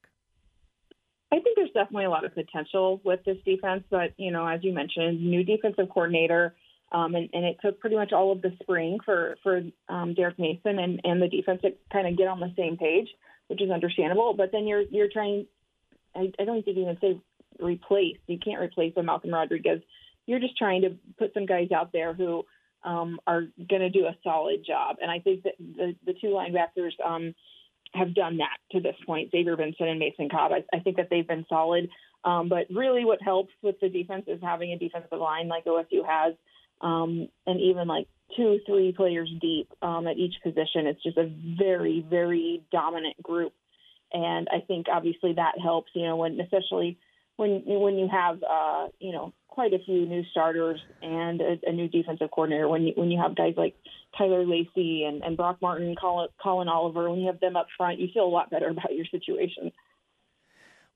I 1.35 1.41
think 1.41 1.57
there's 1.57 1.71
definitely 1.71 2.05
a 2.05 2.11
lot 2.11 2.25
of 2.25 2.35
potential 2.35 3.01
with 3.05 3.25
this 3.25 3.39
defense, 3.45 3.85
but 3.91 4.13
you 4.17 4.31
know, 4.31 4.47
as 4.47 4.63
you 4.63 4.73
mentioned, 4.73 5.21
new 5.21 5.45
defensive 5.45 5.89
coordinator, 5.93 6.55
um, 6.93 7.15
and, 7.15 7.29
and, 7.33 7.45
it 7.45 7.57
took 7.61 7.81
pretty 7.81 7.97
much 7.97 8.13
all 8.13 8.31
of 8.31 8.41
the 8.41 8.53
spring 8.63 8.99
for 9.05 9.37
for 9.43 9.63
um, 9.89 10.15
Derek 10.15 10.39
Mason 10.39 10.79
and, 10.79 11.01
and 11.03 11.21
the 11.21 11.29
defense 11.29 11.63
to 11.63 11.73
kind 11.93 12.07
of 12.07 12.17
get 12.17 12.29
on 12.29 12.39
the 12.39 12.53
same 12.57 12.77
page, 12.77 13.09
which 13.49 13.61
is 13.61 13.71
understandable. 13.71 14.35
But 14.35 14.53
then 14.53 14.67
you're 14.67 14.83
you're 14.83 15.09
trying. 15.13 15.47
I, 16.15 16.31
I 16.39 16.45
don't 16.45 16.65
think 16.65 16.77
you 16.77 16.85
can 16.85 16.99
say 17.01 17.21
replace. 17.59 18.19
You 18.29 18.39
can't 18.39 18.61
replace 18.61 18.93
a 18.97 19.03
Malcolm 19.03 19.33
Rodriguez 19.33 19.81
you're 20.27 20.41
just 20.41 20.57
trying 20.57 20.83
to 20.83 20.97
put 21.19 21.35
some 21.35 21.47
guys 21.47 21.71
out 21.75 21.93
there 21.93 22.15
who 22.15 22.45
um, 22.83 23.19
are 23.27 23.43
going 23.69 23.83
to 23.83 23.91
do 23.91 24.07
a 24.07 24.17
solid 24.23 24.65
job. 24.67 24.97
And 25.01 25.11
I 25.11 25.19
think 25.19 25.43
that 25.45 25.55
the, 25.59 25.95
the 26.05 26.15
two 26.15 26.29
linebackers 26.29 26.93
um, 27.05 27.35
have 27.95 28.15
done 28.15 28.39
that 28.39 28.59
to 28.73 28.81
this 28.81 28.97
point, 29.07 29.31
Xavier 29.31 29.57
Benson 29.57 29.89
and 29.89 29.99
Mason 29.99 30.29
Cobb. 30.29 30.53
I, 30.53 30.77
I 30.77 30.81
think 30.81 30.97
that 30.97 31.09
they've 31.11 31.27
been 31.27 31.47
solid. 31.49 31.89
Um, 32.25 32.49
but 32.49 32.67
really, 32.71 33.05
what 33.05 33.23
helps 33.23 33.53
with 33.63 33.79
the 33.81 33.89
defense 33.89 34.25
is 34.27 34.41
having 34.43 34.73
a 34.73 34.79
defensive 34.79 35.19
line 35.19 35.49
like 35.49 35.67
OSU 35.67 36.05
has, 36.07 36.35
um, 36.81 37.29
and 37.47 37.61
even 37.61 37.87
like 37.87 38.09
two, 38.37 38.61
three 38.67 38.93
players 38.93 39.31
deep 39.41 39.71
um, 39.83 40.07
at 40.07 40.17
each 40.17 40.35
position. 40.43 40.87
It's 40.87 41.03
just 41.03 41.19
a 41.19 41.31
very, 41.59 42.05
very 42.09 42.63
dominant 42.73 43.23
group. 43.23 43.53
And 44.13 44.49
I 44.51 44.61
think 44.61 44.87
obviously 44.91 45.35
that 45.35 45.55
helps, 45.63 45.91
you 45.95 46.07
know, 46.07 46.17
when 46.17 46.41
especially 46.41 46.99
when 47.37 47.63
when 47.67 47.97
you 47.97 48.09
have 48.09 48.43
uh, 48.43 48.89
you 49.01 49.13
know 49.13 49.33
quite 49.49 49.73
a 49.73 49.79
few 49.79 50.07
new 50.07 50.25
starters 50.31 50.81
and 51.03 51.41
a, 51.41 51.59
a, 51.67 51.73
new 51.73 51.89
defensive 51.89 52.31
coordinator. 52.31 52.69
When 52.69 52.83
you 52.83 52.93
when 52.97 53.11
you 53.11 53.21
have 53.21 53.37
guys 53.37 53.55
like 53.57 53.75
Tyler 54.17 54.45
Lacy 54.47 55.05
and, 55.05 55.23
and 55.23 55.37
Brock 55.37 55.59
Martin, 55.61 55.95
Colin, 56.01 56.29
Collin 56.41 56.69
Oliver, 56.69 57.11
when 57.11 57.21
you 57.21 57.27
have 57.27 57.41
them 57.41 57.57
up 57.57 57.67
front, 57.77 57.99
you 57.99 58.09
feel 58.13 58.25
a 58.25 58.27
lot 58.27 58.51
better 58.51 58.69
about 58.71 58.95
your 58.95 59.07
situation. 59.07 59.73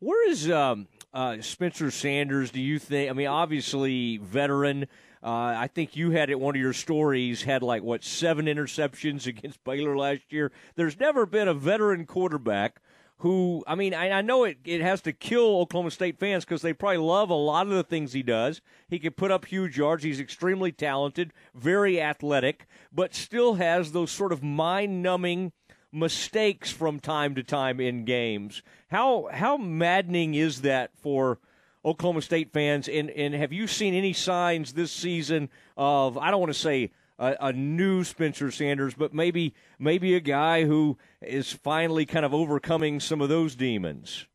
Where 0.00 0.30
is 0.30 0.50
um, 0.50 0.86
uh, 1.12 1.40
Spencer 1.40 1.90
Sanders? 1.90 2.50
Do 2.50 2.60
you 2.60 2.78
think? 2.78 3.10
I 3.10 3.12
mean, 3.12 3.26
obviously 3.26 4.18
veteran. 4.18 4.86
Uh, 5.20 5.54
I 5.56 5.66
think 5.66 5.96
you 5.96 6.12
had 6.12 6.30
it. 6.30 6.38
One 6.38 6.54
of 6.54 6.60
your 6.60 6.72
stories 6.72 7.42
had 7.42 7.62
like 7.62 7.82
what 7.82 8.04
seven 8.04 8.46
interceptions 8.46 9.26
against 9.26 9.62
Baylor 9.64 9.96
last 9.96 10.32
year. 10.32 10.52
There's 10.76 10.98
never 10.98 11.26
been 11.26 11.48
a 11.48 11.54
veteran 11.54 12.06
quarterback 12.06 12.80
who, 13.18 13.64
I 13.66 13.74
mean, 13.74 13.94
I, 13.94 14.10
I 14.10 14.22
know 14.22 14.44
it, 14.44 14.58
it 14.64 14.80
has 14.80 15.00
to 15.02 15.12
kill 15.12 15.60
Oklahoma 15.60 15.90
State 15.90 16.18
fans 16.18 16.44
because 16.44 16.62
they 16.62 16.72
probably 16.72 16.98
love 16.98 17.30
a 17.30 17.34
lot 17.34 17.66
of 17.66 17.72
the 17.72 17.82
things 17.82 18.12
he 18.12 18.22
does. 18.22 18.60
He 18.88 18.98
can 18.98 19.12
put 19.12 19.32
up 19.32 19.46
huge 19.46 19.76
yards. 19.76 20.04
He's 20.04 20.20
extremely 20.20 20.70
talented, 20.70 21.32
very 21.54 22.00
athletic, 22.00 22.66
but 22.92 23.14
still 23.14 23.54
has 23.54 23.90
those 23.90 24.12
sort 24.12 24.32
of 24.32 24.42
mind 24.42 25.02
numbing 25.02 25.52
mistakes 25.90 26.70
from 26.70 27.00
time 27.00 27.34
to 27.34 27.42
time 27.42 27.80
in 27.80 28.04
games. 28.04 28.62
How 28.88 29.28
how 29.32 29.56
maddening 29.56 30.34
is 30.34 30.60
that 30.62 30.90
for 30.96 31.38
Oklahoma 31.84 32.22
State 32.22 32.52
fans? 32.52 32.88
And 32.88 33.10
and 33.10 33.34
have 33.34 33.52
you 33.52 33.66
seen 33.66 33.94
any 33.94 34.12
signs 34.12 34.74
this 34.74 34.92
season 34.92 35.48
of 35.76 36.16
I 36.16 36.30
don't 36.30 36.40
want 36.40 36.52
to 36.52 36.58
say 36.58 36.92
a, 37.18 37.36
a, 37.40 37.52
new 37.52 38.04
Spencer 38.04 38.50
Sanders, 38.50 38.94
but 38.94 39.12
maybe 39.12 39.54
maybe 39.78 40.14
a 40.14 40.20
guy 40.20 40.64
who 40.64 40.96
is 41.20 41.52
finally 41.52 42.06
kind 42.06 42.24
of 42.24 42.32
overcoming 42.32 43.00
some 43.00 43.20
of 43.20 43.28
those 43.28 43.54
demons. 43.54 44.26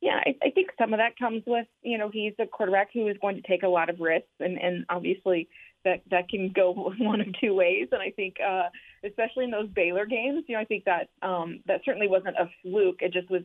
Yeah, 0.00 0.18
I, 0.24 0.34
I 0.42 0.50
think 0.50 0.70
some 0.78 0.94
of 0.94 0.98
that 0.98 1.18
comes 1.18 1.42
with 1.46 1.66
you 1.82 1.98
know 1.98 2.10
he's 2.12 2.32
a 2.38 2.46
quarterback 2.46 2.88
who 2.92 3.08
is 3.08 3.16
going 3.20 3.36
to 3.36 3.42
take 3.42 3.62
a 3.62 3.68
lot 3.68 3.90
of 3.90 4.00
risks, 4.00 4.28
and 4.40 4.58
and 4.58 4.84
obviously 4.88 5.48
that 5.84 6.02
that 6.10 6.28
can 6.28 6.52
go 6.54 6.72
one 6.98 7.20
of 7.20 7.26
two 7.40 7.54
ways. 7.54 7.88
And 7.92 8.00
I 8.00 8.10
think 8.10 8.36
uh, 8.44 8.68
especially 9.04 9.44
in 9.44 9.50
those 9.50 9.68
Baylor 9.68 10.06
games, 10.06 10.44
you 10.48 10.54
know, 10.54 10.60
I 10.60 10.64
think 10.64 10.84
that 10.84 11.10
um, 11.22 11.60
that 11.66 11.82
certainly 11.84 12.08
wasn't 12.08 12.36
a 12.36 12.50
fluke. 12.62 13.00
It 13.00 13.12
just 13.12 13.30
was 13.30 13.42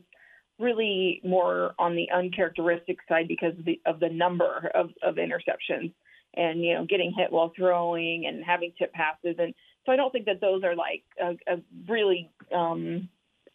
really 0.58 1.20
more 1.22 1.74
on 1.78 1.94
the 1.94 2.08
uncharacteristic 2.10 2.98
side 3.08 3.28
because 3.28 3.52
of 3.58 3.64
the 3.66 3.80
of 3.84 4.00
the 4.00 4.08
number 4.08 4.70
of, 4.74 4.90
of 5.02 5.16
interceptions 5.16 5.92
and 6.36 6.64
you 6.64 6.74
know 6.74 6.84
getting 6.84 7.12
hit 7.16 7.32
while 7.32 7.52
throwing 7.56 8.26
and 8.26 8.44
having 8.44 8.72
tip 8.78 8.92
passes 8.92 9.36
and 9.38 9.54
so 9.86 9.92
I 9.92 9.96
don't 9.96 10.10
think 10.10 10.26
that 10.26 10.40
those 10.40 10.64
are 10.64 10.74
like 10.74 11.04
a, 11.22 11.36
a 11.52 11.60
really 11.88 12.28
um, 12.52 13.08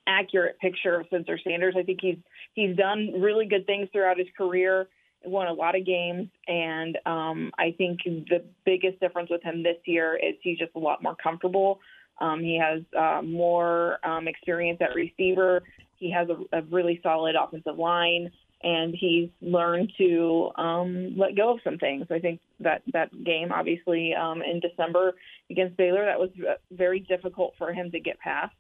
accurate 0.08 0.58
picture 0.60 1.00
of 1.00 1.06
Spencer 1.08 1.38
Sanders. 1.44 1.76
I 1.78 1.84
think 1.84 2.00
he's 2.02 2.18
he's 2.54 2.76
done 2.76 3.20
really 3.20 3.46
good 3.46 3.66
things 3.66 3.90
throughout 3.92 4.18
his 4.18 4.28
career, 4.38 4.88
won 5.26 5.48
a 5.48 5.54
lot 5.54 5.76
of 5.76 5.86
games, 5.86 6.30
and 6.48 6.98
um, 7.06 7.52
I 7.60 7.76
think 7.78 8.00
the 8.06 8.44
biggest 8.66 9.00
difference 9.02 9.30
with 9.30 9.44
him 9.44 9.62
this 9.62 9.78
year 9.86 10.16
is 10.16 10.36
he's 10.42 10.58
just 10.58 10.72
a 10.76 10.80
lot 10.80 11.04
more 11.04 11.16
comfortable. 11.22 11.80
Um, 12.20 12.42
he 12.42 12.58
has 12.60 12.82
uh, 12.98 13.22
more 13.22 13.98
um, 14.06 14.28
experience 14.28 14.80
at 14.82 14.96
receiver. 14.96 15.64
He 15.98 16.12
has 16.12 16.28
a, 16.30 16.58
a 16.58 16.62
really 16.64 17.00
solid 17.04 17.36
offensive 17.36 17.78
line 17.78 18.32
and 18.64 18.96
he's 18.98 19.30
learned 19.42 19.92
to 19.98 20.52
um, 20.56 21.18
let 21.18 21.36
go 21.36 21.54
of 21.54 21.60
some 21.64 21.78
things. 21.78 22.08
I 22.12 22.20
think 22.20 22.42
that 22.60 22.84
that 22.94 23.12
game, 23.24 23.52
obviously 23.52 24.14
um, 24.14 24.42
in 24.42 24.60
December 24.60 25.14
against 25.50 25.78
Baylor, 25.78 26.06
that 26.06 26.20
was 26.20 26.30
very 26.72 27.00
difficult 27.00 27.54
for 27.58 27.74
him 27.74 27.92
to 27.92 28.00
get 28.00 28.20
past. 28.20 28.56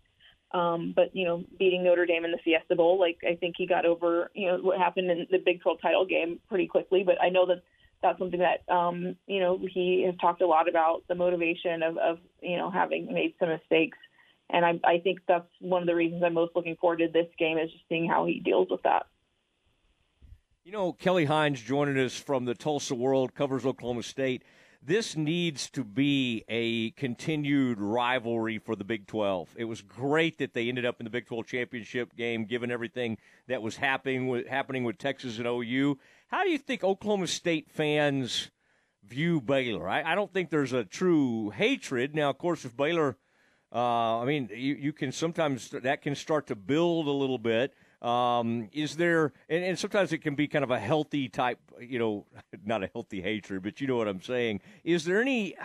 Um, 0.54 0.94
but 0.96 1.16
you 1.16 1.26
know, 1.26 1.44
beating 1.58 1.84
Notre 1.84 2.06
Dame 2.06 2.26
in 2.26 2.32
the 2.32 2.40
Fiesta 2.44 2.76
Bowl, 2.76 3.00
like 3.00 3.20
I 3.28 3.36
think 3.36 3.56
he 3.58 3.66
got 3.66 3.86
over 3.86 4.32
you 4.34 4.48
know 4.48 4.58
what 4.58 4.78
happened 4.78 5.10
in 5.10 5.28
the 5.32 5.38
Big 5.38 5.62
12 5.62 5.82
title 5.82 6.06
game 6.06 6.40
pretty 6.50 6.68
quickly. 6.68 7.04
But 7.06 7.22
I 7.22 7.30
know 7.30 7.46
that 7.48 7.62
that's 8.02 8.20
something 8.20 8.40
that 8.40 8.70
um, 8.74 9.16
you 9.28 9.40
know 9.40 9.60
he 9.74 10.04
has 10.06 10.16
talked 10.20 10.42
a 10.42 10.48
lot 10.48 10.68
about 10.68 11.04
the 11.08 11.16
motivation 11.16 11.84
of, 11.84 11.98
of 11.98 12.18
you 12.42 12.58
know 12.58 12.70
having 12.70 13.14
made 13.14 13.36
some 13.40 13.50
mistakes. 13.50 13.98
And 14.50 14.66
I, 14.66 14.80
I 14.84 15.00
think 15.00 15.20
that's 15.28 15.48
one 15.62 15.82
of 15.82 15.88
the 15.88 15.96
reasons 15.96 16.24
I'm 16.26 16.34
most 16.34 16.54
looking 16.56 16.76
forward 16.76 17.00
to 17.00 17.08
this 17.08 17.28
game 17.40 17.58
is 17.58 17.72
just 17.72 17.86
seeing 17.88 18.10
how 18.10 18.26
he 18.26 18.42
deals 18.42 18.68
with 18.70 18.84
that. 18.84 19.06
You 20.64 20.72
know, 20.72 20.94
Kelly 20.94 21.26
Hines 21.26 21.60
joining 21.60 21.98
us 21.98 22.16
from 22.16 22.46
the 22.46 22.54
Tulsa 22.54 22.94
World, 22.94 23.34
covers 23.34 23.66
Oklahoma 23.66 24.04
State. 24.04 24.44
this 24.80 25.18
needs 25.18 25.72
to 25.72 25.84
be 25.84 26.44
a 26.48 26.92
continued 26.92 27.80
rivalry 27.80 28.60
for 28.60 28.76
the 28.76 28.84
Big 28.84 29.08
12. 29.08 29.56
It 29.58 29.64
was 29.64 29.82
great 29.82 30.38
that 30.38 30.54
they 30.54 30.70
ended 30.70 30.86
up 30.86 31.00
in 31.00 31.06
the 31.06 31.10
Big 31.10 31.26
12 31.26 31.48
championship 31.48 32.16
game, 32.16 32.46
given 32.46 32.70
everything 32.70 33.18
that 33.48 33.64
was 33.64 33.78
happening 33.78 34.28
with 34.28 34.46
happening 34.46 34.84
with 34.84 35.00
Texas 35.00 35.40
and 35.40 35.48
OU. 35.48 35.98
How 36.28 36.44
do 36.44 36.52
you 36.52 36.60
think 36.60 36.84
Oklahoma 36.84 37.26
State 37.26 37.72
fans 37.72 38.52
view 39.04 39.42
Baylor? 39.42 39.90
I, 39.90 40.12
I 40.12 40.14
don't 40.14 40.32
think 40.32 40.52
there's 40.52 40.74
a 40.74 40.84
true 40.84 41.50
hatred. 41.50 42.14
Now, 42.14 42.30
of 42.30 42.38
course, 42.38 42.66
if 42.66 42.78
Baylor, 42.78 43.18
uh, 43.74 44.20
I 44.20 44.26
mean, 44.26 44.48
you, 44.54 44.76
you 44.76 44.94
can 44.94 45.12
sometimes 45.12 45.72
that 45.72 46.04
can 46.04 46.14
start 46.14 46.46
to 46.48 46.56
build 46.56 47.08
a 47.08 47.12
little 47.12 47.40
bit. 47.40 47.74
Um, 48.02 48.70
is 48.72 48.96
there, 48.96 49.32
and, 49.48 49.64
and, 49.64 49.78
sometimes 49.78 50.12
it 50.12 50.20
can 50.20 50.34
be 50.34 50.48
kind 50.48 50.64
of 50.64 50.72
a 50.72 50.80
healthy 50.80 51.30
type, 51.30 51.60
you 51.80 52.00
know, 52.00 52.26
not 52.66 52.84
a 52.84 52.90
healthy 52.92 53.22
hatred, 53.22 53.62
but 53.62 53.80
you 53.80 53.86
know 53.86 53.96
what 53.96 54.08
I'm 54.08 54.22
saying. 54.22 54.62
Is 54.84 55.06
there 55.06 55.22
any, 55.22 55.56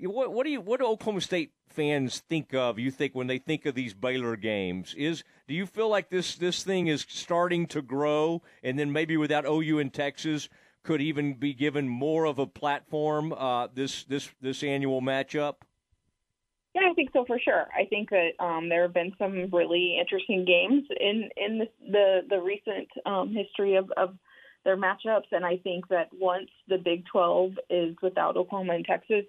what, 0.00 0.32
what 0.32 0.44
do 0.44 0.50
you, 0.50 0.60
what 0.60 0.80
do 0.80 0.86
Oklahoma 0.86 1.20
State 1.20 1.52
fans 1.68 2.18
think 2.28 2.54
of? 2.54 2.78
You 2.80 2.90
think 2.90 3.14
when 3.14 3.28
they 3.28 3.38
think 3.38 3.66
of 3.66 3.76
these 3.76 3.94
Baylor 3.94 4.34
games, 4.36 4.94
is 4.96 5.22
do 5.46 5.54
you 5.54 5.64
feel 5.64 5.88
like 5.88 6.10
this 6.10 6.36
this 6.36 6.62
thing 6.64 6.88
is 6.88 7.06
starting 7.08 7.66
to 7.68 7.82
grow, 7.82 8.42
and 8.62 8.78
then 8.78 8.92
maybe 8.92 9.16
without 9.16 9.46
OU 9.46 9.78
in 9.78 9.90
Texas, 9.90 10.48
could 10.82 11.00
even 11.00 11.34
be 11.34 11.54
given 11.54 11.88
more 11.88 12.24
of 12.24 12.38
a 12.38 12.46
platform 12.46 13.32
uh, 13.32 13.68
this 13.72 14.04
this 14.04 14.28
this 14.40 14.62
annual 14.62 15.00
matchup? 15.00 15.56
Yeah, 16.74 16.82
I 16.90 16.94
think 16.94 17.10
so 17.12 17.24
for 17.24 17.38
sure. 17.38 17.66
I 17.76 17.84
think 17.86 18.10
that 18.10 18.30
um, 18.38 18.68
there 18.68 18.82
have 18.82 18.94
been 18.94 19.12
some 19.18 19.50
really 19.52 19.98
interesting 19.98 20.44
games 20.44 20.84
in 21.00 21.28
in 21.36 21.58
the 21.58 21.68
the, 21.90 22.20
the 22.30 22.40
recent 22.40 22.88
um, 23.06 23.34
history 23.34 23.76
of, 23.76 23.90
of 23.96 24.14
their 24.64 24.76
matchups, 24.76 25.32
and 25.32 25.44
I 25.44 25.56
think 25.56 25.88
that 25.88 26.08
once 26.12 26.50
the 26.68 26.78
Big 26.78 27.04
12 27.10 27.52
is 27.70 27.96
without 28.02 28.36
Oklahoma 28.36 28.74
and 28.74 28.84
Texas, 28.84 29.24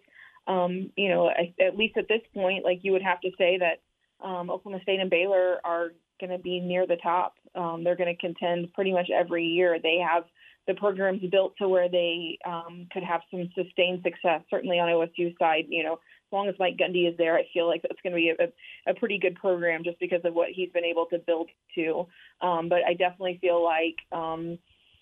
um, 0.48 0.92
you 0.96 1.10
know, 1.10 1.30
at 1.30 1.78
least 1.78 1.98
at 1.98 2.08
this 2.08 2.22
point, 2.34 2.64
like 2.64 2.80
you 2.84 2.92
would 2.92 3.02
have 3.02 3.22
to 3.22 3.32
say 3.38 3.58
that 3.58 3.82
um, 4.26 4.50
Oklahoma 4.52 4.84
State 4.84 5.00
and 5.00 5.10
Baylor 5.10 5.60
are 5.64 5.94
going 6.20 6.32
to 6.32 6.38
be 6.38 6.60
near 6.60 6.86
the 6.86 6.98
top. 6.98 7.36
Um, 7.56 7.84
they're 7.84 7.96
going 7.96 8.16
to 8.16 8.22
contend 8.22 8.72
pretty 8.74 8.92
much 8.92 9.10
every 9.10 9.46
year. 9.46 9.80
They 9.82 9.98
have 9.98 10.24
the 10.68 10.74
programs 10.76 11.22
built 11.32 11.56
to 11.58 11.68
where 11.68 11.90
they 11.90 12.38
um, 12.46 12.88
could 12.94 13.04
have 13.04 13.22
some 13.32 13.50
sustained 13.56 14.04
success. 14.04 14.42
Certainly 14.50 14.80
on 14.80 14.90
OSU 14.90 15.36
side, 15.40 15.66
you 15.70 15.84
know, 15.84 16.00
long 16.32 16.48
as 16.48 16.56
Mike 16.60 16.78
Gundy 16.78 17.10
is 17.10 17.18
there, 17.18 17.36
I 17.36 17.46
feel 17.54 17.68
like 17.68 17.82
that's 17.82 18.02
going 18.02 18.14
to 18.14 18.18
be 18.18 18.30
a, 18.30 18.92
a 18.92 18.94
pretty 18.96 19.18
good 19.18 19.36
program 19.36 19.84
just 19.84 20.00
because 20.00 20.22
of 20.24 20.34
what 20.34 20.50
he's 20.50 20.72
been 20.72 20.86
able 20.86 21.06
to 21.08 21.20
build 21.20 21.50
to. 21.76 22.08
Um, 22.42 22.70
but 22.70 22.80
I 22.88 22.94
definitely 22.94 23.40
feel 23.42 23.64
like 23.64 23.96
um, 24.12 24.58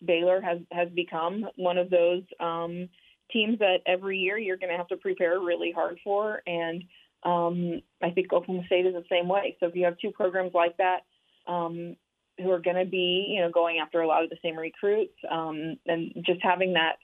Baylor 0.06 0.42
has 0.42 0.60
has 0.72 0.90
become 0.90 1.48
one 1.56 1.78
of 1.78 1.90
those 1.90 2.24
um, 2.40 2.90
teams 3.32 3.60
that 3.60 3.78
every 3.86 4.18
year 4.18 4.38
you're 4.38 4.58
going 4.58 4.72
to 4.72 4.78
have 4.78 4.88
to 4.90 4.98
prepare 4.98 5.40
really 5.40 5.72
hard 5.72 6.00
for, 6.04 6.42
and 6.46 6.84
um, 7.24 7.82
I 8.02 8.12
think 8.12 8.32
Oklahoma 8.32 8.66
State 8.68 8.86
is 8.86 8.94
the 8.94 9.04
same 9.10 9.28
way. 9.28 9.58
So 9.60 9.68
if 9.68 9.76
you 9.76 9.86
have 9.86 9.98
two 9.98 10.12
programs 10.12 10.54
like 10.54 10.78
that. 10.78 11.02
Um, 11.48 11.96
who 12.38 12.52
are 12.52 12.62
going 12.62 12.78
to 12.78 12.90
be, 12.90 13.28
you 13.28 13.42
know, 13.42 13.50
going 13.52 13.80
after 13.80 14.00
a 14.00 14.08
lot 14.08 14.24
of 14.24 14.30
the 14.30 14.38
same 14.42 14.58
recruits, 14.58 15.16
um, 15.30 15.76
and 15.86 16.14
just 16.26 16.40
having 16.42 16.74
that 16.74 16.96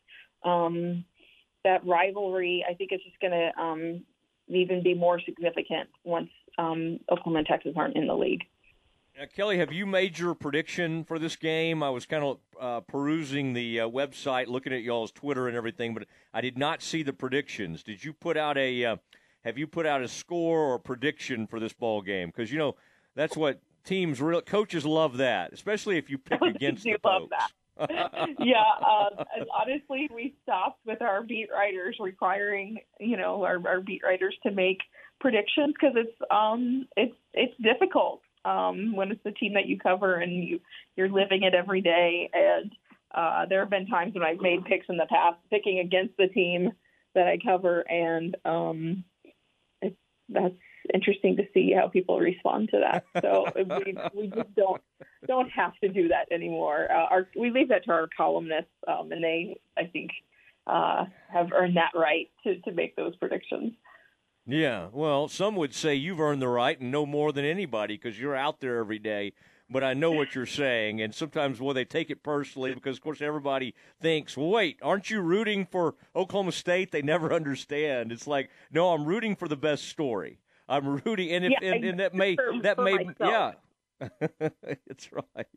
um, 0.47 1.03
that 1.65 1.85
rivalry, 1.85 2.63
I 2.69 2.75
think 2.75 2.91
it's 2.91 3.03
just 3.03 3.19
going 3.19 3.33
to 3.33 3.61
um, 3.61 4.03
even 4.47 4.83
be 4.83 4.93
more 4.93 5.19
significant 5.19 5.89
once 6.03 6.29
um, 6.57 6.99
Oklahoma 7.11 7.39
and 7.39 7.47
Texas 7.47 7.73
aren't 7.75 7.95
in 7.95 8.07
the 8.07 8.15
league. 8.15 8.43
Now, 9.17 9.25
Kelly, 9.33 9.57
have 9.59 9.71
you 9.71 9.85
made 9.85 10.19
your 10.19 10.35
prediction 10.35 11.05
for 11.05 11.17
this 11.17 11.37
game? 11.37 11.81
I 11.81 11.89
was 11.89 12.05
kind 12.05 12.23
of 12.23 12.37
uh, 12.59 12.81
perusing 12.81 13.53
the 13.53 13.79
uh, 13.79 13.87
website, 13.87 14.47
looking 14.47 14.73
at 14.73 14.81
y'all's 14.81 15.11
Twitter 15.11 15.47
and 15.47 15.55
everything, 15.55 15.93
but 15.93 16.05
I 16.33 16.41
did 16.41 16.57
not 16.57 16.81
see 16.81 17.01
the 17.01 17.13
predictions. 17.13 17.81
Did 17.81 18.03
you 18.03 18.11
put 18.11 18.35
out 18.35 18.57
a 18.57 18.83
uh, 18.83 18.97
have 19.45 19.57
you 19.57 19.67
put 19.67 19.85
out 19.85 20.01
a 20.01 20.07
score 20.09 20.73
or 20.73 20.79
prediction 20.79 21.47
for 21.47 21.61
this 21.61 21.71
ball 21.71 22.01
game? 22.01 22.27
Because 22.27 22.51
you 22.51 22.57
know 22.57 22.75
that's 23.15 23.37
what 23.37 23.61
teams 23.85 24.19
real 24.21 24.41
coaches 24.41 24.85
love 24.85 25.15
that, 25.17 25.53
especially 25.53 25.97
if 25.97 26.09
you 26.09 26.17
pick 26.17 26.41
against 26.55 26.83
the 26.83 26.97
love 27.03 27.21
folks. 27.21 27.29
that. 27.29 27.51
yeah, 28.39 28.63
uh, 28.81 29.09
honestly, 29.53 30.09
we 30.13 30.33
stopped 30.43 30.79
with 30.85 31.01
our 31.01 31.23
beat 31.23 31.49
writers 31.51 31.97
requiring, 31.99 32.77
you 32.99 33.17
know, 33.17 33.43
our, 33.43 33.59
our 33.67 33.81
beat 33.81 34.01
writers 34.03 34.35
to 34.43 34.51
make 34.51 34.79
predictions 35.19 35.73
because 35.73 35.95
it's 35.95 36.17
um 36.29 36.87
it's 36.97 37.15
it's 37.33 37.53
difficult 37.61 38.21
um 38.43 38.93
when 38.95 39.11
it's 39.11 39.23
the 39.23 39.31
team 39.31 39.53
that 39.53 39.65
you 39.65 39.79
cover 39.79 40.15
and 40.15 40.43
you 40.43 40.59
you're 40.95 41.09
living 41.09 41.43
it 41.43 41.53
every 41.53 41.81
day. 41.81 42.29
And 42.33 42.71
uh 43.13 43.45
there 43.47 43.59
have 43.59 43.69
been 43.69 43.87
times 43.87 44.13
when 44.13 44.23
I've 44.23 44.41
made 44.41 44.65
picks 44.65 44.87
in 44.89 44.97
the 44.97 45.07
past 45.09 45.37
picking 45.49 45.79
against 45.79 46.15
the 46.17 46.27
team 46.27 46.71
that 47.13 47.27
I 47.27 47.37
cover 47.45 47.81
and 47.89 48.35
um 48.45 49.03
it's 49.81 49.97
that's 50.29 50.55
interesting 50.93 51.35
to 51.37 51.43
see 51.53 51.73
how 51.73 51.87
people 51.87 52.19
respond 52.19 52.69
to 52.69 52.79
that. 52.79 53.05
So 53.21 53.45
we, 53.55 53.95
we 54.13 54.27
just 54.27 54.53
don't 54.55 54.81
don't 55.27 55.49
have 55.51 55.73
to 55.83 55.89
do 55.89 56.09
that 56.09 56.31
anymore. 56.31 56.87
Uh, 56.91 57.05
our, 57.09 57.27
we 57.37 57.49
leave 57.49 57.69
that 57.69 57.85
to 57.85 57.91
our 57.91 58.09
columnists, 58.15 58.71
um, 58.87 59.11
and 59.11 59.23
they, 59.23 59.57
I 59.77 59.85
think, 59.85 60.11
uh, 60.67 61.05
have 61.31 61.51
earned 61.53 61.77
that 61.77 61.91
right 61.95 62.29
to, 62.43 62.59
to 62.61 62.71
make 62.71 62.95
those 62.95 63.15
predictions. 63.15 63.73
Yeah, 64.47 64.87
well, 64.91 65.27
some 65.27 65.55
would 65.55 65.73
say 65.73 65.95
you've 65.95 66.19
earned 66.19 66.41
the 66.41 66.47
right 66.47 66.79
and 66.79 66.91
no 66.91 67.05
more 67.05 67.31
than 67.31 67.45
anybody 67.45 67.95
because 67.95 68.19
you're 68.19 68.35
out 68.35 68.59
there 68.59 68.77
every 68.77 68.99
day. 68.99 69.33
But 69.67 69.83
I 69.83 69.95
know 69.95 70.11
what 70.11 70.35
you're 70.35 70.45
saying, 70.45 71.01
and 71.01 71.13
sometimes 71.13 71.59
well 71.59 71.73
they 71.73 71.85
take 71.85 72.11
it 72.11 72.21
personally 72.21 72.75
because, 72.75 72.97
of 72.97 73.03
course, 73.03 73.19
everybody 73.19 73.73
thinks, 73.99 74.37
"Well, 74.37 74.49
wait, 74.49 74.77
aren't 74.83 75.09
you 75.09 75.21
rooting 75.21 75.65
for 75.65 75.95
Oklahoma 76.15 76.51
State?" 76.51 76.91
They 76.91 77.01
never 77.01 77.33
understand. 77.33 78.11
It's 78.11 78.27
like, 78.27 78.51
no, 78.71 78.93
I'm 78.93 79.05
rooting 79.05 79.35
for 79.35 79.47
the 79.47 79.57
best 79.57 79.85
story. 79.85 80.37
I'm 80.67 80.87
rooting, 80.87 81.31
and 81.31 81.45
if 81.45 81.53
yeah, 81.61 81.73
and, 81.73 81.85
and, 81.85 81.99
that 81.99 82.13
may 82.13 82.35
that 82.61 82.77
may 82.79 82.93
myself. 82.95 83.13
yeah, 83.19 83.51
it's 84.87 85.11
right. 85.11 85.47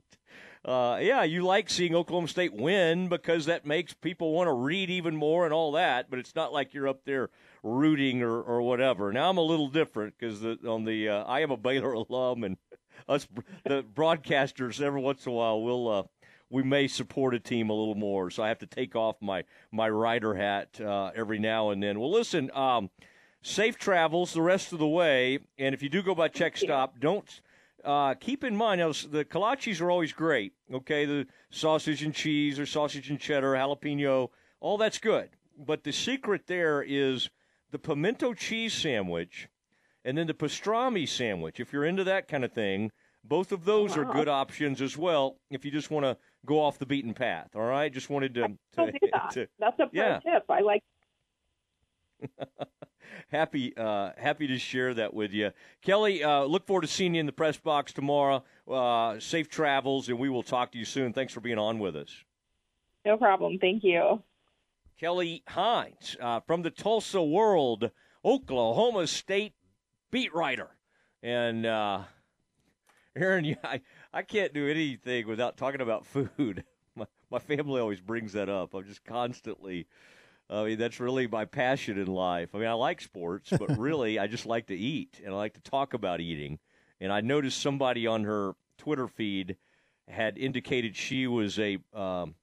Uh, 0.64 0.98
yeah, 1.00 1.22
you 1.22 1.44
like 1.44 1.70
seeing 1.70 1.94
Oklahoma 1.94 2.28
State 2.28 2.52
win 2.52 3.08
because 3.08 3.46
that 3.46 3.64
makes 3.64 3.94
people 3.94 4.32
want 4.32 4.48
to 4.48 4.52
read 4.52 4.90
even 4.90 5.16
more 5.16 5.44
and 5.44 5.54
all 5.54 5.72
that. 5.72 6.10
But 6.10 6.18
it's 6.18 6.34
not 6.34 6.52
like 6.52 6.74
you're 6.74 6.88
up 6.88 7.04
there 7.04 7.30
rooting 7.62 8.22
or, 8.22 8.42
or 8.42 8.62
whatever. 8.62 9.12
Now 9.12 9.30
I'm 9.30 9.38
a 9.38 9.42
little 9.42 9.68
different 9.68 10.14
because 10.18 10.44
on 10.66 10.84
the 10.84 11.08
uh, 11.08 11.24
I 11.24 11.40
am 11.40 11.50
a 11.50 11.56
Baylor 11.56 11.92
alum, 12.10 12.44
and 12.44 12.56
us 13.08 13.26
the 13.64 13.82
broadcasters 13.82 14.80
every 14.80 15.00
once 15.00 15.24
in 15.26 15.32
a 15.32 15.34
while 15.34 15.62
will 15.62 15.88
uh, 15.88 16.02
we 16.50 16.62
may 16.62 16.88
support 16.88 17.34
a 17.34 17.40
team 17.40 17.70
a 17.70 17.74
little 17.74 17.94
more. 17.94 18.30
So 18.30 18.42
I 18.42 18.48
have 18.48 18.58
to 18.58 18.66
take 18.66 18.96
off 18.96 19.16
my 19.20 19.44
my 19.70 19.88
rider 19.88 20.34
hat 20.34 20.80
uh, 20.80 21.12
every 21.14 21.38
now 21.38 21.70
and 21.70 21.82
then. 21.82 21.98
Well, 22.00 22.10
listen. 22.10 22.50
Um, 22.52 22.90
safe 23.42 23.78
travels 23.78 24.32
the 24.32 24.42
rest 24.42 24.72
of 24.72 24.78
the 24.78 24.88
way. 24.88 25.38
And 25.58 25.74
if 25.74 25.82
you 25.82 25.88
do 25.88 26.02
go 26.02 26.14
by 26.14 26.28
Czech 26.28 26.56
Stop, 26.56 26.98
don't 27.00 27.40
uh, 27.84 28.14
keep 28.14 28.44
in 28.44 28.56
mind 28.56 28.80
now, 28.80 28.88
the 28.88 29.24
kolaches 29.24 29.80
are 29.80 29.90
always 29.90 30.12
great. 30.12 30.52
Okay, 30.72 31.04
the 31.04 31.26
sausage 31.50 32.02
and 32.02 32.14
cheese 32.14 32.58
or 32.58 32.66
sausage 32.66 33.10
and 33.10 33.20
cheddar, 33.20 33.52
jalapeno, 33.52 34.30
all 34.60 34.76
that's 34.76 34.98
good. 34.98 35.30
But 35.56 35.84
the 35.84 35.92
secret 35.92 36.46
there 36.46 36.82
is 36.82 37.30
the 37.70 37.78
pimento 37.78 38.34
cheese 38.34 38.74
sandwich 38.74 39.48
and 40.04 40.16
then 40.16 40.26
the 40.26 40.34
pastrami 40.34 41.08
sandwich. 41.08 41.60
If 41.60 41.72
you're 41.72 41.84
into 41.84 42.04
that 42.04 42.28
kind 42.28 42.44
of 42.44 42.52
thing, 42.52 42.90
both 43.24 43.52
of 43.52 43.64
those 43.64 43.96
wow. 43.96 44.02
are 44.02 44.12
good 44.12 44.28
options 44.28 44.80
as 44.80 44.96
well. 44.96 45.36
If 45.50 45.64
you 45.64 45.70
just 45.70 45.90
want 45.90 46.04
to 46.04 46.16
go 46.46 46.60
off 46.60 46.78
the 46.78 46.86
beaten 46.86 47.14
path, 47.14 47.50
all 47.54 47.62
right. 47.62 47.92
Just 47.92 48.10
wanted 48.10 48.34
to. 48.34 48.42
to, 48.42 48.92
to, 48.92 48.98
that. 49.12 49.30
to 49.32 49.48
That's 49.58 49.78
a 49.80 49.86
pro 49.86 49.90
yeah. 49.92 50.20
tip. 50.20 50.44
I 50.48 50.60
like. 50.60 50.82
happy 53.28 53.76
uh, 53.76 54.10
happy 54.16 54.46
to 54.46 54.58
share 54.58 54.94
that 54.94 55.14
with 55.14 55.32
you, 55.32 55.52
Kelly. 55.82 56.22
Uh, 56.22 56.44
look 56.44 56.66
forward 56.66 56.82
to 56.82 56.88
seeing 56.88 57.14
you 57.14 57.20
in 57.20 57.26
the 57.26 57.32
press 57.32 57.56
box 57.56 57.92
tomorrow. 57.92 58.44
Uh, 58.70 59.18
safe 59.18 59.48
travels, 59.48 60.08
and 60.08 60.18
we 60.18 60.28
will 60.28 60.42
talk 60.42 60.72
to 60.72 60.78
you 60.78 60.84
soon. 60.84 61.12
Thanks 61.12 61.32
for 61.32 61.40
being 61.40 61.58
on 61.58 61.78
with 61.78 61.96
us. 61.96 62.24
No 63.04 63.16
problem. 63.16 63.58
Thank 63.58 63.84
you. 63.84 64.22
Kelly 64.98 65.42
Hines 65.48 66.16
uh, 66.20 66.40
from 66.40 66.62
the 66.62 66.70
Tulsa 66.70 67.22
World, 67.22 67.90
Oklahoma 68.24 69.06
State 69.06 69.54
beat 70.10 70.34
writer, 70.34 70.68
and 71.22 71.64
uh, 71.64 72.00
Aaron, 73.14 73.56
I 73.64 73.80
I 74.12 74.22
can't 74.22 74.52
do 74.52 74.68
anything 74.68 75.26
without 75.26 75.56
talking 75.56 75.80
about 75.80 76.06
food. 76.06 76.64
My, 76.96 77.06
my 77.30 77.38
family 77.38 77.80
always 77.80 78.00
brings 78.00 78.32
that 78.32 78.48
up. 78.48 78.74
I'm 78.74 78.82
just 78.82 79.04
constantly 79.04 79.86
I 80.50 80.64
mean, 80.64 80.78
that's 80.78 80.98
really 80.98 81.26
my 81.26 81.44
passion 81.44 81.98
in 81.98 82.06
life. 82.06 82.54
I 82.54 82.58
mean, 82.58 82.68
I 82.68 82.72
like 82.72 83.00
sports, 83.00 83.50
but 83.50 83.68
really, 83.78 84.18
I 84.18 84.26
just 84.26 84.46
like 84.46 84.66
to 84.68 84.76
eat 84.76 85.20
and 85.24 85.34
I 85.34 85.36
like 85.36 85.54
to 85.54 85.60
talk 85.60 85.94
about 85.94 86.20
eating. 86.20 86.58
And 87.00 87.12
I 87.12 87.20
noticed 87.20 87.60
somebody 87.60 88.06
on 88.06 88.24
her 88.24 88.54
Twitter 88.78 89.08
feed 89.08 89.56
had 90.08 90.38
indicated 90.38 90.96
she 90.96 91.26
was 91.26 91.58
a, 91.58 91.78
um, 91.94 92.34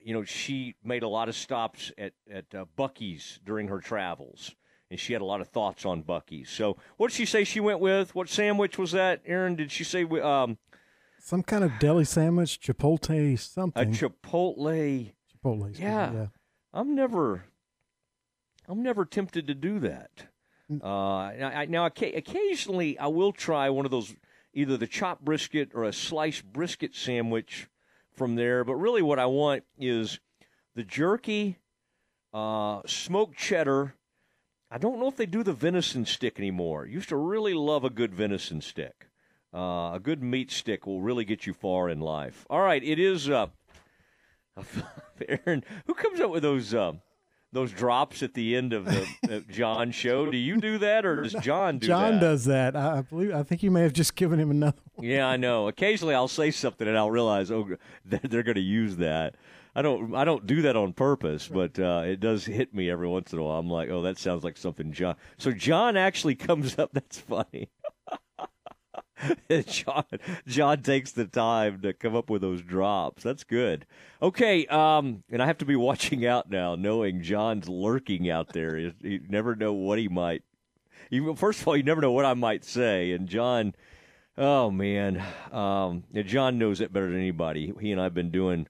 you 0.00 0.14
know, 0.14 0.24
she 0.24 0.74
made 0.84 1.02
a 1.02 1.08
lot 1.08 1.28
of 1.28 1.34
stops 1.34 1.90
at 1.98 2.12
at 2.30 2.44
uh, 2.54 2.66
Buc-ee's 2.78 3.40
during 3.44 3.68
her 3.68 3.80
travels, 3.80 4.54
and 4.90 5.00
she 5.00 5.12
had 5.12 5.22
a 5.22 5.24
lot 5.24 5.40
of 5.40 5.48
thoughts 5.48 5.84
on 5.84 6.02
Buc-ee's. 6.02 6.48
So, 6.48 6.76
what 6.98 7.10
did 7.10 7.16
she 7.16 7.26
say 7.26 7.42
she 7.42 7.58
went 7.58 7.80
with? 7.80 8.14
What 8.14 8.28
sandwich 8.28 8.78
was 8.78 8.92
that, 8.92 9.22
Aaron? 9.26 9.56
Did 9.56 9.72
she 9.72 9.82
say 9.82 10.04
um, 10.04 10.58
some 11.18 11.42
kind 11.42 11.64
of 11.64 11.78
deli 11.78 12.04
sandwich, 12.04 12.60
Chipotle 12.60 13.38
something? 13.38 13.82
A 13.82 13.90
Chipotle. 13.90 15.12
Chipotle. 15.34 15.78
Yeah. 15.78 16.12
yeah. 16.12 16.26
I'm 16.74 16.94
never. 16.94 17.44
I'm 18.68 18.82
never 18.82 19.04
tempted 19.04 19.46
to 19.46 19.54
do 19.54 19.78
that. 19.78 20.26
Uh, 20.82 20.86
I, 20.86 21.66
now, 21.68 21.86
occasionally, 21.86 22.98
I 22.98 23.06
will 23.06 23.32
try 23.32 23.68
one 23.68 23.84
of 23.84 23.90
those, 23.90 24.14
either 24.54 24.76
the 24.76 24.86
chopped 24.86 25.24
brisket 25.24 25.70
or 25.74 25.84
a 25.84 25.92
sliced 25.92 26.44
brisket 26.52 26.94
sandwich 26.94 27.68
from 28.12 28.34
there. 28.34 28.64
But 28.64 28.76
really, 28.76 29.02
what 29.02 29.18
I 29.18 29.26
want 29.26 29.64
is 29.78 30.18
the 30.74 30.82
jerky, 30.82 31.58
uh, 32.32 32.80
smoked 32.86 33.36
cheddar. 33.36 33.94
I 34.70 34.78
don't 34.78 34.98
know 34.98 35.08
if 35.08 35.16
they 35.16 35.26
do 35.26 35.42
the 35.42 35.52
venison 35.52 36.06
stick 36.06 36.38
anymore. 36.38 36.86
Used 36.86 37.10
to 37.10 37.16
really 37.16 37.54
love 37.54 37.84
a 37.84 37.90
good 37.90 38.14
venison 38.14 38.60
stick. 38.60 39.08
Uh, 39.54 39.92
a 39.94 40.00
good 40.02 40.22
meat 40.22 40.50
stick 40.50 40.86
will 40.86 41.00
really 41.00 41.24
get 41.24 41.46
you 41.46 41.52
far 41.52 41.88
in 41.88 42.00
life. 42.00 42.44
All 42.50 42.62
right, 42.62 42.82
it 42.82 42.98
is. 42.98 43.28
Uh, 43.28 43.48
Aaron, 45.28 45.64
who 45.86 45.94
comes 45.94 46.20
up 46.20 46.30
with 46.30 46.42
those? 46.42 46.74
Uh, 46.74 46.92
those 47.52 47.70
drops 47.70 48.22
at 48.22 48.34
the 48.34 48.56
end 48.56 48.72
of 48.72 48.84
the 48.84 49.44
John 49.50 49.92
show. 49.92 50.28
Do 50.28 50.36
you 50.36 50.56
do 50.60 50.78
that, 50.78 51.06
or 51.06 51.22
does 51.22 51.34
John 51.34 51.78
do 51.78 51.86
that? 51.86 51.92
John 51.92 52.12
that? 52.14 52.20
does 52.20 52.44
that. 52.46 52.76
I 52.76 53.02
believe. 53.02 53.32
I 53.32 53.44
think 53.44 53.62
you 53.62 53.70
may 53.70 53.82
have 53.82 53.92
just 53.92 54.16
given 54.16 54.40
him 54.40 54.50
another. 54.50 54.76
One. 54.94 55.06
Yeah, 55.06 55.26
I 55.26 55.36
know. 55.36 55.68
Occasionally, 55.68 56.14
I'll 56.14 56.28
say 56.28 56.50
something 56.50 56.86
and 56.86 56.98
I'll 56.98 57.10
realize, 57.10 57.50
oh, 57.50 57.68
they're 58.04 58.42
going 58.42 58.56
to 58.56 58.60
use 58.60 58.96
that. 58.96 59.36
I 59.76 59.82
don't. 59.82 60.14
I 60.14 60.24
don't 60.24 60.46
do 60.46 60.62
that 60.62 60.76
on 60.76 60.92
purpose, 60.92 61.48
but 61.48 61.78
uh, 61.78 62.02
it 62.04 62.20
does 62.20 62.44
hit 62.44 62.74
me 62.74 62.90
every 62.90 63.08
once 63.08 63.32
in 63.32 63.38
a 63.38 63.42
while. 63.42 63.58
I'm 63.58 63.70
like, 63.70 63.88
oh, 63.88 64.02
that 64.02 64.18
sounds 64.18 64.44
like 64.44 64.56
something 64.56 64.92
John. 64.92 65.16
So 65.38 65.50
John 65.52 65.96
actually 65.96 66.34
comes 66.34 66.78
up. 66.78 66.90
That's 66.92 67.18
funny. 67.18 67.70
John 69.66 70.04
John 70.46 70.82
takes 70.82 71.12
the 71.12 71.26
time 71.26 71.80
to 71.82 71.92
come 71.92 72.16
up 72.16 72.30
with 72.30 72.42
those 72.42 72.62
drops. 72.62 73.22
That's 73.22 73.44
good. 73.44 73.86
Okay, 74.20 74.66
um, 74.66 75.22
and 75.30 75.42
I 75.42 75.46
have 75.46 75.58
to 75.58 75.64
be 75.64 75.76
watching 75.76 76.26
out 76.26 76.50
now, 76.50 76.74
knowing 76.74 77.22
John's 77.22 77.68
lurking 77.68 78.28
out 78.28 78.52
there. 78.52 78.78
You, 78.78 79.20
never 79.28 79.54
know 79.54 79.72
what 79.72 79.98
he 79.98 80.08
might. 80.08 80.42
You, 81.10 81.34
first 81.36 81.60
of 81.60 81.68
all, 81.68 81.76
you 81.76 81.82
never 81.82 82.00
know 82.00 82.12
what 82.12 82.24
I 82.24 82.34
might 82.34 82.64
say, 82.64 83.12
and 83.12 83.28
John. 83.28 83.74
Oh 84.36 84.68
man, 84.68 85.22
um, 85.52 86.02
John 86.12 86.58
knows 86.58 86.80
it 86.80 86.92
better 86.92 87.06
than 87.06 87.18
anybody. 87.20 87.72
He 87.80 87.92
and 87.92 88.00
I've 88.00 88.14
been 88.14 88.32
doing 88.32 88.66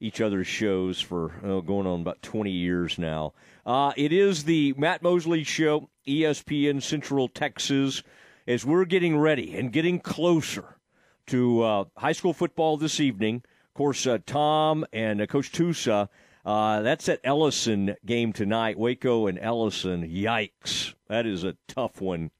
each 0.00 0.20
other's 0.20 0.46
shows 0.46 1.00
for 1.00 1.32
oh, 1.42 1.60
going 1.60 1.88
on 1.88 2.02
about 2.02 2.22
20 2.22 2.50
years 2.52 2.98
now. 2.98 3.32
Uh, 3.66 3.92
it 3.96 4.12
is 4.12 4.44
the 4.44 4.74
Matt 4.78 5.02
Mosley 5.02 5.42
Show, 5.42 5.90
ESPN 6.06 6.80
Central 6.80 7.26
Texas 7.26 8.04
as 8.48 8.64
we're 8.64 8.86
getting 8.86 9.18
ready 9.18 9.54
and 9.54 9.72
getting 9.72 10.00
closer 10.00 10.78
to 11.26 11.62
uh, 11.62 11.84
high 11.98 12.12
school 12.12 12.32
football 12.32 12.78
this 12.78 12.98
evening. 12.98 13.42
Of 13.66 13.74
course, 13.74 14.06
uh, 14.06 14.18
Tom 14.24 14.86
and 14.90 15.20
uh, 15.20 15.26
Coach 15.26 15.52
Tusa. 15.52 16.08
Uh, 16.46 16.80
that's 16.80 17.10
at 17.10 17.20
Ellison 17.22 17.94
game 18.06 18.32
tonight. 18.32 18.78
Waco 18.78 19.26
and 19.26 19.38
Ellison. 19.38 20.08
Yikes! 20.08 20.94
That 21.08 21.26
is 21.26 21.44
a 21.44 21.56
tough 21.68 22.00
one 22.00 22.30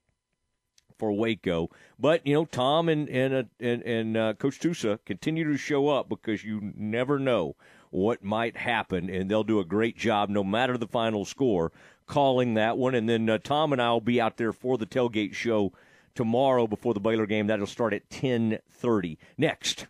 for 0.98 1.12
Waco. 1.12 1.68
But 1.98 2.26
you 2.26 2.32
know, 2.32 2.46
Tom 2.46 2.88
and 2.88 3.06
and 3.10 3.34
uh, 3.34 3.42
and, 3.60 3.82
and 3.82 4.16
uh, 4.16 4.32
Coach 4.32 4.58
Tusa 4.58 4.98
continue 5.04 5.44
to 5.52 5.58
show 5.58 5.88
up 5.88 6.08
because 6.08 6.42
you 6.42 6.72
never 6.74 7.18
know 7.18 7.54
what 7.90 8.24
might 8.24 8.56
happen, 8.56 9.10
and 9.10 9.30
they'll 9.30 9.44
do 9.44 9.60
a 9.60 9.64
great 9.64 9.98
job 9.98 10.30
no 10.30 10.42
matter 10.42 10.78
the 10.78 10.86
final 10.86 11.26
score 11.26 11.70
calling 12.06 12.54
that 12.54 12.78
one. 12.78 12.94
And 12.94 13.06
then 13.06 13.28
uh, 13.28 13.36
Tom 13.36 13.74
and 13.74 13.82
I 13.82 13.92
will 13.92 14.00
be 14.00 14.18
out 14.22 14.38
there 14.38 14.54
for 14.54 14.78
the 14.78 14.86
tailgate 14.86 15.34
show 15.34 15.74
tomorrow 16.18 16.66
before 16.66 16.94
the 16.94 17.00
Baylor 17.00 17.26
game. 17.26 17.46
That'll 17.46 17.64
start 17.68 17.94
at 17.94 18.10
10:30. 18.10 19.18
Next, 19.36 19.86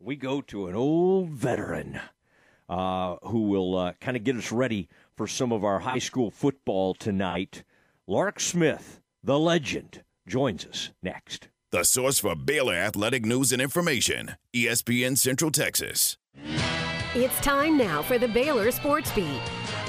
we 0.00 0.16
go 0.16 0.40
to 0.40 0.66
an 0.66 0.74
old 0.74 1.28
veteran 1.28 2.00
uh, 2.68 3.16
who 3.22 3.42
will 3.42 3.78
uh, 3.78 3.92
kind 4.00 4.16
of 4.16 4.24
get 4.24 4.34
us 4.34 4.50
ready 4.50 4.88
for 5.16 5.28
some 5.28 5.52
of 5.52 5.62
our 5.62 5.78
high 5.78 6.00
school 6.00 6.32
football 6.32 6.92
tonight. 6.92 7.62
Lark 8.08 8.40
Smith, 8.40 9.00
the 9.22 9.38
legend, 9.38 10.02
joins 10.26 10.66
us 10.66 10.90
next. 11.04 11.46
The 11.70 11.84
source 11.84 12.18
for 12.18 12.34
Baylor 12.34 12.74
athletic 12.74 13.24
news 13.24 13.52
and 13.52 13.62
information, 13.62 14.32
ESPN 14.52 15.16
Central 15.16 15.52
Texas. 15.52 16.16
It's 17.14 17.40
time 17.42 17.78
now 17.78 18.02
for 18.02 18.18
the 18.18 18.26
Baylor 18.26 18.72
Sports 18.72 19.12
Beat. 19.12 19.42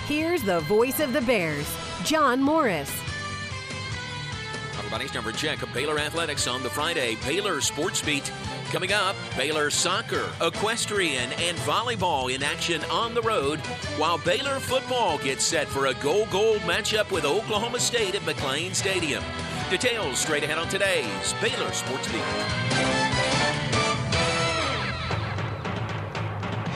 Here's 0.07 0.43
the 0.43 0.59
voice 0.61 0.99
of 0.99 1.11
the 1.11 1.21
Bears, 1.21 1.67
John 2.03 2.39
Morris. 2.39 2.91
Everybody's 4.91 5.13
number 5.13 5.31
check 5.31 5.61
of 5.61 5.73
Baylor 5.73 5.99
Athletics 5.99 6.47
on 6.47 6.63
the 6.63 6.69
Friday 6.69 7.15
Baylor 7.25 7.61
Sports 7.61 8.01
Beat. 8.01 8.29
Coming 8.71 8.91
up, 8.91 9.15
Baylor 9.37 9.69
soccer, 9.69 10.29
equestrian, 10.41 11.31
and 11.31 11.57
volleyball 11.59 12.29
in 12.29 12.43
action 12.43 12.83
on 12.91 13.13
the 13.13 13.21
road, 13.21 13.61
while 13.95 14.17
Baylor 14.17 14.59
football 14.59 15.17
gets 15.19 15.45
set 15.45 15.69
for 15.69 15.85
a 15.85 15.93
goal 15.93 16.25
gold 16.25 16.59
matchup 16.63 17.09
with 17.09 17.23
Oklahoma 17.23 17.79
State 17.79 18.15
at 18.15 18.21
McLane 18.23 18.75
Stadium. 18.75 19.23
Details 19.69 20.19
straight 20.19 20.43
ahead 20.43 20.57
on 20.57 20.67
today's 20.67 21.33
Baylor 21.39 21.71
Sports 21.71 22.11
Beat. 22.11 23.70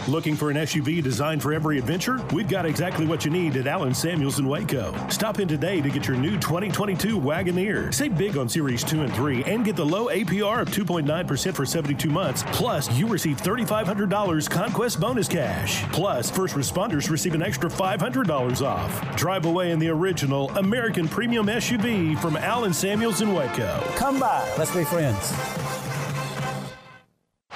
Looking 0.08 0.36
for 0.36 0.52
an 0.52 0.58
SUV 0.58 1.02
designed 1.02 1.42
for 1.42 1.52
every 1.52 1.80
adventure? 1.80 2.24
We've 2.32 2.48
got 2.48 2.68
exactly 2.68 3.08
what 3.08 3.26
you 3.26 3.32
need 3.32 3.58
at 3.58 3.66
Allen 3.66 3.96
Samuels 3.96 4.38
in 4.38 4.48
Waco. 4.48 4.94
Stop 5.10 5.40
in 5.40 5.48
today 5.48 5.82
to 5.82 5.90
get 5.90 6.08
your 6.08 6.16
new 6.16 6.38
2022 6.38 7.20
Wagoneer. 7.20 7.92
Save 7.92 8.16
big 8.16 8.38
on 8.38 8.48
Series 8.48 8.84
2 8.84 9.02
and 9.02 9.12
3 9.16 9.44
and 9.46 9.66
get 9.66 9.76
the 9.76 9.86
low 9.86 10.10
APR 10.10 10.62
of 10.62 10.70
2.9% 10.70 11.56
for 11.56 11.66
72 11.66 12.08
months. 12.08 12.44
Plus, 12.48 12.92
you 12.96 13.08
receive 13.08 13.42
$3,500 13.42 14.48
Conquest 14.48 15.00
bonus 15.00 15.28
cash. 15.28 15.82
Plus, 15.92 16.30
first 16.30 16.54
responders 16.54 17.10
receive 17.10 17.34
an 17.34 17.42
extra 17.42 17.68
$500 17.68 18.62
off. 18.62 19.16
Drive 19.16 19.46
away 19.46 19.72
in 19.72 19.80
the 19.80 19.90
original 19.90 20.52
American 20.52 21.08
Premium 21.08 21.48
SUV 21.48 22.20
from 22.20 22.38
Allen 22.38 22.74
Samuels 22.74 23.22
in 23.22 23.34
Waco. 23.34 23.82
Come 23.96 24.20
by. 24.20 24.54
Let's 24.56 24.76
be 24.76 24.84
friends. 24.84 25.32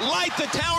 Light 0.01 0.35
the 0.37 0.47
tower 0.57 0.78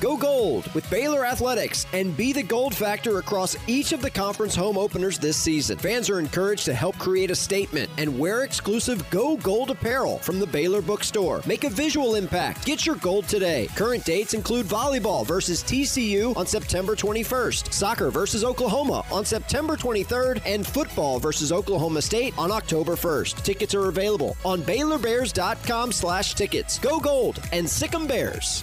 Go 0.00 0.16
gold 0.16 0.72
with 0.74 0.88
Baylor 0.90 1.26
Athletics 1.26 1.84
and 1.92 2.16
be 2.16 2.32
the 2.32 2.42
gold 2.42 2.72
factor 2.72 3.18
across 3.18 3.56
each 3.66 3.92
of 3.92 4.00
the 4.00 4.10
conference 4.10 4.54
home 4.54 4.78
openers 4.78 5.18
this 5.18 5.36
season. 5.36 5.76
Fans 5.76 6.08
are 6.08 6.20
encouraged 6.20 6.64
to 6.66 6.74
help 6.74 6.96
create 6.98 7.32
a 7.32 7.34
statement 7.34 7.90
and 7.98 8.16
wear 8.16 8.44
exclusive 8.44 9.08
Go 9.10 9.36
Gold 9.38 9.70
apparel 9.70 10.18
from 10.18 10.38
the 10.38 10.46
Baylor 10.46 10.80
Bookstore. 10.80 11.42
Make 11.46 11.64
a 11.64 11.70
visual 11.70 12.14
impact. 12.14 12.64
Get 12.64 12.86
your 12.86 12.94
gold 12.96 13.26
today. 13.26 13.68
Current 13.74 14.04
dates 14.04 14.34
include 14.34 14.66
volleyball 14.66 15.26
versus 15.26 15.64
TCU 15.64 16.36
on 16.36 16.46
September 16.46 16.94
21st, 16.94 17.72
soccer 17.72 18.10
versus 18.10 18.44
Oklahoma 18.44 19.04
on 19.10 19.24
September 19.24 19.76
23rd, 19.76 20.40
and 20.46 20.64
football 20.64 21.18
versus 21.18 21.50
Oklahoma 21.50 22.02
State 22.02 22.34
on 22.38 22.52
October 22.52 22.94
1st. 22.94 23.42
Tickets 23.42 23.74
are 23.74 23.88
available 23.88 24.36
on 24.44 24.62
BaylorBears.com 24.62 25.90
slash 25.90 26.34
tickets. 26.34 26.78
Go 26.78 27.00
gold 27.00 27.42
and 27.52 27.68
sick 27.68 27.94
'em 27.94 28.06
Bears. 28.06 28.62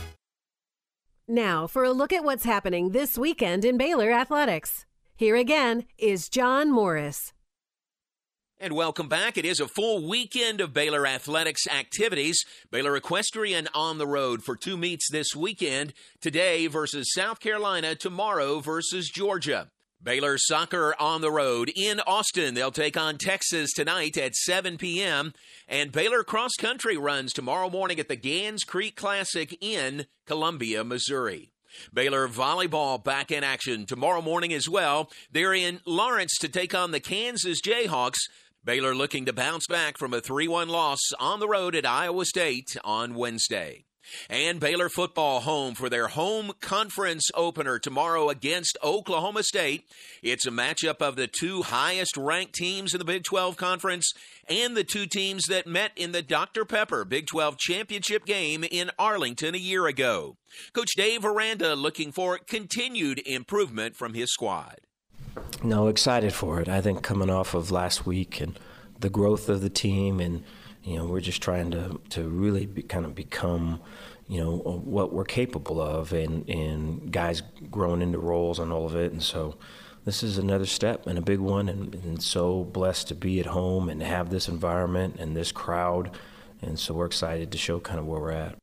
Now, 1.28 1.66
for 1.66 1.84
a 1.84 1.92
look 1.92 2.14
at 2.14 2.24
what's 2.24 2.46
happening 2.46 2.92
this 2.92 3.18
weekend 3.18 3.66
in 3.66 3.78
Baylor 3.78 4.12
athletics. 4.12 4.86
Here 5.16 5.36
again 5.36 5.86
is 5.98 6.30
John 6.30 6.72
Morris. 6.72 7.34
And 8.60 8.74
welcome 8.74 9.10
back. 9.10 9.36
It 9.36 9.44
is 9.44 9.60
a 9.60 9.68
full 9.68 10.08
weekend 10.08 10.62
of 10.62 10.72
Baylor 10.72 11.08
athletics 11.08 11.68
activities. 11.68 12.46
Baylor 12.70 12.96
Equestrian 12.96 13.68
on 13.74 13.98
the 13.98 14.06
road 14.06 14.44
for 14.44 14.56
two 14.56 14.78
meets 14.78 15.10
this 15.10 15.36
weekend. 15.36 15.94
Today 16.22 16.68
versus 16.68 17.12
South 17.12 17.40
Carolina, 17.40 17.96
tomorrow 17.96 18.60
versus 18.60 19.10
Georgia. 19.10 19.72
Baylor 20.06 20.38
soccer 20.38 20.94
on 21.00 21.22
the 21.22 21.32
road 21.32 21.72
in 21.76 22.00
Austin. 22.02 22.54
They'll 22.54 22.70
take 22.70 22.96
on 22.96 23.18
Texas 23.18 23.74
tonight 23.74 24.16
at 24.18 24.36
7 24.36 24.78
p.m. 24.78 25.34
And 25.68 25.92
Baylor 25.92 26.24
cross 26.24 26.52
country 26.60 26.96
runs 26.96 27.34
tomorrow 27.34 27.72
morning 27.72 28.00
at 28.00 28.08
the 28.08 28.16
Gans 28.16 28.64
Creek 28.64 28.96
Classic 28.96 29.58
in 29.60 30.06
Columbia, 30.28 30.84
Missouri. 30.84 31.50
Baylor 31.92 32.28
volleyball 32.28 33.04
back 33.04 33.32
in 33.32 33.44
action 33.44 33.88
tomorrow 33.88 34.22
morning 34.22 34.54
as 34.54 34.70
well. 34.70 35.10
They're 35.32 35.56
in 35.56 35.82
Lawrence 35.88 36.38
to 36.42 36.50
take 36.50 36.76
on 36.76 36.92
the 36.92 37.00
Kansas 37.00 37.60
Jayhawks. 37.60 38.20
Baylor 38.64 38.94
looking 38.94 39.26
to 39.26 39.34
bounce 39.34 39.66
back 39.66 39.98
from 39.98 40.14
a 40.14 40.22
3 40.22 40.48
1 40.48 40.70
loss 40.70 41.00
on 41.20 41.40
the 41.40 41.48
road 41.48 41.74
at 41.74 41.84
Iowa 41.84 42.26
State 42.26 42.78
on 42.84 43.16
Wednesday. 43.16 43.85
And 44.30 44.60
Baylor 44.60 44.90
football 44.90 45.42
home 45.42 45.76
for 45.76 45.90
their 45.90 46.08
home 46.08 46.54
conference 46.62 47.30
opener 47.34 47.80
tomorrow 47.80 48.30
against 48.30 48.78
Oklahoma 48.84 49.44
State. 49.44 49.86
It's 50.22 50.46
a 50.46 50.52
matchup 50.52 51.02
of 51.02 51.16
the 51.16 51.28
two 51.28 51.64
highest 51.64 52.18
ranked 52.18 52.56
teams 52.56 52.94
in 52.94 53.00
the 53.00 53.06
Big 53.06 53.24
12 53.24 53.58
Conference 53.58 54.12
and 54.48 54.76
the 54.76 54.84
two 54.84 55.06
teams 55.06 55.46
that 55.46 55.68
met 55.68 55.92
in 55.96 56.12
the 56.12 56.22
Dr. 56.22 56.66
Pepper 56.66 57.06
Big 57.06 57.28
12 57.28 57.58
championship 57.58 58.26
game 58.26 58.64
in 58.64 58.92
Arlington 58.98 59.56
a 59.56 59.60
year 59.60 59.88
ago. 59.88 60.38
Coach 60.74 60.92
Dave 60.96 61.26
Aranda 61.26 61.76
looking 61.76 62.12
for 62.12 62.38
continued 62.38 63.22
improvement 63.26 63.96
from 63.96 64.14
his 64.14 64.32
squad. 64.32 64.78
No, 65.64 65.88
excited 65.88 66.34
for 66.34 66.62
it. 66.62 66.70
I 66.70 66.82
think 66.82 67.02
coming 67.02 67.30
off 67.30 67.54
of 67.54 67.72
last 67.72 68.06
week 68.06 68.40
and 68.40 68.58
the 69.00 69.10
growth 69.10 69.50
of 69.50 69.62
the 69.62 69.70
team 69.70 70.20
and 70.20 70.44
you 70.86 70.98
know, 70.98 71.06
we're 71.06 71.20
just 71.20 71.42
trying 71.42 71.72
to 71.72 72.00
to 72.12 72.30
really 72.30 72.66
be, 72.68 72.84
kind 72.84 73.06
of 73.06 73.16
become, 73.16 73.82
you 74.28 74.42
know, 74.42 74.62
uh, 74.66 74.78
what 74.78 75.12
we're 75.12 75.26
capable 75.26 75.82
of, 75.82 76.14
and 76.14 76.48
and 76.50 77.12
guys 77.12 77.42
growing 77.70 78.02
into 78.02 78.20
roles 78.20 78.60
and 78.60 78.72
all 78.72 78.86
of 78.86 78.96
it, 78.96 79.12
and 79.12 79.24
so. 79.24 79.58
This 80.06 80.22
is 80.22 80.38
another 80.38 80.68
step 80.68 81.08
and 81.08 81.18
a 81.18 81.22
big 81.22 81.40
one, 81.40 81.68
and, 81.68 81.96
and 81.96 82.22
so 82.22 82.64
blessed 82.64 83.08
to 83.08 83.16
be 83.16 83.40
at 83.40 83.48
home 83.48 83.90
and 83.90 84.04
have 84.04 84.30
this 84.30 84.48
environment 84.48 85.16
and 85.18 85.36
this 85.36 85.52
crowd, 85.52 86.12
and 86.62 86.78
so 86.78 86.94
we're 86.94 87.08
excited 87.08 87.52
to 87.52 87.58
show 87.58 87.80
kind 87.80 88.00
of 88.00 88.06
where 88.06 88.22
we're 88.22 88.30
at. 88.30 88.56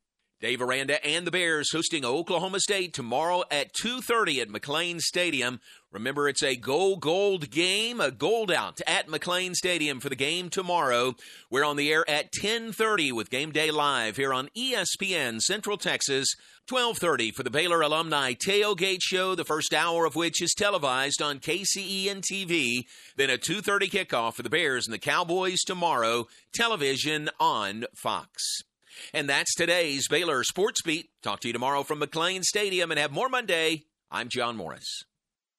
Dave 0.43 0.61
Aranda 0.61 1.07
and 1.07 1.25
the 1.25 1.31
Bears 1.31 1.71
hosting 1.71 2.05
Oklahoma 2.05 2.59
State 2.59 2.93
tomorrow 2.93 3.45
at 3.49 3.73
2:30 3.73 4.41
at 4.41 4.49
McLane 4.49 4.99
Stadium. 4.99 5.61
Remember 5.93 6.29
it's 6.29 6.43
a 6.43 6.57
gold 6.57 7.01
gold 7.01 7.49
game, 7.49 8.01
a 8.01 8.11
gold 8.11 8.51
out 8.51 8.81
at 8.85 9.07
McLane 9.07 9.55
Stadium 9.55 10.01
for 10.01 10.09
the 10.09 10.17
game 10.17 10.51
tomorrow. 10.51 11.15
We're 11.49 11.63
on 11.63 11.77
the 11.77 11.93
air 11.93 12.05
at 12.11 12.33
10:30 12.33 13.13
with 13.13 13.31
Game 13.31 13.53
Day 13.53 13.71
Live 13.71 14.17
here 14.17 14.35
on 14.35 14.51
ESPN 14.57 15.41
Central 15.41 15.77
Texas. 15.77 16.27
12:30 16.67 17.31
for 17.31 17.45
the 17.45 17.51
Baylor 17.51 17.81
Alumni 17.81 18.33
Tailgate 18.33 19.01
Show, 19.01 19.37
the 19.37 19.45
first 19.45 19.73
hour 19.73 20.05
of 20.07 20.17
which 20.17 20.43
is 20.43 20.55
televised 20.55 21.23
on 21.23 21.39
KCEN 21.39 22.21
TV. 22.21 22.89
Then 23.15 23.31
a 23.31 23.39
2:30 23.39 23.89
kickoff 23.89 24.35
for 24.35 24.43
the 24.43 24.51
Bears 24.51 24.89
and 24.89 24.93
the 24.93 24.99
Cowboys 24.99 25.61
tomorrow, 25.61 26.27
television 26.53 27.31
on 27.39 27.85
Fox. 27.95 28.65
And 29.13 29.29
that's 29.29 29.55
today's 29.55 30.09
Baylor 30.09 30.45
Sports 30.45 30.83
Beat. 30.83 31.11
Talk 31.23 31.41
to 31.41 31.49
you 31.49 31.53
tomorrow 31.53 31.83
from 31.83 32.01
McLane 32.01 32.43
Stadium 32.43 32.91
and 32.91 32.99
have 33.01 33.13
more 33.13 33.29
Monday. 33.29 33.85
I'm 34.11 34.29
John 34.29 34.57
Morris. 34.57 35.05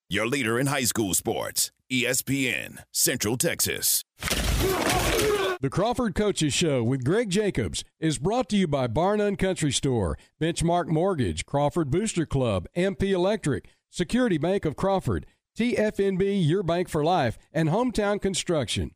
Your 0.10 0.28
leader 0.28 0.60
in 0.60 0.68
high 0.68 0.84
school 0.84 1.14
sports, 1.14 1.72
ESPN, 1.92 2.84
Central 2.92 3.38
Texas. 3.38 4.04
The 4.20 5.70
Crawford 5.72 6.14
Coaches 6.14 6.54
Show 6.54 6.84
with 6.84 7.06
Greg 7.06 7.30
Jacobs 7.30 7.86
is 8.00 8.20
brought 8.20 8.50
to 8.50 8.58
you 8.58 8.68
by 8.68 8.88
Bar 8.88 9.16
None 9.18 9.38
Country 9.38 9.72
Store, 9.72 10.18
Benchmark 10.42 10.88
Mortgage, 10.88 11.46
Crawford 11.46 11.90
Booster 11.90 12.26
Club, 12.26 12.68
MP 12.76 13.12
Electric, 13.12 13.70
Security 13.90 14.38
Bank 14.38 14.66
of 14.66 14.76
Crawford, 14.76 15.26
TFNB, 15.58 16.46
Your 16.46 16.64
Bank 16.64 16.90
for 16.90 17.04
Life, 17.04 17.38
and 17.54 17.70
Hometown 17.70 18.22
Construction. 18.22 18.92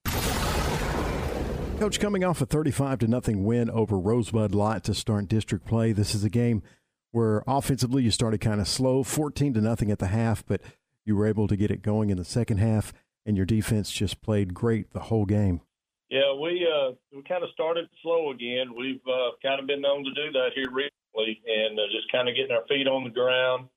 Coach, 1.80 2.00
coming 2.00 2.24
off 2.24 2.42
a 2.42 2.46
35 2.48 2.98
to 3.00 3.08
nothing 3.08 3.44
win 3.44 3.70
over 3.70 4.00
Rosebud 4.00 4.56
Lott 4.56 4.84
to 4.86 4.96
start 4.96 5.28
district 5.28 5.64
play, 5.68 5.92
this 5.92 6.16
is 6.16 6.24
a 6.24 6.30
game 6.30 6.64
where 7.12 7.44
offensively 7.46 8.02
you 8.02 8.10
started 8.10 8.42
kind 8.42 8.60
of 8.60 8.68
slow, 8.68 9.04
14 9.04 9.54
to 9.54 9.62
nothing 9.62 9.92
at 9.92 10.00
the 10.00 10.08
half, 10.08 10.44
but 10.44 10.60
you 11.06 11.16
were 11.16 11.28
able 11.28 11.48
to 11.48 11.56
get 11.56 11.70
it 11.70 11.84
going 11.84 12.10
in 12.10 12.18
the 12.18 12.26
second 12.26 12.58
half, 12.58 12.94
and 13.28 13.38
your 13.38 13.46
defense 13.46 13.92
just 13.92 14.24
played 14.24 14.56
great 14.56 14.92
the 14.92 15.02
whole 15.02 15.28
game. 15.28 15.62
Yeah, 16.10 16.34
we 16.34 16.66
uh, 16.66 16.94
we 17.16 17.22
kind 17.22 17.44
of 17.44 17.52
started 17.52 17.86
slow 18.02 18.32
again. 18.32 18.74
We've 18.76 19.06
uh, 19.08 19.38
kind 19.44 19.60
of 19.60 19.68
been 19.68 19.82
known 19.82 20.04
to 20.04 20.14
do 20.16 20.32
that 20.32 20.50
here 20.56 20.72
recently, 20.72 21.44
and 21.46 21.78
uh, 21.78 21.84
just 21.92 22.12
kind 22.12 22.28
of 22.28 22.34
getting 22.34 22.56
our 22.56 22.66
feet 22.68 22.88
on 22.88 23.04
the 23.04 23.12
ground. 23.12 23.68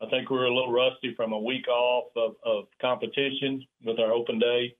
I 0.00 0.08
think 0.08 0.30
we 0.30 0.38
were 0.38 0.46
a 0.46 0.54
little 0.54 0.72
rusty 0.72 1.12
from 1.14 1.32
a 1.32 1.38
week 1.38 1.68
off 1.68 2.06
of, 2.16 2.34
of 2.46 2.64
competition 2.80 3.62
with 3.84 3.98
our 3.98 4.10
open 4.10 4.38
day. 4.38 4.74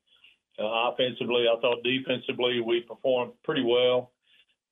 Uh, 0.62 0.93
offensively, 0.93 1.47
I 1.51 1.60
thought 1.60 1.82
defensively 1.82 2.60
we 2.60 2.80
performed 2.82 3.32
pretty 3.43 3.64
well, 3.64 4.12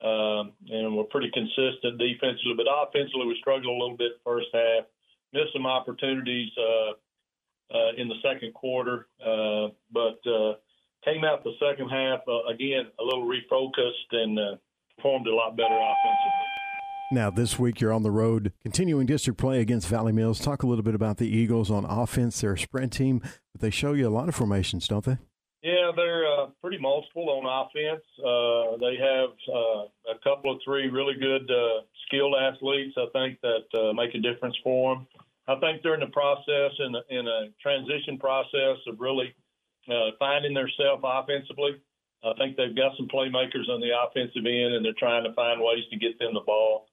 um, 0.02 0.52
and 0.68 0.96
we're 0.96 1.10
pretty 1.10 1.30
consistent 1.34 1.98
defensively. 1.98 2.54
But 2.56 2.66
offensively, 2.70 3.26
we 3.26 3.36
struggled 3.40 3.66
a 3.66 3.82
little 3.82 3.96
bit 3.96 4.12
first 4.24 4.46
half, 4.54 4.84
missed 5.32 5.52
some 5.52 5.66
opportunities 5.66 6.50
uh, 6.56 6.92
uh, 7.76 7.92
in 7.96 8.08
the 8.08 8.14
second 8.22 8.54
quarter, 8.54 9.08
uh, 9.20 9.68
but 9.92 10.20
uh, 10.30 10.54
came 11.04 11.24
out 11.24 11.42
the 11.42 11.54
second 11.58 11.88
half 11.88 12.20
uh, 12.28 12.44
again 12.52 12.86
a 13.00 13.02
little 13.02 13.26
refocused 13.26 14.12
and 14.12 14.38
uh, 14.38 14.56
performed 14.96 15.26
a 15.26 15.34
lot 15.34 15.56
better 15.56 15.74
offensively. 15.74 16.46
Now, 17.12 17.28
this 17.28 17.58
week 17.58 17.80
you're 17.80 17.92
on 17.92 18.04
the 18.04 18.10
road 18.12 18.52
continuing 18.62 19.06
district 19.06 19.40
play 19.40 19.60
against 19.60 19.88
Valley 19.88 20.12
Mills. 20.12 20.38
Talk 20.38 20.62
a 20.62 20.66
little 20.68 20.84
bit 20.84 20.94
about 20.94 21.16
the 21.16 21.26
Eagles 21.26 21.68
on 21.68 21.84
offense. 21.84 22.40
They're 22.40 22.52
a 22.52 22.58
sprint 22.58 22.92
team, 22.92 23.20
but 23.52 23.60
they 23.60 23.70
show 23.70 23.94
you 23.94 24.06
a 24.06 24.10
lot 24.10 24.28
of 24.28 24.36
formations, 24.36 24.86
don't 24.86 25.04
they? 25.04 25.18
Yeah, 25.62 25.93
they're 25.95 26.24
uh, 26.24 26.47
pretty 26.62 26.78
multiple 26.78 27.28
on 27.28 27.45
offense. 27.45 28.01
Uh, 28.16 28.81
they 28.81 28.97
have 28.97 29.31
uh, 29.53 29.85
a 30.09 30.19
couple 30.24 30.53
of 30.53 30.61
three 30.65 30.89
really 30.89 31.15
good 31.20 31.51
uh, 31.51 31.85
skilled 32.07 32.35
athletes, 32.41 32.97
I 32.97 33.07
think, 33.12 33.39
that 33.43 33.69
uh, 33.77 33.93
make 33.93 34.15
a 34.15 34.20
difference 34.20 34.57
for 34.65 34.95
them. 34.95 35.07
I 35.49 35.61
think 35.61 35.82
they're 35.82 35.95
in 35.95 36.01
the 36.01 36.15
process, 36.15 36.73
in 36.78 36.95
a, 36.95 37.03
in 37.11 37.28
a 37.28 37.53
transition 37.61 38.16
process 38.19 38.78
of 38.87 39.01
really 39.01 39.35
uh, 39.91 40.16
finding 40.19 40.55
themselves 40.55 41.03
offensively. 41.05 41.77
I 42.24 42.32
think 42.39 42.57
they've 42.57 42.77
got 42.77 42.97
some 42.97 43.09
playmakers 43.09 43.69
on 43.69 43.81
the 43.81 43.93
offensive 43.93 44.45
end, 44.45 44.74
and 44.74 44.85
they're 44.85 44.97
trying 44.99 45.24
to 45.24 45.32
find 45.35 45.61
ways 45.61 45.85
to 45.91 45.99
get 45.99 46.19
them 46.19 46.32
the 46.32 46.41
ball. 46.41 46.87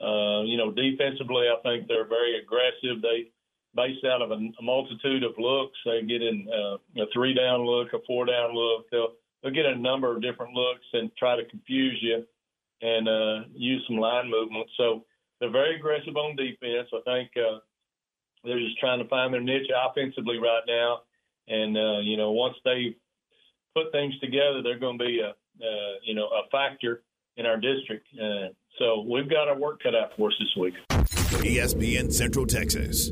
Uh, 0.00 0.42
you 0.44 0.56
know, 0.56 0.72
defensively, 0.72 1.48
I 1.48 1.56
think 1.62 1.86
they're 1.86 2.08
very 2.08 2.40
aggressive. 2.40 3.00
They 3.00 3.32
based 3.74 4.04
out 4.04 4.22
of 4.22 4.30
a, 4.30 4.34
a 4.34 4.62
multitude 4.62 5.22
of 5.22 5.32
looks. 5.38 5.78
They 5.84 6.02
get 6.02 6.22
in 6.22 6.48
uh, 6.48 7.02
a 7.02 7.06
three 7.12 7.34
down 7.34 7.64
look, 7.64 7.92
a 7.92 7.98
four 8.06 8.26
down 8.26 8.54
look. 8.54 8.90
They'll 8.90 9.12
they'll 9.42 9.52
get 9.52 9.66
a 9.66 9.76
number 9.76 10.14
of 10.14 10.22
different 10.22 10.54
looks 10.54 10.84
and 10.92 11.10
try 11.16 11.36
to 11.36 11.44
confuse 11.48 11.98
you 12.00 12.24
and 12.82 13.08
uh, 13.08 13.48
use 13.54 13.84
some 13.86 13.98
line 13.98 14.30
movement. 14.30 14.66
So 14.76 15.04
they're 15.40 15.50
very 15.50 15.76
aggressive 15.76 16.16
on 16.16 16.36
defense. 16.36 16.88
I 16.92 17.00
think 17.04 17.30
uh, 17.36 17.58
they're 18.44 18.58
just 18.58 18.78
trying 18.78 19.02
to 19.02 19.08
find 19.08 19.32
their 19.32 19.40
niche 19.40 19.70
offensively 19.74 20.38
right 20.38 20.62
now. 20.66 21.00
And 21.48 21.76
uh, 21.76 22.00
you 22.00 22.16
know, 22.16 22.32
once 22.32 22.56
they 22.64 22.96
put 23.74 23.92
things 23.92 24.18
together, 24.20 24.62
they're 24.62 24.78
going 24.78 24.98
to 24.98 25.04
be 25.04 25.20
a 25.20 25.30
uh, 25.30 25.94
you 26.04 26.14
know 26.14 26.26
a 26.26 26.48
factor 26.50 27.02
in 27.36 27.46
our 27.46 27.56
district. 27.56 28.06
Uh, 28.14 28.48
so 28.78 29.04
we've 29.08 29.28
got 29.28 29.48
our 29.48 29.58
work 29.58 29.82
cut 29.82 29.94
out 29.94 30.10
for 30.16 30.28
us 30.28 30.34
this 30.38 30.56
week. 30.56 30.74
ESPN 31.42 32.12
Central 32.12 32.46
Texas. 32.46 33.10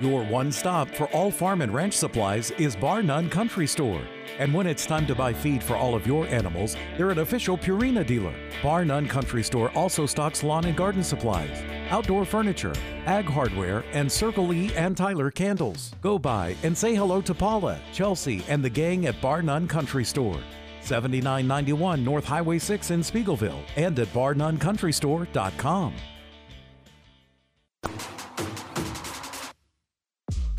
Your 0.00 0.24
one 0.24 0.50
stop 0.50 0.88
for 0.90 1.06
all 1.12 1.30
farm 1.30 1.62
and 1.62 1.72
ranch 1.72 1.94
supplies 1.94 2.50
is 2.52 2.74
Bar 2.74 3.02
None 3.02 3.30
Country 3.30 3.66
Store. 3.66 4.02
And 4.40 4.52
when 4.52 4.66
it's 4.66 4.86
time 4.86 5.06
to 5.06 5.14
buy 5.14 5.32
feed 5.32 5.62
for 5.62 5.76
all 5.76 5.94
of 5.94 6.04
your 6.04 6.26
animals, 6.26 6.76
they're 6.96 7.10
an 7.10 7.20
official 7.20 7.56
Purina 7.56 8.04
dealer. 8.04 8.34
Bar 8.60 8.84
None 8.84 9.06
Country 9.06 9.44
Store 9.44 9.70
also 9.76 10.04
stocks 10.04 10.42
lawn 10.42 10.64
and 10.64 10.76
garden 10.76 11.04
supplies, 11.04 11.62
outdoor 11.90 12.24
furniture, 12.24 12.74
ag 13.06 13.26
hardware, 13.26 13.84
and 13.92 14.10
Circle 14.10 14.52
E 14.52 14.74
and 14.74 14.96
Tyler 14.96 15.30
candles. 15.30 15.94
Go 16.00 16.18
by 16.18 16.56
and 16.64 16.76
say 16.76 16.96
hello 16.96 17.20
to 17.20 17.32
Paula, 17.32 17.80
Chelsea, 17.92 18.44
and 18.48 18.64
the 18.64 18.70
gang 18.70 19.06
at 19.06 19.20
Bar 19.20 19.42
None 19.42 19.68
Country 19.68 20.04
Store. 20.04 20.40
7991 20.80 22.04
North 22.04 22.24
Highway 22.24 22.58
6 22.58 22.90
in 22.90 23.00
Speegleville 23.00 23.62
and 23.76 23.96
at 24.00 24.08
barnonecountrystore.com. 24.08 25.94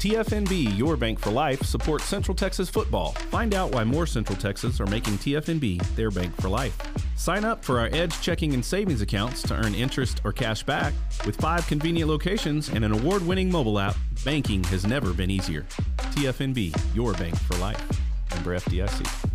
TFNB, 0.05 0.77
your 0.77 0.95
bank 0.95 1.19
for 1.19 1.31
life, 1.31 1.63
supports 1.63 2.05
Central 2.05 2.35
Texas 2.35 2.69
football. 2.69 3.13
Find 3.31 3.55
out 3.55 3.71
why 3.71 3.83
more 3.83 4.05
Central 4.05 4.37
Texas 4.37 4.79
are 4.79 4.85
making 4.85 5.15
TFNB 5.15 5.81
their 5.95 6.11
bank 6.11 6.39
for 6.39 6.47
life. 6.47 6.77
Sign 7.15 7.43
up 7.43 7.65
for 7.65 7.79
our 7.79 7.89
Edge 7.91 8.21
checking 8.21 8.53
and 8.53 8.63
savings 8.63 9.01
accounts 9.01 9.41
to 9.41 9.55
earn 9.55 9.73
interest 9.73 10.21
or 10.23 10.31
cash 10.31 10.61
back. 10.61 10.93
With 11.25 11.35
five 11.37 11.65
convenient 11.65 12.07
locations 12.07 12.69
and 12.69 12.85
an 12.85 12.91
award 12.91 13.25
winning 13.25 13.49
mobile 13.49 13.79
app, 13.79 13.95
banking 14.23 14.63
has 14.65 14.85
never 14.85 15.11
been 15.11 15.31
easier. 15.31 15.65
TFNB, 15.97 16.95
your 16.95 17.13
bank 17.13 17.35
for 17.35 17.55
life. 17.55 17.83
Member 18.29 18.59
FDIC. 18.59 19.34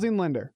housing 0.00 0.16
lender. 0.16 0.50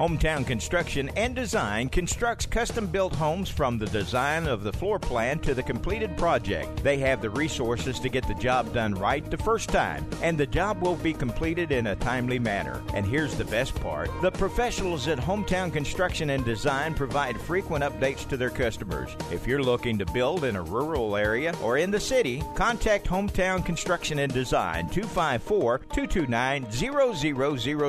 Hometown 0.00 0.46
Construction 0.46 1.10
and 1.14 1.34
Design 1.34 1.90
constructs 1.90 2.46
custom 2.46 2.86
built 2.86 3.14
homes 3.14 3.50
from 3.50 3.76
the 3.76 3.84
design 3.88 4.46
of 4.46 4.62
the 4.62 4.72
floor 4.72 4.98
plan 4.98 5.38
to 5.40 5.52
the 5.52 5.62
completed 5.62 6.16
project. 6.16 6.82
They 6.82 6.96
have 7.00 7.20
the 7.20 7.28
resources 7.28 8.00
to 8.00 8.08
get 8.08 8.26
the 8.26 8.32
job 8.32 8.72
done 8.72 8.94
right 8.94 9.30
the 9.30 9.36
first 9.36 9.68
time, 9.68 10.08
and 10.22 10.38
the 10.38 10.46
job 10.46 10.80
will 10.80 10.96
be 10.96 11.12
completed 11.12 11.70
in 11.70 11.88
a 11.88 11.96
timely 11.96 12.38
manner. 12.38 12.82
And 12.94 13.04
here's 13.04 13.34
the 13.34 13.44
best 13.44 13.74
part 13.74 14.08
the 14.22 14.30
professionals 14.30 15.06
at 15.06 15.18
Hometown 15.18 15.70
Construction 15.70 16.30
and 16.30 16.46
Design 16.46 16.94
provide 16.94 17.38
frequent 17.38 17.84
updates 17.84 18.26
to 18.30 18.38
their 18.38 18.48
customers. 18.48 19.14
If 19.30 19.46
you're 19.46 19.62
looking 19.62 19.98
to 19.98 20.06
build 20.14 20.44
in 20.44 20.56
a 20.56 20.62
rural 20.62 21.14
area 21.14 21.54
or 21.62 21.76
in 21.76 21.90
the 21.90 22.00
city, 22.00 22.42
contact 22.54 23.06
Hometown 23.06 23.62
Construction 23.66 24.20
and 24.20 24.32
Design 24.32 24.88
254 24.88 25.80
229 25.92 26.70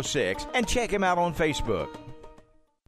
0006 0.04 0.48
and 0.54 0.68
check 0.68 0.90
them 0.90 1.06
out 1.06 1.18
on 1.18 1.34
Facebook. 1.34 2.01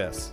U.S. 0.00 0.32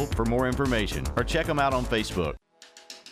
for 0.00 0.24
more 0.24 0.46
information 0.46 1.04
or 1.16 1.24
check 1.24 1.46
them 1.46 1.58
out 1.58 1.72
on 1.72 1.84
Facebook. 1.84 2.34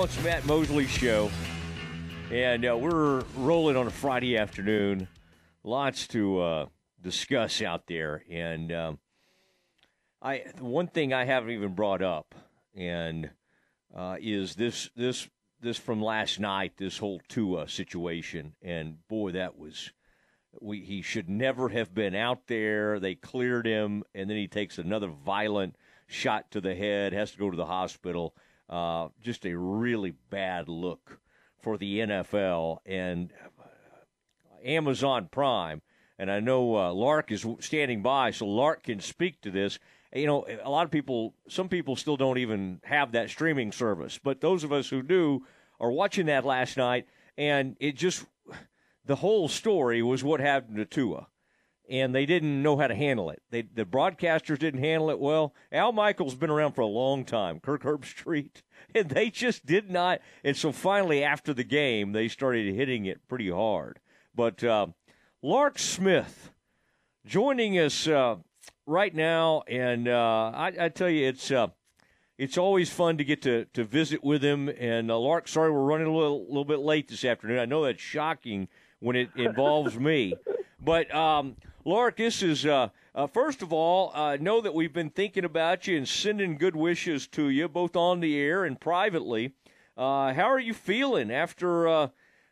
Well, 0.00 0.06
it's 0.06 0.24
Matt 0.24 0.46
Mosley's 0.46 0.88
show, 0.88 1.30
and 2.32 2.64
uh, 2.64 2.74
we're 2.74 3.20
rolling 3.36 3.76
on 3.76 3.86
a 3.86 3.90
Friday 3.90 4.34
afternoon. 4.38 5.08
Lots 5.62 6.08
to 6.08 6.40
uh, 6.40 6.66
discuss 7.02 7.60
out 7.60 7.86
there, 7.86 8.24
and 8.30 8.72
um, 8.72 8.98
I 10.22 10.44
one 10.58 10.86
thing 10.86 11.12
I 11.12 11.26
haven't 11.26 11.50
even 11.50 11.74
brought 11.74 12.00
up, 12.00 12.34
and 12.74 13.28
uh, 13.94 14.16
is 14.18 14.54
this 14.54 14.88
this 14.96 15.28
this 15.60 15.76
from 15.76 16.00
last 16.00 16.40
night. 16.40 16.78
This 16.78 16.96
whole 16.96 17.20
Tua 17.28 17.68
situation, 17.68 18.54
and 18.62 19.06
boy, 19.06 19.32
that 19.32 19.58
was 19.58 19.92
we 20.62 20.80
he 20.80 21.02
should 21.02 21.28
never 21.28 21.68
have 21.68 21.92
been 21.92 22.14
out 22.14 22.46
there. 22.46 22.98
They 23.00 23.16
cleared 23.16 23.66
him, 23.66 24.04
and 24.14 24.30
then 24.30 24.38
he 24.38 24.48
takes 24.48 24.78
another 24.78 25.08
violent 25.08 25.76
shot 26.06 26.50
to 26.52 26.62
the 26.62 26.74
head, 26.74 27.12
has 27.12 27.32
to 27.32 27.38
go 27.38 27.50
to 27.50 27.56
the 27.58 27.66
hospital. 27.66 28.34
Uh, 28.70 29.08
just 29.20 29.44
a 29.44 29.58
really 29.58 30.14
bad 30.30 30.68
look 30.68 31.18
for 31.60 31.76
the 31.76 31.98
NFL 31.98 32.78
and 32.86 33.32
Amazon 34.64 35.28
Prime. 35.30 35.82
And 36.20 36.30
I 36.30 36.38
know 36.38 36.76
uh, 36.76 36.92
Lark 36.92 37.32
is 37.32 37.44
standing 37.58 38.02
by, 38.02 38.30
so 38.30 38.46
Lark 38.46 38.84
can 38.84 39.00
speak 39.00 39.40
to 39.40 39.50
this. 39.50 39.80
You 40.14 40.26
know, 40.26 40.46
a 40.62 40.70
lot 40.70 40.84
of 40.84 40.92
people, 40.92 41.34
some 41.48 41.68
people 41.68 41.96
still 41.96 42.16
don't 42.16 42.38
even 42.38 42.80
have 42.84 43.12
that 43.12 43.30
streaming 43.30 43.72
service, 43.72 44.20
but 44.22 44.40
those 44.40 44.62
of 44.62 44.72
us 44.72 44.88
who 44.88 45.02
do 45.02 45.44
are 45.80 45.90
watching 45.90 46.26
that 46.26 46.44
last 46.44 46.76
night, 46.76 47.06
and 47.36 47.76
it 47.80 47.96
just 47.96 48.24
the 49.04 49.16
whole 49.16 49.48
story 49.48 50.02
was 50.02 50.22
what 50.22 50.40
happened 50.40 50.76
to 50.76 50.84
Tua 50.84 51.26
and 51.90 52.14
they 52.14 52.24
didn't 52.24 52.62
know 52.62 52.76
how 52.76 52.86
to 52.86 52.94
handle 52.94 53.30
it. 53.30 53.42
They, 53.50 53.62
the 53.62 53.84
broadcasters 53.84 54.60
didn't 54.60 54.80
handle 54.80 55.10
it 55.10 55.18
well. 55.18 55.52
Al 55.72 55.90
Michaels 55.90 56.36
been 56.36 56.48
around 56.48 56.72
for 56.72 56.82
a 56.82 56.86
long 56.86 57.24
time, 57.24 57.58
Kirk 57.58 57.82
Herbstreit, 57.82 58.62
and 58.94 59.10
they 59.10 59.28
just 59.28 59.66
did 59.66 59.90
not. 59.90 60.20
And 60.44 60.56
so 60.56 60.70
finally, 60.70 61.24
after 61.24 61.52
the 61.52 61.64
game, 61.64 62.12
they 62.12 62.28
started 62.28 62.72
hitting 62.72 63.06
it 63.06 63.26
pretty 63.28 63.50
hard. 63.50 63.98
But 64.34 64.62
uh, 64.62 64.86
Lark 65.42 65.80
Smith 65.80 66.52
joining 67.26 67.76
us 67.76 68.06
uh, 68.06 68.36
right 68.86 69.14
now, 69.14 69.64
and 69.66 70.06
uh, 70.06 70.52
I, 70.54 70.72
I, 70.80 70.88
tell 70.90 71.10
you, 71.10 71.26
it's 71.26 71.50
uh, 71.50 71.68
it's 72.38 72.56
always 72.56 72.88
fun 72.88 73.18
to 73.18 73.24
get 73.24 73.42
to, 73.42 73.64
to 73.74 73.84
visit 73.84 74.22
with 74.22 74.42
him. 74.42 74.68
And 74.68 75.10
uh, 75.10 75.18
Lark, 75.18 75.48
sorry 75.48 75.72
we're 75.72 75.82
running 75.82 76.06
a 76.06 76.14
little 76.14 76.46
little 76.46 76.64
bit 76.64 76.78
late 76.78 77.08
this 77.08 77.24
afternoon. 77.24 77.58
I 77.58 77.64
know 77.64 77.84
that's 77.84 78.00
shocking 78.00 78.68
when 79.00 79.16
it 79.16 79.30
involves 79.34 79.98
me, 79.98 80.34
but. 80.80 81.12
Um, 81.12 81.56
Lark, 81.86 82.18
this 82.18 82.42
is 82.42 82.66
uh, 82.66 82.88
uh, 83.14 83.26
first 83.26 83.62
of 83.62 83.72
all, 83.72 84.12
uh, 84.14 84.36
know 84.38 84.60
that 84.60 84.74
we've 84.74 84.92
been 84.92 85.08
thinking 85.08 85.46
about 85.46 85.86
you 85.86 85.96
and 85.96 86.06
sending 86.06 86.58
good 86.58 86.76
wishes 86.76 87.26
to 87.28 87.48
you, 87.48 87.68
both 87.68 87.96
on 87.96 88.20
the 88.20 88.38
air 88.38 88.64
and 88.64 88.78
privately. 88.78 89.54
Uh, 89.96 90.34
how 90.34 90.44
are 90.44 90.58
you 90.58 90.74
feeling 90.74 91.30
after? 91.30 91.88
Uh, 91.88 92.08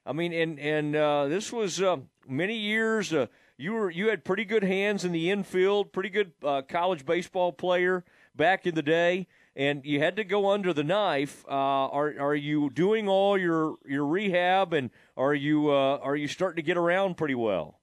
I 0.06 0.14
mean, 0.14 0.32
and 0.32 0.58
and 0.58 0.96
uh, 0.96 1.26
this 1.28 1.52
was 1.52 1.82
many 2.26 2.56
years. 2.56 3.12
you 3.58 3.72
were 3.74 3.90
you 3.90 4.08
had 4.08 4.24
pretty 4.24 4.46
good 4.46 4.62
hands 4.62 5.04
in 5.04 5.12
the 5.12 5.30
infield, 5.30 5.92
pretty 5.92 6.08
good 6.08 6.32
college 6.70 7.04
baseball 7.04 7.52
player 7.52 8.06
back 8.34 8.66
in 8.66 8.74
the 8.74 8.82
day, 8.82 9.26
and 9.54 9.84
you 9.84 10.00
had 10.00 10.16
to 10.16 10.24
go 10.24 10.48
under 10.48 10.72
the 10.72 10.84
knife. 10.84 11.44
are 11.46 12.18
are 12.18 12.34
you 12.34 12.70
doing 12.70 13.10
all 13.10 13.36
your 13.36 13.76
your 13.86 14.06
rehab, 14.06 14.72
and 14.72 14.88
are 15.18 15.34
you 15.34 15.68
are 15.68 16.16
you 16.16 16.28
starting 16.28 16.56
to 16.56 16.66
get 16.66 16.78
around 16.78 17.18
pretty 17.18 17.34
well? 17.34 17.77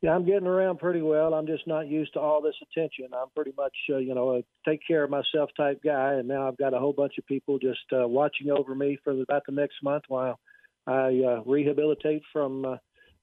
Yeah, 0.00 0.14
I'm 0.14 0.24
getting 0.24 0.46
around 0.46 0.78
pretty 0.78 1.02
well. 1.02 1.34
I'm 1.34 1.46
just 1.48 1.66
not 1.66 1.88
used 1.88 2.12
to 2.12 2.20
all 2.20 2.40
this 2.40 2.54
attention. 2.62 3.08
I'm 3.12 3.30
pretty 3.34 3.52
much, 3.56 3.74
uh, 3.90 3.96
you 3.96 4.14
know, 4.14 4.36
a 4.36 4.42
take 4.68 4.80
care 4.86 5.02
of 5.02 5.10
myself 5.10 5.50
type 5.56 5.80
guy, 5.82 6.14
and 6.14 6.28
now 6.28 6.46
I've 6.46 6.56
got 6.56 6.72
a 6.72 6.78
whole 6.78 6.92
bunch 6.92 7.14
of 7.18 7.26
people 7.26 7.58
just 7.58 7.80
uh, 7.92 8.06
watching 8.06 8.50
over 8.50 8.76
me 8.76 8.96
for 9.02 9.10
about 9.20 9.42
the 9.46 9.52
next 9.52 9.82
month 9.82 10.04
while 10.06 10.38
I 10.86 11.20
uh, 11.26 11.42
rehabilitate 11.44 12.22
from 12.32 12.64
uh, 12.64 12.76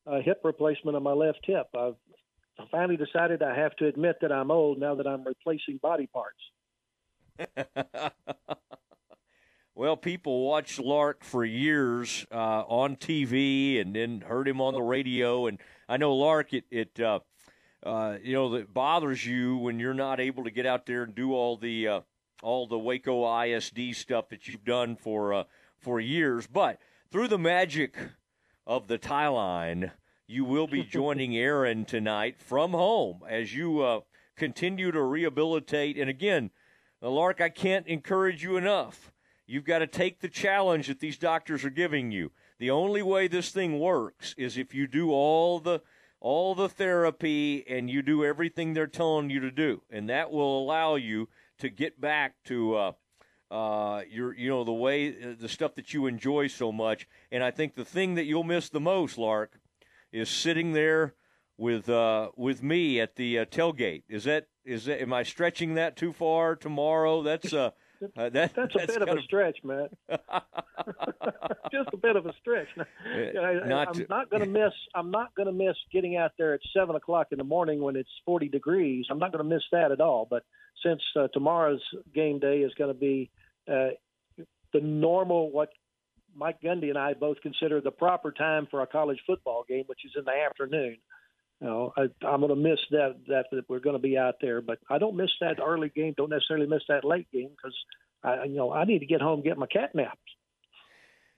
a 0.06 0.22
hip 0.22 0.42
replacement 0.44 0.98
on 0.98 1.04
my 1.04 1.14
left 1.14 1.40
hip. 1.44 1.68
I've 1.78 1.96
finally 2.72 2.98
decided 2.98 3.42
I 3.42 3.56
have 3.58 3.76
to 3.78 3.88
admit 3.88 4.18
that 4.22 4.34
I'm 4.34 4.52
old 4.52 4.78
now 4.78 4.96
that 4.96 5.08
I'm 5.08 5.24
replacing 5.24 5.80
body 5.82 6.08
parts. 6.08 6.42
Well, 9.78 9.98
people 9.98 10.46
watched 10.46 10.80
Lark 10.80 11.26
for 11.26 11.44
years 11.44 12.26
uh, 12.32 12.64
on 12.66 12.96
TV 12.96 13.82
and 13.82 13.94
then 13.94 14.22
heard 14.22 14.48
him 14.48 14.62
on 14.62 14.74
the 14.74 14.82
radio. 14.82 15.48
And 15.48 15.60
I 15.88 15.98
know 15.98 16.16
Lark, 16.16 16.54
it, 16.54 16.66
it 16.72 17.00
uh, 17.00 17.20
uh, 17.84 18.18
you 18.24 18.34
know, 18.34 18.58
that 18.58 18.74
bothers 18.74 19.26
you 19.26 19.58
when 19.58 19.80
you're 19.80 19.94
not 19.94 20.20
able 20.20 20.44
to 20.44 20.52
get 20.52 20.66
out 20.66 20.86
there 20.86 21.04
and 21.04 21.14
do 21.14 21.34
all 21.34 21.58
the 21.58 21.88
uh, 21.88 22.02
all 22.42 22.68
the 22.68 22.80
Waco 22.80 23.44
ISD 23.44 23.94
stuff 23.94 24.30
that 24.30 24.48
you've 24.48 24.66
done 24.66 24.96
for 24.96 25.34
uh, 25.34 25.44
for 25.78 26.00
years. 26.00 26.48
But 26.48 26.80
through 27.12 27.28
the 27.28 27.38
magic 27.38 27.96
of 28.66 28.88
the 28.88 28.98
Tieline, 28.98 29.92
you 30.28 30.44
will 30.46 30.68
be 30.68 30.84
joining 30.90 31.38
Aaron 31.38 31.86
tonight 31.86 32.40
from 32.40 32.72
home 32.72 33.22
as 33.30 33.56
you 33.56 33.82
uh, 33.82 34.00
continue 34.36 34.92
to 34.92 35.02
rehabilitate. 35.02 35.98
And 35.98 36.10
again, 36.10 36.50
Lark, 37.02 37.42
I 37.42 37.50
can't 37.50 37.86
encourage 37.88 38.44
you 38.44 38.58
enough 38.58 39.12
You've 39.48 39.66
got 39.66 39.80
to 39.80 39.88
take 39.88 40.20
the 40.20 40.30
challenge 40.30 40.88
that 40.88 41.00
these 41.00 41.18
doctors 41.18 41.64
are 41.64 41.70
giving 41.70 42.12
you. 42.12 42.32
The 42.60 42.72
only 42.72 43.02
way 43.02 43.28
this 43.28 43.52
thing 43.52 43.80
works 43.80 44.34
is 44.38 44.58
if 44.58 44.74
you 44.74 44.88
do 44.88 45.12
all 45.12 45.60
the 45.60 45.82
all 46.22 46.56
the 46.56 46.70
therapy 46.70 47.64
and 47.68 47.90
you 47.90 48.02
do 48.02 48.24
everything 48.24 48.74
they're 48.74 48.88
telling 48.88 49.30
you 49.30 49.40
to 49.42 49.52
do, 49.52 49.82
and 49.92 50.10
that 50.10 50.32
will 50.32 50.60
allow 50.60 50.96
you 50.96 51.30
to 51.60 51.70
get 51.70 52.00
back 52.00 52.36
to 52.46 52.76
uh, 52.76 52.92
uh, 53.52 54.02
your 54.10 54.34
you 54.34 54.50
know 54.50 54.64
the 54.64 54.74
way 54.74 55.10
uh, 55.10 55.36
the 55.38 55.50
stuff 55.50 55.76
that 55.76 55.94
you 55.94 56.08
enjoy 56.08 56.48
so 56.48 56.72
much. 56.72 57.08
And 57.32 57.44
I 57.44 57.52
think 57.52 57.76
the 57.76 57.86
thing 57.86 58.16
that 58.16 58.26
you'll 58.26 58.44
miss 58.44 58.70
the 58.70 58.80
most, 58.80 59.18
Lark, 59.18 59.60
is 60.12 60.30
sitting 60.30 60.72
there 60.72 61.14
with 61.58 61.90
uh, 61.90 62.30
with 62.36 62.64
me 62.64 63.00
at 63.02 63.18
the 63.18 63.40
uh, 63.40 63.46
tailgate. 63.46 64.04
Is 64.10 64.24
that 64.24 64.48
is 64.64 64.86
that 64.86 65.02
am 65.02 65.14
I 65.14 65.24
stretching 65.24 65.76
that 65.76 65.96
too 65.96 66.14
far 66.14 66.56
tomorrow? 66.56 67.22
That's 67.22 67.54
uh 67.54 67.72
uh, 68.18 68.30
that, 68.30 68.54
that's, 68.56 68.74
that's, 68.76 68.96
a 68.96 69.00
bit 69.00 69.10
of 69.10 69.18
a 69.18 69.22
stretch, 69.22 69.60
Matt. 69.64 69.92
Bit 72.06 72.16
of 72.18 72.26
a 72.28 72.34
stretch. 72.40 72.68
I, 72.78 73.68
not 73.68 73.96
I'm 73.96 74.06
not 74.10 74.30
going 74.30 74.44
to 74.44 74.50
miss. 74.50 74.74
I'm 74.94 75.10
not 75.10 75.34
going 75.34 75.48
to 75.48 75.52
miss 75.52 75.76
getting 75.92 76.18
out 76.18 76.32
there 76.38 76.54
at 76.54 76.60
seven 76.76 76.96
o'clock 76.96 77.28
in 77.32 77.40
the 77.40 77.44
morning 77.44 77.82
when 77.82 77.96
it's 77.96 78.10
40 78.26 78.50
degrees. 78.50 79.08
I'm 79.10 79.18
not 79.18 79.32
going 79.32 79.44
to 79.44 79.56
miss 79.56 79.64
that 79.72 79.92
at 79.92 80.00
all. 80.00 80.28
But 80.30 80.44
since 80.84 81.02
uh, 81.20 81.28
tomorrow's 81.34 81.82
game 82.14 82.40
day 82.40 82.60
is 82.60 82.74
going 82.78 82.94
to 82.94 83.00
be 83.00 83.32
uh, 83.68 83.90
the 84.72 84.82
normal, 84.82 85.52
what 85.52 85.70
Mike 86.36 86.62
Gundy 86.64 86.90
and 86.90 86.98
I 86.98 87.14
both 87.14 87.42
consider 87.42 87.82
the 87.82 87.92
proper 87.92 88.32
time 88.32 88.68
for 88.70 88.82
a 88.82 88.88
college 88.88 89.20
football 89.26 89.66
game, 89.68 89.86
which 89.88 90.06
is 90.06 90.12
in 90.16 90.26
the 90.26 90.46
afternoon. 90.48 90.98
You 91.62 91.68
know, 91.68 91.94
I, 91.98 92.02
I'm 92.26 92.42
going 92.42 92.50
to 92.50 92.56
miss 92.56 92.80
that, 92.92 93.16
that 93.30 93.46
that 93.52 93.70
we're 93.70 93.80
going 93.80 93.96
to 93.96 94.02
be 94.02 94.18
out 94.18 94.36
there, 94.42 94.62
but 94.62 94.78
I 94.90 95.00
don't 95.00 95.16
miss 95.16 95.32
that 95.42 95.60
early 95.66 95.90
game. 95.90 96.14
Don't 96.16 96.30
necessarily 96.30 96.68
miss 96.68 96.84
that 96.90 97.06
late 97.06 97.28
game 97.32 97.50
because 97.50 97.76
I, 98.24 98.44
you 98.44 98.56
know, 98.56 98.72
I 98.72 98.84
need 98.84 99.00
to 99.00 99.06
get 99.06 99.22
home 99.22 99.36
and 99.36 99.44
get 99.44 99.58
my 99.58 99.68
cat 99.68 99.96
naps. 99.96 100.20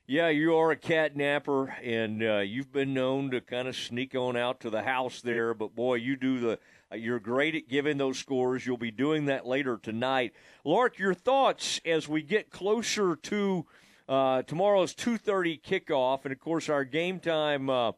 Yeah, 0.10 0.30
you 0.30 0.56
are 0.56 0.72
a 0.72 0.78
cat 0.78 1.18
napper, 1.18 1.68
and 1.84 2.24
uh, 2.24 2.38
you've 2.38 2.72
been 2.72 2.94
known 2.94 3.30
to 3.32 3.42
kind 3.42 3.68
of 3.68 3.76
sneak 3.76 4.16
on 4.16 4.38
out 4.38 4.62
to 4.62 4.70
the 4.70 4.84
house 4.84 5.20
there. 5.20 5.54
But 5.54 5.76
boy, 5.76 5.96
you 5.96 6.16
do 6.16 6.40
the. 6.40 6.60
You're 6.96 7.20
great 7.20 7.56
at 7.56 7.68
giving 7.68 7.98
those 7.98 8.18
scores. 8.18 8.66
You'll 8.66 8.78
be 8.78 8.90
doing 8.90 9.26
that 9.26 9.46
later 9.46 9.78
tonight. 9.78 10.32
Lark, 10.64 10.98
your 10.98 11.14
thoughts 11.14 11.82
as 11.86 12.08
we 12.08 12.22
get 12.22 12.50
closer 12.50 13.18
to 13.18 13.66
uh, 14.08 14.44
tomorrow's 14.44 14.96
2:30 14.96 15.62
kickoff, 15.62 16.24
and 16.24 16.32
of 16.32 16.40
course 16.40 16.70
our 16.70 16.86
game 16.86 17.20
time 17.20 17.70
uh, 17.70 17.92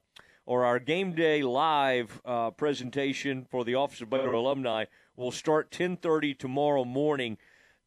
or 0.47 0.65
our 0.65 0.79
game 0.79 1.13
day 1.13 1.43
live 1.43 2.19
uh, 2.25 2.49
presentation 2.49 3.45
for 3.51 3.63
the 3.63 3.75
Office 3.75 4.01
of 4.01 4.09
Baylor 4.09 4.33
alumni 4.33 4.85
will 5.15 5.29
start 5.29 5.69
10:30 5.69 6.39
tomorrow 6.39 6.83
morning. 6.83 7.37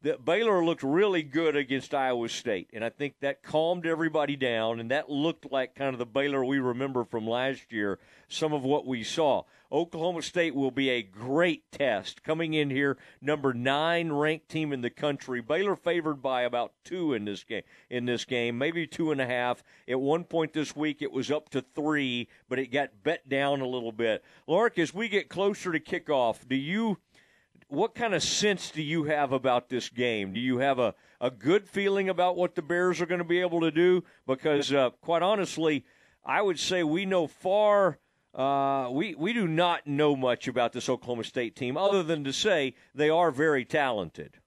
The, 0.03 0.17
Baylor 0.17 0.65
looked 0.65 0.83
really 0.83 1.23
good 1.23 1.55
against 1.55 1.93
Iowa 1.93 2.27
State, 2.27 2.69
and 2.73 2.83
I 2.83 2.89
think 2.89 3.21
that 3.21 3.41
calmed 3.41 3.87
everybody 3.87 4.35
down, 4.35 4.81
and 4.81 4.91
that 4.91 5.09
looked 5.09 5.49
like 5.49 5.75
kind 5.75 5.93
of 5.93 5.97
the 5.97 6.05
Baylor 6.05 6.43
we 6.43 6.59
remember 6.59 7.05
from 7.05 7.25
last 7.25 7.71
year. 7.71 7.99
Some 8.27 8.51
of 8.51 8.63
what 8.63 8.85
we 8.85 9.03
saw. 9.03 9.43
Oklahoma 9.71 10.21
State 10.21 10.55
will 10.55 10.71
be 10.71 10.89
a 10.89 11.01
great 11.01 11.71
test. 11.71 12.21
Coming 12.21 12.53
in 12.53 12.69
here, 12.69 12.97
number 13.21 13.53
nine 13.53 14.11
ranked 14.11 14.49
team 14.49 14.73
in 14.73 14.81
the 14.81 14.89
country. 14.89 15.39
Baylor 15.39 15.77
favored 15.77 16.21
by 16.21 16.41
about 16.41 16.73
two 16.83 17.13
in 17.13 17.23
this 17.23 17.45
game. 17.45 17.63
In 17.89 18.05
this 18.05 18.25
game, 18.25 18.57
maybe 18.57 18.85
two 18.85 19.11
and 19.13 19.21
a 19.21 19.25
half. 19.25 19.63
At 19.87 20.01
one 20.01 20.25
point 20.25 20.51
this 20.51 20.75
week, 20.75 21.01
it 21.01 21.13
was 21.13 21.31
up 21.31 21.47
to 21.51 21.61
three, 21.61 22.27
but 22.49 22.59
it 22.59 22.73
got 22.73 23.03
bet 23.03 23.29
down 23.29 23.61
a 23.61 23.67
little 23.67 23.93
bit. 23.93 24.21
Lark, 24.47 24.77
as 24.79 24.93
we 24.93 25.07
get 25.07 25.29
closer 25.29 25.71
to 25.71 25.79
kickoff, 25.79 26.45
do 26.45 26.55
you? 26.55 26.97
What 27.73 27.95
kind 27.95 28.13
of 28.13 28.21
sense 28.21 28.69
do 28.69 28.83
you 28.83 29.05
have 29.05 29.31
about 29.31 29.67
this 29.67 29.89
game? 29.89 30.31
Do 30.31 30.39
you 30.39 30.59
have 30.59 30.77
a, 30.77 30.93
a 31.19 31.31
good 31.31 31.67
feeling 31.67 32.07
about 32.07 32.35
what 32.35 32.53
the 32.53 32.61
Bears 32.61 33.01
are 33.01 33.07
going 33.07 33.17
to 33.17 33.25
be 33.25 33.39
able 33.39 33.61
to 33.61 33.71
do? 33.71 34.03
Because, 34.27 34.71
uh, 34.71 34.91
quite 35.01 35.23
honestly, 35.23 35.83
I 36.23 36.43
would 36.43 36.59
say 36.59 36.83
we 36.83 37.07
know 37.07 37.25
far 37.25 37.97
uh, 38.35 38.89
we 38.91 39.15
we 39.15 39.33
do 39.33 39.47
not 39.47 39.87
know 39.87 40.15
much 40.15 40.47
about 40.47 40.73
this 40.73 40.87
Oklahoma 40.87 41.23
State 41.23 41.55
team, 41.55 41.75
other 41.75 42.03
than 42.03 42.23
to 42.25 42.31
say 42.31 42.75
they 42.93 43.09
are 43.09 43.31
very 43.31 43.65
talented. 43.65 44.37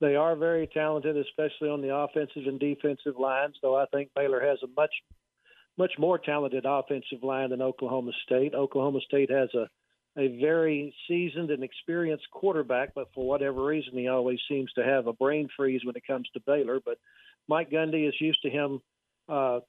They 0.00 0.16
are 0.16 0.34
very 0.34 0.66
talented, 0.66 1.18
especially 1.18 1.68
on 1.68 1.82
the 1.82 1.94
offensive 1.94 2.46
and 2.46 2.58
defensive 2.58 3.18
lines. 3.18 3.56
Though 3.60 3.76
I 3.76 3.84
think 3.92 4.12
Baylor 4.16 4.40
has 4.40 4.58
a 4.62 4.66
much 4.74 4.92
much 5.76 5.92
more 5.98 6.16
talented 6.16 6.64
offensive 6.66 7.22
line 7.22 7.50
than 7.50 7.60
Oklahoma 7.60 8.12
State. 8.24 8.54
Oklahoma 8.54 9.00
State 9.06 9.30
has 9.30 9.52
a 9.52 9.68
a 10.20 10.40
very 10.40 10.94
seasoned 11.08 11.50
and 11.50 11.64
experienced 11.64 12.26
quarterback, 12.30 12.94
but 12.94 13.08
for 13.14 13.26
whatever 13.26 13.64
reason, 13.64 13.94
he 13.94 14.08
always 14.08 14.38
seems 14.48 14.70
to 14.74 14.84
have 14.84 15.06
a 15.06 15.12
brain 15.12 15.48
freeze 15.56 15.80
when 15.84 15.96
it 15.96 16.06
comes 16.06 16.28
to 16.34 16.40
Baylor. 16.46 16.80
But 16.84 16.98
Mike 17.48 17.70
Gundy 17.70 18.06
is 18.06 18.14
used 18.20 18.42
to 18.42 18.50
him 18.50 18.80
uh, 19.30 19.60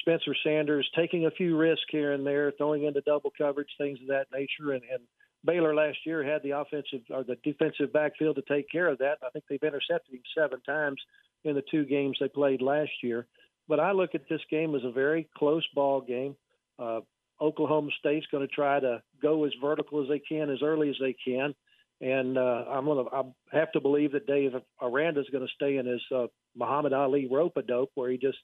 Spencer 0.00 0.34
Sanders 0.42 0.88
taking 0.96 1.26
a 1.26 1.30
few 1.30 1.56
risks 1.56 1.86
here 1.90 2.12
and 2.12 2.26
there, 2.26 2.52
throwing 2.58 2.84
into 2.84 3.00
double 3.02 3.32
coverage, 3.36 3.68
things 3.78 4.00
of 4.02 4.08
that 4.08 4.26
nature. 4.32 4.72
And, 4.72 4.82
and 4.92 5.00
Baylor 5.44 5.74
last 5.74 5.98
year 6.04 6.24
had 6.24 6.42
the 6.42 6.50
offensive 6.50 7.00
or 7.10 7.22
the 7.22 7.36
defensive 7.44 7.92
backfield 7.92 8.36
to 8.36 8.42
take 8.42 8.68
care 8.70 8.88
of 8.88 8.98
that. 8.98 9.18
I 9.22 9.30
think 9.30 9.44
they've 9.48 9.62
intercepted 9.62 10.14
him 10.14 10.22
seven 10.36 10.60
times 10.62 11.00
in 11.44 11.54
the 11.54 11.62
two 11.70 11.84
games 11.84 12.16
they 12.18 12.28
played 12.28 12.60
last 12.60 12.90
year. 13.02 13.26
But 13.68 13.78
I 13.78 13.92
look 13.92 14.14
at 14.14 14.28
this 14.28 14.40
game 14.50 14.74
as 14.74 14.82
a 14.84 14.90
very 14.90 15.28
close 15.36 15.64
ball 15.74 16.00
game. 16.00 16.34
Uh, 16.78 17.00
Oklahoma 17.40 17.90
State's 17.98 18.26
going 18.30 18.46
to 18.46 18.52
try 18.52 18.80
to 18.80 19.02
go 19.20 19.44
as 19.44 19.52
vertical 19.60 20.02
as 20.02 20.08
they 20.08 20.18
can, 20.20 20.50
as 20.50 20.62
early 20.62 20.88
as 20.88 20.96
they 21.00 21.14
can. 21.24 21.54
And 22.00 22.36
uh, 22.36 22.64
I'm 22.68 22.84
going 22.84 23.04
to 23.04 23.10
I 23.14 23.22
have 23.56 23.72
to 23.72 23.80
believe 23.80 24.12
that 24.12 24.26
Dave 24.26 24.52
Aranda 24.80 25.20
is 25.20 25.30
going 25.30 25.46
to 25.46 25.52
stay 25.54 25.76
in 25.76 25.86
his 25.86 26.02
uh, 26.14 26.26
Muhammad 26.56 26.92
Ali 26.92 27.28
rope 27.30 27.56
a 27.56 27.62
dope, 27.62 27.90
where 27.94 28.10
he 28.10 28.18
just 28.18 28.38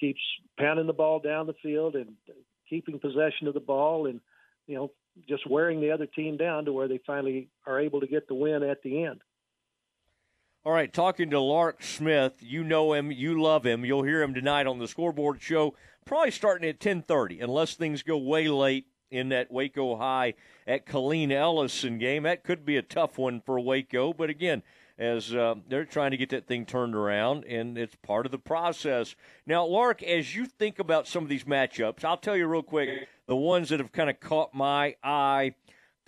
keeps 0.00 0.20
pounding 0.58 0.86
the 0.86 0.92
ball 0.92 1.20
down 1.20 1.46
the 1.46 1.54
field 1.62 1.94
and 1.96 2.16
keeping 2.68 2.98
possession 2.98 3.46
of 3.46 3.54
the 3.54 3.60
ball, 3.60 4.06
and 4.06 4.20
you 4.66 4.74
know 4.74 4.90
just 5.28 5.48
wearing 5.48 5.80
the 5.80 5.92
other 5.92 6.06
team 6.06 6.36
down 6.36 6.64
to 6.64 6.72
where 6.72 6.88
they 6.88 7.00
finally 7.06 7.48
are 7.66 7.78
able 7.78 8.00
to 8.00 8.06
get 8.06 8.26
the 8.26 8.34
win 8.34 8.62
at 8.62 8.82
the 8.82 9.04
end. 9.04 9.20
All 10.64 10.72
right, 10.72 10.90
talking 10.90 11.28
to 11.30 11.40
Lark 11.40 11.82
Smith, 11.82 12.36
you 12.40 12.64
know 12.64 12.94
him, 12.94 13.12
you 13.12 13.40
love 13.40 13.66
him. 13.66 13.84
You'll 13.84 14.02
hear 14.02 14.22
him 14.22 14.32
tonight 14.32 14.66
on 14.66 14.78
the 14.78 14.88
scoreboard 14.88 15.42
show, 15.42 15.74
probably 16.04 16.30
starting 16.30 16.68
at 16.68 16.80
10:30, 16.80 17.40
unless 17.40 17.74
things 17.74 18.02
go 18.02 18.16
way 18.16 18.48
late 18.48 18.86
in 19.10 19.28
that 19.28 19.50
Waco 19.50 19.96
High 19.96 20.34
at 20.66 20.86
Killeen 20.86 21.30
Ellison 21.30 21.98
game. 21.98 22.24
That 22.24 22.44
could 22.44 22.64
be 22.64 22.76
a 22.76 22.82
tough 22.82 23.16
one 23.18 23.40
for 23.40 23.60
Waco, 23.60 24.12
but 24.12 24.28
again, 24.28 24.62
as 24.98 25.34
uh, 25.34 25.56
they're 25.68 25.84
trying 25.84 26.12
to 26.12 26.16
get 26.16 26.30
that 26.30 26.46
thing 26.46 26.66
turned 26.66 26.94
around, 26.94 27.44
and 27.44 27.76
it's 27.76 27.96
part 27.96 28.26
of 28.26 28.32
the 28.32 28.38
process. 28.38 29.16
Now, 29.46 29.64
Lark, 29.66 30.02
as 30.02 30.34
you 30.34 30.46
think 30.46 30.78
about 30.78 31.08
some 31.08 31.22
of 31.22 31.28
these 31.28 31.44
matchups, 31.44 32.04
I'll 32.04 32.16
tell 32.16 32.36
you 32.36 32.46
real 32.46 32.62
quick 32.62 33.08
the 33.26 33.36
ones 33.36 33.70
that 33.70 33.80
have 33.80 33.92
kind 33.92 34.10
of 34.10 34.20
caught 34.20 34.54
my 34.54 34.96
eye. 35.02 35.54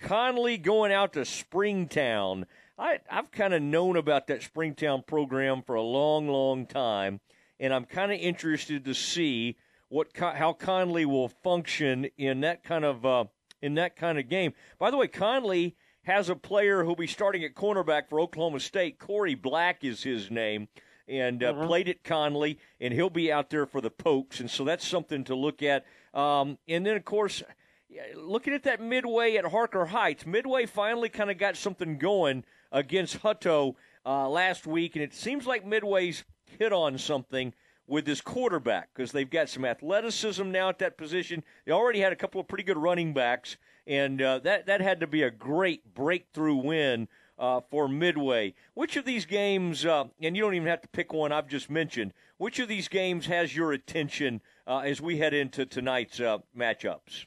Connally 0.01 0.61
going 0.61 0.91
out 0.91 1.13
to 1.13 1.25
Springtown. 1.25 2.45
I, 2.77 2.99
I've 3.09 3.31
kind 3.31 3.53
of 3.53 3.61
known 3.61 3.97
about 3.97 4.27
that 4.27 4.43
Springtown 4.43 5.03
program 5.03 5.63
for 5.63 5.75
a 5.75 5.81
long, 5.81 6.27
long 6.27 6.65
time, 6.67 7.19
and 7.59 7.73
I'm 7.73 7.85
kind 7.85 8.11
of 8.11 8.19
interested 8.19 8.85
to 8.85 8.93
see 8.93 9.57
what 9.89 10.09
how 10.15 10.53
Connally 10.53 11.05
will 11.05 11.29
function 11.29 12.07
in 12.17 12.41
that 12.41 12.63
kind 12.63 12.85
of 12.85 13.05
uh, 13.05 13.25
in 13.61 13.75
that 13.75 13.95
kind 13.95 14.19
of 14.19 14.29
game. 14.29 14.53
By 14.77 14.91
the 14.91 14.97
way, 14.97 15.07
Connally 15.07 15.75
has 16.03 16.29
a 16.29 16.35
player 16.35 16.83
who'll 16.83 16.95
be 16.95 17.07
starting 17.07 17.43
at 17.43 17.53
cornerback 17.53 18.07
for 18.09 18.19
Oklahoma 18.19 18.59
State. 18.59 18.99
Korie 18.99 19.39
Black 19.39 19.83
is 19.83 20.03
his 20.03 20.31
name, 20.31 20.67
and 21.07 21.43
uh, 21.43 21.53
mm-hmm. 21.53 21.67
played 21.67 21.89
at 21.89 22.03
Connally, 22.03 22.57
and 22.79 22.93
he'll 22.93 23.09
be 23.09 23.31
out 23.31 23.49
there 23.49 23.65
for 23.65 23.81
the 23.81 23.89
Pokes, 23.89 24.39
and 24.39 24.49
so 24.49 24.63
that's 24.63 24.87
something 24.87 25.23
to 25.25 25.35
look 25.35 25.61
at. 25.61 25.85
Um, 26.13 26.57
and 26.67 26.85
then, 26.85 26.95
of 26.95 27.03
course, 27.03 27.43
looking 28.15 28.53
at 28.53 28.63
that 28.63 28.81
Midway 28.81 29.35
at 29.35 29.45
Harker 29.45 29.85
Heights, 29.87 30.25
Midway 30.25 30.65
finally 30.65 31.09
kind 31.09 31.29
of 31.29 31.37
got 31.37 31.57
something 31.57 31.97
going 31.97 32.43
against 32.71 33.21
Hutto 33.21 33.75
uh, 34.05 34.29
last 34.29 34.65
week, 34.65 34.95
and 34.95 35.03
it 35.03 35.13
seems 35.13 35.45
like 35.45 35.65
Midway's 35.65 36.23
hit 36.57 36.71
on 36.71 36.97
something 36.97 37.53
with 37.87 38.05
this 38.05 38.21
quarterback 38.21 38.89
because 38.93 39.11
they've 39.11 39.29
got 39.29 39.49
some 39.49 39.65
athleticism 39.65 40.49
now 40.51 40.69
at 40.69 40.79
that 40.79 40.97
position. 40.97 41.43
They 41.65 41.71
already 41.71 42.01
had 42.01 42.11
a 42.11 42.17
couple 42.17 42.41
of 42.41 42.47
pretty 42.47 42.63
good 42.63 42.77
running 42.77 43.13
backs, 43.13 43.57
and 43.85 44.21
uh, 44.21 44.39
that 44.39 44.65
that 44.65 44.81
had 44.81 44.99
to 44.99 45.07
be 45.07 45.23
a 45.23 45.31
great 45.31 45.93
breakthrough 45.93 46.55
win 46.55 47.07
uh, 47.39 47.61
for 47.69 47.87
Midway. 47.87 48.53
Which 48.73 48.95
of 48.97 49.05
these 49.05 49.25
games, 49.25 49.85
uh, 49.85 50.05
and 50.21 50.35
you 50.35 50.43
don't 50.43 50.55
even 50.55 50.67
have 50.67 50.81
to 50.81 50.87
pick 50.89 51.13
one 51.13 51.31
I've 51.31 51.47
just 51.47 51.69
mentioned, 51.69 52.13
which 52.37 52.59
of 52.59 52.67
these 52.67 52.87
games 52.87 53.27
has 53.27 53.55
your 53.55 53.71
attention 53.71 54.41
uh, 54.67 54.79
as 54.79 55.01
we 55.01 55.17
head 55.17 55.33
into 55.33 55.65
tonight's 55.65 56.19
uh, 56.19 56.39
matchups? 56.55 57.25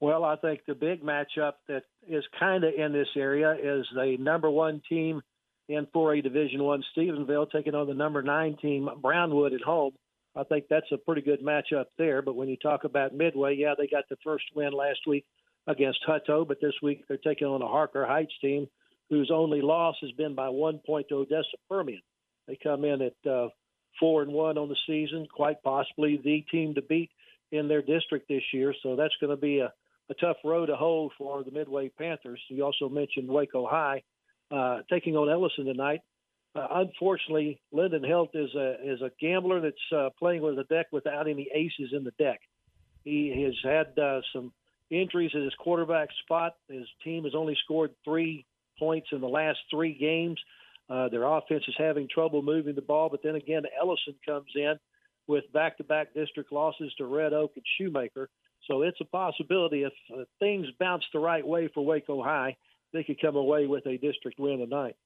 Well, 0.00 0.24
I 0.24 0.36
think 0.36 0.60
the 0.66 0.74
big 0.74 1.02
matchup 1.02 1.54
that 1.68 1.84
is 2.06 2.24
kind 2.38 2.64
of 2.64 2.74
in 2.74 2.92
this 2.92 3.08
area 3.16 3.52
is 3.52 3.86
the 3.94 4.16
number 4.18 4.50
one 4.50 4.82
team 4.88 5.22
in 5.68 5.86
4A 5.94 6.22
Division 6.22 6.62
One, 6.62 6.82
Stephenville, 6.96 7.50
taking 7.50 7.74
on 7.74 7.86
the 7.86 7.94
number 7.94 8.22
nine 8.22 8.56
team 8.60 8.88
Brownwood 9.00 9.52
at 9.52 9.62
home. 9.62 9.92
I 10.36 10.42
think 10.44 10.64
that's 10.68 10.90
a 10.92 10.98
pretty 10.98 11.22
good 11.22 11.42
matchup 11.42 11.86
there. 11.96 12.20
But 12.20 12.36
when 12.36 12.48
you 12.48 12.56
talk 12.56 12.84
about 12.84 13.14
Midway, 13.14 13.56
yeah, 13.56 13.74
they 13.78 13.86
got 13.86 14.04
the 14.10 14.16
first 14.24 14.44
win 14.54 14.72
last 14.72 15.00
week 15.06 15.24
against 15.66 16.00
Hutto, 16.06 16.46
but 16.46 16.60
this 16.60 16.74
week 16.82 17.04
they're 17.08 17.16
taking 17.16 17.46
on 17.46 17.62
a 17.62 17.68
Harker 17.68 18.04
Heights 18.04 18.34
team 18.40 18.66
whose 19.10 19.30
only 19.32 19.60
loss 19.60 19.96
has 20.00 20.10
been 20.12 20.34
by 20.34 20.48
one 20.48 20.80
point 20.84 21.06
to 21.08 21.16
Odessa 21.16 21.56
Permian. 21.68 22.00
They 22.48 22.58
come 22.62 22.84
in 22.84 23.02
at 23.02 23.30
uh, 23.30 23.48
four 24.00 24.22
and 24.22 24.32
one 24.32 24.58
on 24.58 24.68
the 24.68 24.76
season, 24.86 25.26
quite 25.32 25.62
possibly 25.62 26.16
the 26.16 26.44
team 26.50 26.74
to 26.74 26.82
beat 26.82 27.10
in 27.52 27.68
their 27.68 27.82
district 27.82 28.28
this 28.28 28.42
year. 28.52 28.74
So 28.82 28.96
that's 28.96 29.14
going 29.20 29.34
to 29.34 29.40
be 29.40 29.60
a 29.60 29.72
a 30.10 30.14
tough 30.14 30.36
row 30.44 30.66
to 30.66 30.76
hold 30.76 31.12
for 31.16 31.42
the 31.42 31.50
Midway 31.50 31.88
Panthers. 31.88 32.40
You 32.48 32.64
also 32.64 32.88
mentioned 32.88 33.28
Waco 33.28 33.66
High 33.66 34.02
uh, 34.54 34.78
taking 34.90 35.16
on 35.16 35.28
Ellison 35.28 35.66
tonight. 35.66 36.00
Uh, 36.54 36.68
unfortunately, 36.70 37.60
Lyndon 37.72 38.04
Helt 38.04 38.30
is 38.34 38.54
a 38.54 38.92
is 38.92 39.02
a 39.02 39.10
gambler 39.20 39.60
that's 39.60 39.76
uh, 39.94 40.10
playing 40.18 40.42
with 40.42 40.58
a 40.58 40.64
deck 40.64 40.86
without 40.92 41.28
any 41.28 41.48
aces 41.52 41.92
in 41.92 42.04
the 42.04 42.12
deck. 42.12 42.40
He 43.02 43.42
has 43.44 43.54
had 43.62 43.98
uh, 43.98 44.20
some 44.32 44.52
injuries 44.90 45.32
at 45.34 45.42
his 45.42 45.54
quarterback 45.58 46.10
spot. 46.22 46.54
His 46.68 46.86
team 47.02 47.24
has 47.24 47.34
only 47.34 47.56
scored 47.64 47.90
three 48.04 48.46
points 48.78 49.08
in 49.12 49.20
the 49.20 49.28
last 49.28 49.58
three 49.70 49.94
games. 49.94 50.38
Uh, 50.88 51.08
their 51.08 51.24
offense 51.24 51.64
is 51.66 51.74
having 51.76 52.08
trouble 52.08 52.42
moving 52.42 52.74
the 52.74 52.82
ball, 52.82 53.08
but 53.08 53.22
then 53.22 53.34
again, 53.34 53.62
Ellison 53.80 54.14
comes 54.24 54.50
in 54.54 54.74
with 55.26 55.50
back-to-back 55.52 56.12
district 56.14 56.52
losses 56.52 56.92
to 56.98 57.06
Red 57.06 57.32
Oak 57.32 57.52
and 57.56 57.64
Shoemaker. 57.78 58.28
So 58.68 58.82
it's 58.82 59.00
a 59.00 59.06
possibility 59.06 59.82
if 59.82 59.92
uh, 60.12 60.24
things 60.38 60.66
bounce 60.78 61.04
the 61.12 61.18
right 61.18 61.46
way 61.46 61.68
for 61.72 61.84
Waco 61.84 62.22
High, 62.22 62.56
they 62.94 63.04
could 63.04 63.20
come 63.20 63.36
away 63.36 63.66
with 63.66 63.84
a 63.86 63.98
district 63.98 64.38
win 64.38 64.60
tonight. 64.60 64.96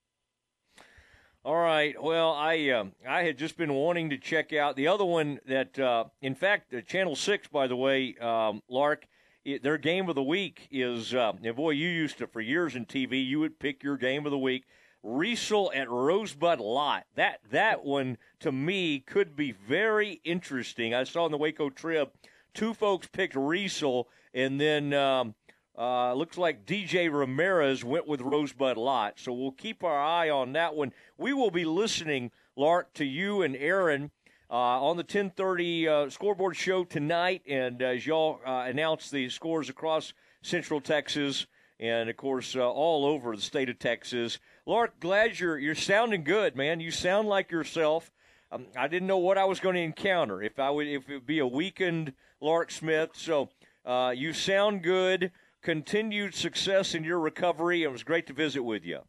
All 1.45 1.57
right. 1.57 2.01
Well, 2.01 2.33
I 2.33 2.69
uh, 2.69 2.85
I 3.09 3.23
had 3.23 3.39
just 3.39 3.57
been 3.57 3.73
wanting 3.73 4.11
to 4.11 4.19
check 4.19 4.53
out 4.53 4.77
the 4.77 4.87
other 4.89 5.05
one 5.05 5.41
that, 5.47 5.79
uh, 5.79 6.05
in 6.21 6.35
fact, 6.35 6.75
uh, 6.75 6.83
Channel 6.83 7.17
Six, 7.17 7.49
by 7.49 7.67
the 7.67 7.77
way, 7.77 8.15
um, 8.21 8.63
Lark, 8.69 9.07
it, 9.45 9.63
their 9.63 9.79
game 9.79 10.09
of 10.09 10.15
the 10.15 10.23
week 10.23 10.69
is. 10.71 11.15
Uh, 11.15 11.33
boy, 11.33 11.71
you 11.71 11.89
used 11.89 12.19
to 12.19 12.27
for 12.27 12.41
years 12.41 12.77
in 12.77 12.87
TV, 12.87 13.25
you 13.27 13.41
would 13.41 13.59
pick 13.59 13.83
your 13.83 13.97
game 13.97 14.27
of 14.27 14.31
the 14.31 14.39
week. 14.39 14.65
Riesel 15.05 15.75
at 15.75 15.89
Rosebud 15.89 16.61
Lott. 16.61 17.07
That 17.15 17.41
that 17.51 17.85
one 17.85 18.19
to 18.41 18.53
me 18.53 19.01
could 19.01 19.35
be 19.35 19.53
very 19.53 20.21
interesting. 20.25 20.93
I 20.93 21.05
saw 21.05 21.25
in 21.25 21.33
the 21.33 21.39
Waco 21.39 21.71
Trib 21.71 22.11
Two 22.59 22.75
folks 22.75 23.07
picked 23.07 23.35
Riesel, 23.35 24.07
and 24.35 24.61
then 24.61 24.93
um, 24.93 25.35
uh, 25.79 26.13
looks 26.15 26.37
like 26.37 26.67
DJ 26.67 27.13
Ramirez 27.13 27.85
went 27.85 28.07
with 28.07 28.21
Rosebud 28.21 28.77
Lott. 28.77 29.19
So 29.19 29.33
we'll 29.33 29.53
keep 29.53 29.85
our 29.85 30.01
eye 30.01 30.29
on 30.29 30.53
that 30.53 30.75
one. 30.75 30.93
We 31.17 31.33
will 31.33 31.51
be 31.51 31.65
listening, 31.65 32.33
Lark, 32.57 32.93
to 32.95 33.05
you 33.05 33.43
and 33.43 33.57
Aaron 33.57 34.11
uh, 34.51 34.55
on 34.55 34.97
the 34.97 35.03
1030 35.03 35.89
uh, 35.89 36.11
scoreboard 36.11 36.57
show 36.57 36.85
tonight. 36.85 37.43
And 37.47 37.81
as 37.81 38.07
y'all 38.07 38.41
uh, 38.45 38.65
announce 38.67 39.11
the 39.11 39.29
scores 39.29 39.69
across 39.69 40.13
Central 40.43 40.81
Texas 40.81 41.47
and, 41.79 42.11
of 42.11 42.17
course, 42.17 42.57
uh, 42.57 42.69
all 42.69 43.07
over 43.07 43.37
the 43.37 43.43
state 43.43 43.69
of 43.69 43.79
Texas. 43.79 44.41
Lark, 44.67 44.99
glad 44.99 45.39
you're, 45.39 45.59
you're 45.59 45.77
sounding 45.77 46.25
good, 46.25 46.57
man. 46.57 46.81
You 46.81 46.91
sound 46.91 47.29
like 47.29 47.53
yourself. 47.53 48.11
Um, 48.51 48.67
I 48.77 48.89
didn't 48.89 49.07
know 49.07 49.19
what 49.19 49.39
I 49.39 49.45
was 49.45 49.61
going 49.61 49.77
to 49.77 49.83
encounter. 49.83 50.43
If 50.43 50.59
I 50.59 50.71
would, 50.71 50.89
if 50.89 51.09
it 51.09 51.15
would 51.15 51.27
be 51.27 51.39
a 51.39 51.47
weakened– 51.47 52.15
Lark 52.41 52.71
Smith. 52.71 53.11
So 53.15 53.51
uh, 53.85 54.13
you 54.17 54.33
sound 54.33 54.83
good. 54.83 55.33
Continued 55.69 56.35
success 56.35 56.95
in 56.95 57.05
your 57.05 57.21
recovery. 57.21 57.83
It 57.83 57.93
was 57.93 58.03
great 58.03 58.27
to 58.29 58.33
visit 58.33 58.63
with 58.63 58.87
you. 58.87 59.01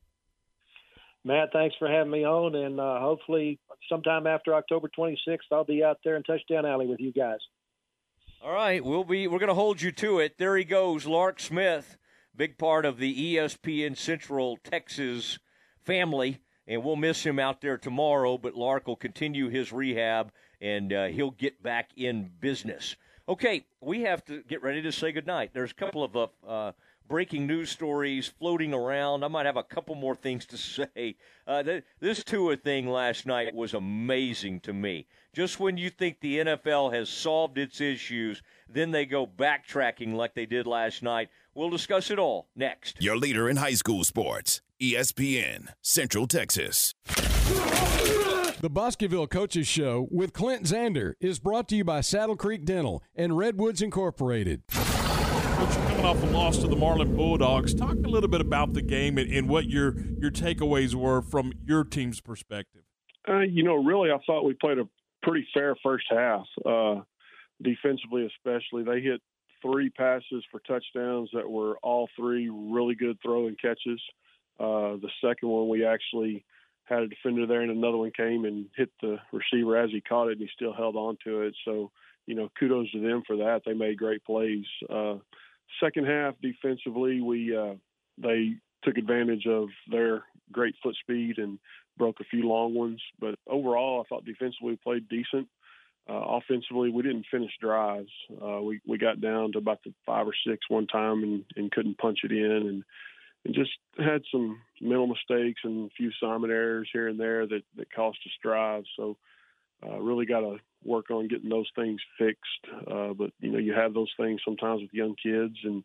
Matt, 1.23 1.53
thanks 1.53 1.73
for 1.79 1.87
having 1.87 2.11
me 2.11 2.25
on, 2.25 2.53
and 2.53 2.81
uh, 2.81 2.99
hopefully 2.99 3.57
sometime 3.87 4.27
after 4.27 4.53
October 4.53 4.89
26th, 4.89 5.37
I'll 5.53 5.63
be 5.63 5.85
out 5.85 5.99
there 6.03 6.17
in 6.17 6.23
Touchdown 6.23 6.65
Alley 6.65 6.85
with 6.85 6.99
you 6.99 7.13
guys. 7.13 7.39
All 8.43 8.51
right, 8.51 8.83
we'll 8.83 9.05
be. 9.05 9.25
We're 9.25 9.39
going 9.39 9.47
to 9.47 9.53
hold 9.53 9.81
you 9.81 9.93
to 9.93 10.19
it. 10.19 10.37
There 10.37 10.57
he 10.57 10.65
goes, 10.65 11.05
Lark 11.05 11.39
Smith, 11.39 11.95
big 12.35 12.57
part 12.57 12.83
of 12.83 12.97
the 12.97 13.37
ESPN 13.37 13.95
Central 13.95 14.57
Texas 14.61 15.39
family, 15.85 16.39
and 16.67 16.83
we'll 16.83 16.97
miss 16.97 17.25
him 17.25 17.39
out 17.39 17.61
there 17.61 17.77
tomorrow. 17.77 18.37
But 18.37 18.55
Lark 18.55 18.85
will 18.85 18.97
continue 18.97 19.47
his 19.47 19.71
rehab, 19.71 20.33
and 20.59 20.91
uh, 20.91 21.05
he'll 21.05 21.31
get 21.31 21.63
back 21.63 21.91
in 21.95 22.31
business. 22.41 22.97
Okay, 23.29 23.63
we 23.79 24.01
have 24.01 24.25
to 24.25 24.41
get 24.41 24.63
ready 24.63 24.81
to 24.81 24.91
say 24.91 25.11
goodnight. 25.11 25.51
There's 25.53 25.69
a 25.69 25.75
couple 25.75 26.03
of 26.03 26.15
uh, 26.15 26.27
uh, 26.47 26.71
breaking 27.07 27.45
news 27.45 27.69
stories 27.69 28.27
floating 28.27 28.73
around. 28.73 29.23
I 29.23 29.27
might 29.27 29.45
have 29.45 29.55
a 29.55 29.61
couple 29.61 29.93
more 29.93 30.15
things 30.15 30.47
to 30.47 30.57
say. 30.57 31.15
Uh, 31.45 31.61
th- 31.61 31.83
this 31.99 32.23
Tua 32.23 32.57
thing 32.57 32.89
last 32.89 33.27
night 33.27 33.53
was 33.53 33.75
amazing 33.75 34.61
to 34.61 34.73
me. 34.73 35.05
Just 35.31 35.59
when 35.59 35.77
you 35.77 35.91
think 35.91 36.21
the 36.21 36.39
NFL 36.39 36.91
has 36.91 37.07
solved 37.07 37.59
its 37.59 37.79
issues, 37.79 38.41
then 38.67 38.89
they 38.89 39.05
go 39.05 39.27
backtracking 39.27 40.15
like 40.15 40.33
they 40.33 40.47
did 40.47 40.65
last 40.65 41.03
night. 41.03 41.29
We'll 41.53 41.69
discuss 41.69 42.09
it 42.09 42.17
all 42.17 42.47
next. 42.55 42.99
Your 42.99 43.15
leader 43.15 43.47
in 43.47 43.57
high 43.57 43.75
school 43.75 44.03
sports, 44.03 44.61
ESPN, 44.81 45.67
Central 45.83 46.25
Texas. 46.25 46.95
The 48.61 48.69
Bosqueville 48.69 49.25
Coaches 49.25 49.69
Show 49.69 50.09
with 50.11 50.33
Clint 50.33 50.63
Zander 50.63 51.13
is 51.21 51.39
brought 51.39 51.69
to 51.69 51.77
you 51.77 51.85
by 51.85 52.01
Saddle 52.01 52.35
Creek 52.35 52.65
Dental 52.65 53.01
and 53.15 53.37
Redwoods 53.37 53.81
Incorporated. 53.81 54.63
Coach, 54.67 55.75
coming 55.87 56.03
off 56.03 56.21
a 56.21 56.25
loss 56.25 56.57
to 56.57 56.67
the 56.67 56.75
Marlin 56.75 57.15
Bulldogs, 57.15 57.73
talk 57.73 57.93
a 57.93 58.09
little 58.09 58.27
bit 58.27 58.41
about 58.41 58.73
the 58.73 58.81
game 58.81 59.17
and, 59.17 59.31
and 59.31 59.47
what 59.47 59.69
your 59.69 59.95
your 60.19 60.29
takeaways 60.29 60.93
were 60.93 61.21
from 61.21 61.53
your 61.65 61.85
team's 61.85 62.19
perspective. 62.19 62.81
Uh, 63.29 63.39
you 63.39 63.63
know, 63.63 63.75
really, 63.75 64.11
I 64.11 64.17
thought 64.25 64.43
we 64.43 64.53
played 64.55 64.77
a 64.77 64.89
pretty 65.23 65.47
fair 65.53 65.77
first 65.81 66.07
half, 66.09 66.43
uh, 66.65 66.95
defensively 67.61 68.27
especially. 68.27 68.83
They 68.83 68.99
hit 68.99 69.21
three 69.61 69.89
passes 69.89 70.43
for 70.51 70.59
touchdowns 70.67 71.29
that 71.31 71.49
were 71.49 71.77
all 71.81 72.09
three 72.13 72.49
really 72.49 72.95
good 72.95 73.19
throwing 73.23 73.55
catches. 73.55 74.01
Uh, 74.59 74.99
the 74.99 75.09
second 75.23 75.47
one 75.47 75.69
we 75.69 75.85
actually– 75.85 76.43
had 76.89 77.03
a 77.03 77.07
defender 77.07 77.45
there, 77.45 77.61
and 77.61 77.71
another 77.71 77.97
one 77.97 78.11
came 78.11 78.45
and 78.45 78.65
hit 78.75 78.89
the 79.01 79.17
receiver 79.31 79.77
as 79.77 79.91
he 79.91 80.01
caught 80.01 80.27
it, 80.27 80.33
and 80.33 80.41
he 80.41 80.49
still 80.53 80.73
held 80.73 80.95
on 80.95 81.17
to 81.23 81.41
it. 81.43 81.55
So, 81.65 81.91
you 82.25 82.35
know, 82.35 82.49
kudos 82.59 82.91
to 82.91 83.01
them 83.01 83.23
for 83.25 83.37
that. 83.37 83.61
They 83.65 83.73
made 83.73 83.97
great 83.97 84.23
plays. 84.25 84.65
Uh, 84.89 85.15
second 85.81 86.07
half 86.07 86.35
defensively, 86.41 87.21
we 87.21 87.55
uh, 87.55 87.75
they 88.17 88.55
took 88.83 88.97
advantage 88.97 89.45
of 89.47 89.69
their 89.89 90.23
great 90.51 90.75
foot 90.81 90.95
speed 91.01 91.37
and 91.37 91.59
broke 91.97 92.19
a 92.19 92.25
few 92.25 92.47
long 92.47 92.73
ones. 92.73 93.01
But 93.19 93.35
overall, 93.47 94.01
I 94.01 94.07
thought 94.07 94.25
defensively 94.25 94.71
we 94.71 94.75
played 94.77 95.09
decent. 95.09 95.47
Uh, 96.09 96.39
offensively, 96.39 96.89
we 96.89 97.03
didn't 97.03 97.27
finish 97.29 97.51
drives. 97.61 98.09
Uh, 98.43 98.61
we 98.61 98.79
we 98.87 98.97
got 98.97 99.21
down 99.21 99.51
to 99.51 99.59
about 99.59 99.79
the 99.83 99.93
five 100.05 100.27
or 100.27 100.33
six 100.47 100.67
one 100.67 100.87
time 100.87 101.21
and, 101.23 101.45
and 101.55 101.71
couldn't 101.71 101.99
punch 101.99 102.19
it 102.23 102.31
in, 102.31 102.51
and 102.51 102.83
and 103.45 103.55
just 103.55 103.71
had 103.97 104.21
some 104.31 104.61
mental 104.81 105.07
mistakes 105.07 105.61
and 105.63 105.87
a 105.87 105.93
few 105.95 106.11
Simon 106.21 106.51
errors 106.51 106.89
here 106.91 107.07
and 107.07 107.19
there 107.19 107.47
that 107.47 107.61
that 107.77 107.91
cost 107.93 108.17
us 108.25 108.31
drives. 108.41 108.87
So 108.97 109.17
uh, 109.85 109.99
really 109.99 110.25
got 110.25 110.41
to 110.41 110.57
work 110.83 111.09
on 111.09 111.27
getting 111.27 111.49
those 111.49 111.69
things 111.75 111.99
fixed. 112.17 112.89
Uh, 112.89 113.13
but 113.13 113.31
you 113.39 113.51
know, 113.51 113.59
you 113.59 113.73
have 113.73 113.93
those 113.93 114.11
things 114.17 114.41
sometimes 114.43 114.81
with 114.81 114.93
young 114.93 115.15
kids, 115.21 115.55
and, 115.63 115.83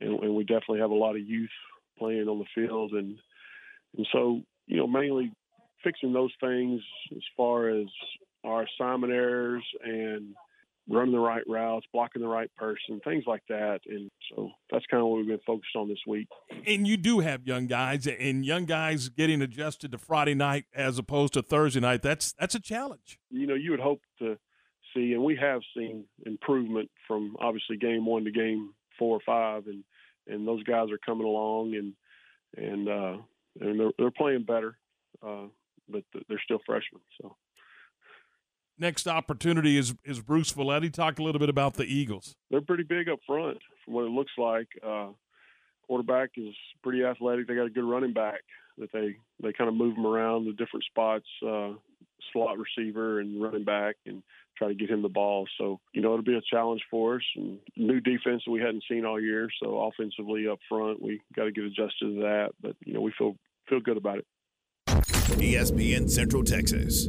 and 0.00 0.20
and 0.20 0.34
we 0.34 0.44
definitely 0.44 0.80
have 0.80 0.90
a 0.90 0.94
lot 0.94 1.16
of 1.16 1.26
youth 1.26 1.50
playing 1.98 2.28
on 2.28 2.38
the 2.38 2.44
field, 2.54 2.92
and 2.92 3.18
and 3.96 4.06
so 4.12 4.40
you 4.66 4.76
know 4.76 4.86
mainly 4.86 5.32
fixing 5.84 6.12
those 6.12 6.32
things 6.40 6.80
as 7.12 7.22
far 7.36 7.68
as 7.68 7.86
our 8.44 8.64
assignment 8.64 9.12
errors 9.12 9.64
and 9.84 10.34
running 10.88 11.12
the 11.12 11.18
right 11.18 11.42
routes, 11.48 11.86
blocking 11.92 12.22
the 12.22 12.28
right 12.28 12.50
person, 12.56 13.00
things 13.04 13.24
like 13.26 13.42
that. 13.48 13.80
And 13.86 14.10
so 14.30 14.50
that's 14.70 14.84
kind 14.86 15.02
of 15.02 15.08
what 15.08 15.18
we've 15.18 15.26
been 15.26 15.40
focused 15.46 15.74
on 15.74 15.88
this 15.88 15.98
week. 16.06 16.28
And 16.66 16.86
you 16.86 16.96
do 16.96 17.20
have 17.20 17.46
young 17.46 17.66
guys, 17.66 18.06
and 18.06 18.44
young 18.44 18.66
guys 18.66 19.08
getting 19.08 19.42
adjusted 19.42 19.92
to 19.92 19.98
Friday 19.98 20.34
night 20.34 20.64
as 20.74 20.98
opposed 20.98 21.34
to 21.34 21.42
Thursday 21.42 21.80
night. 21.80 22.02
That's 22.02 22.34
that's 22.38 22.54
a 22.54 22.60
challenge. 22.60 23.18
You 23.30 23.46
know, 23.46 23.54
you 23.54 23.72
would 23.72 23.80
hope 23.80 24.00
to 24.20 24.38
see, 24.94 25.12
and 25.12 25.24
we 25.24 25.36
have 25.36 25.60
seen 25.76 26.04
improvement 26.24 26.90
from 27.06 27.36
obviously 27.40 27.76
game 27.76 28.06
one 28.06 28.24
to 28.24 28.30
game 28.30 28.72
four 28.98 29.16
or 29.16 29.20
five, 29.26 29.66
and 29.66 29.84
and 30.28 30.46
those 30.46 30.62
guys 30.62 30.90
are 30.90 30.98
coming 31.04 31.26
along, 31.26 31.74
and 31.74 31.94
and 32.56 32.88
uh, 32.88 33.16
and 33.60 33.80
they're, 33.80 33.92
they're 33.98 34.10
playing 34.10 34.44
better, 34.44 34.76
uh, 35.26 35.46
but 35.88 36.04
they're 36.28 36.42
still 36.44 36.60
freshmen. 36.64 37.02
So 37.20 37.36
next 38.78 39.06
opportunity 39.06 39.76
is 39.78 39.94
is 40.04 40.20
Bruceville-Eddy. 40.20 40.90
Talk 40.90 41.18
a 41.18 41.22
little 41.22 41.38
bit 41.38 41.48
about 41.48 41.74
the 41.74 41.84
Eagles. 41.84 42.34
They're 42.50 42.60
pretty 42.60 42.84
big 42.84 43.08
up 43.08 43.20
front, 43.26 43.58
from 43.84 43.94
what 43.94 44.04
it 44.04 44.10
looks 44.10 44.32
like. 44.38 44.68
Uh, 44.86 45.08
quarterback 45.86 46.30
is 46.36 46.54
pretty 46.82 47.04
athletic. 47.04 47.46
They 47.46 47.54
got 47.54 47.66
a 47.66 47.70
good 47.70 47.84
running 47.84 48.12
back 48.12 48.40
that 48.78 48.92
they 48.92 49.16
they 49.42 49.52
kind 49.52 49.68
of 49.68 49.74
move 49.74 49.94
them 49.94 50.06
around 50.06 50.46
the 50.46 50.52
different 50.52 50.84
spots, 50.84 51.26
uh, 51.46 51.72
slot 52.32 52.56
receiver 52.58 53.20
and 53.20 53.42
running 53.42 53.64
back, 53.64 53.96
and 54.06 54.22
try 54.56 54.68
to 54.68 54.74
get 54.74 54.90
him 54.90 55.02
the 55.02 55.08
ball. 55.08 55.46
So 55.58 55.80
you 55.92 56.02
know 56.02 56.12
it'll 56.12 56.24
be 56.24 56.36
a 56.36 56.42
challenge 56.50 56.82
for 56.90 57.16
us. 57.16 57.22
And 57.36 57.58
new 57.76 58.00
defense 58.00 58.42
that 58.44 58.52
we 58.52 58.60
hadn't 58.60 58.84
seen 58.88 59.04
all 59.04 59.20
year. 59.20 59.48
So 59.62 59.78
offensively 59.78 60.48
up 60.48 60.58
front, 60.68 61.02
we 61.02 61.20
got 61.34 61.44
to 61.44 61.52
get 61.52 61.64
adjusted 61.64 62.14
to 62.14 62.20
that. 62.22 62.50
But 62.60 62.76
you 62.84 62.92
know 62.92 63.00
we 63.00 63.12
feel 63.16 63.36
feel 63.68 63.80
good 63.80 63.96
about 63.96 64.18
it. 64.18 64.26
ESPN 64.86 66.08
Central 66.08 66.42
Texas. 66.42 67.08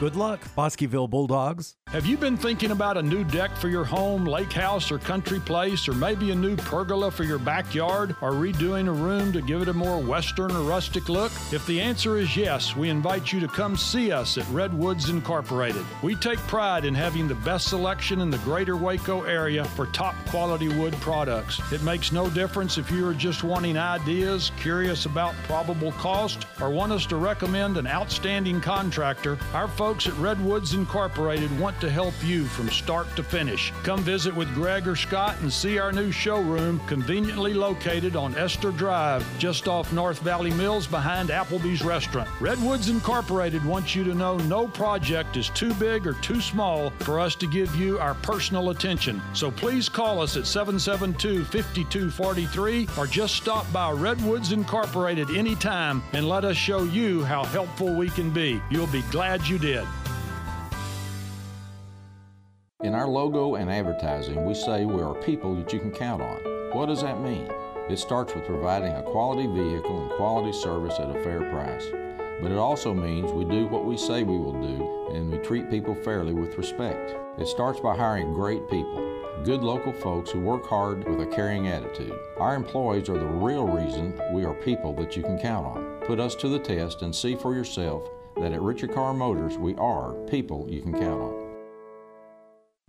Good 0.00 0.16
luck, 0.16 0.40
Bosqueville 0.56 1.08
Bulldogs. 1.08 1.74
Have 1.92 2.06
you 2.06 2.16
been 2.16 2.36
thinking 2.36 2.70
about 2.70 2.96
a 2.96 3.02
new 3.02 3.24
deck 3.24 3.56
for 3.56 3.68
your 3.68 3.84
home, 3.84 4.24
lake 4.24 4.52
house, 4.52 4.92
or 4.92 4.98
country 5.00 5.40
place, 5.40 5.88
or 5.88 5.92
maybe 5.92 6.30
a 6.30 6.34
new 6.36 6.54
pergola 6.54 7.10
for 7.10 7.24
your 7.24 7.40
backyard, 7.40 8.14
or 8.20 8.30
redoing 8.30 8.86
a 8.86 8.92
room 8.92 9.32
to 9.32 9.42
give 9.42 9.60
it 9.62 9.66
a 9.66 9.72
more 9.72 9.98
western 9.98 10.52
or 10.52 10.62
rustic 10.62 11.08
look? 11.08 11.32
If 11.50 11.66
the 11.66 11.80
answer 11.80 12.16
is 12.16 12.36
yes, 12.36 12.76
we 12.76 12.90
invite 12.90 13.32
you 13.32 13.40
to 13.40 13.48
come 13.48 13.76
see 13.76 14.12
us 14.12 14.38
at 14.38 14.48
Redwoods 14.50 15.08
Incorporated. 15.08 15.84
We 16.00 16.14
take 16.14 16.38
pride 16.46 16.84
in 16.84 16.94
having 16.94 17.26
the 17.26 17.34
best 17.34 17.66
selection 17.66 18.20
in 18.20 18.30
the 18.30 18.38
greater 18.38 18.76
Waco 18.76 19.24
area 19.24 19.64
for 19.64 19.86
top 19.86 20.14
quality 20.28 20.68
wood 20.68 20.92
products. 21.00 21.60
It 21.72 21.82
makes 21.82 22.12
no 22.12 22.30
difference 22.30 22.78
if 22.78 22.88
you 22.92 23.04
are 23.08 23.14
just 23.14 23.42
wanting 23.42 23.76
ideas, 23.76 24.52
curious 24.60 25.06
about 25.06 25.34
probable 25.42 25.90
cost, 25.92 26.46
or 26.60 26.70
want 26.70 26.92
us 26.92 27.04
to 27.06 27.16
recommend 27.16 27.78
an 27.78 27.88
outstanding 27.88 28.60
contractor. 28.60 29.36
Our 29.54 29.66
folks 29.66 30.06
at 30.06 30.16
Redwoods 30.18 30.74
Incorporated 30.74 31.50
want 31.58 31.79
to 31.80 31.90
help 31.90 32.14
you 32.22 32.44
from 32.44 32.68
start 32.68 33.06
to 33.16 33.22
finish. 33.22 33.72
Come 33.82 34.00
visit 34.00 34.34
with 34.34 34.52
Greg 34.54 34.86
or 34.86 34.96
Scott 34.96 35.36
and 35.40 35.52
see 35.52 35.78
our 35.78 35.92
new 35.92 36.12
showroom 36.12 36.80
conveniently 36.86 37.54
located 37.54 38.16
on 38.16 38.36
Esther 38.36 38.70
Drive, 38.70 39.26
just 39.38 39.68
off 39.68 39.92
North 39.92 40.20
Valley 40.20 40.50
Mills 40.52 40.86
behind 40.86 41.30
Applebee's 41.30 41.82
restaurant. 41.82 42.28
Redwoods 42.40 42.88
Incorporated 42.88 43.64
wants 43.64 43.94
you 43.94 44.04
to 44.04 44.14
know 44.14 44.36
no 44.38 44.68
project 44.68 45.36
is 45.36 45.48
too 45.50 45.74
big 45.74 46.06
or 46.06 46.14
too 46.14 46.40
small 46.40 46.90
for 47.00 47.18
us 47.18 47.34
to 47.36 47.46
give 47.46 47.74
you 47.76 47.98
our 47.98 48.14
personal 48.14 48.70
attention. 48.70 49.20
So 49.32 49.50
please 49.50 49.88
call 49.88 50.20
us 50.20 50.36
at 50.36 50.46
772 50.46 51.44
5243 51.44 52.88
or 52.98 53.06
just 53.06 53.34
stop 53.34 53.70
by 53.72 53.90
Redwoods 53.90 54.52
Incorporated 54.52 55.30
anytime 55.30 56.02
and 56.12 56.28
let 56.28 56.44
us 56.44 56.56
show 56.56 56.84
you 56.84 57.24
how 57.24 57.44
helpful 57.44 57.94
we 57.94 58.10
can 58.10 58.30
be. 58.30 58.60
You'll 58.70 58.86
be 58.86 59.02
glad 59.10 59.46
you 59.46 59.58
did. 59.58 59.86
In 62.82 62.94
our 62.94 63.06
logo 63.06 63.56
and 63.56 63.70
advertising, 63.70 64.46
we 64.46 64.54
say 64.54 64.86
we 64.86 65.02
are 65.02 65.14
people 65.14 65.54
that 65.54 65.70
you 65.70 65.78
can 65.78 65.90
count 65.90 66.22
on. 66.22 66.38
What 66.72 66.86
does 66.86 67.02
that 67.02 67.20
mean? 67.20 67.46
It 67.90 67.98
starts 67.98 68.34
with 68.34 68.46
providing 68.46 68.94
a 68.94 69.02
quality 69.02 69.46
vehicle 69.46 70.00
and 70.00 70.10
quality 70.12 70.50
service 70.50 70.98
at 70.98 71.14
a 71.14 71.22
fair 71.22 71.40
price. 71.50 71.86
But 72.40 72.52
it 72.52 72.56
also 72.56 72.94
means 72.94 73.32
we 73.32 73.44
do 73.44 73.66
what 73.66 73.84
we 73.84 73.98
say 73.98 74.22
we 74.22 74.38
will 74.38 74.58
do 74.58 75.12
and 75.12 75.30
we 75.30 75.36
treat 75.38 75.68
people 75.68 75.94
fairly 75.94 76.32
with 76.32 76.56
respect. 76.56 77.14
It 77.38 77.48
starts 77.48 77.80
by 77.80 77.94
hiring 77.94 78.32
great 78.32 78.66
people, 78.70 79.44
good 79.44 79.60
local 79.60 79.92
folks 79.92 80.30
who 80.30 80.40
work 80.40 80.64
hard 80.64 81.06
with 81.06 81.20
a 81.20 81.26
caring 81.26 81.68
attitude. 81.68 82.18
Our 82.38 82.54
employees 82.54 83.10
are 83.10 83.18
the 83.18 83.26
real 83.26 83.66
reason 83.66 84.18
we 84.32 84.46
are 84.46 84.54
people 84.54 84.94
that 84.94 85.18
you 85.18 85.22
can 85.22 85.38
count 85.38 85.66
on. 85.66 85.98
Put 86.06 86.18
us 86.18 86.34
to 86.36 86.48
the 86.48 86.58
test 86.58 87.02
and 87.02 87.14
see 87.14 87.36
for 87.36 87.54
yourself 87.54 88.08
that 88.36 88.54
at 88.54 88.62
Richard 88.62 88.94
Car 88.94 89.12
Motors 89.12 89.58
we 89.58 89.74
are 89.74 90.14
people 90.30 90.66
you 90.70 90.80
can 90.80 90.92
count 90.92 91.20
on. 91.20 91.39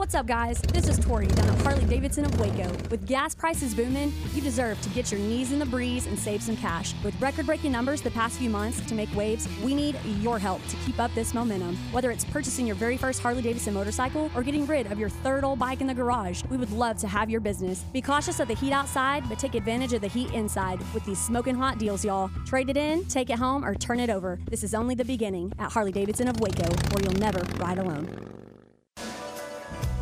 What's 0.00 0.14
up, 0.14 0.24
guys? 0.24 0.58
This 0.62 0.88
is 0.88 0.98
Tori 0.98 1.26
down 1.26 1.50
at 1.50 1.60
Harley 1.60 1.84
Davidson 1.84 2.24
of 2.24 2.40
Waco. 2.40 2.70
With 2.88 3.06
gas 3.06 3.34
prices 3.34 3.74
booming, 3.74 4.14
you 4.32 4.40
deserve 4.40 4.80
to 4.80 4.88
get 4.88 5.12
your 5.12 5.20
knees 5.20 5.52
in 5.52 5.58
the 5.58 5.66
breeze 5.66 6.06
and 6.06 6.18
save 6.18 6.42
some 6.42 6.56
cash. 6.56 6.94
With 7.04 7.20
record 7.20 7.44
breaking 7.44 7.72
numbers 7.72 8.00
the 8.00 8.10
past 8.12 8.38
few 8.38 8.48
months 8.48 8.80
to 8.86 8.94
make 8.94 9.14
waves, 9.14 9.46
we 9.62 9.74
need 9.74 9.98
your 10.22 10.38
help 10.38 10.66
to 10.68 10.76
keep 10.86 10.98
up 10.98 11.14
this 11.14 11.34
momentum. 11.34 11.76
Whether 11.92 12.10
it's 12.10 12.24
purchasing 12.24 12.66
your 12.66 12.76
very 12.76 12.96
first 12.96 13.20
Harley 13.20 13.42
Davidson 13.42 13.74
motorcycle 13.74 14.30
or 14.34 14.42
getting 14.42 14.66
rid 14.66 14.90
of 14.90 14.98
your 14.98 15.10
third 15.10 15.44
old 15.44 15.58
bike 15.58 15.82
in 15.82 15.86
the 15.86 15.92
garage, 15.92 16.42
we 16.48 16.56
would 16.56 16.72
love 16.72 16.96
to 16.96 17.06
have 17.06 17.28
your 17.28 17.40
business. 17.42 17.84
Be 17.92 18.00
cautious 18.00 18.40
of 18.40 18.48
the 18.48 18.54
heat 18.54 18.72
outside, 18.72 19.28
but 19.28 19.38
take 19.38 19.54
advantage 19.54 19.92
of 19.92 20.00
the 20.00 20.08
heat 20.08 20.32
inside 20.32 20.80
with 20.94 21.04
these 21.04 21.22
smoking 21.22 21.54
hot 21.54 21.76
deals, 21.76 22.06
y'all. 22.06 22.30
Trade 22.46 22.70
it 22.70 22.78
in, 22.78 23.04
take 23.04 23.28
it 23.28 23.38
home, 23.38 23.66
or 23.66 23.74
turn 23.74 24.00
it 24.00 24.08
over. 24.08 24.38
This 24.48 24.64
is 24.64 24.72
only 24.72 24.94
the 24.94 25.04
beginning 25.04 25.52
at 25.58 25.70
Harley 25.70 25.92
Davidson 25.92 26.26
of 26.26 26.40
Waco, 26.40 26.74
where 26.94 27.04
you'll 27.04 27.20
never 27.20 27.40
ride 27.58 27.76
alone. 27.76 28.39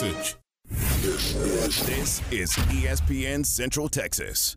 This 0.00 0.34
is 2.32 2.56
ESPN 2.72 3.44
Central 3.44 3.90
Texas. 3.90 4.56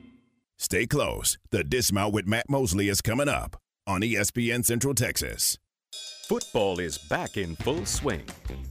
Stay 0.61 0.85
close. 0.85 1.39
The 1.49 1.63
Dismount 1.63 2.13
with 2.13 2.27
Matt 2.27 2.47
Mosley 2.47 2.87
is 2.87 3.01
coming 3.01 3.27
up 3.27 3.55
on 3.87 4.01
ESPN 4.01 4.63
Central 4.63 4.93
Texas. 4.93 5.57
Football 6.27 6.79
is 6.79 6.99
back 6.99 7.35
in 7.35 7.55
full 7.55 7.83
swing, 7.87 8.23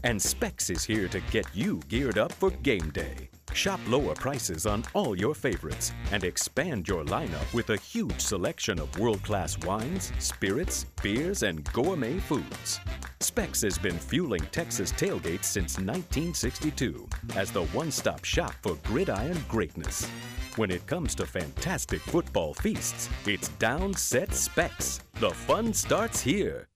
and 0.05 0.23
Specs 0.23 0.71
is 0.71 0.85
here 0.85 1.09
to 1.09 1.19
get 1.33 1.47
you 1.53 1.81
geared 1.89 2.17
up 2.17 2.31
for 2.31 2.51
game 2.51 2.91
day. 2.91 3.29
Shop 3.55 3.81
lower 3.89 4.15
prices 4.15 4.65
on 4.65 4.85
all 4.95 5.17
your 5.17 5.35
favorites 5.35 5.93
and 6.13 6.25
expand 6.25 6.89
your 6.89 7.05
lineup 7.05 7.53
with 7.53 7.71
a 7.71 7.77
huge 7.77 8.21
selection 8.21 8.79
of 8.79 8.99
world 8.99 9.23
class 9.23 9.59
wines, 9.59 10.13
spirits, 10.19 10.87
beers, 11.03 11.43
and 11.43 11.65
gourmet 11.73 12.19
foods. 12.19 12.81
Specs 13.21 13.61
has 13.63 13.77
been 13.77 13.99
fueling 13.99 14.43
Texas 14.51 14.93
tailgates 14.93 15.45
since 15.45 15.79
1962 15.79 17.07
as 17.37 17.51
the 17.51 17.65
one 17.67 17.91
stop 17.91 18.25
shop 18.25 18.55
for 18.63 18.77
gridiron 18.85 19.39
greatness. 19.49 20.07
When 20.57 20.71
it 20.71 20.87
comes 20.87 21.15
to 21.17 21.27
fantastic 21.27 22.01
football 22.01 22.55
feasts, 22.55 23.09
it's 23.27 23.49
Down 23.59 23.95
Set 23.95 24.33
Specs. 24.33 25.01
The 25.21 25.31
fun 25.31 25.75
starts 25.75 26.21
here. 26.21 26.70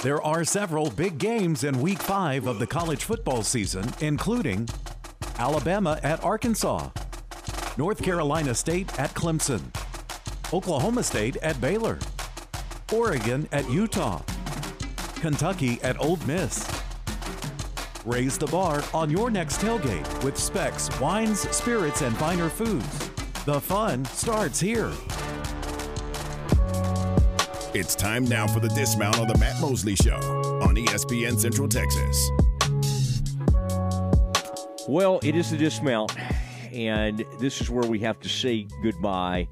There 0.00 0.22
are 0.22 0.44
several 0.44 0.90
big 0.90 1.18
games 1.18 1.64
in 1.64 1.80
week 1.80 1.98
five 1.98 2.46
of 2.46 2.60
the 2.60 2.66
college 2.68 3.02
football 3.02 3.42
season, 3.42 3.84
including 4.00 4.68
Alabama 5.38 5.98
at 6.04 6.22
Arkansas, 6.22 6.90
North 7.76 8.00
Carolina 8.00 8.54
State 8.54 8.96
at 8.96 9.12
Clemson, 9.14 9.60
Oklahoma 10.54 11.02
State 11.02 11.36
at 11.38 11.60
Baylor, 11.60 11.98
Oregon 12.92 13.48
at 13.50 13.68
Utah, 13.68 14.22
Kentucky 15.16 15.80
at 15.82 16.00
Ole 16.00 16.18
Miss. 16.28 16.64
Raise 18.06 18.38
the 18.38 18.46
bar 18.46 18.84
on 18.94 19.10
your 19.10 19.30
next 19.30 19.60
tailgate 19.60 20.22
with 20.22 20.38
Specs, 20.38 20.88
wines, 21.00 21.40
spirits, 21.50 22.02
and 22.02 22.16
finer 22.18 22.48
foods. 22.48 23.10
The 23.46 23.60
fun 23.60 24.04
starts 24.04 24.60
here. 24.60 24.92
It's 27.74 27.94
time 27.94 28.24
now 28.24 28.46
for 28.46 28.60
the 28.60 28.70
dismount 28.70 29.18
on 29.18 29.28
the 29.28 29.36
Matt 29.36 29.60
Mosley 29.60 29.94
Show 29.94 30.16
on 30.62 30.74
ESPN 30.74 31.38
Central 31.38 31.68
Texas. 31.68 32.30
Well, 34.88 35.20
it 35.22 35.36
is 35.36 35.50
the 35.50 35.58
dismount, 35.58 36.16
and 36.72 37.26
this 37.38 37.60
is 37.60 37.68
where 37.68 37.86
we 37.86 37.98
have 37.98 38.20
to 38.20 38.28
say 38.28 38.66
goodbye. 38.82 39.48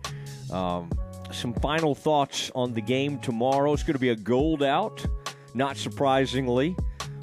Um, 0.50 0.90
some 1.30 1.52
final 1.52 1.94
thoughts 1.94 2.50
on 2.54 2.72
the 2.72 2.80
game 2.80 3.18
tomorrow. 3.18 3.74
It's 3.74 3.82
going 3.82 3.92
to 3.92 3.98
be 3.98 4.08
a 4.08 4.16
gold 4.16 4.62
out, 4.62 5.04
not 5.52 5.76
surprisingly. 5.76 6.74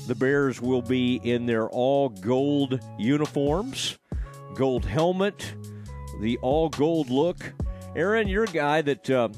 The 0.06 0.14
Bears 0.14 0.62
will 0.62 0.84
be 0.84 1.16
in 1.24 1.48
their 1.48 1.70
all 1.70 2.10
gold 2.10 2.80
uniforms, 3.00 3.98
gold 4.54 4.86
helmet, 4.86 5.56
the 6.20 6.38
all 6.44 6.70
gold 6.70 7.10
look. 7.10 7.52
Aaron, 7.96 8.28
you're 8.28 8.44
a 8.44 8.48
guy 8.48 8.84
that 8.84 9.10
uh, 9.10 9.30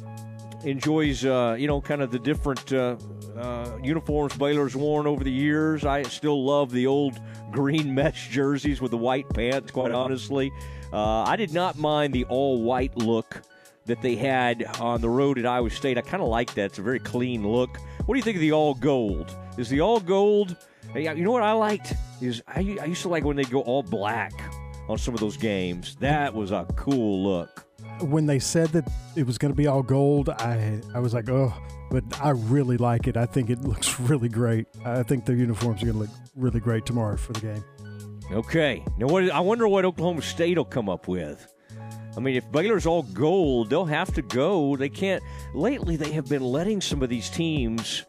enjoys, 0.66 1.24
uh, 1.24 1.56
you 1.58 1.68
know, 1.68 1.80
kind 1.80 2.02
of 2.02 2.12
the 2.12 2.20
different 2.20 2.74
uh, 2.74 2.98
uh, 3.38 3.78
uniforms 3.82 4.36
Baylor's 4.36 4.76
worn 4.76 5.08
over 5.08 5.24
the 5.24 5.32
years. 5.32 5.86
I 5.86 6.04
still 6.04 6.44
love 6.44 6.72
the 6.72 6.88
old 6.88 7.20
green 7.52 7.94
mesh 7.94 8.30
jerseys 8.30 8.82
with 8.82 8.92
the 8.92 8.98
white 8.98 9.30
pants, 9.30 9.72
quite 9.72 9.92
honestly. 9.92 10.52
Uh, 10.92 11.24
I 11.24 11.36
did 11.36 11.54
not 11.54 11.78
mind 11.78 12.14
the 12.14 12.26
all 12.26 12.62
white 12.62 12.98
look 12.98 13.42
that 13.86 14.02
they 14.02 14.16
had 14.16 14.64
on 14.80 15.00
the 15.00 15.10
road 15.10 15.38
at 15.38 15.46
Iowa 15.46 15.70
State. 15.70 15.98
I 15.98 16.02
kind 16.02 16.24
of 16.24 16.30
like 16.30 16.54
that. 16.56 16.66
It's 16.66 16.80
a 16.80 16.82
very 16.82 17.00
clean 17.00 17.48
look. 17.48 17.78
What 18.06 18.16
do 18.16 18.18
you 18.18 18.24
think 18.24 18.38
of 18.38 18.42
the 18.42 18.52
all 18.52 18.74
gold? 18.74 19.36
Is 19.58 19.70
the 19.70 19.82
all 19.82 20.00
gold? 20.00 20.56
Hey, 20.92 21.04
You 21.04 21.24
know 21.24 21.32
what 21.32 21.44
I 21.44 21.52
liked 21.52 21.94
is 22.22 22.42
I, 22.48 22.78
I 22.82 22.86
used 22.86 23.04
to 23.04 23.10
like 23.10 23.24
when 23.24 23.36
they 23.36 23.44
go 23.44 23.62
all 23.62 23.84
black 23.84 24.34
on 24.88 24.98
some 24.98 25.14
of 25.14 25.20
those 25.20 25.38
games. 25.38 25.96
That 25.98 26.34
was 26.34 26.52
a 26.52 26.66
cool 26.76 27.24
look. 27.24 27.65
When 28.02 28.26
they 28.26 28.40
said 28.40 28.70
that 28.70 28.90
it 29.16 29.26
was 29.26 29.38
going 29.38 29.52
to 29.52 29.56
be 29.56 29.68
all 29.68 29.84
gold, 29.84 30.30
I 30.30 30.82
I 30.94 31.00
was 31.00 31.14
like, 31.14 31.30
oh, 31.30 31.54
but 31.90 32.04
I 32.22 32.32
really 32.32 32.78
like 32.78 33.08
it. 33.08 33.18
I 33.18 33.26
think 33.26 33.50
it 33.50 33.62
looks 33.64 34.00
really 34.00 34.30
great. 34.30 34.68
I 34.84 35.04
think 35.04 35.26
their 35.26 35.36
uniforms 35.36 35.82
are 35.82 35.86
going 35.86 35.96
to 35.96 36.00
look 36.02 36.10
really 36.36 36.60
great 36.60 36.86
tomorrow 36.86 37.18
for 37.18 37.34
the 37.34 37.42
game. 37.42 37.64
Okay. 38.32 38.84
Now, 38.98 39.08
what 39.08 39.30
I 39.30 39.40
wonder 39.40 39.68
what 39.68 39.86
Oklahoma 39.86 40.22
State 40.22 40.58
will 40.58 40.66
come 40.66 40.90
up 40.90 41.08
with. 41.08 41.52
I 42.18 42.22
mean, 42.22 42.36
if 42.36 42.50
Baylor's 42.52 42.86
all 42.86 43.04
gold, 43.04 43.70
they'll 43.70 43.86
have 43.86 44.14
to 44.14 44.22
go. 44.22 44.76
They 44.78 44.90
can't. 44.90 45.22
Lately, 45.54 45.98
they 45.98 46.12
have 46.14 46.30
been 46.30 46.44
letting 46.44 46.80
some 46.80 47.04
of 47.04 47.10
these 47.10 47.30
teams 47.30 48.06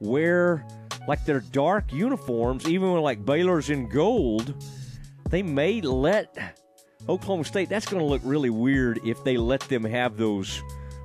wear 0.00 0.66
like 1.06 1.24
their 1.24 1.40
dark 1.40 1.92
uniforms, 1.92 2.68
even 2.68 2.92
when 2.92 3.02
like 3.02 3.24
Baylor's 3.24 3.70
in 3.70 3.88
gold. 3.88 4.54
They 5.30 5.42
may 5.42 5.80
let 5.80 6.58
Oklahoma 7.08 7.44
State. 7.44 7.68
That's 7.68 7.86
going 7.86 8.00
to 8.00 8.06
look 8.06 8.22
really 8.24 8.50
weird 8.50 9.00
if 9.04 9.22
they 9.24 9.36
let 9.36 9.60
them 9.62 9.84
have 9.84 10.16
those 10.16 10.62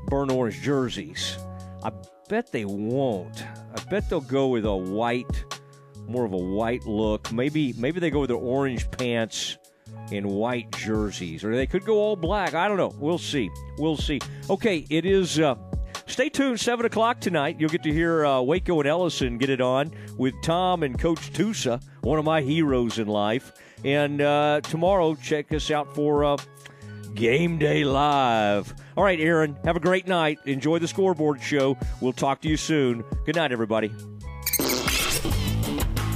burnt 0.08 0.32
orange 0.32 0.62
jerseys. 0.62 1.38
I 1.84 1.92
bet 2.28 2.52
they 2.52 2.66
won't. 2.66 3.44
I 3.76 3.84
bet 3.90 4.10
they'll 4.10 4.22
go 4.22 4.48
with 4.48 4.66
a 4.66 4.76
white, 4.76 5.44
more 6.08 6.26
of 6.26 6.34
a 6.34 6.38
white 6.38 6.86
look. 6.86 7.32
Maybe 7.32 7.74
maybe 7.74 8.00
they 8.00 8.10
go 8.10 8.22
with 8.22 8.30
their 8.30 8.38
orange 8.38 8.90
pants 8.92 9.58
and 10.12 10.26
white 10.26 10.72
jerseys, 10.72 11.44
or 11.44 11.56
they 11.56 11.68
could 11.68 11.86
go 11.86 11.98
all 11.98 12.16
black. 12.16 12.54
I 12.54 12.68
don't 12.68 12.78
know. 12.78 12.94
We'll 12.98 13.18
see. 13.18 13.50
We'll 13.78 13.98
see. 13.98 14.20
Okay, 14.50 14.86
it 14.90 15.06
is. 15.06 15.40
Uh, 15.40 15.56
stay 16.08 16.30
tuned. 16.30 16.60
Seven 16.60 16.86
o'clock 16.86 17.20
tonight. 17.20 17.58
You'll 17.60 17.70
get 17.70 17.84
to 17.84 17.94
hear 17.94 18.26
uh, 18.26 18.42
Waco 18.42 18.80
and 18.80 18.88
Ellison 18.88 19.38
get 19.38 19.50
it 19.50 19.62
on 19.62 19.92
with 20.18 20.34
Tom 20.42 20.84
and 20.84 20.98
Coach 20.98 21.32
Tusa, 21.34 21.82
one 22.02 22.20
of 22.20 22.26
my 22.26 22.42
heroes 22.42 23.00
in 23.00 23.08
life. 23.08 23.52
And 23.84 24.22
uh, 24.22 24.62
tomorrow, 24.62 25.16
check 25.16 25.54
us 25.54 25.72
out 25.72 25.96
for 25.96 26.24
uh, 26.24 26.38
Game 27.14 27.58
Day 27.58 27.84
Live. 27.84 28.74
All 28.98 29.04
right, 29.04 29.20
Aaron. 29.20 29.58
Have 29.64 29.76
a 29.76 29.80
great 29.80 30.08
night. 30.08 30.40
Enjoy 30.46 30.80
the 30.80 30.88
scoreboard 30.88 31.42
show. 31.42 31.78
We'll 32.02 32.14
talk 32.14 32.42
to 32.42 32.50
you 32.50 32.58
soon. 32.58 33.04
Good 33.26 33.36
night, 33.36 33.52
everybody. 33.52 33.92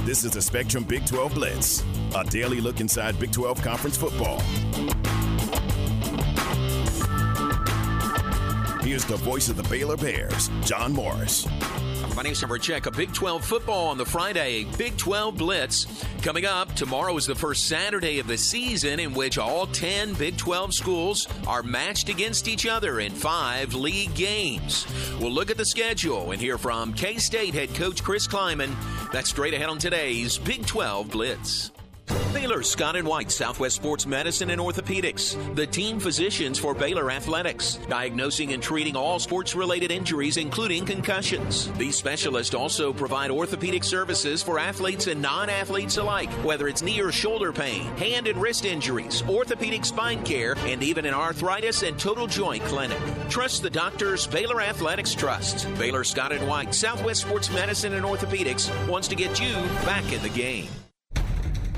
This 0.04 0.22
is 0.22 0.32
the 0.32 0.42
Spectrum 0.42 0.84
Big 0.84 1.06
12 1.06 1.34
Blitz, 1.34 1.82
a 2.14 2.24
daily 2.24 2.60
look 2.60 2.80
inside 2.80 3.18
Big 3.18 3.32
12 3.32 3.62
conference 3.62 3.96
football. 3.96 4.42
Here's 8.84 9.06
the 9.06 9.16
voice 9.16 9.48
of 9.48 9.56
the 9.56 9.62
Baylor 9.70 9.96
Bears, 9.96 10.50
John 10.60 10.92
Morris. 10.92 11.48
My 12.14 12.22
name's 12.22 12.40
Trevor 12.40 12.58
Check. 12.58 12.84
A 12.84 12.90
Big 12.90 13.14
12 13.14 13.42
football 13.42 13.86
on 13.86 13.96
the 13.96 14.04
Friday, 14.04 14.66
Big 14.76 14.94
12 14.98 15.38
Blitz. 15.38 16.04
Coming 16.20 16.44
up, 16.44 16.70
tomorrow 16.74 17.16
is 17.16 17.24
the 17.24 17.34
first 17.34 17.66
Saturday 17.66 18.18
of 18.18 18.26
the 18.26 18.36
season 18.36 19.00
in 19.00 19.14
which 19.14 19.38
all 19.38 19.66
10 19.68 20.12
Big 20.12 20.36
12 20.36 20.74
schools 20.74 21.26
are 21.46 21.62
matched 21.62 22.10
against 22.10 22.46
each 22.46 22.66
other 22.66 23.00
in 23.00 23.10
five 23.10 23.72
league 23.72 24.14
games. 24.14 24.86
We'll 25.18 25.32
look 25.32 25.50
at 25.50 25.56
the 25.56 25.64
schedule 25.64 26.32
and 26.32 26.40
hear 26.40 26.58
from 26.58 26.92
K 26.92 27.16
State 27.16 27.54
head 27.54 27.74
coach 27.74 28.04
Chris 28.04 28.28
Klieman. 28.28 28.76
That's 29.12 29.30
straight 29.30 29.54
ahead 29.54 29.70
on 29.70 29.78
today's 29.78 30.36
Big 30.36 30.66
12 30.66 31.10
Blitz. 31.10 31.73
Baylor 32.34 32.64
Scott 32.64 32.96
and 32.96 33.06
White 33.06 33.30
Southwest 33.30 33.76
Sports 33.76 34.06
Medicine 34.06 34.50
and 34.50 34.60
Orthopedics, 34.60 35.54
the 35.54 35.68
team 35.68 36.00
physicians 36.00 36.58
for 36.58 36.74
Baylor 36.74 37.08
Athletics, 37.08 37.78
diagnosing 37.88 38.52
and 38.52 38.60
treating 38.60 38.96
all 38.96 39.20
sports 39.20 39.54
related 39.54 39.92
injuries, 39.92 40.36
including 40.36 40.84
concussions. 40.84 41.70
These 41.78 41.94
specialists 41.94 42.52
also 42.52 42.92
provide 42.92 43.30
orthopedic 43.30 43.84
services 43.84 44.42
for 44.42 44.58
athletes 44.58 45.06
and 45.06 45.22
non 45.22 45.48
athletes 45.48 45.96
alike, 45.96 46.28
whether 46.44 46.66
it's 46.66 46.82
knee 46.82 47.00
or 47.00 47.12
shoulder 47.12 47.52
pain, 47.52 47.84
hand 47.98 48.26
and 48.26 48.42
wrist 48.42 48.64
injuries, 48.64 49.22
orthopedic 49.28 49.84
spine 49.84 50.22
care, 50.24 50.56
and 50.66 50.82
even 50.82 51.06
an 51.06 51.14
arthritis 51.14 51.82
and 51.84 51.98
total 52.00 52.26
joint 52.26 52.64
clinic. 52.64 52.98
Trust 53.30 53.62
the 53.62 53.70
doctors 53.70 54.26
Baylor 54.26 54.60
Athletics 54.60 55.14
Trust. 55.14 55.68
Baylor 55.78 56.02
Scott 56.02 56.32
and 56.32 56.48
White 56.48 56.74
Southwest 56.74 57.20
Sports 57.20 57.48
Medicine 57.52 57.92
and 57.92 58.04
Orthopedics 58.04 58.68
wants 58.88 59.06
to 59.06 59.14
get 59.14 59.40
you 59.40 59.54
back 59.86 60.12
in 60.12 60.20
the 60.22 60.28
game. 60.30 60.66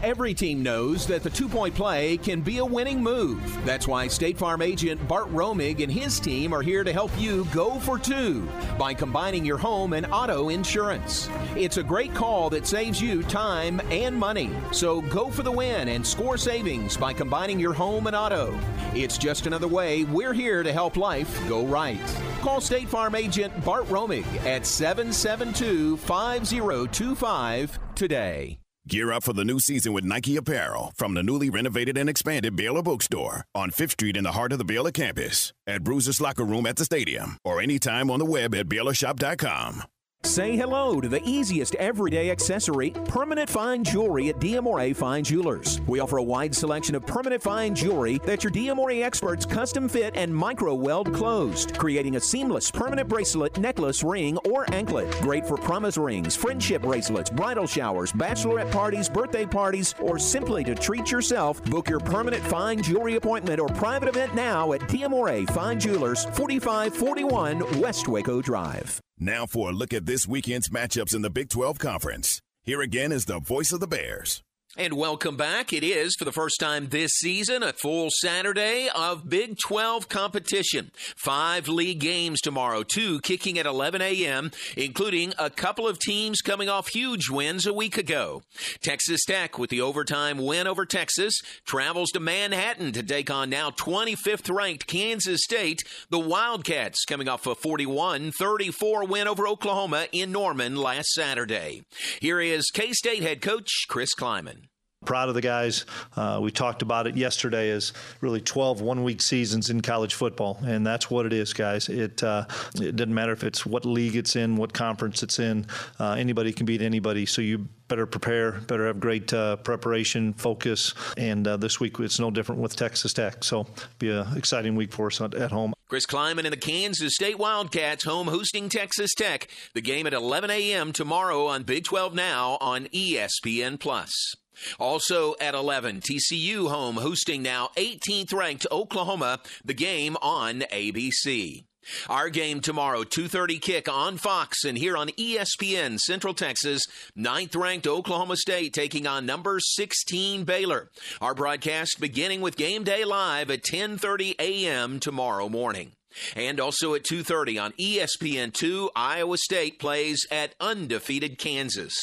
Every 0.06 0.34
team 0.34 0.62
knows 0.62 1.04
that 1.08 1.24
the 1.24 1.30
two 1.30 1.48
point 1.48 1.74
play 1.74 2.16
can 2.16 2.40
be 2.40 2.58
a 2.58 2.64
winning 2.64 3.02
move. 3.02 3.42
That's 3.66 3.88
why 3.88 4.06
State 4.06 4.38
Farm 4.38 4.62
agent 4.62 5.08
Bart 5.08 5.26
Romig 5.32 5.82
and 5.82 5.90
his 5.90 6.20
team 6.20 6.52
are 6.52 6.62
here 6.62 6.84
to 6.84 6.92
help 6.92 7.10
you 7.18 7.44
go 7.46 7.80
for 7.80 7.98
two 7.98 8.48
by 8.78 8.94
combining 8.94 9.44
your 9.44 9.58
home 9.58 9.94
and 9.94 10.06
auto 10.12 10.48
insurance. 10.50 11.28
It's 11.56 11.78
a 11.78 11.82
great 11.82 12.14
call 12.14 12.48
that 12.50 12.68
saves 12.68 13.02
you 13.02 13.24
time 13.24 13.80
and 13.90 14.16
money. 14.16 14.52
So 14.70 15.00
go 15.00 15.28
for 15.28 15.42
the 15.42 15.50
win 15.50 15.88
and 15.88 16.06
score 16.06 16.36
savings 16.36 16.96
by 16.96 17.12
combining 17.12 17.58
your 17.58 17.72
home 17.72 18.06
and 18.06 18.14
auto. 18.14 18.56
It's 18.94 19.18
just 19.18 19.48
another 19.48 19.66
way 19.66 20.04
we're 20.04 20.32
here 20.32 20.62
to 20.62 20.72
help 20.72 20.96
life 20.96 21.36
go 21.48 21.66
right. 21.66 21.98
Call 22.42 22.60
State 22.60 22.88
Farm 22.88 23.16
agent 23.16 23.52
Bart 23.64 23.86
Romig 23.86 24.24
at 24.46 24.66
772 24.66 25.96
5025 25.96 27.80
today. 27.96 28.60
Gear 28.88 29.10
up 29.10 29.24
for 29.24 29.32
the 29.32 29.44
new 29.44 29.58
season 29.58 29.92
with 29.92 30.04
Nike 30.04 30.36
apparel 30.36 30.92
from 30.94 31.14
the 31.14 31.22
newly 31.22 31.50
renovated 31.50 31.98
and 31.98 32.08
expanded 32.08 32.54
Baylor 32.54 32.82
Bookstore 32.82 33.44
on 33.52 33.72
5th 33.72 33.90
Street 33.90 34.16
in 34.16 34.22
the 34.22 34.30
heart 34.30 34.52
of 34.52 34.58
the 34.58 34.64
Baylor 34.64 34.92
campus, 34.92 35.52
at 35.66 35.82
Bruiser's 35.82 36.20
Locker 36.20 36.44
Room 36.44 36.66
at 36.66 36.76
the 36.76 36.84
stadium, 36.84 37.36
or 37.44 37.60
anytime 37.60 38.12
on 38.12 38.20
the 38.20 38.24
web 38.24 38.54
at 38.54 38.68
BaylorShop.com. 38.68 39.82
Say 40.26 40.56
hello 40.56 41.00
to 41.00 41.08
the 41.08 41.22
easiest 41.24 41.76
everyday 41.76 42.32
accessory, 42.32 42.90
permanent 42.90 43.48
fine 43.48 43.84
jewelry 43.84 44.28
at 44.28 44.40
Diamore 44.40 44.94
Fine 44.94 45.22
Jewelers. 45.22 45.80
We 45.86 46.00
offer 46.00 46.16
a 46.16 46.22
wide 46.22 46.52
selection 46.52 46.96
of 46.96 47.06
permanent 47.06 47.40
fine 47.40 47.76
jewelry 47.76 48.18
that 48.24 48.42
your 48.42 48.50
Diamore 48.50 49.04
experts 49.04 49.46
custom 49.46 49.88
fit 49.88 50.16
and 50.16 50.34
micro 50.34 50.74
weld 50.74 51.14
closed, 51.14 51.78
creating 51.78 52.16
a 52.16 52.20
seamless 52.20 52.72
permanent 52.72 53.08
bracelet, 53.08 53.56
necklace, 53.58 54.02
ring, 54.02 54.36
or 54.38 54.66
anklet. 54.74 55.08
Great 55.20 55.46
for 55.46 55.56
promise 55.56 55.96
rings, 55.96 56.34
friendship 56.34 56.82
bracelets, 56.82 57.30
bridal 57.30 57.68
showers, 57.68 58.12
bachelorette 58.12 58.72
parties, 58.72 59.08
birthday 59.08 59.46
parties, 59.46 59.94
or 60.00 60.18
simply 60.18 60.64
to 60.64 60.74
treat 60.74 61.10
yourself. 61.10 61.62
Book 61.66 61.88
your 61.88 62.00
permanent 62.00 62.42
fine 62.42 62.82
jewelry 62.82 63.14
appointment 63.14 63.60
or 63.60 63.68
private 63.68 64.08
event 64.08 64.34
now 64.34 64.72
at 64.72 64.80
Diamore 64.82 65.48
Fine 65.50 65.78
Jewelers, 65.78 66.24
4541 66.34 67.80
West 67.80 68.08
Waco 68.08 68.42
Drive. 68.42 69.00
Now 69.18 69.46
for 69.46 69.70
a 69.70 69.72
look 69.72 69.94
at 69.94 70.04
this 70.04 70.28
weekend's 70.28 70.68
matchups 70.68 71.14
in 71.14 71.22
the 71.22 71.30
Big 71.30 71.48
12 71.48 71.78
Conference. 71.78 72.42
Here 72.64 72.82
again 72.82 73.12
is 73.12 73.24
the 73.24 73.38
voice 73.38 73.72
of 73.72 73.80
the 73.80 73.86
Bears. 73.86 74.42
And 74.78 74.92
welcome 74.92 75.38
back. 75.38 75.72
It 75.72 75.82
is, 75.82 76.16
for 76.18 76.26
the 76.26 76.32
first 76.32 76.60
time 76.60 76.88
this 76.88 77.12
season, 77.12 77.62
a 77.62 77.72
full 77.72 78.10
Saturday 78.10 78.90
of 78.94 79.26
Big 79.26 79.56
12 79.56 80.10
competition. 80.10 80.90
Five 81.16 81.66
league 81.66 81.98
games 81.98 82.42
tomorrow, 82.42 82.82
two 82.82 83.20
kicking 83.22 83.58
at 83.58 83.64
11 83.64 84.02
a.m., 84.02 84.50
including 84.76 85.32
a 85.38 85.48
couple 85.48 85.88
of 85.88 85.98
teams 85.98 86.42
coming 86.42 86.68
off 86.68 86.88
huge 86.88 87.30
wins 87.30 87.64
a 87.64 87.72
week 87.72 87.96
ago. 87.96 88.42
Texas 88.82 89.24
Tech, 89.24 89.58
with 89.58 89.70
the 89.70 89.80
overtime 89.80 90.36
win 90.44 90.66
over 90.66 90.84
Texas, 90.84 91.40
travels 91.64 92.10
to 92.10 92.20
Manhattan 92.20 92.92
to 92.92 93.02
take 93.02 93.30
on 93.30 93.48
now 93.48 93.70
25th 93.70 94.54
ranked 94.54 94.86
Kansas 94.86 95.42
State. 95.42 95.80
The 96.10 96.18
Wildcats 96.18 97.06
coming 97.06 97.30
off 97.30 97.46
a 97.46 97.54
41 97.54 98.30
34 98.30 99.06
win 99.06 99.26
over 99.26 99.48
Oklahoma 99.48 100.06
in 100.12 100.32
Norman 100.32 100.76
last 100.76 101.08
Saturday. 101.14 101.80
Here 102.20 102.42
is 102.42 102.70
K 102.74 102.92
State 102.92 103.22
head 103.22 103.40
coach 103.40 103.86
Chris 103.88 104.14
Klieman 104.14 104.65
proud 105.06 105.28
of 105.28 105.34
the 105.34 105.40
guys. 105.40 105.86
Uh, 106.16 106.38
we 106.42 106.50
talked 106.50 106.82
about 106.82 107.06
it 107.06 107.16
yesterday 107.16 107.70
as 107.70 107.92
really 108.20 108.40
12 108.40 108.80
one 108.82 109.02
week 109.04 109.22
seasons 109.22 109.70
in 109.70 109.80
college 109.80 110.14
football, 110.14 110.58
and 110.66 110.86
that's 110.86 111.10
what 111.10 111.24
it 111.24 111.32
is, 111.32 111.52
guys. 111.52 111.88
It 111.88 112.22
uh, 112.22 112.44
it 112.74 112.96
doesn't 112.96 113.14
matter 113.14 113.32
if 113.32 113.44
it's 113.44 113.64
what 113.64 113.86
league 113.86 114.16
it's 114.16 114.36
in, 114.36 114.56
what 114.56 114.72
conference 114.72 115.22
it's 115.22 115.38
in. 115.38 115.66
Uh, 115.98 116.12
anybody 116.12 116.52
can 116.52 116.66
beat 116.66 116.82
anybody, 116.82 117.24
so 117.24 117.40
you 117.40 117.66
better 117.88 118.06
prepare, 118.06 118.52
better 118.52 118.86
have 118.86 119.00
great 119.00 119.32
uh, 119.32 119.56
preparation, 119.56 120.32
focus, 120.34 120.94
and 121.16 121.46
uh, 121.46 121.56
this 121.56 121.78
week 121.80 121.98
it's 122.00 122.18
no 122.18 122.30
different 122.30 122.60
with 122.60 122.76
Texas 122.76 123.12
Tech. 123.12 123.44
So 123.44 123.66
be 123.98 124.10
an 124.10 124.36
exciting 124.36 124.74
week 124.74 124.92
for 124.92 125.06
us 125.06 125.20
at 125.20 125.52
home. 125.52 125.72
Chris 125.88 126.06
Klieman 126.06 126.44
and 126.44 126.52
the 126.52 126.56
Kansas 126.56 127.14
State 127.14 127.38
Wildcats 127.38 128.04
home 128.04 128.26
hosting 128.26 128.68
Texas 128.68 129.14
Tech. 129.14 129.48
The 129.72 129.80
game 129.80 130.06
at 130.06 130.12
11 130.12 130.50
a.m. 130.50 130.92
tomorrow 130.92 131.46
on 131.46 131.62
Big 131.62 131.84
12 131.84 132.14
Now 132.14 132.58
on 132.60 132.86
ESPN 132.86 133.78
Plus. 133.78 134.34
Also 134.78 135.34
at 135.40 135.54
11, 135.54 136.00
TCU 136.00 136.68
home 136.68 136.96
hosting 136.96 137.42
now 137.42 137.70
18th 137.76 138.32
ranked 138.32 138.66
Oklahoma, 138.70 139.40
the 139.64 139.74
game 139.74 140.16
on 140.22 140.60
ABC. 140.72 141.64
Our 142.08 142.28
game 142.30 142.60
tomorrow, 142.60 143.04
2:30 143.04 143.60
kick 143.60 143.88
on 143.88 144.18
Fox 144.18 144.64
and 144.64 144.76
here 144.76 144.96
on 144.96 145.10
ESPN 145.10 145.98
Central 145.98 146.34
Texas, 146.34 146.82
ninth-ranked 147.14 147.86
Oklahoma 147.86 148.36
State 148.36 148.72
taking 148.72 149.06
on 149.06 149.24
number 149.24 149.60
16 149.60 150.44
Baylor. 150.44 150.90
Our 151.20 151.34
broadcast 151.34 152.00
beginning 152.00 152.40
with 152.40 152.56
Game 152.56 152.82
Day 152.82 153.04
Live 153.04 153.50
at 153.50 153.62
10:30 153.62 154.34
a.m. 154.38 154.98
tomorrow 154.98 155.48
morning. 155.48 155.92
And 156.34 156.60
also 156.60 156.94
at 156.94 157.04
2:30 157.04 157.58
on 157.58 157.72
ESPN2, 157.72 158.90
Iowa 158.94 159.36
State 159.38 159.78
plays 159.78 160.26
at 160.30 160.54
undefeated 160.60 161.38
Kansas. 161.38 161.94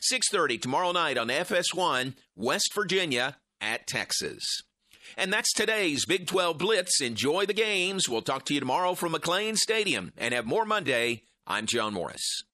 6:30 0.00 0.58
tomorrow 0.58 0.92
night 0.92 1.18
on 1.18 1.28
FS1, 1.28 2.14
West 2.36 2.70
Virginia 2.74 3.38
at 3.60 3.86
Texas. 3.86 4.42
And 5.16 5.32
that's 5.32 5.52
today's 5.52 6.06
Big 6.06 6.26
12 6.26 6.58
Blitz. 6.58 7.00
Enjoy 7.00 7.44
the 7.46 7.52
games. 7.52 8.08
We'll 8.08 8.22
talk 8.22 8.44
to 8.46 8.54
you 8.54 8.60
tomorrow 8.60 8.94
from 8.94 9.12
McLane 9.12 9.56
Stadium 9.56 10.12
and 10.16 10.32
have 10.32 10.46
more 10.46 10.64
Monday. 10.64 11.24
I'm 11.46 11.66
John 11.66 11.92
Morris. 11.92 12.44